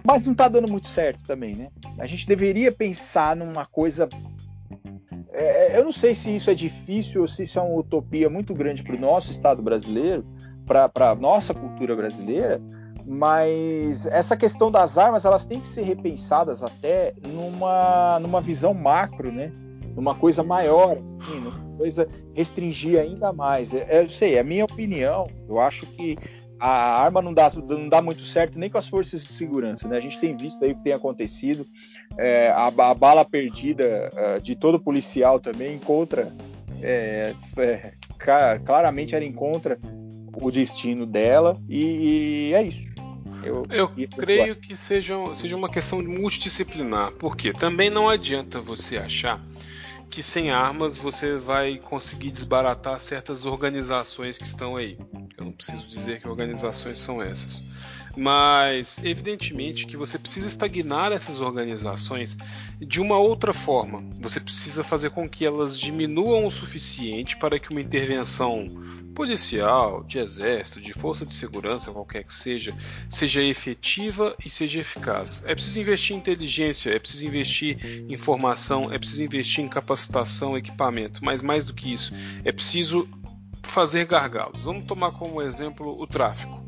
mas 0.06 0.24
não 0.24 0.32
está 0.32 0.46
dando 0.46 0.70
muito 0.70 0.86
certo 0.86 1.24
também, 1.24 1.56
né? 1.56 1.68
A 1.98 2.06
gente 2.06 2.28
deveria 2.28 2.70
pensar 2.70 3.34
numa 3.34 3.66
coisa. 3.66 4.08
É, 5.32 5.74
é 5.74 5.78
eu 5.78 5.84
não 5.84 5.90
sei 5.90 6.14
se 6.14 6.34
isso 6.34 6.48
é 6.48 6.54
difícil 6.54 7.22
ou 7.22 7.26
se 7.26 7.42
isso 7.42 7.58
é 7.58 7.62
uma 7.62 7.80
utopia 7.80 8.30
muito 8.30 8.54
grande 8.54 8.84
para 8.84 8.94
o 8.94 9.00
nosso 9.00 9.32
Estado 9.32 9.60
brasileiro, 9.60 10.24
para 10.64 11.10
a 11.10 11.14
nossa 11.16 11.52
cultura 11.52 11.96
brasileira, 11.96 12.62
mas 13.06 14.04
essa 14.06 14.36
questão 14.36 14.70
das 14.70 14.98
armas 14.98 15.24
elas 15.24 15.46
têm 15.46 15.60
que 15.60 15.68
ser 15.68 15.82
repensadas 15.82 16.62
até 16.62 17.14
numa, 17.22 18.18
numa 18.18 18.40
visão 18.40 18.74
macro, 18.74 19.30
né? 19.30 19.52
Numa 19.94 20.14
coisa 20.14 20.42
maior, 20.42 20.98
assim, 20.98 21.40
numa 21.40 21.76
coisa 21.78 22.08
restringir 22.34 23.00
ainda 23.00 23.32
mais. 23.32 23.72
É, 23.72 24.02
eu 24.02 24.10
sei, 24.10 24.34
é 24.34 24.40
a 24.40 24.44
minha 24.44 24.64
opinião. 24.64 25.30
Eu 25.48 25.60
acho 25.60 25.86
que 25.86 26.18
a 26.58 27.00
arma 27.00 27.22
não 27.22 27.32
dá, 27.32 27.50
não 27.54 27.88
dá 27.88 28.02
muito 28.02 28.22
certo 28.22 28.58
nem 28.58 28.68
com 28.68 28.76
as 28.76 28.88
forças 28.88 29.22
de 29.22 29.32
segurança. 29.32 29.86
Né? 29.86 29.96
A 29.96 30.00
gente 30.00 30.18
tem 30.18 30.36
visto 30.36 30.62
aí 30.64 30.72
o 30.72 30.76
que 30.76 30.82
tem 30.82 30.92
acontecido. 30.92 31.64
É, 32.18 32.48
a, 32.48 32.66
a, 32.66 32.94
bala 32.94 33.24
perdida 33.24 34.10
uh, 34.12 34.40
de 34.40 34.56
todo 34.56 34.80
policial 34.80 35.38
também 35.38 35.76
encontra. 35.76 36.32
É, 36.82 37.34
é, 37.56 37.92
claramente 38.64 39.14
ela 39.14 39.24
encontra 39.24 39.78
o 40.42 40.50
destino 40.50 41.06
dela 41.06 41.56
e, 41.68 42.50
e 42.50 42.54
é 42.54 42.62
isso. 42.62 42.95
Eu, 43.46 43.64
eu 43.70 43.88
creio 43.88 44.56
que 44.56 44.76
seja, 44.76 45.14
seja 45.34 45.56
uma 45.56 45.70
questão 45.70 46.02
multidisciplinar, 46.02 47.12
porque 47.12 47.52
também 47.52 47.88
não 47.88 48.08
adianta 48.08 48.60
você 48.60 48.98
achar 48.98 49.40
que 50.10 50.22
sem 50.22 50.50
armas 50.50 50.96
você 50.96 51.36
vai 51.36 51.78
conseguir 51.78 52.30
desbaratar 52.30 52.98
certas 53.00 53.44
organizações 53.44 54.38
que 54.38 54.44
estão 54.46 54.76
aí. 54.76 54.98
Eu 55.36 55.44
não 55.44 55.52
preciso 55.52 55.86
dizer 55.88 56.20
que 56.20 56.28
organizações 56.28 56.98
são 56.98 57.22
essas. 57.22 57.62
Mas, 58.16 58.98
evidentemente, 59.04 59.86
que 59.86 59.96
você 59.96 60.18
precisa 60.18 60.46
estagnar 60.46 61.12
essas 61.12 61.38
organizações 61.38 62.38
de 62.80 63.00
uma 63.00 63.18
outra 63.18 63.52
forma. 63.52 64.02
Você 64.20 64.40
precisa 64.40 64.82
fazer 64.82 65.10
com 65.10 65.28
que 65.28 65.44
elas 65.44 65.78
diminuam 65.78 66.46
o 66.46 66.50
suficiente 66.50 67.36
para 67.36 67.58
que 67.58 67.70
uma 67.70 67.80
intervenção 67.80 68.66
policial, 69.14 70.04
de 70.04 70.18
exército, 70.18 70.78
de 70.78 70.92
força 70.92 71.24
de 71.24 71.32
segurança, 71.32 71.90
qualquer 71.90 72.22
que 72.22 72.34
seja, 72.34 72.76
seja 73.08 73.42
efetiva 73.42 74.36
e 74.44 74.50
seja 74.50 74.80
eficaz. 74.80 75.42
É 75.46 75.54
preciso 75.54 75.80
investir 75.80 76.14
em 76.14 76.18
inteligência, 76.18 76.90
é 76.90 76.98
preciso 76.98 77.26
investir 77.26 78.04
em 78.08 78.16
formação, 78.18 78.92
é 78.92 78.98
preciso 78.98 79.24
investir 79.24 79.64
em 79.64 79.68
capacitação, 79.68 80.56
equipamento, 80.56 81.24
mas 81.24 81.40
mais 81.40 81.64
do 81.64 81.72
que 81.72 81.90
isso, 81.90 82.12
é 82.44 82.52
preciso 82.52 83.08
fazer 83.62 84.04
gargalos. 84.04 84.60
Vamos 84.62 84.84
tomar 84.84 85.12
como 85.12 85.40
exemplo 85.40 85.98
o 85.98 86.06
tráfico. 86.06 86.62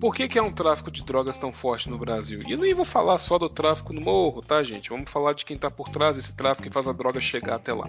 Por 0.00 0.14
que, 0.14 0.28
que 0.28 0.38
é 0.38 0.42
um 0.42 0.52
tráfico 0.52 0.90
de 0.90 1.02
drogas 1.02 1.38
tão 1.38 1.52
forte 1.52 1.88
no 1.88 1.98
Brasil? 1.98 2.40
E 2.46 2.52
eu 2.52 2.58
nem 2.58 2.74
vou 2.74 2.84
falar 2.84 3.18
só 3.18 3.38
do 3.38 3.48
tráfico 3.48 3.92
no 3.92 4.00
morro, 4.00 4.42
tá, 4.42 4.62
gente? 4.62 4.90
Vamos 4.90 5.10
falar 5.10 5.32
de 5.32 5.44
quem 5.44 5.56
está 5.56 5.70
por 5.70 5.88
trás 5.88 6.16
desse 6.16 6.36
tráfico 6.36 6.68
e 6.68 6.70
faz 6.70 6.86
a 6.86 6.92
droga 6.92 7.20
chegar 7.20 7.56
até 7.56 7.72
lá. 7.72 7.88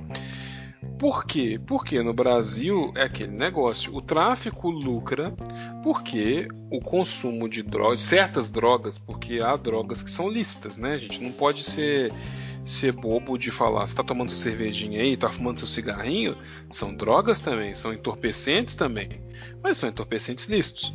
Por 0.98 1.26
quê? 1.26 1.60
Porque 1.68 2.02
no 2.02 2.14
Brasil 2.14 2.92
é 2.96 3.04
aquele 3.04 3.32
negócio. 3.32 3.94
O 3.96 4.02
tráfico 4.02 4.70
lucra 4.70 5.34
porque 5.84 6.48
o 6.72 6.80
consumo 6.80 7.48
de 7.48 7.62
drogas, 7.62 8.04
certas 8.04 8.50
drogas, 8.50 8.98
porque 8.98 9.40
há 9.42 9.56
drogas 9.56 10.02
que 10.02 10.10
são 10.10 10.30
lícitas, 10.30 10.78
né? 10.78 10.94
A 10.94 10.98
gente 10.98 11.22
não 11.22 11.32
pode 11.32 11.64
ser 11.64 12.12
ser 12.68 12.92
bobo 12.92 13.38
de 13.38 13.50
falar, 13.50 13.88
você 13.88 13.96
tá 13.96 14.04
tomando 14.04 14.30
sua 14.32 14.44
cervejinha 14.44 15.02
aí, 15.02 15.16
tá 15.16 15.30
fumando 15.30 15.60
seu 15.60 15.68
cigarrinho, 15.68 16.38
são 16.70 16.96
drogas 16.96 17.40
também, 17.40 17.74
são 17.74 17.94
entorpecentes 17.94 18.76
também, 18.76 19.22
mas 19.64 19.78
são 19.78 19.90
entorpecentes 19.90 20.48
lícitos. 20.48 20.94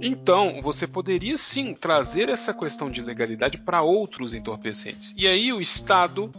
Então, 0.00 0.60
você 0.62 0.86
poderia 0.86 1.36
sim 1.38 1.74
trazer 1.74 2.28
essa 2.28 2.54
questão 2.54 2.90
de 2.90 3.02
legalidade 3.02 3.58
para 3.58 3.82
outros 3.82 4.34
entorpecentes. 4.34 5.14
E 5.16 5.26
aí 5.26 5.52
o 5.52 5.60
Estado 5.60 6.30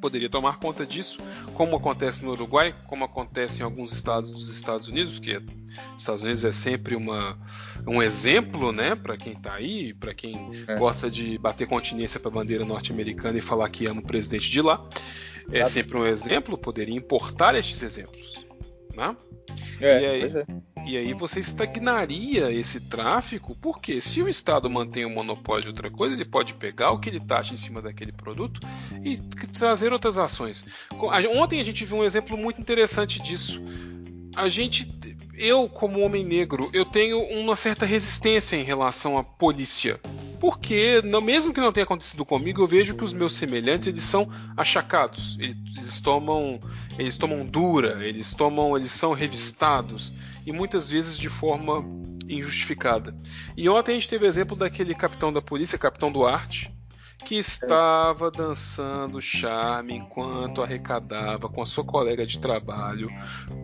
poderia 0.00 0.28
tomar 0.28 0.58
conta 0.58 0.86
disso, 0.86 1.18
como 1.54 1.76
acontece 1.76 2.24
no 2.24 2.32
Uruguai, 2.32 2.74
como 2.86 3.04
acontece 3.04 3.60
em 3.60 3.62
alguns 3.62 3.92
estados 3.92 4.30
dos 4.30 4.48
Estados 4.48 4.88
Unidos, 4.88 5.18
que 5.18 5.32
é, 5.32 5.38
os 5.38 6.02
Estados 6.02 6.22
Unidos 6.22 6.44
é 6.44 6.52
sempre 6.52 6.96
uma, 6.96 7.38
um 7.86 8.02
exemplo, 8.02 8.72
né, 8.72 8.94
para 8.94 9.16
quem 9.16 9.34
está 9.34 9.54
aí, 9.54 9.92
para 9.94 10.14
quem 10.14 10.50
é. 10.66 10.76
gosta 10.76 11.10
de 11.10 11.36
bater 11.38 11.66
continência 11.66 12.18
para 12.18 12.30
a 12.30 12.34
bandeira 12.34 12.64
norte-americana 12.64 13.38
e 13.38 13.42
falar 13.42 13.68
que 13.68 13.86
ama 13.86 14.00
o 14.00 14.04
presidente 14.04 14.50
de 14.50 14.62
lá. 14.62 14.84
É 15.52 15.66
sempre 15.66 15.98
um 15.98 16.04
exemplo, 16.04 16.56
poderia 16.56 16.94
importar 16.96 17.54
estes 17.56 17.82
exemplos. 17.82 18.49
Né? 18.96 19.16
É, 19.80 20.00
e, 20.00 20.06
aí, 20.06 20.22
é. 20.22 20.46
e 20.86 20.96
aí 20.96 21.14
você 21.14 21.40
estagnaria 21.40 22.50
esse 22.52 22.80
tráfico, 22.80 23.56
porque 23.60 24.00
se 24.00 24.22
o 24.22 24.28
Estado 24.28 24.68
mantém 24.68 25.04
o 25.04 25.10
monopólio 25.10 25.62
de 25.62 25.68
outra 25.68 25.90
coisa, 25.90 26.14
ele 26.14 26.24
pode 26.24 26.54
pegar 26.54 26.90
o 26.90 26.98
que 26.98 27.08
ele 27.08 27.20
taxa 27.20 27.54
em 27.54 27.56
cima 27.56 27.80
daquele 27.80 28.12
produto 28.12 28.60
e 29.04 29.16
trazer 29.48 29.92
outras 29.92 30.18
ações. 30.18 30.64
Ontem 31.34 31.60
a 31.60 31.64
gente 31.64 31.84
viu 31.84 31.98
um 31.98 32.04
exemplo 32.04 32.36
muito 32.36 32.60
interessante 32.60 33.22
disso. 33.22 33.62
A 34.36 34.48
gente, 34.48 34.88
eu 35.34 35.68
como 35.68 36.00
homem 36.00 36.24
negro, 36.24 36.70
eu 36.72 36.84
tenho 36.84 37.18
uma 37.18 37.56
certa 37.56 37.84
resistência 37.84 38.56
em 38.56 38.62
relação 38.62 39.18
à 39.18 39.24
polícia 39.24 39.98
porque 40.40 41.02
mesmo 41.22 41.52
que 41.52 41.60
não 41.60 41.70
tenha 41.70 41.84
acontecido 41.84 42.24
comigo, 42.24 42.62
eu 42.62 42.66
vejo 42.66 42.94
que 42.94 43.04
os 43.04 43.12
meus 43.12 43.34
semelhantes 43.34 43.86
eles 43.88 44.02
são 44.02 44.26
achacados, 44.56 45.36
eles, 45.38 45.56
eles 45.76 46.00
tomam 46.00 46.58
eles 47.00 47.16
tomam 47.16 47.46
dura, 47.46 48.06
eles 48.06 48.34
tomam, 48.34 48.76
eles 48.76 48.92
são 48.92 49.12
revistados 49.12 50.12
e 50.46 50.52
muitas 50.52 50.88
vezes 50.88 51.16
de 51.16 51.28
forma 51.28 51.84
injustificada. 52.28 53.14
E 53.56 53.68
ontem 53.68 53.92
a 53.92 53.94
gente 53.94 54.08
teve 54.08 54.26
exemplo 54.26 54.54
daquele 54.54 54.94
capitão 54.94 55.32
da 55.32 55.40
polícia, 55.40 55.78
capitão 55.78 56.12
Duarte, 56.12 56.70
que 57.24 57.36
estava 57.36 58.30
dançando 58.30 59.20
charme 59.20 59.94
enquanto 59.94 60.62
arrecadava 60.62 61.48
com 61.48 61.62
a 61.62 61.66
sua 61.66 61.84
colega 61.84 62.26
de 62.26 62.38
trabalho, 62.38 63.10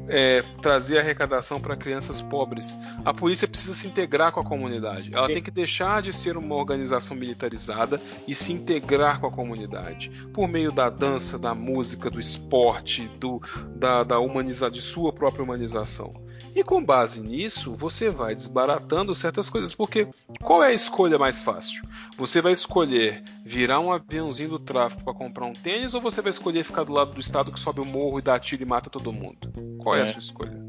é, 0.08 0.42
trazia 0.62 1.00
arrecadação 1.00 1.60
para 1.60 1.76
crianças 1.76 2.22
pobres. 2.22 2.76
A 3.04 3.12
polícia 3.12 3.48
precisa 3.48 3.74
se 3.74 3.86
integrar 3.86 4.32
com 4.32 4.40
a 4.40 4.44
comunidade. 4.44 5.14
Ela 5.14 5.26
tem 5.26 5.42
que 5.42 5.50
deixar 5.50 6.02
de 6.02 6.12
ser 6.12 6.36
uma 6.36 6.54
organização 6.54 7.16
militarizada 7.16 8.00
e 8.26 8.34
se 8.34 8.52
integrar 8.52 9.20
com 9.20 9.26
a 9.26 9.32
comunidade 9.32 10.10
por 10.32 10.48
meio 10.48 10.70
da 10.70 10.90
dança, 10.90 11.38
da 11.38 11.54
música, 11.54 12.10
do 12.10 12.20
esporte, 12.20 13.08
do, 13.18 13.40
da, 13.74 14.04
da 14.04 14.18
humaniza, 14.18 14.70
de 14.70 14.80
sua 14.80 15.12
própria 15.12 15.42
humanização. 15.42 16.26
E 16.54 16.64
com 16.64 16.82
base 16.82 17.20
nisso, 17.20 17.74
você 17.74 18.08
vai 18.08 18.34
desbaratando 18.34 19.14
certas 19.14 19.48
coisas, 19.48 19.74
porque 19.74 20.08
qual 20.40 20.62
é 20.62 20.68
a 20.68 20.72
escolha 20.72 21.18
mais 21.18 21.42
fácil? 21.42 21.82
Você 22.16 22.40
vai 22.40 22.52
escolher 22.52 23.22
virar 23.44 23.80
um 23.80 23.92
aviãozinho 23.92 24.48
do 24.48 24.58
tráfico 24.58 25.04
para 25.04 25.12
comprar 25.12 25.44
um 25.44 25.52
tênis 25.52 25.92
ou 25.92 26.00
você 26.00 26.22
vai 26.22 26.30
escolher 26.30 26.64
ficar 26.64 26.84
do 26.84 26.92
lado 26.92 27.12
do 27.12 27.20
Estado 27.20 27.52
que 27.52 27.60
sobe 27.60 27.80
o 27.80 27.84
morro 27.84 28.18
e 28.18 28.22
dá 28.22 28.38
tiro 28.38 28.62
e 28.62 28.66
mata 28.66 28.88
todo 28.88 29.12
mundo? 29.12 29.52
Qual 29.78 29.94
é, 29.94 30.00
é 30.00 30.02
a 30.02 30.06
sua 30.06 30.20
escolha? 30.20 30.66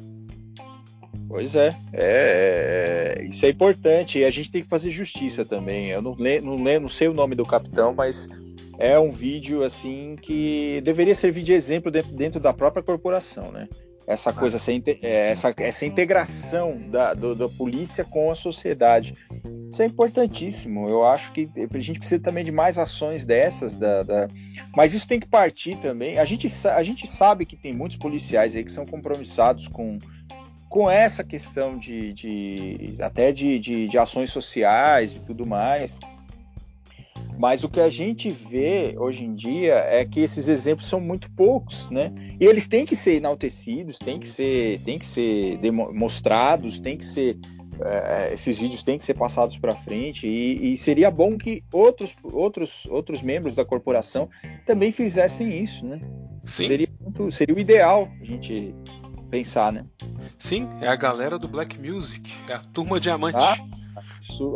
Pois 1.27 1.55
é, 1.55 1.75
é, 1.91 3.17
é, 3.19 3.25
isso 3.25 3.45
é 3.45 3.49
importante 3.49 4.19
e 4.19 4.25
a 4.25 4.31
gente 4.31 4.49
tem 4.49 4.63
que 4.63 4.69
fazer 4.69 4.91
justiça 4.91 5.43
também. 5.43 5.89
Eu 5.89 6.01
não, 6.01 6.13
le, 6.13 6.39
não, 6.39 6.55
le, 6.55 6.79
não 6.79 6.89
sei 6.89 7.07
o 7.07 7.13
nome 7.13 7.35
do 7.35 7.45
capitão, 7.45 7.93
mas 7.93 8.27
é 8.77 8.97
um 8.97 9.11
vídeo 9.11 9.63
assim 9.63 10.15
que 10.21 10.81
deveria 10.83 11.15
servir 11.15 11.43
de 11.43 11.51
exemplo 11.51 11.91
dentro, 11.91 12.11
dentro 12.13 12.39
da 12.39 12.53
própria 12.53 12.83
corporação, 12.83 13.51
né? 13.51 13.67
Essa 14.07 14.31
coisa, 14.31 14.55
essa, 14.55 14.71
é, 14.71 15.31
essa, 15.31 15.53
essa 15.57 15.85
integração 15.85 16.79
da, 16.89 17.13
do, 17.13 17.35
da 17.35 17.49
polícia 17.49 18.05
com 18.05 18.31
a 18.31 18.35
sociedade. 18.35 19.13
Isso 19.69 19.81
é 19.81 19.85
importantíssimo. 19.85 20.87
Eu 20.87 21.05
acho 21.05 21.33
que 21.33 21.49
a 21.55 21.79
gente 21.79 21.99
precisa 21.99 22.21
também 22.23 22.45
de 22.45 22.51
mais 22.51 22.77
ações 22.77 23.25
dessas, 23.25 23.75
da, 23.75 24.03
da... 24.03 24.29
mas 24.73 24.93
isso 24.93 25.05
tem 25.05 25.19
que 25.19 25.27
partir 25.27 25.75
também. 25.81 26.17
A 26.17 26.23
gente, 26.23 26.47
a 26.69 26.81
gente 26.81 27.05
sabe 27.05 27.45
que 27.45 27.57
tem 27.57 27.73
muitos 27.73 27.97
policiais 27.97 28.55
aí 28.55 28.63
que 28.63 28.71
são 28.71 28.85
compromissados 28.85 29.67
com, 29.67 29.99
com 30.69 30.89
essa 30.89 31.21
questão 31.21 31.77
de, 31.77 32.13
de 32.13 32.95
até 33.01 33.33
de, 33.33 33.59
de, 33.59 33.89
de 33.89 33.97
ações 33.97 34.31
sociais 34.31 35.17
e 35.17 35.19
tudo 35.19 35.45
mais. 35.45 35.99
Mas 37.37 37.63
o 37.63 37.69
que 37.69 37.79
a 37.79 37.89
gente 37.89 38.29
vê 38.31 38.95
hoje 38.97 39.23
em 39.23 39.35
dia 39.35 39.75
é 39.75 40.03
que 40.03 40.19
esses 40.19 40.47
exemplos 40.47 40.87
são 40.87 40.99
muito 40.99 41.29
poucos, 41.31 41.89
né? 41.89 42.11
E 42.39 42.45
eles 42.45 42.67
têm 42.67 42.85
que 42.85 42.95
ser 42.95 43.17
enaltecidos, 43.17 43.99
têm 43.99 44.19
que 44.19 44.27
ser, 44.27 44.79
têm 44.79 44.97
que 44.97 45.05
ser 45.05 45.57
demonstrados, 45.57 46.79
têm 46.79 46.97
que 46.97 47.05
ser 47.05 47.37
é, 47.79 48.33
esses 48.33 48.57
vídeos 48.57 48.81
têm 48.81 48.97
que 48.97 49.05
ser 49.05 49.13
passados 49.13 49.57
para 49.57 49.75
frente 49.75 50.27
e, 50.27 50.73
e, 50.73 50.77
seria 50.77 51.11
bom 51.11 51.37
que 51.37 51.63
outros, 51.71 52.15
outros, 52.23 52.85
outros 52.89 53.21
membros 53.21 53.53
da 53.53 53.63
corporação 53.63 54.29
também 54.65 54.91
fizessem 54.91 55.61
isso, 55.61 55.85
né? 55.85 56.01
Sim. 56.45 56.67
Seria, 56.67 56.87
muito, 56.99 57.31
seria 57.31 57.55
o 57.55 57.59
ideal 57.59 58.09
a 58.19 58.25
gente 58.25 58.73
pensar, 59.29 59.71
né? 59.71 59.85
Sim, 60.39 60.67
é 60.81 60.87
a 60.87 60.95
galera 60.95 61.37
do 61.37 61.47
Black 61.47 61.77
Music, 61.77 62.33
é 62.47 62.53
a 62.53 62.59
turma 62.59 62.99
diamante. 62.99 63.37
Ah, 63.37 63.57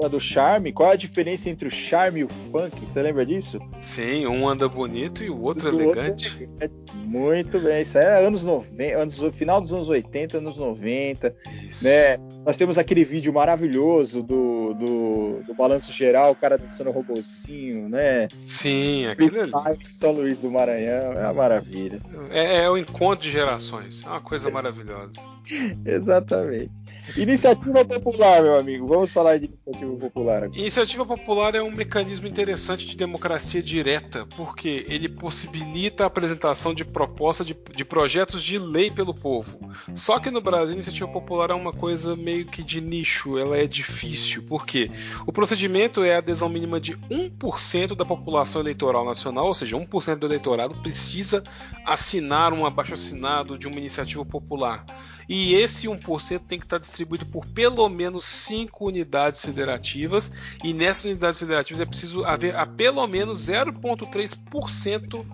a 0.04 0.08
do 0.08 0.20
charme. 0.20 0.72
Qual 0.72 0.90
é 0.90 0.94
a 0.94 0.98
diferença 0.98 1.50
entre 1.50 1.68
o 1.68 1.72
charme 1.72 2.22
e 2.22 2.24
o 2.24 2.30
funk? 2.52 2.80
Você 2.86 3.02
lembra 3.02 3.26
disso? 3.26 3.60
Sim, 3.82 4.26
um 4.28 4.48
anda 4.48 4.68
bonito 4.68 5.24
e 5.24 5.30
o 5.30 5.42
outro 5.42 5.70
e 5.70 5.74
elegante. 5.74 6.48
Outro 6.60 6.76
Muito 6.96 7.60
bem, 7.60 7.82
isso 7.82 7.98
é 7.98 8.26
anos 8.26 8.44
90, 8.44 8.98
anos, 8.98 9.20
final 9.34 9.60
dos 9.62 9.74
anos 9.74 9.90
80, 9.90 10.38
anos 10.38 10.58
90. 10.58 11.36
Isso. 11.68 11.84
Né? 11.84 12.18
Nós 12.46 12.58
temos 12.58 12.78
aquele 12.78 13.04
vídeo 13.04 13.34
maravilhoso 13.34 14.22
do, 14.24 14.74
do, 14.74 15.40
do 15.46 15.54
Balanço 15.54 15.92
Geral, 15.92 16.32
o 16.32 16.36
cara 16.36 16.58
dançando 16.58 16.92
robocinho, 16.92 17.90
né? 17.90 18.28
Sim, 18.46 19.08
aquilo 19.08 19.42
ali. 19.42 19.52
São 19.84 20.12
Luís 20.12 20.38
do 20.38 20.50
Maranhão, 20.50 21.14
é 21.14 21.24
uma 21.24 21.34
maravilha. 21.34 22.00
É, 22.30 22.64
é 22.64 22.70
o 22.70 22.78
encontro 22.78 23.26
de 23.26 23.32
gerações, 23.32 24.04
é 24.06 24.10
uma 24.10 24.22
coisa 24.22 24.50
maravilhosa. 24.50 25.20
Exatamente. 25.86 26.72
Iniciativa 27.18 27.84
popular, 27.86 28.42
meu 28.44 28.58
amigo. 28.58 28.88
Vamos 28.88 29.12
falar 29.12 29.38
de 29.38 29.46
iniciativa 29.46 29.96
popular 29.96 30.44
agora. 30.44 30.60
Iniciativa 30.60 31.06
popular 31.06 31.56
é 31.56 31.62
um 31.62 31.72
mecanismo 31.72 32.28
interessante 32.28 32.86
de 32.86 32.96
democracia 32.96 33.62
direta, 33.62 34.26
porque 34.38 34.86
ele 34.88 35.10
possibilita 35.10 36.04
a 36.04 36.08
apresentação 36.08 36.74
de 36.74 36.86
propostas 36.86 37.46
de, 37.46 37.56
de 37.76 37.84
projetos 37.84 38.42
de 38.44 38.58
lei 38.58 38.90
pelo 38.90 39.14
povo. 39.14 39.60
Só 39.96 40.20
que 40.20 40.32
no 40.32 40.42
Brasil, 40.42 40.76
iniciativa 40.76 41.08
popular 41.08 41.50
é 41.50 41.54
uma 41.54 41.74
coisa 41.74 42.16
meio 42.16 42.46
que 42.46 42.64
de 42.64 42.80
nicho, 42.80 43.38
ela 43.38 43.58
é 43.58 43.68
difícil. 43.68 44.44
Por 44.44 44.66
quê? 44.66 44.92
O 45.26 45.32
procedimento 45.32 46.04
é 46.04 46.16
a 46.16 46.20
adesão 46.20 46.50
mínima 46.50 46.80
de 46.80 46.96
1% 47.10 47.96
da 47.96 48.06
população 48.06 48.62
eleitoral 48.62 49.06
nacional, 49.06 49.48
ou 49.48 49.54
seja, 49.54 49.78
1% 49.78 50.16
do 50.16 50.28
eleitorado 50.28 50.76
precisa 50.82 51.44
assinar 51.86 52.54
um 52.54 52.66
abaixo-assinado 52.66 53.58
de 53.58 53.68
uma 53.68 53.78
iniciativa 53.78 54.26
popular. 54.26 54.86
E 55.34 55.56
esse 55.56 55.88
1% 55.88 56.42
tem 56.46 56.60
que 56.60 56.66
estar 56.66 56.78
distribuído 56.78 57.26
por 57.26 57.46
pelo 57.46 57.88
menos 57.88 58.26
5 58.26 58.86
unidades 58.86 59.42
federativas, 59.46 60.30
e 60.62 60.74
nessas 60.74 61.06
unidades 61.06 61.40
federativas 61.40 61.80
é 61.80 61.86
preciso 61.86 62.26
haver 62.26 62.54
a 62.54 62.66
pelo 62.66 63.08
menos 63.08 63.48
0,3% 63.48 65.26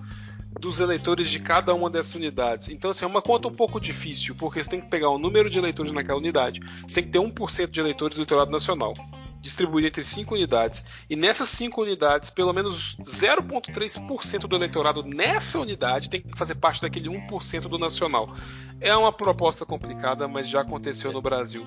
dos 0.59 0.79
eleitores 0.79 1.27
de 1.27 1.39
cada 1.39 1.73
uma 1.73 1.89
dessas 1.89 2.13
unidades. 2.13 2.69
Então, 2.69 2.91
assim, 2.91 3.05
é 3.05 3.07
uma 3.07 3.23
conta 3.23 3.47
um 3.47 3.51
pouco 3.51 3.79
difícil, 3.79 4.35
porque 4.35 4.61
você 4.61 4.69
tem 4.69 4.81
que 4.81 4.87
pegar 4.87 5.09
o 5.09 5.17
número 5.17 5.49
de 5.49 5.57
eleitores 5.57 5.91
naquela 5.91 6.19
unidade, 6.19 6.59
você 6.87 7.01
tem 7.01 7.05
que 7.05 7.09
ter 7.09 7.19
1% 7.19 7.67
de 7.71 7.79
eleitores 7.79 8.17
do 8.17 8.19
eleitorado 8.19 8.51
nacional 8.51 8.93
distribuído 9.41 9.87
entre 9.87 10.03
cinco 10.03 10.35
unidades. 10.35 10.83
E 11.09 11.15
nessas 11.15 11.49
cinco 11.49 11.81
unidades, 11.81 12.29
pelo 12.29 12.53
menos 12.53 12.97
0,3% 13.01 14.39
do 14.47 14.55
eleitorado 14.55 15.03
nessa 15.03 15.59
unidade 15.59 16.09
tem 16.09 16.21
que 16.21 16.37
fazer 16.37 16.55
parte 16.55 16.81
daquele 16.81 17.09
1% 17.09 17.61
do 17.61 17.77
nacional. 17.77 18.35
É 18.79 18.95
uma 18.95 19.11
proposta 19.11 19.65
complicada, 19.65 20.27
mas 20.27 20.47
já 20.47 20.61
aconteceu 20.61 21.11
no 21.11 21.21
Brasil. 21.21 21.65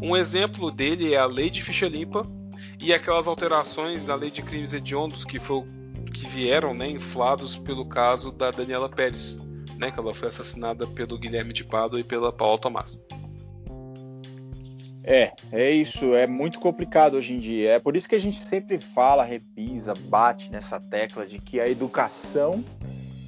Um 0.00 0.16
exemplo 0.16 0.70
dele 0.70 1.14
é 1.14 1.18
a 1.18 1.26
lei 1.26 1.50
de 1.50 1.62
ficha 1.62 1.88
limpa 1.88 2.22
e 2.80 2.92
aquelas 2.92 3.26
alterações 3.26 4.04
na 4.04 4.14
lei 4.14 4.30
de 4.30 4.42
crimes 4.42 4.72
hediondos 4.72 5.24
que, 5.24 5.38
foi, 5.38 5.64
que 6.12 6.26
vieram 6.26 6.74
né, 6.74 6.88
inflados 6.88 7.56
pelo 7.56 7.86
caso 7.86 8.30
da 8.32 8.50
Daniela 8.50 8.88
Pérez, 8.88 9.36
né, 9.76 9.90
que 9.90 9.98
ela 9.98 10.14
foi 10.14 10.28
assassinada 10.28 10.86
pelo 10.86 11.18
Guilherme 11.18 11.52
de 11.52 11.64
Pado 11.64 11.98
e 11.98 12.04
pela 12.04 12.32
Paula 12.32 12.58
Tomás. 12.58 13.00
É, 15.04 15.32
é 15.50 15.70
isso, 15.70 16.14
é 16.14 16.26
muito 16.26 16.60
complicado 16.60 17.14
hoje 17.14 17.34
em 17.34 17.38
dia. 17.38 17.72
É 17.72 17.78
por 17.78 17.96
isso 17.96 18.08
que 18.08 18.14
a 18.14 18.20
gente 18.20 18.44
sempre 18.44 18.78
fala, 18.78 19.24
repisa, 19.24 19.94
bate 19.94 20.50
nessa 20.50 20.78
tecla 20.78 21.26
de 21.26 21.38
que 21.38 21.60
a 21.60 21.66
educação 21.66 22.64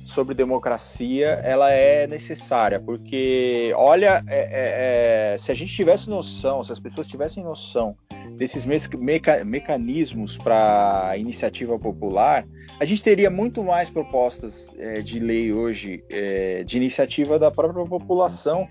sobre 0.06 0.34
democracia 0.34 1.40
ela 1.42 1.72
é 1.72 2.06
necessária, 2.06 2.78
porque 2.78 3.72
olha, 3.74 4.22
é, 4.28 4.38
é, 4.38 5.34
é, 5.34 5.38
se 5.38 5.50
a 5.50 5.54
gente 5.54 5.74
tivesse 5.74 6.08
noção, 6.08 6.62
se 6.62 6.70
as 6.70 6.78
pessoas 6.78 7.08
tivessem 7.08 7.42
noção 7.42 7.96
desses 8.36 8.64
meca 8.64 9.44
mecanismos 9.44 10.36
para 10.36 11.14
iniciativa 11.16 11.76
popular, 11.78 12.46
a 12.78 12.84
gente 12.84 13.02
teria 13.02 13.28
muito 13.28 13.62
mais 13.64 13.90
propostas 13.90 14.72
é, 14.78 15.00
de 15.00 15.18
lei 15.18 15.52
hoje 15.52 16.04
é, 16.10 16.62
de 16.64 16.76
iniciativa 16.76 17.36
da 17.36 17.50
própria 17.50 17.84
população 17.84 18.68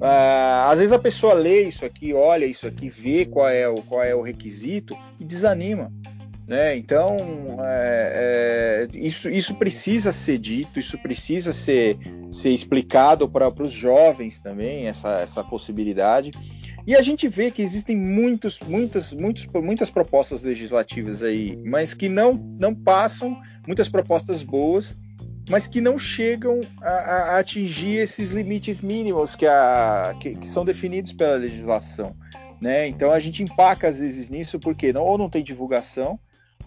Uh, 0.00 0.68
às 0.68 0.78
vezes 0.78 0.92
a 0.92 0.98
pessoa 0.98 1.34
lê 1.34 1.62
isso 1.62 1.84
aqui, 1.84 2.12
olha 2.12 2.44
isso 2.44 2.66
aqui, 2.66 2.88
vê 2.88 3.24
qual 3.24 3.48
é 3.48 3.68
o, 3.68 3.76
qual 3.76 4.02
é 4.02 4.14
o 4.14 4.22
requisito 4.22 4.96
e 5.18 5.24
desanima. 5.24 5.92
Né? 6.46 6.76
Então, 6.76 7.16
é, 7.60 8.86
é, 8.92 8.98
isso, 8.98 9.30
isso 9.30 9.54
precisa 9.54 10.12
ser 10.12 10.38
dito, 10.38 10.78
isso 10.78 10.98
precisa 10.98 11.54
ser, 11.54 11.96
ser 12.30 12.50
explicado 12.50 13.26
para 13.26 13.48
os 13.62 13.72
jovens 13.72 14.40
também, 14.40 14.86
essa, 14.86 15.20
essa 15.22 15.42
possibilidade. 15.42 16.32
E 16.86 16.94
a 16.94 17.00
gente 17.00 17.28
vê 17.28 17.50
que 17.50 17.62
existem 17.62 17.96
muitos, 17.96 18.60
muitas, 18.60 19.10
muitos, 19.12 19.46
muitas 19.54 19.88
propostas 19.88 20.42
legislativas 20.42 21.22
aí, 21.22 21.58
mas 21.64 21.94
que 21.94 22.10
não, 22.10 22.34
não 22.34 22.74
passam, 22.74 23.40
muitas 23.66 23.88
propostas 23.88 24.42
boas, 24.42 24.94
mas 25.48 25.66
que 25.66 25.80
não 25.80 25.98
chegam 25.98 26.60
a, 26.80 26.88
a 26.88 27.38
atingir 27.38 27.98
esses 27.98 28.30
limites 28.30 28.80
mínimos 28.80 29.36
que, 29.36 29.46
a, 29.46 30.14
que, 30.20 30.34
que, 30.34 30.48
são 30.48 30.64
definidos 30.64 31.12
pela 31.12 31.36
legislação. 31.36 32.16
Né? 32.60 32.88
Então 32.88 33.10
a 33.10 33.18
gente 33.18 33.42
empaca 33.42 33.88
às 33.88 33.98
vezes 33.98 34.30
nisso 34.30 34.58
porque 34.58 34.92
não, 34.92 35.02
ou 35.02 35.18
não 35.18 35.28
tem 35.28 35.42
divulgação, 35.42 36.18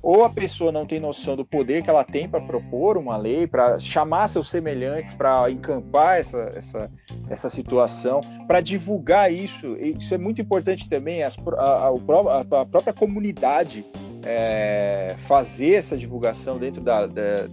ou 0.02 0.24
a 0.24 0.30
pessoa 0.30 0.72
não 0.72 0.86
tem 0.86 0.99
noção 0.99 1.36
do 1.36 1.44
poder 1.44 1.84
que 1.84 1.90
ela 1.90 2.04
tem 2.04 2.30
para 2.30 2.40
propor 2.40 2.98
uma 2.98 3.18
lei, 3.18 3.48
para 3.48 3.80
chamar 3.80 4.28
seus 4.28 4.49
semelhantes, 4.49 5.14
para 5.14 5.49
encampar 5.49 6.20
essa, 6.20 6.52
essa, 6.56 6.91
essa 7.30 7.49
situação, 7.49 8.22
para 8.48 8.62
divulgar 8.62 9.32
isso. 9.34 9.76
Isso 9.78 10.14
é 10.14 10.18
muito 10.18 10.41
importante 10.41 10.88
também, 10.88 11.24
as, 11.24 11.36
a, 11.58 11.90
a, 11.90 12.62
a, 12.62 12.66
própria 12.66 12.94
comunidade 12.94 13.86
é, 14.24 15.16
fazer 15.20 15.74
essa 15.74 15.98
divulgação 15.98 16.58
dentro 16.58 16.82
da, 16.82 17.08
da, 17.08 17.48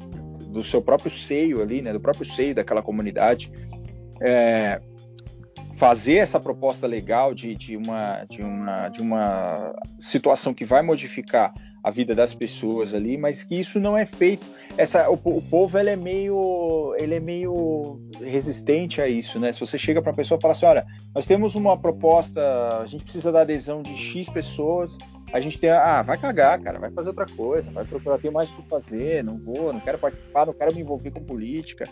do 0.55 0.65
seu 0.65 0.81
próprio 0.81 1.11
seio 1.11 1.61
ali, 1.61 1.83
né, 1.83 1.93
do 1.93 2.01
próprio 2.01 2.25
seio 2.25 2.55
daquela 2.55 2.83
comunidade. 2.83 3.53
É, 4.23 4.81
fazer 5.77 6.15
essa 6.15 6.39
proposta 6.39 6.87
legal 6.87 7.35
de, 7.35 7.55
de, 7.55 7.77
uma, 7.77 8.25
de, 8.25 8.43
uma, 8.43 8.89
de 8.89 9.03
uma 9.03 9.75
situação 9.99 10.55
que 10.55 10.65
vai 10.65 10.83
modificar 10.83 11.53
a 11.83 11.91
vida 11.91 12.15
das 12.15 12.33
pessoas 12.35 12.95
ali, 12.95 13.19
mas 13.19 13.43
que 13.43 13.57
isso 13.57 13.79
não 13.79 13.97
é 13.97 14.07
feito. 14.07 14.47
Essa, 14.79 15.11
o, 15.11 15.15
o 15.23 15.43
povo 15.43 15.79
ele 15.79 15.91
é 15.91 15.97
meio 15.97 16.95
ele 16.99 17.17
é 17.17 17.21
meio 17.21 18.01
resistente 18.19 19.03
a 19.03 19.07
isso, 19.07 19.39
né? 19.39 19.53
Se 19.53 19.61
você 19.61 19.79
chega 19.79 20.01
para 20.01 20.13
a 20.13 20.15
pessoa 20.15 20.39
e 20.39 20.41
fala 20.41 20.53
assim, 20.53 20.67
olha, 20.67 20.87
nós 21.15 21.27
temos 21.27 21.55
uma 21.55 21.77
proposta, 21.77 22.41
a 22.81 22.87
gente 22.87 23.05
precisa 23.05 23.31
da 23.31 23.43
adesão 23.43 23.83
de 23.83 23.95
x 23.97 24.29
pessoas, 24.31 24.97
a 25.35 25.41
gente 25.41 25.59
tem, 25.59 25.69
ah, 25.69 26.01
vai 26.01 26.17
cagar, 26.17 26.61
cara, 26.61 26.79
vai 26.79 26.93
fazer 26.93 27.09
outra 27.09 27.27
coisa, 27.27 27.69
vai 27.73 27.85
procurar, 27.85 28.19
ter 28.19 28.31
mais 28.31 28.49
o 28.51 28.55
que 28.55 28.69
fazer, 28.69 29.25
não 29.25 29.37
vou, 29.37 29.73
não 29.73 29.81
quero 29.81 29.99
participar, 29.99 30.47
não 30.47 30.55
quero 30.55 30.73
me 30.73 30.81
envolver 30.81 31.11
com 31.11 31.25
política. 31.25 31.85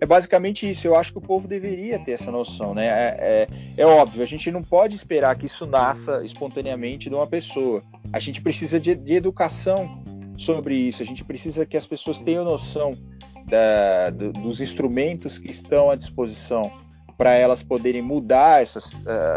É 0.00 0.04
basicamente 0.04 0.68
isso, 0.68 0.84
eu 0.84 0.96
acho 0.96 1.12
que 1.12 1.18
o 1.18 1.20
povo 1.20 1.46
deveria 1.46 2.00
ter 2.00 2.10
essa 2.10 2.32
noção, 2.32 2.74
né? 2.74 2.86
É, 2.88 3.16
é, 3.20 3.82
é 3.82 3.86
óbvio, 3.86 4.20
a 4.20 4.26
gente 4.26 4.50
não 4.50 4.64
pode 4.64 4.96
esperar 4.96 5.36
que 5.38 5.46
isso 5.46 5.64
nasça 5.64 6.24
espontaneamente 6.24 7.08
de 7.08 7.14
uma 7.14 7.26
pessoa. 7.28 7.84
A 8.12 8.18
gente 8.18 8.42
precisa 8.42 8.80
de, 8.80 8.96
de 8.96 9.14
educação 9.14 10.02
sobre 10.36 10.74
isso, 10.74 11.00
a 11.00 11.06
gente 11.06 11.24
precisa 11.24 11.64
que 11.64 11.76
as 11.76 11.86
pessoas 11.86 12.20
tenham 12.20 12.42
noção 12.42 12.98
da, 13.46 14.10
do, 14.10 14.32
dos 14.32 14.60
instrumentos 14.60 15.38
que 15.38 15.52
estão 15.52 15.88
à 15.88 15.94
disposição 15.94 16.68
para 17.16 17.36
elas 17.36 17.62
poderem 17.62 18.02
mudar 18.02 18.60
essa, 18.60 18.80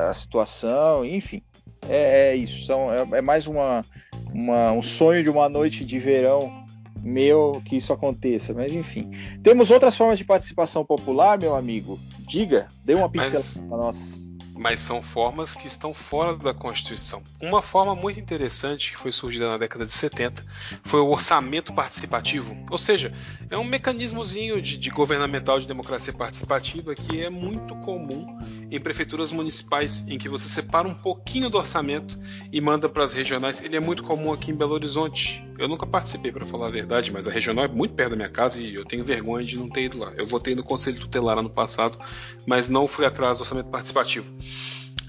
a 0.09 0.13
situação, 0.15 1.05
enfim 1.05 1.43
é, 1.87 2.29
é 2.29 2.35
isso. 2.35 2.65
São, 2.65 2.91
é, 2.91 3.17
é 3.17 3.21
mais 3.21 3.47
uma, 3.47 3.85
uma, 4.33 4.71
um 4.71 4.81
sonho 4.81 5.23
de 5.23 5.29
uma 5.29 5.49
noite 5.49 5.85
de 5.85 5.99
verão 5.99 6.61
meu 7.03 7.61
que 7.65 7.75
isso 7.77 7.91
aconteça. 7.91 8.53
Mas 8.53 8.71
enfim. 8.73 9.11
Temos 9.43 9.71
outras 9.71 9.95
formas 9.95 10.17
de 10.17 10.25
participação 10.25 10.85
popular, 10.85 11.37
meu 11.37 11.55
amigo? 11.55 11.99
Diga, 12.19 12.67
dê 12.85 12.93
uma 12.93 13.09
pincelada 13.09 13.67
para 13.67 13.77
nós 13.77 14.30
mas 14.61 14.79
são 14.79 15.01
formas 15.01 15.55
que 15.55 15.65
estão 15.65 15.91
fora 15.91 16.37
da 16.37 16.53
Constituição. 16.53 17.23
Uma 17.41 17.63
forma 17.63 17.95
muito 17.95 18.19
interessante 18.19 18.91
que 18.91 18.97
foi 18.97 19.11
surgida 19.11 19.49
na 19.49 19.57
década 19.57 19.87
de 19.87 19.91
70 19.91 20.45
foi 20.83 20.99
o 20.99 21.09
orçamento 21.09 21.73
participativo, 21.73 22.55
ou 22.69 22.77
seja, 22.77 23.11
é 23.49 23.57
um 23.57 23.63
mecanismozinho 23.63 24.61
de, 24.61 24.77
de 24.77 24.89
governamental 24.91 25.59
de 25.59 25.65
democracia 25.65 26.13
participativa 26.13 26.93
que 26.93 27.19
é 27.19 27.29
muito 27.29 27.75
comum 27.77 28.37
em 28.71 28.79
prefeituras 28.79 29.31
municipais, 29.31 30.07
em 30.07 30.17
que 30.17 30.29
você 30.29 30.47
separa 30.47 30.87
um 30.87 30.93
pouquinho 30.93 31.49
do 31.49 31.57
orçamento 31.57 32.17
e 32.51 32.61
manda 32.61 32.87
para 32.87 33.03
as 33.03 33.11
regionais. 33.11 33.61
Ele 33.61 33.75
é 33.75 33.79
muito 33.79 34.03
comum 34.03 34.31
aqui 34.31 34.51
em 34.51 34.55
Belo 34.55 34.73
Horizonte. 34.73 35.43
Eu 35.57 35.67
nunca 35.67 35.85
participei, 35.85 36.31
para 36.31 36.45
falar 36.45 36.67
a 36.67 36.71
verdade, 36.71 37.11
mas 37.11 37.27
a 37.27 37.31
regional 37.31 37.65
é 37.65 37.67
muito 37.67 37.93
perto 37.93 38.11
da 38.11 38.15
minha 38.15 38.29
casa 38.29 38.63
e 38.63 38.73
eu 38.73 38.85
tenho 38.85 39.03
vergonha 39.03 39.45
de 39.45 39.57
não 39.57 39.69
ter 39.69 39.83
ido 39.83 39.99
lá. 39.99 40.13
Eu 40.15 40.25
votei 40.25 40.55
no 40.55 40.63
Conselho 40.63 40.99
Tutelar 40.99 41.37
ano 41.37 41.49
passado, 41.49 41.99
mas 42.45 42.69
não 42.69 42.87
fui 42.87 43.05
atrás 43.05 43.37
do 43.37 43.41
orçamento 43.41 43.69
participativo. 43.69 44.31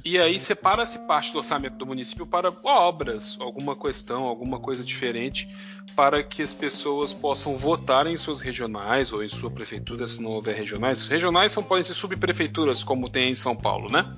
E 0.05 0.19
aí 0.19 0.41
separa-se 0.41 0.99
parte 1.01 1.33
do 1.33 1.39
orçamento 1.39 1.77
do 1.77 1.87
município 1.87 2.27
para 2.27 2.53
obras, 2.65 3.37
alguma 3.39 3.77
questão, 3.77 4.25
alguma 4.25 4.59
coisa 4.59 4.83
diferente, 4.83 5.49
para 5.95 6.25
que 6.25 6.43
as 6.43 6.53
pessoas 6.53 7.13
possam 7.13 7.57
votar 7.57 8.09
em 8.09 8.17
suas 8.17 8.41
regionais 8.41 9.13
ou 9.13 9.23
em 9.23 9.29
sua 9.29 9.49
prefeitura, 9.49 10.07
se 10.09 10.21
não 10.21 10.33
houver 10.33 10.57
regionais. 10.57 11.07
Regionais 11.07 11.53
são, 11.53 11.63
podem 11.63 11.85
ser 11.85 11.95
subprefeituras, 11.95 12.83
como 12.83 13.09
tem 13.09 13.31
em 13.31 13.35
São 13.37 13.55
Paulo, 13.55 13.93
né? 13.93 14.13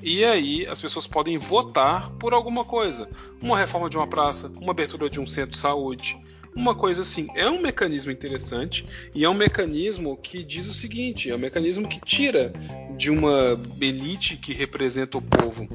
E 0.00 0.24
aí 0.24 0.64
as 0.68 0.80
pessoas 0.80 1.08
podem 1.08 1.36
votar 1.36 2.10
por 2.10 2.32
alguma 2.32 2.64
coisa. 2.64 3.08
Uma 3.42 3.58
reforma 3.58 3.90
de 3.90 3.96
uma 3.96 4.06
praça, 4.06 4.52
uma 4.60 4.70
abertura 4.70 5.10
de 5.10 5.18
um 5.18 5.26
centro 5.26 5.52
de 5.52 5.58
saúde, 5.58 6.16
uma 6.56 6.74
coisa 6.74 7.02
assim. 7.02 7.28
É 7.34 7.48
um 7.48 7.60
mecanismo 7.60 8.10
interessante 8.10 8.86
e 9.14 9.24
é 9.24 9.28
um 9.28 9.34
mecanismo 9.34 10.16
que 10.16 10.42
diz 10.42 10.66
o 10.66 10.72
seguinte: 10.72 11.30
é 11.30 11.36
um 11.36 11.38
mecanismo 11.38 11.86
que 11.86 12.00
tira 12.00 12.52
de 12.96 13.10
uma 13.10 13.60
elite 13.80 14.36
que 14.36 14.52
representa 14.52 15.18
o 15.18 15.22
povo 15.22 15.68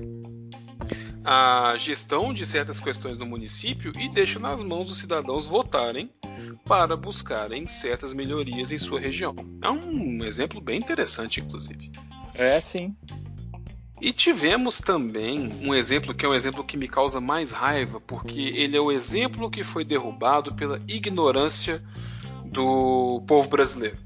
a 1.23 1.75
gestão 1.77 2.33
de 2.33 2.45
certas 2.45 2.79
questões 2.79 3.17
no 3.17 3.25
município 3.25 3.91
e 3.97 4.09
deixa 4.09 4.39
nas 4.39 4.63
mãos 4.63 4.87
dos 4.87 4.97
cidadãos 4.97 5.45
votarem 5.45 6.09
para 6.65 6.97
buscarem 6.97 7.67
certas 7.67 8.13
melhorias 8.13 8.71
em 8.71 8.77
sua 8.77 8.99
região. 8.99 9.35
É 9.61 9.69
um 9.69 10.23
exemplo 10.23 10.59
bem 10.59 10.79
interessante, 10.79 11.39
inclusive. 11.39 11.91
É, 12.33 12.59
sim. 12.59 12.95
E 14.01 14.11
tivemos 14.11 14.79
também 14.79 15.59
um 15.61 15.75
exemplo 15.75 16.11
que 16.13 16.25
é 16.25 16.29
um 16.29 16.33
exemplo 16.33 16.63
que 16.63 16.75
me 16.75 16.87
causa 16.87 17.21
mais 17.21 17.51
raiva, 17.51 18.01
porque 18.01 18.39
ele 18.39 18.75
é 18.75 18.81
o 18.81 18.91
exemplo 18.91 19.49
que 19.49 19.63
foi 19.63 19.85
derrubado 19.85 20.55
pela 20.55 20.81
ignorância 20.87 21.83
do 22.43 23.23
povo 23.27 23.47
brasileiro. 23.47 23.97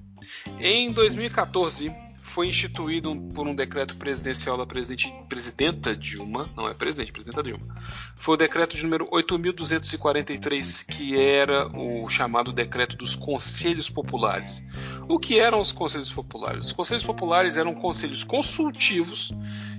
Em 0.60 0.92
2014, 0.92 1.96
foi 2.36 2.50
instituído 2.50 3.16
por 3.34 3.48
um 3.48 3.56
decreto 3.56 3.96
presidencial 3.96 4.58
da 4.58 4.66
presidente, 4.66 5.10
presidenta 5.30 5.96
Dilma, 5.96 6.50
não 6.54 6.68
é 6.68 6.74
presidente, 6.74 7.14
presidenta 7.14 7.42
Dilma. 7.42 7.66
Foi 8.14 8.34
o 8.34 8.38
decreto 8.38 8.76
de 8.76 8.84
número 8.84 9.08
8243, 9.10 10.84
que 10.84 11.18
era 11.18 11.70
o 11.74 12.10
chamado 12.10 12.52
decreto 12.52 12.98
dos 12.98 13.16
conselhos 13.16 13.90
populares. 13.90 14.62
O 15.08 15.18
que 15.18 15.40
eram 15.40 15.62
os 15.62 15.72
conselhos 15.72 16.12
populares? 16.12 16.66
Os 16.66 16.72
conselhos 16.74 17.06
populares 17.06 17.56
eram 17.56 17.74
conselhos 17.74 18.26
consultivos 18.26 19.32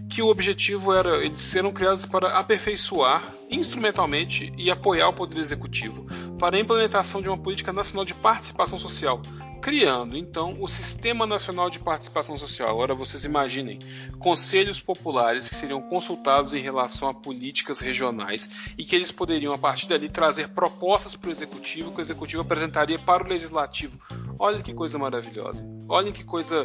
que 0.09 0.23
o 0.23 0.29
objetivo 0.29 0.95
era 0.95 1.23
eles 1.23 1.41
serem 1.41 1.71
criados 1.71 2.07
para 2.07 2.39
aperfeiçoar 2.39 3.35
instrumentalmente 3.51 4.51
e 4.57 4.71
apoiar 4.71 5.09
o 5.09 5.13
poder 5.13 5.41
executivo 5.41 6.07
para 6.39 6.57
a 6.57 6.61
implementação 6.61 7.21
de 7.21 7.29
uma 7.29 7.37
política 7.37 7.71
nacional 7.71 8.07
de 8.07 8.15
participação 8.15 8.79
social, 8.79 9.21
criando 9.67 10.17
então 10.17 10.57
o 10.61 10.69
Sistema 10.69 11.27
Nacional 11.27 11.69
de 11.69 11.81
Participação 11.81 12.39
Social. 12.39 12.69
Agora 12.69 12.95
vocês 12.95 13.25
imaginem 13.25 13.81
conselhos 14.17 14.79
populares 14.79 15.49
que 15.49 15.57
seriam 15.57 15.83
consultados 15.83 16.55
em 16.55 16.61
relação 16.61 17.09
a 17.09 17.15
políticas 17.15 17.81
regionais 17.81 18.49
e 18.79 18.85
que 18.85 18.95
eles 18.95 19.11
poderiam 19.11 19.53
a 19.53 19.59
partir 19.59 19.89
dali 19.89 20.09
trazer 20.09 20.51
propostas 20.51 21.17
para 21.17 21.27
o 21.27 21.33
executivo 21.33 21.91
que 21.91 21.99
o 21.99 22.01
executivo 22.01 22.43
apresentaria 22.43 22.97
para 22.97 23.25
o 23.25 23.27
legislativo. 23.27 23.99
Olha 24.39 24.63
que 24.63 24.73
coisa 24.73 25.01
maravilhosa. 25.01 25.67
Olha 25.89 26.13
que 26.13 26.23
coisa 26.23 26.65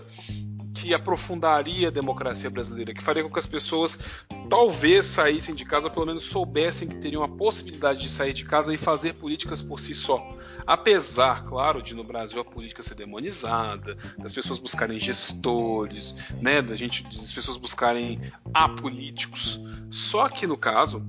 que 0.82 0.96
aprofundaria 0.96 1.90
a 1.90 1.92
democracia 1.92 2.50
brasileira, 2.50 2.92
que 2.92 3.04
faria 3.04 3.24
com 3.24 3.30
que 3.30 3.38
as 3.38 3.46
pessoas 3.46 4.00
talvez 4.50 5.06
saíssem 5.06 5.54
de 5.54 5.64
casa, 5.64 5.88
ou 5.88 5.94
pelo 5.94 6.08
menos 6.08 6.24
soubessem 6.24 6.88
que 6.88 6.96
teriam 6.96 7.22
a 7.22 7.28
possibilidade 7.28 8.02
de 8.02 8.10
sair 8.10 8.34
de 8.34 8.44
casa 8.44 8.74
e 8.74 8.78
fazer 8.78 9.14
políticas 9.14 9.62
por 9.62 9.80
si 9.80 9.94
só. 9.94 10.36
Apesar, 10.66 11.44
claro, 11.44 11.84
de 11.84 11.94
no 11.94 12.04
Brasil 12.04 12.42
a 12.42 12.44
política 12.44 12.82
ser 12.82 12.96
demonizada, 12.96 13.96
das 14.18 14.34
pessoas 14.34 14.58
buscarem 14.58 15.00
gestores, 15.00 16.16
né, 16.42 16.64
da 16.64 16.76
gente, 16.76 17.04
das 17.04 17.32
pessoas 17.32 17.58
buscarem 17.58 18.20
apolíticos. 18.52 19.62
Só 19.92 20.28
que 20.30 20.48
no 20.48 20.58
caso, 20.58 21.06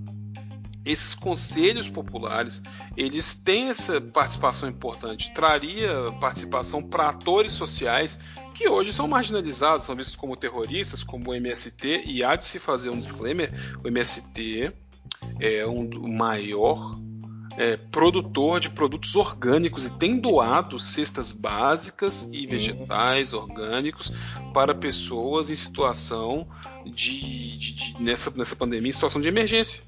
esses 0.84 1.14
conselhos 1.14 1.88
populares 1.88 2.62
eles 2.96 3.34
têm 3.34 3.68
essa 3.68 4.00
participação 4.00 4.68
importante. 4.68 5.32
Traria 5.32 6.10
participação 6.20 6.82
para 6.82 7.08
atores 7.08 7.52
sociais 7.52 8.18
que 8.54 8.68
hoje 8.68 8.92
são 8.92 9.08
marginalizados, 9.08 9.86
são 9.86 9.96
vistos 9.96 10.16
como 10.16 10.36
terroristas, 10.36 11.02
como 11.02 11.30
o 11.30 11.34
MST, 11.34 12.02
e 12.04 12.22
há 12.22 12.36
de 12.36 12.44
se 12.44 12.58
fazer 12.58 12.90
um 12.90 12.98
disclaimer: 12.98 13.50
o 13.82 13.88
MST 13.88 14.72
é 15.40 15.66
um, 15.66 15.88
maior 16.12 16.98
é, 17.56 17.76
produtor 17.76 18.60
de 18.60 18.70
produtos 18.70 19.14
orgânicos 19.14 19.86
e 19.86 19.90
tem 19.90 20.18
doado 20.18 20.78
cestas 20.78 21.32
básicas 21.32 22.28
e 22.32 22.46
vegetais 22.46 23.32
orgânicos 23.32 24.12
para 24.52 24.74
pessoas 24.74 25.50
em 25.50 25.54
situação 25.54 26.46
de, 26.84 27.56
de, 27.56 27.72
de 27.72 28.02
nessa, 28.02 28.30
nessa 28.30 28.56
pandemia, 28.56 28.88
em 28.88 28.92
situação 28.92 29.20
de 29.20 29.28
emergência 29.28 29.82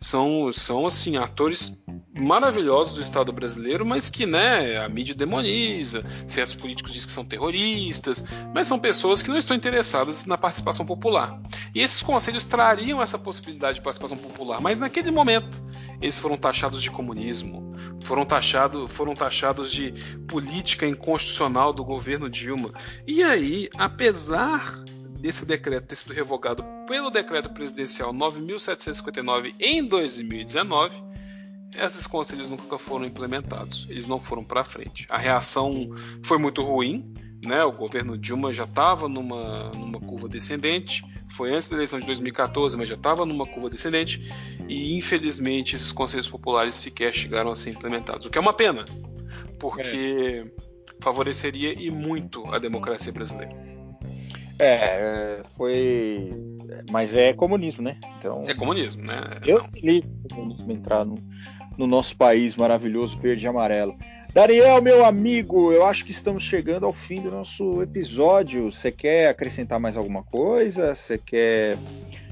são, 0.00 0.52
são 0.52 0.86
assim 0.86 1.16
atores 1.16 1.82
maravilhosos 2.18 2.94
do 2.94 3.02
Estado 3.02 3.32
brasileiro, 3.32 3.84
mas 3.84 4.10
que 4.10 4.26
né, 4.26 4.78
a 4.78 4.88
mídia 4.88 5.14
demoniza, 5.14 6.04
certos 6.26 6.54
políticos 6.54 6.92
dizem 6.92 7.06
que 7.06 7.12
são 7.12 7.24
terroristas, 7.24 8.24
mas 8.54 8.66
são 8.66 8.78
pessoas 8.78 9.22
que 9.22 9.28
não 9.28 9.38
estão 9.38 9.56
interessadas 9.56 10.24
na 10.24 10.38
participação 10.38 10.84
popular. 10.84 11.40
E 11.74 11.80
esses 11.80 12.02
conselhos 12.02 12.44
trariam 12.44 13.02
essa 13.02 13.18
possibilidade 13.18 13.76
de 13.76 13.82
participação 13.82 14.16
popular, 14.16 14.60
mas 14.60 14.78
naquele 14.78 15.10
momento 15.10 15.62
eles 16.00 16.18
foram 16.18 16.36
taxados 16.36 16.82
de 16.82 16.90
comunismo, 16.90 17.72
foram, 18.02 18.24
taxado, 18.24 18.86
foram 18.88 19.14
taxados 19.14 19.70
de 19.72 19.92
política 20.28 20.86
inconstitucional 20.86 21.72
do 21.72 21.84
governo 21.84 22.28
Dilma. 22.28 22.72
E 23.06 23.22
aí, 23.22 23.68
apesar 23.76 24.82
desse 25.18 25.44
decreto 25.44 25.86
ter 25.86 25.96
sido 25.96 26.14
revogado 26.14 26.64
pelo 26.86 27.10
decreto 27.10 27.50
presidencial 27.50 28.12
9.759 28.12 29.54
em 29.58 29.84
2019, 29.84 31.08
esses 31.76 32.06
conselhos 32.06 32.48
nunca 32.48 32.78
foram 32.78 33.04
implementados, 33.04 33.86
eles 33.90 34.06
não 34.06 34.18
foram 34.18 34.42
para 34.42 34.64
frente. 34.64 35.06
A 35.10 35.18
reação 35.18 35.90
foi 36.22 36.38
muito 36.38 36.62
ruim, 36.62 37.12
né? 37.44 37.62
O 37.64 37.72
governo 37.72 38.16
Dilma 38.16 38.52
já 38.52 38.64
estava 38.64 39.08
numa, 39.08 39.70
numa 39.70 40.00
curva 40.00 40.28
descendente, 40.28 41.04
foi 41.30 41.54
antes 41.54 41.68
da 41.68 41.76
eleição 41.76 42.00
de 42.00 42.06
2014, 42.06 42.76
mas 42.76 42.88
já 42.88 42.94
estava 42.94 43.26
numa 43.26 43.46
curva 43.46 43.68
descendente, 43.68 44.32
e 44.66 44.96
infelizmente 44.96 45.76
esses 45.76 45.92
conselhos 45.92 46.28
populares 46.28 46.74
sequer 46.74 47.12
chegaram 47.12 47.52
a 47.52 47.56
ser 47.56 47.70
implementados, 47.70 48.26
o 48.26 48.30
que 48.30 48.38
é 48.38 48.40
uma 48.40 48.54
pena, 48.54 48.84
porque 49.58 50.44
é. 50.46 51.02
favoreceria 51.02 51.72
e 51.72 51.90
muito 51.90 52.46
a 52.52 52.58
democracia 52.58 53.12
brasileira. 53.12 53.77
É, 54.58 55.40
foi. 55.56 56.32
Mas 56.90 57.14
é 57.14 57.32
comunismo, 57.32 57.82
né? 57.82 57.96
Então, 58.18 58.44
é 58.46 58.54
comunismo, 58.54 59.04
né? 59.04 59.14
Eu 59.46 59.60
li 59.82 60.04
o 60.24 60.34
comunismo 60.34 60.72
entrar 60.72 61.04
no, 61.04 61.16
no 61.76 61.86
nosso 61.86 62.16
país 62.16 62.56
maravilhoso, 62.56 63.18
verde 63.18 63.46
e 63.46 63.48
amarelo. 63.48 63.96
Daniel, 64.32 64.82
meu 64.82 65.04
amigo, 65.04 65.72
eu 65.72 65.84
acho 65.84 66.04
que 66.04 66.10
estamos 66.10 66.42
chegando 66.42 66.84
ao 66.84 66.92
fim 66.92 67.20
do 67.20 67.30
nosso 67.30 67.82
episódio. 67.82 68.70
Você 68.70 68.92
quer 68.92 69.28
acrescentar 69.28 69.80
mais 69.80 69.96
alguma 69.96 70.22
coisa? 70.22 70.94
Você 70.94 71.16
quer. 71.16 71.78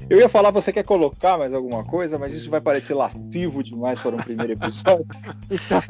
Eu 0.09 0.19
ia 0.19 0.29
falar, 0.29 0.51
você 0.51 0.71
quer 0.71 0.83
colocar 0.83 1.37
mais 1.37 1.53
alguma 1.53 1.83
coisa, 1.83 2.17
mas 2.19 2.33
isso 2.33 2.49
vai 2.49 2.61
parecer 2.61 2.93
lascivo 2.93 3.63
demais 3.63 3.99
para 3.99 4.15
um 4.15 4.19
primeiro 4.19 4.53
episódio. 4.53 5.07
então, 5.49 5.81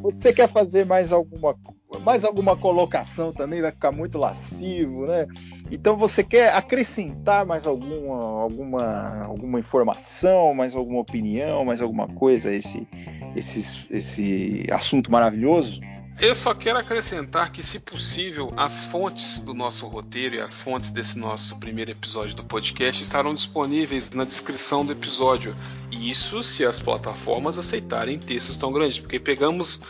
você 0.00 0.32
quer 0.32 0.48
fazer 0.48 0.86
mais 0.86 1.12
alguma 1.12 1.54
mais 2.00 2.24
alguma 2.24 2.56
colocação 2.56 3.32
também 3.32 3.60
vai 3.60 3.70
ficar 3.70 3.92
muito 3.92 4.18
lascivo, 4.18 5.06
né? 5.06 5.26
Então 5.70 5.96
você 5.96 6.22
quer 6.22 6.54
acrescentar 6.54 7.46
mais 7.46 7.66
alguma, 7.66 8.42
alguma, 8.42 9.24
alguma 9.24 9.60
informação, 9.60 10.54
mais 10.54 10.74
alguma 10.74 11.00
opinião, 11.00 11.64
mais 11.64 11.80
alguma 11.80 12.06
coisa 12.08 12.50
a 12.50 12.52
esse, 12.52 12.86
esse, 13.34 13.86
esse 13.90 14.66
assunto 14.70 15.10
maravilhoso? 15.10 15.80
Eu 16.20 16.34
só 16.34 16.54
quero 16.54 16.78
acrescentar 16.78 17.50
que, 17.50 17.60
se 17.60 17.80
possível, 17.80 18.52
as 18.56 18.86
fontes 18.86 19.40
do 19.40 19.52
nosso 19.52 19.86
roteiro 19.88 20.36
e 20.36 20.40
as 20.40 20.60
fontes 20.60 20.90
desse 20.90 21.18
nosso 21.18 21.56
primeiro 21.58 21.90
episódio 21.90 22.36
do 22.36 22.44
podcast 22.44 23.02
estarão 23.02 23.34
disponíveis 23.34 24.10
na 24.10 24.24
descrição 24.24 24.86
do 24.86 24.92
episódio. 24.92 25.56
E 25.90 26.08
isso 26.08 26.40
se 26.44 26.64
as 26.64 26.78
plataformas 26.78 27.58
aceitarem 27.58 28.18
textos 28.18 28.56
tão 28.56 28.72
grandes, 28.72 29.00
porque 29.00 29.18
pegamos, 29.18 29.80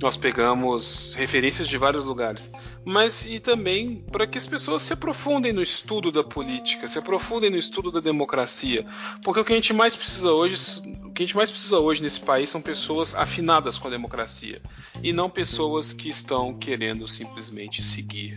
nós 0.00 0.14
pegamos 0.14 1.14
referências 1.14 1.66
de 1.66 1.78
vários 1.78 2.04
lugares. 2.04 2.50
Mas 2.84 3.24
e 3.24 3.40
também 3.40 4.04
para 4.12 4.26
que 4.26 4.36
as 4.36 4.46
pessoas 4.46 4.82
se 4.82 4.92
aprofundem 4.92 5.54
no 5.54 5.62
estudo 5.62 6.12
da 6.12 6.22
política, 6.22 6.86
se 6.86 6.98
aprofundem 6.98 7.50
no 7.50 7.56
estudo 7.56 7.90
da 7.90 8.00
democracia, 8.00 8.84
porque 9.22 9.40
o 9.40 9.44
que 9.44 9.52
a 9.52 9.56
gente 9.56 9.72
mais 9.72 9.96
precisa 9.96 10.32
hoje, 10.32 10.82
que 11.12 11.22
a 11.22 11.26
gente 11.26 11.36
mais 11.36 11.50
precisa 11.50 11.78
hoje 11.78 12.02
nesse 12.02 12.20
país 12.20 12.50
são 12.50 12.60
pessoas 12.60 13.14
afinadas 13.14 13.78
com 13.78 13.88
a 13.88 13.90
democracia 13.90 14.60
e 15.02 15.12
não 15.12 15.28
pessoas 15.30 15.52
pessoas 15.52 15.92
que 15.92 16.08
estão 16.08 16.54
querendo 16.54 17.06
simplesmente 17.06 17.82
seguir 17.82 18.34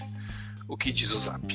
o 0.68 0.76
que 0.76 0.92
diz 0.92 1.12
o 1.12 1.18
Zap. 1.18 1.46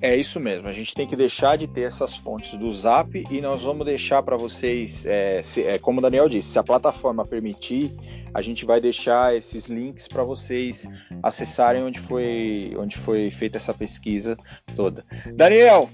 É 0.00 0.14
isso 0.14 0.38
mesmo, 0.38 0.68
a 0.68 0.72
gente 0.72 0.94
tem 0.94 1.06
que 1.06 1.16
deixar 1.16 1.56
de 1.56 1.66
ter 1.66 1.82
essas 1.82 2.14
fontes 2.16 2.56
do 2.58 2.72
Zap 2.72 3.26
e 3.30 3.40
nós 3.40 3.62
vamos 3.62 3.84
deixar 3.84 4.22
para 4.22 4.36
vocês, 4.36 5.04
é, 5.06 5.42
se, 5.42 5.64
é, 5.64 5.78
como 5.78 5.98
o 5.98 6.02
Daniel 6.02 6.28
disse, 6.28 6.50
se 6.50 6.58
a 6.58 6.62
plataforma 6.62 7.24
permitir, 7.24 7.92
a 8.32 8.40
gente 8.40 8.64
vai 8.64 8.80
deixar 8.80 9.34
esses 9.34 9.66
links 9.66 10.06
para 10.06 10.22
vocês 10.22 10.86
acessarem 11.22 11.82
onde 11.82 11.98
foi, 11.98 12.72
onde 12.78 12.96
foi 12.96 13.30
feita 13.30 13.56
essa 13.56 13.74
pesquisa 13.74 14.36
toda. 14.76 15.04
Daniel, 15.34 15.90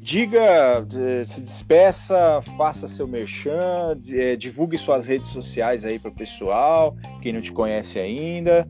diga, 0.00 0.86
se 1.26 1.40
despeça, 1.40 2.42
faça 2.56 2.88
seu 2.88 3.06
merchan, 3.06 3.96
é, 4.10 4.34
divulgue 4.34 4.78
suas 4.78 5.06
redes 5.06 5.30
sociais 5.30 5.84
aí 5.84 5.98
para 5.98 6.10
o 6.10 6.14
pessoal, 6.14 6.96
quem 7.20 7.32
não 7.32 7.40
te 7.40 7.52
conhece 7.52 7.98
ainda. 7.98 8.66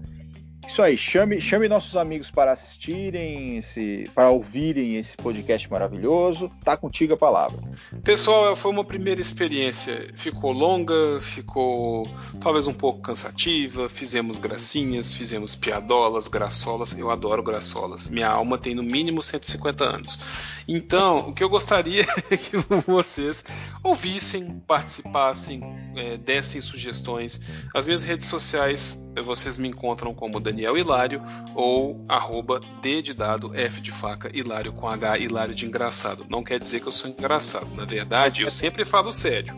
Isso 0.70 0.82
aí, 0.82 0.97
chame, 0.97 1.40
chame 1.40 1.66
nossos 1.66 1.97
amigos 1.97 2.30
para 2.30 2.52
assistirem, 2.52 3.56
esse, 3.56 4.05
para 4.14 4.30
ouvirem 4.30 4.94
esse 4.98 5.16
podcast 5.16 5.68
maravilhoso. 5.68 6.48
Tá 6.62 6.76
contigo 6.76 7.14
a 7.14 7.16
palavra. 7.16 7.59
Pessoal, 8.05 8.55
foi 8.55 8.70
uma 8.70 8.84
primeira 8.84 9.20
experiência. 9.20 10.14
Ficou 10.14 10.52
longa, 10.52 11.20
ficou 11.20 12.06
talvez 12.40 12.68
um 12.68 12.72
pouco 12.72 13.01
cansativa. 13.01 13.88
Fizemos 13.88 14.38
gracinhas, 14.38 15.12
fizemos 15.12 15.56
piadolas, 15.56 16.28
graçolas. 16.28 16.97
Eu 16.97 17.10
adoro 17.10 17.42
graçolas. 17.42 18.09
Minha 18.09 18.28
alma 18.28 18.56
tem 18.56 18.72
no 18.72 18.84
mínimo 18.84 19.20
150 19.20 19.84
anos. 19.84 20.20
Então, 20.68 21.30
o 21.30 21.34
que 21.34 21.42
eu 21.42 21.48
gostaria 21.48 22.06
é 22.30 22.36
que 22.36 22.56
vocês 22.86 23.42
ouvissem, 23.82 24.62
participassem, 24.68 25.60
é, 25.97 26.16
dessem 26.16 26.60
sugestões. 26.60 27.40
As 27.74 27.86
minhas 27.86 28.05
redes 28.05 28.28
sociais, 28.28 28.97
vocês 29.24 29.59
me 29.59 29.66
encontram 29.66 30.14
como 30.14 30.38
Daniel 30.38 30.59
Daniel 30.60 30.76
Hilário 30.76 31.22
ou 31.54 32.04
arroba 32.06 32.60
D 32.82 33.00
de 33.00 33.14
dado, 33.14 33.54
F 33.54 33.80
de 33.80 33.90
faca, 33.90 34.30
Hilário 34.36 34.74
com 34.74 34.86
H, 34.86 35.18
Hilário 35.18 35.54
de 35.54 35.64
engraçado. 35.64 36.26
Não 36.28 36.44
quer 36.44 36.60
dizer 36.60 36.80
que 36.80 36.86
eu 36.86 36.92
sou 36.92 37.08
engraçado. 37.08 37.74
Na 37.74 37.86
verdade, 37.86 38.42
eu 38.42 38.50
sempre 38.50 38.84
falo 38.84 39.10
sério, 39.10 39.54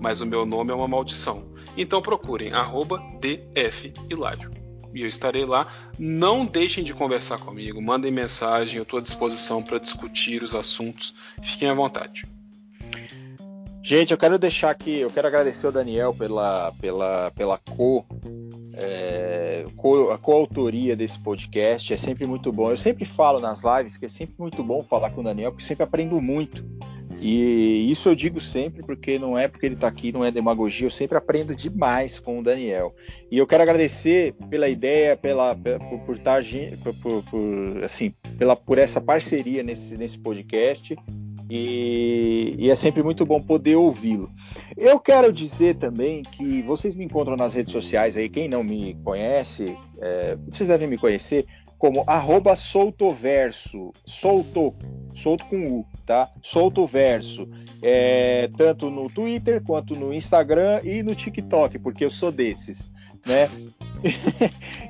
mas 0.00 0.20
o 0.20 0.26
meu 0.26 0.44
nome 0.44 0.72
é 0.72 0.74
uma 0.74 0.88
maldição. 0.88 1.54
Então 1.76 2.02
procurem 2.02 2.52
arroba 2.52 3.00
DF 3.20 3.92
Hilário. 4.10 4.50
E 4.92 5.02
eu 5.02 5.06
estarei 5.06 5.44
lá. 5.44 5.68
Não 5.96 6.44
deixem 6.44 6.82
de 6.82 6.92
conversar 6.92 7.38
comigo, 7.38 7.80
mandem 7.80 8.10
mensagem, 8.10 8.78
eu 8.78 8.82
estou 8.82 8.98
à 8.98 9.02
disposição 9.02 9.62
para 9.62 9.78
discutir 9.78 10.42
os 10.42 10.52
assuntos. 10.52 11.14
Fiquem 11.40 11.68
à 11.68 11.74
vontade. 11.74 12.24
Gente, 13.90 14.12
eu 14.12 14.18
quero 14.18 14.38
deixar 14.38 14.70
aqui, 14.70 15.00
eu 15.00 15.10
quero 15.10 15.26
agradecer 15.26 15.66
ao 15.66 15.72
Daniel 15.72 16.14
pela, 16.14 16.70
pela, 16.80 17.32
pela 17.32 17.58
co 17.58 18.06
é, 18.72 19.64
co, 19.76 20.12
a 20.12 20.16
coautoria 20.16 20.94
desse 20.94 21.18
podcast. 21.18 21.92
É 21.92 21.96
sempre 21.96 22.24
muito 22.24 22.52
bom. 22.52 22.70
Eu 22.70 22.76
sempre 22.76 23.04
falo 23.04 23.40
nas 23.40 23.62
lives 23.64 23.96
que 23.96 24.06
é 24.06 24.08
sempre 24.08 24.36
muito 24.38 24.62
bom 24.62 24.80
falar 24.80 25.10
com 25.10 25.22
o 25.22 25.24
Daniel, 25.24 25.50
porque 25.50 25.64
sempre 25.64 25.82
aprendo 25.82 26.20
muito. 26.20 26.64
E 27.20 27.90
isso 27.90 28.08
eu 28.08 28.14
digo 28.14 28.40
sempre, 28.40 28.80
porque 28.84 29.18
não 29.18 29.36
é 29.36 29.48
porque 29.48 29.66
ele 29.66 29.74
está 29.74 29.88
aqui, 29.88 30.12
não 30.12 30.24
é 30.24 30.30
demagogia, 30.30 30.86
eu 30.86 30.90
sempre 30.90 31.18
aprendo 31.18 31.52
demais 31.52 32.20
com 32.20 32.38
o 32.38 32.44
Daniel. 32.44 32.94
E 33.28 33.38
eu 33.38 33.46
quero 33.46 33.64
agradecer 33.64 34.36
pela 34.48 34.68
ideia, 34.68 35.16
pela, 35.16 35.52
por, 35.52 35.98
por, 36.06 36.18
tá 36.20 36.36
por, 37.02 37.24
por, 37.24 37.84
assim, 37.84 38.14
pela, 38.38 38.54
por 38.54 38.78
essa 38.78 39.00
parceria 39.00 39.64
nesse, 39.64 39.96
nesse 39.96 40.16
podcast. 40.16 40.96
E, 41.50 42.54
e, 42.58 42.70
é 42.70 42.74
sempre 42.76 43.02
muito 43.02 43.26
bom 43.26 43.40
poder 43.40 43.74
ouvi-lo. 43.74 44.30
Eu 44.76 45.00
quero 45.00 45.32
dizer 45.32 45.74
também 45.74 46.22
que 46.22 46.62
vocês 46.62 46.94
me 46.94 47.04
encontram 47.04 47.36
nas 47.36 47.54
redes 47.54 47.72
sociais 47.72 48.16
aí, 48.16 48.28
quem 48.28 48.48
não 48.48 48.62
me 48.62 48.94
conhece, 49.02 49.76
é, 50.00 50.36
vocês 50.48 50.68
devem 50.68 50.88
me 50.88 50.96
conhecer 50.96 51.44
como 51.76 52.04
arroba 52.06 52.54
soltoverso, 52.54 53.90
solto, 54.06 54.74
solto 55.14 55.44
com 55.46 55.64
U, 55.64 55.86
tá? 56.06 56.30
Soltoverso, 56.42 57.48
é, 57.82 58.48
tanto 58.56 58.90
no 58.90 59.08
Twitter 59.08 59.62
quanto 59.62 59.98
no 59.98 60.14
Instagram 60.14 60.80
e 60.84 61.02
no 61.02 61.14
TikTok, 61.14 61.78
porque 61.78 62.04
eu 62.04 62.10
sou 62.10 62.30
desses 62.30 62.90
né? 63.26 63.48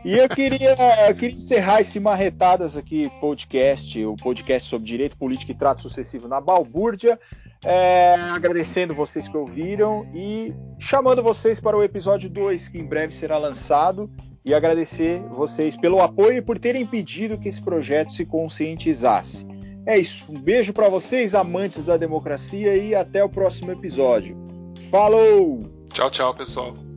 e 0.05 0.17
eu 0.17 0.29
queria, 0.29 0.77
eu 1.09 1.15
queria 1.15 1.37
encerrar 1.37 1.81
esse 1.81 1.99
Marretadas 1.99 2.77
aqui 2.77 3.11
podcast, 3.21 4.05
o 4.05 4.17
podcast 4.17 4.69
sobre 4.69 4.87
direito 4.87 5.17
político 5.17 5.51
e 5.51 5.55
trato 5.55 5.83
sucessivo 5.83 6.29
na 6.29 6.41
balbúrdia, 6.41 7.19
é, 7.65 8.15
agradecendo 8.31 8.95
vocês 8.95 9.29
que 9.29 9.37
ouviram 9.37 10.07
e 10.15 10.55
chamando 10.79 11.23
vocês 11.23 11.61
para 11.61 11.77
o 11.77 11.83
episódio 11.83 12.31
2, 12.31 12.69
que 12.69 12.79
em 12.79 12.87
breve 12.87 13.13
será 13.13 13.37
lançado, 13.37 14.11
e 14.45 14.55
agradecer 14.55 15.21
vocês 15.29 15.77
pelo 15.77 16.01
apoio 16.01 16.39
e 16.39 16.43
por 16.43 16.59
terem 16.59 16.87
pedido 16.87 17.39
que 17.39 17.49
esse 17.49 17.61
projeto 17.61 18.13
se 18.13 18.25
conscientizasse. 18.25 19.47
É 19.85 19.99
isso, 19.99 20.25
um 20.31 20.41
beijo 20.41 20.73
para 20.73 20.89
vocês, 20.89 21.35
amantes 21.35 21.85
da 21.85 21.97
democracia, 21.97 22.77
e 22.77 22.95
até 22.95 23.25
o 23.25 23.29
próximo 23.29 23.73
episódio. 23.73 24.37
Falou! 24.91 25.59
Tchau, 25.93 26.11
tchau, 26.11 26.35
pessoal. 26.35 26.90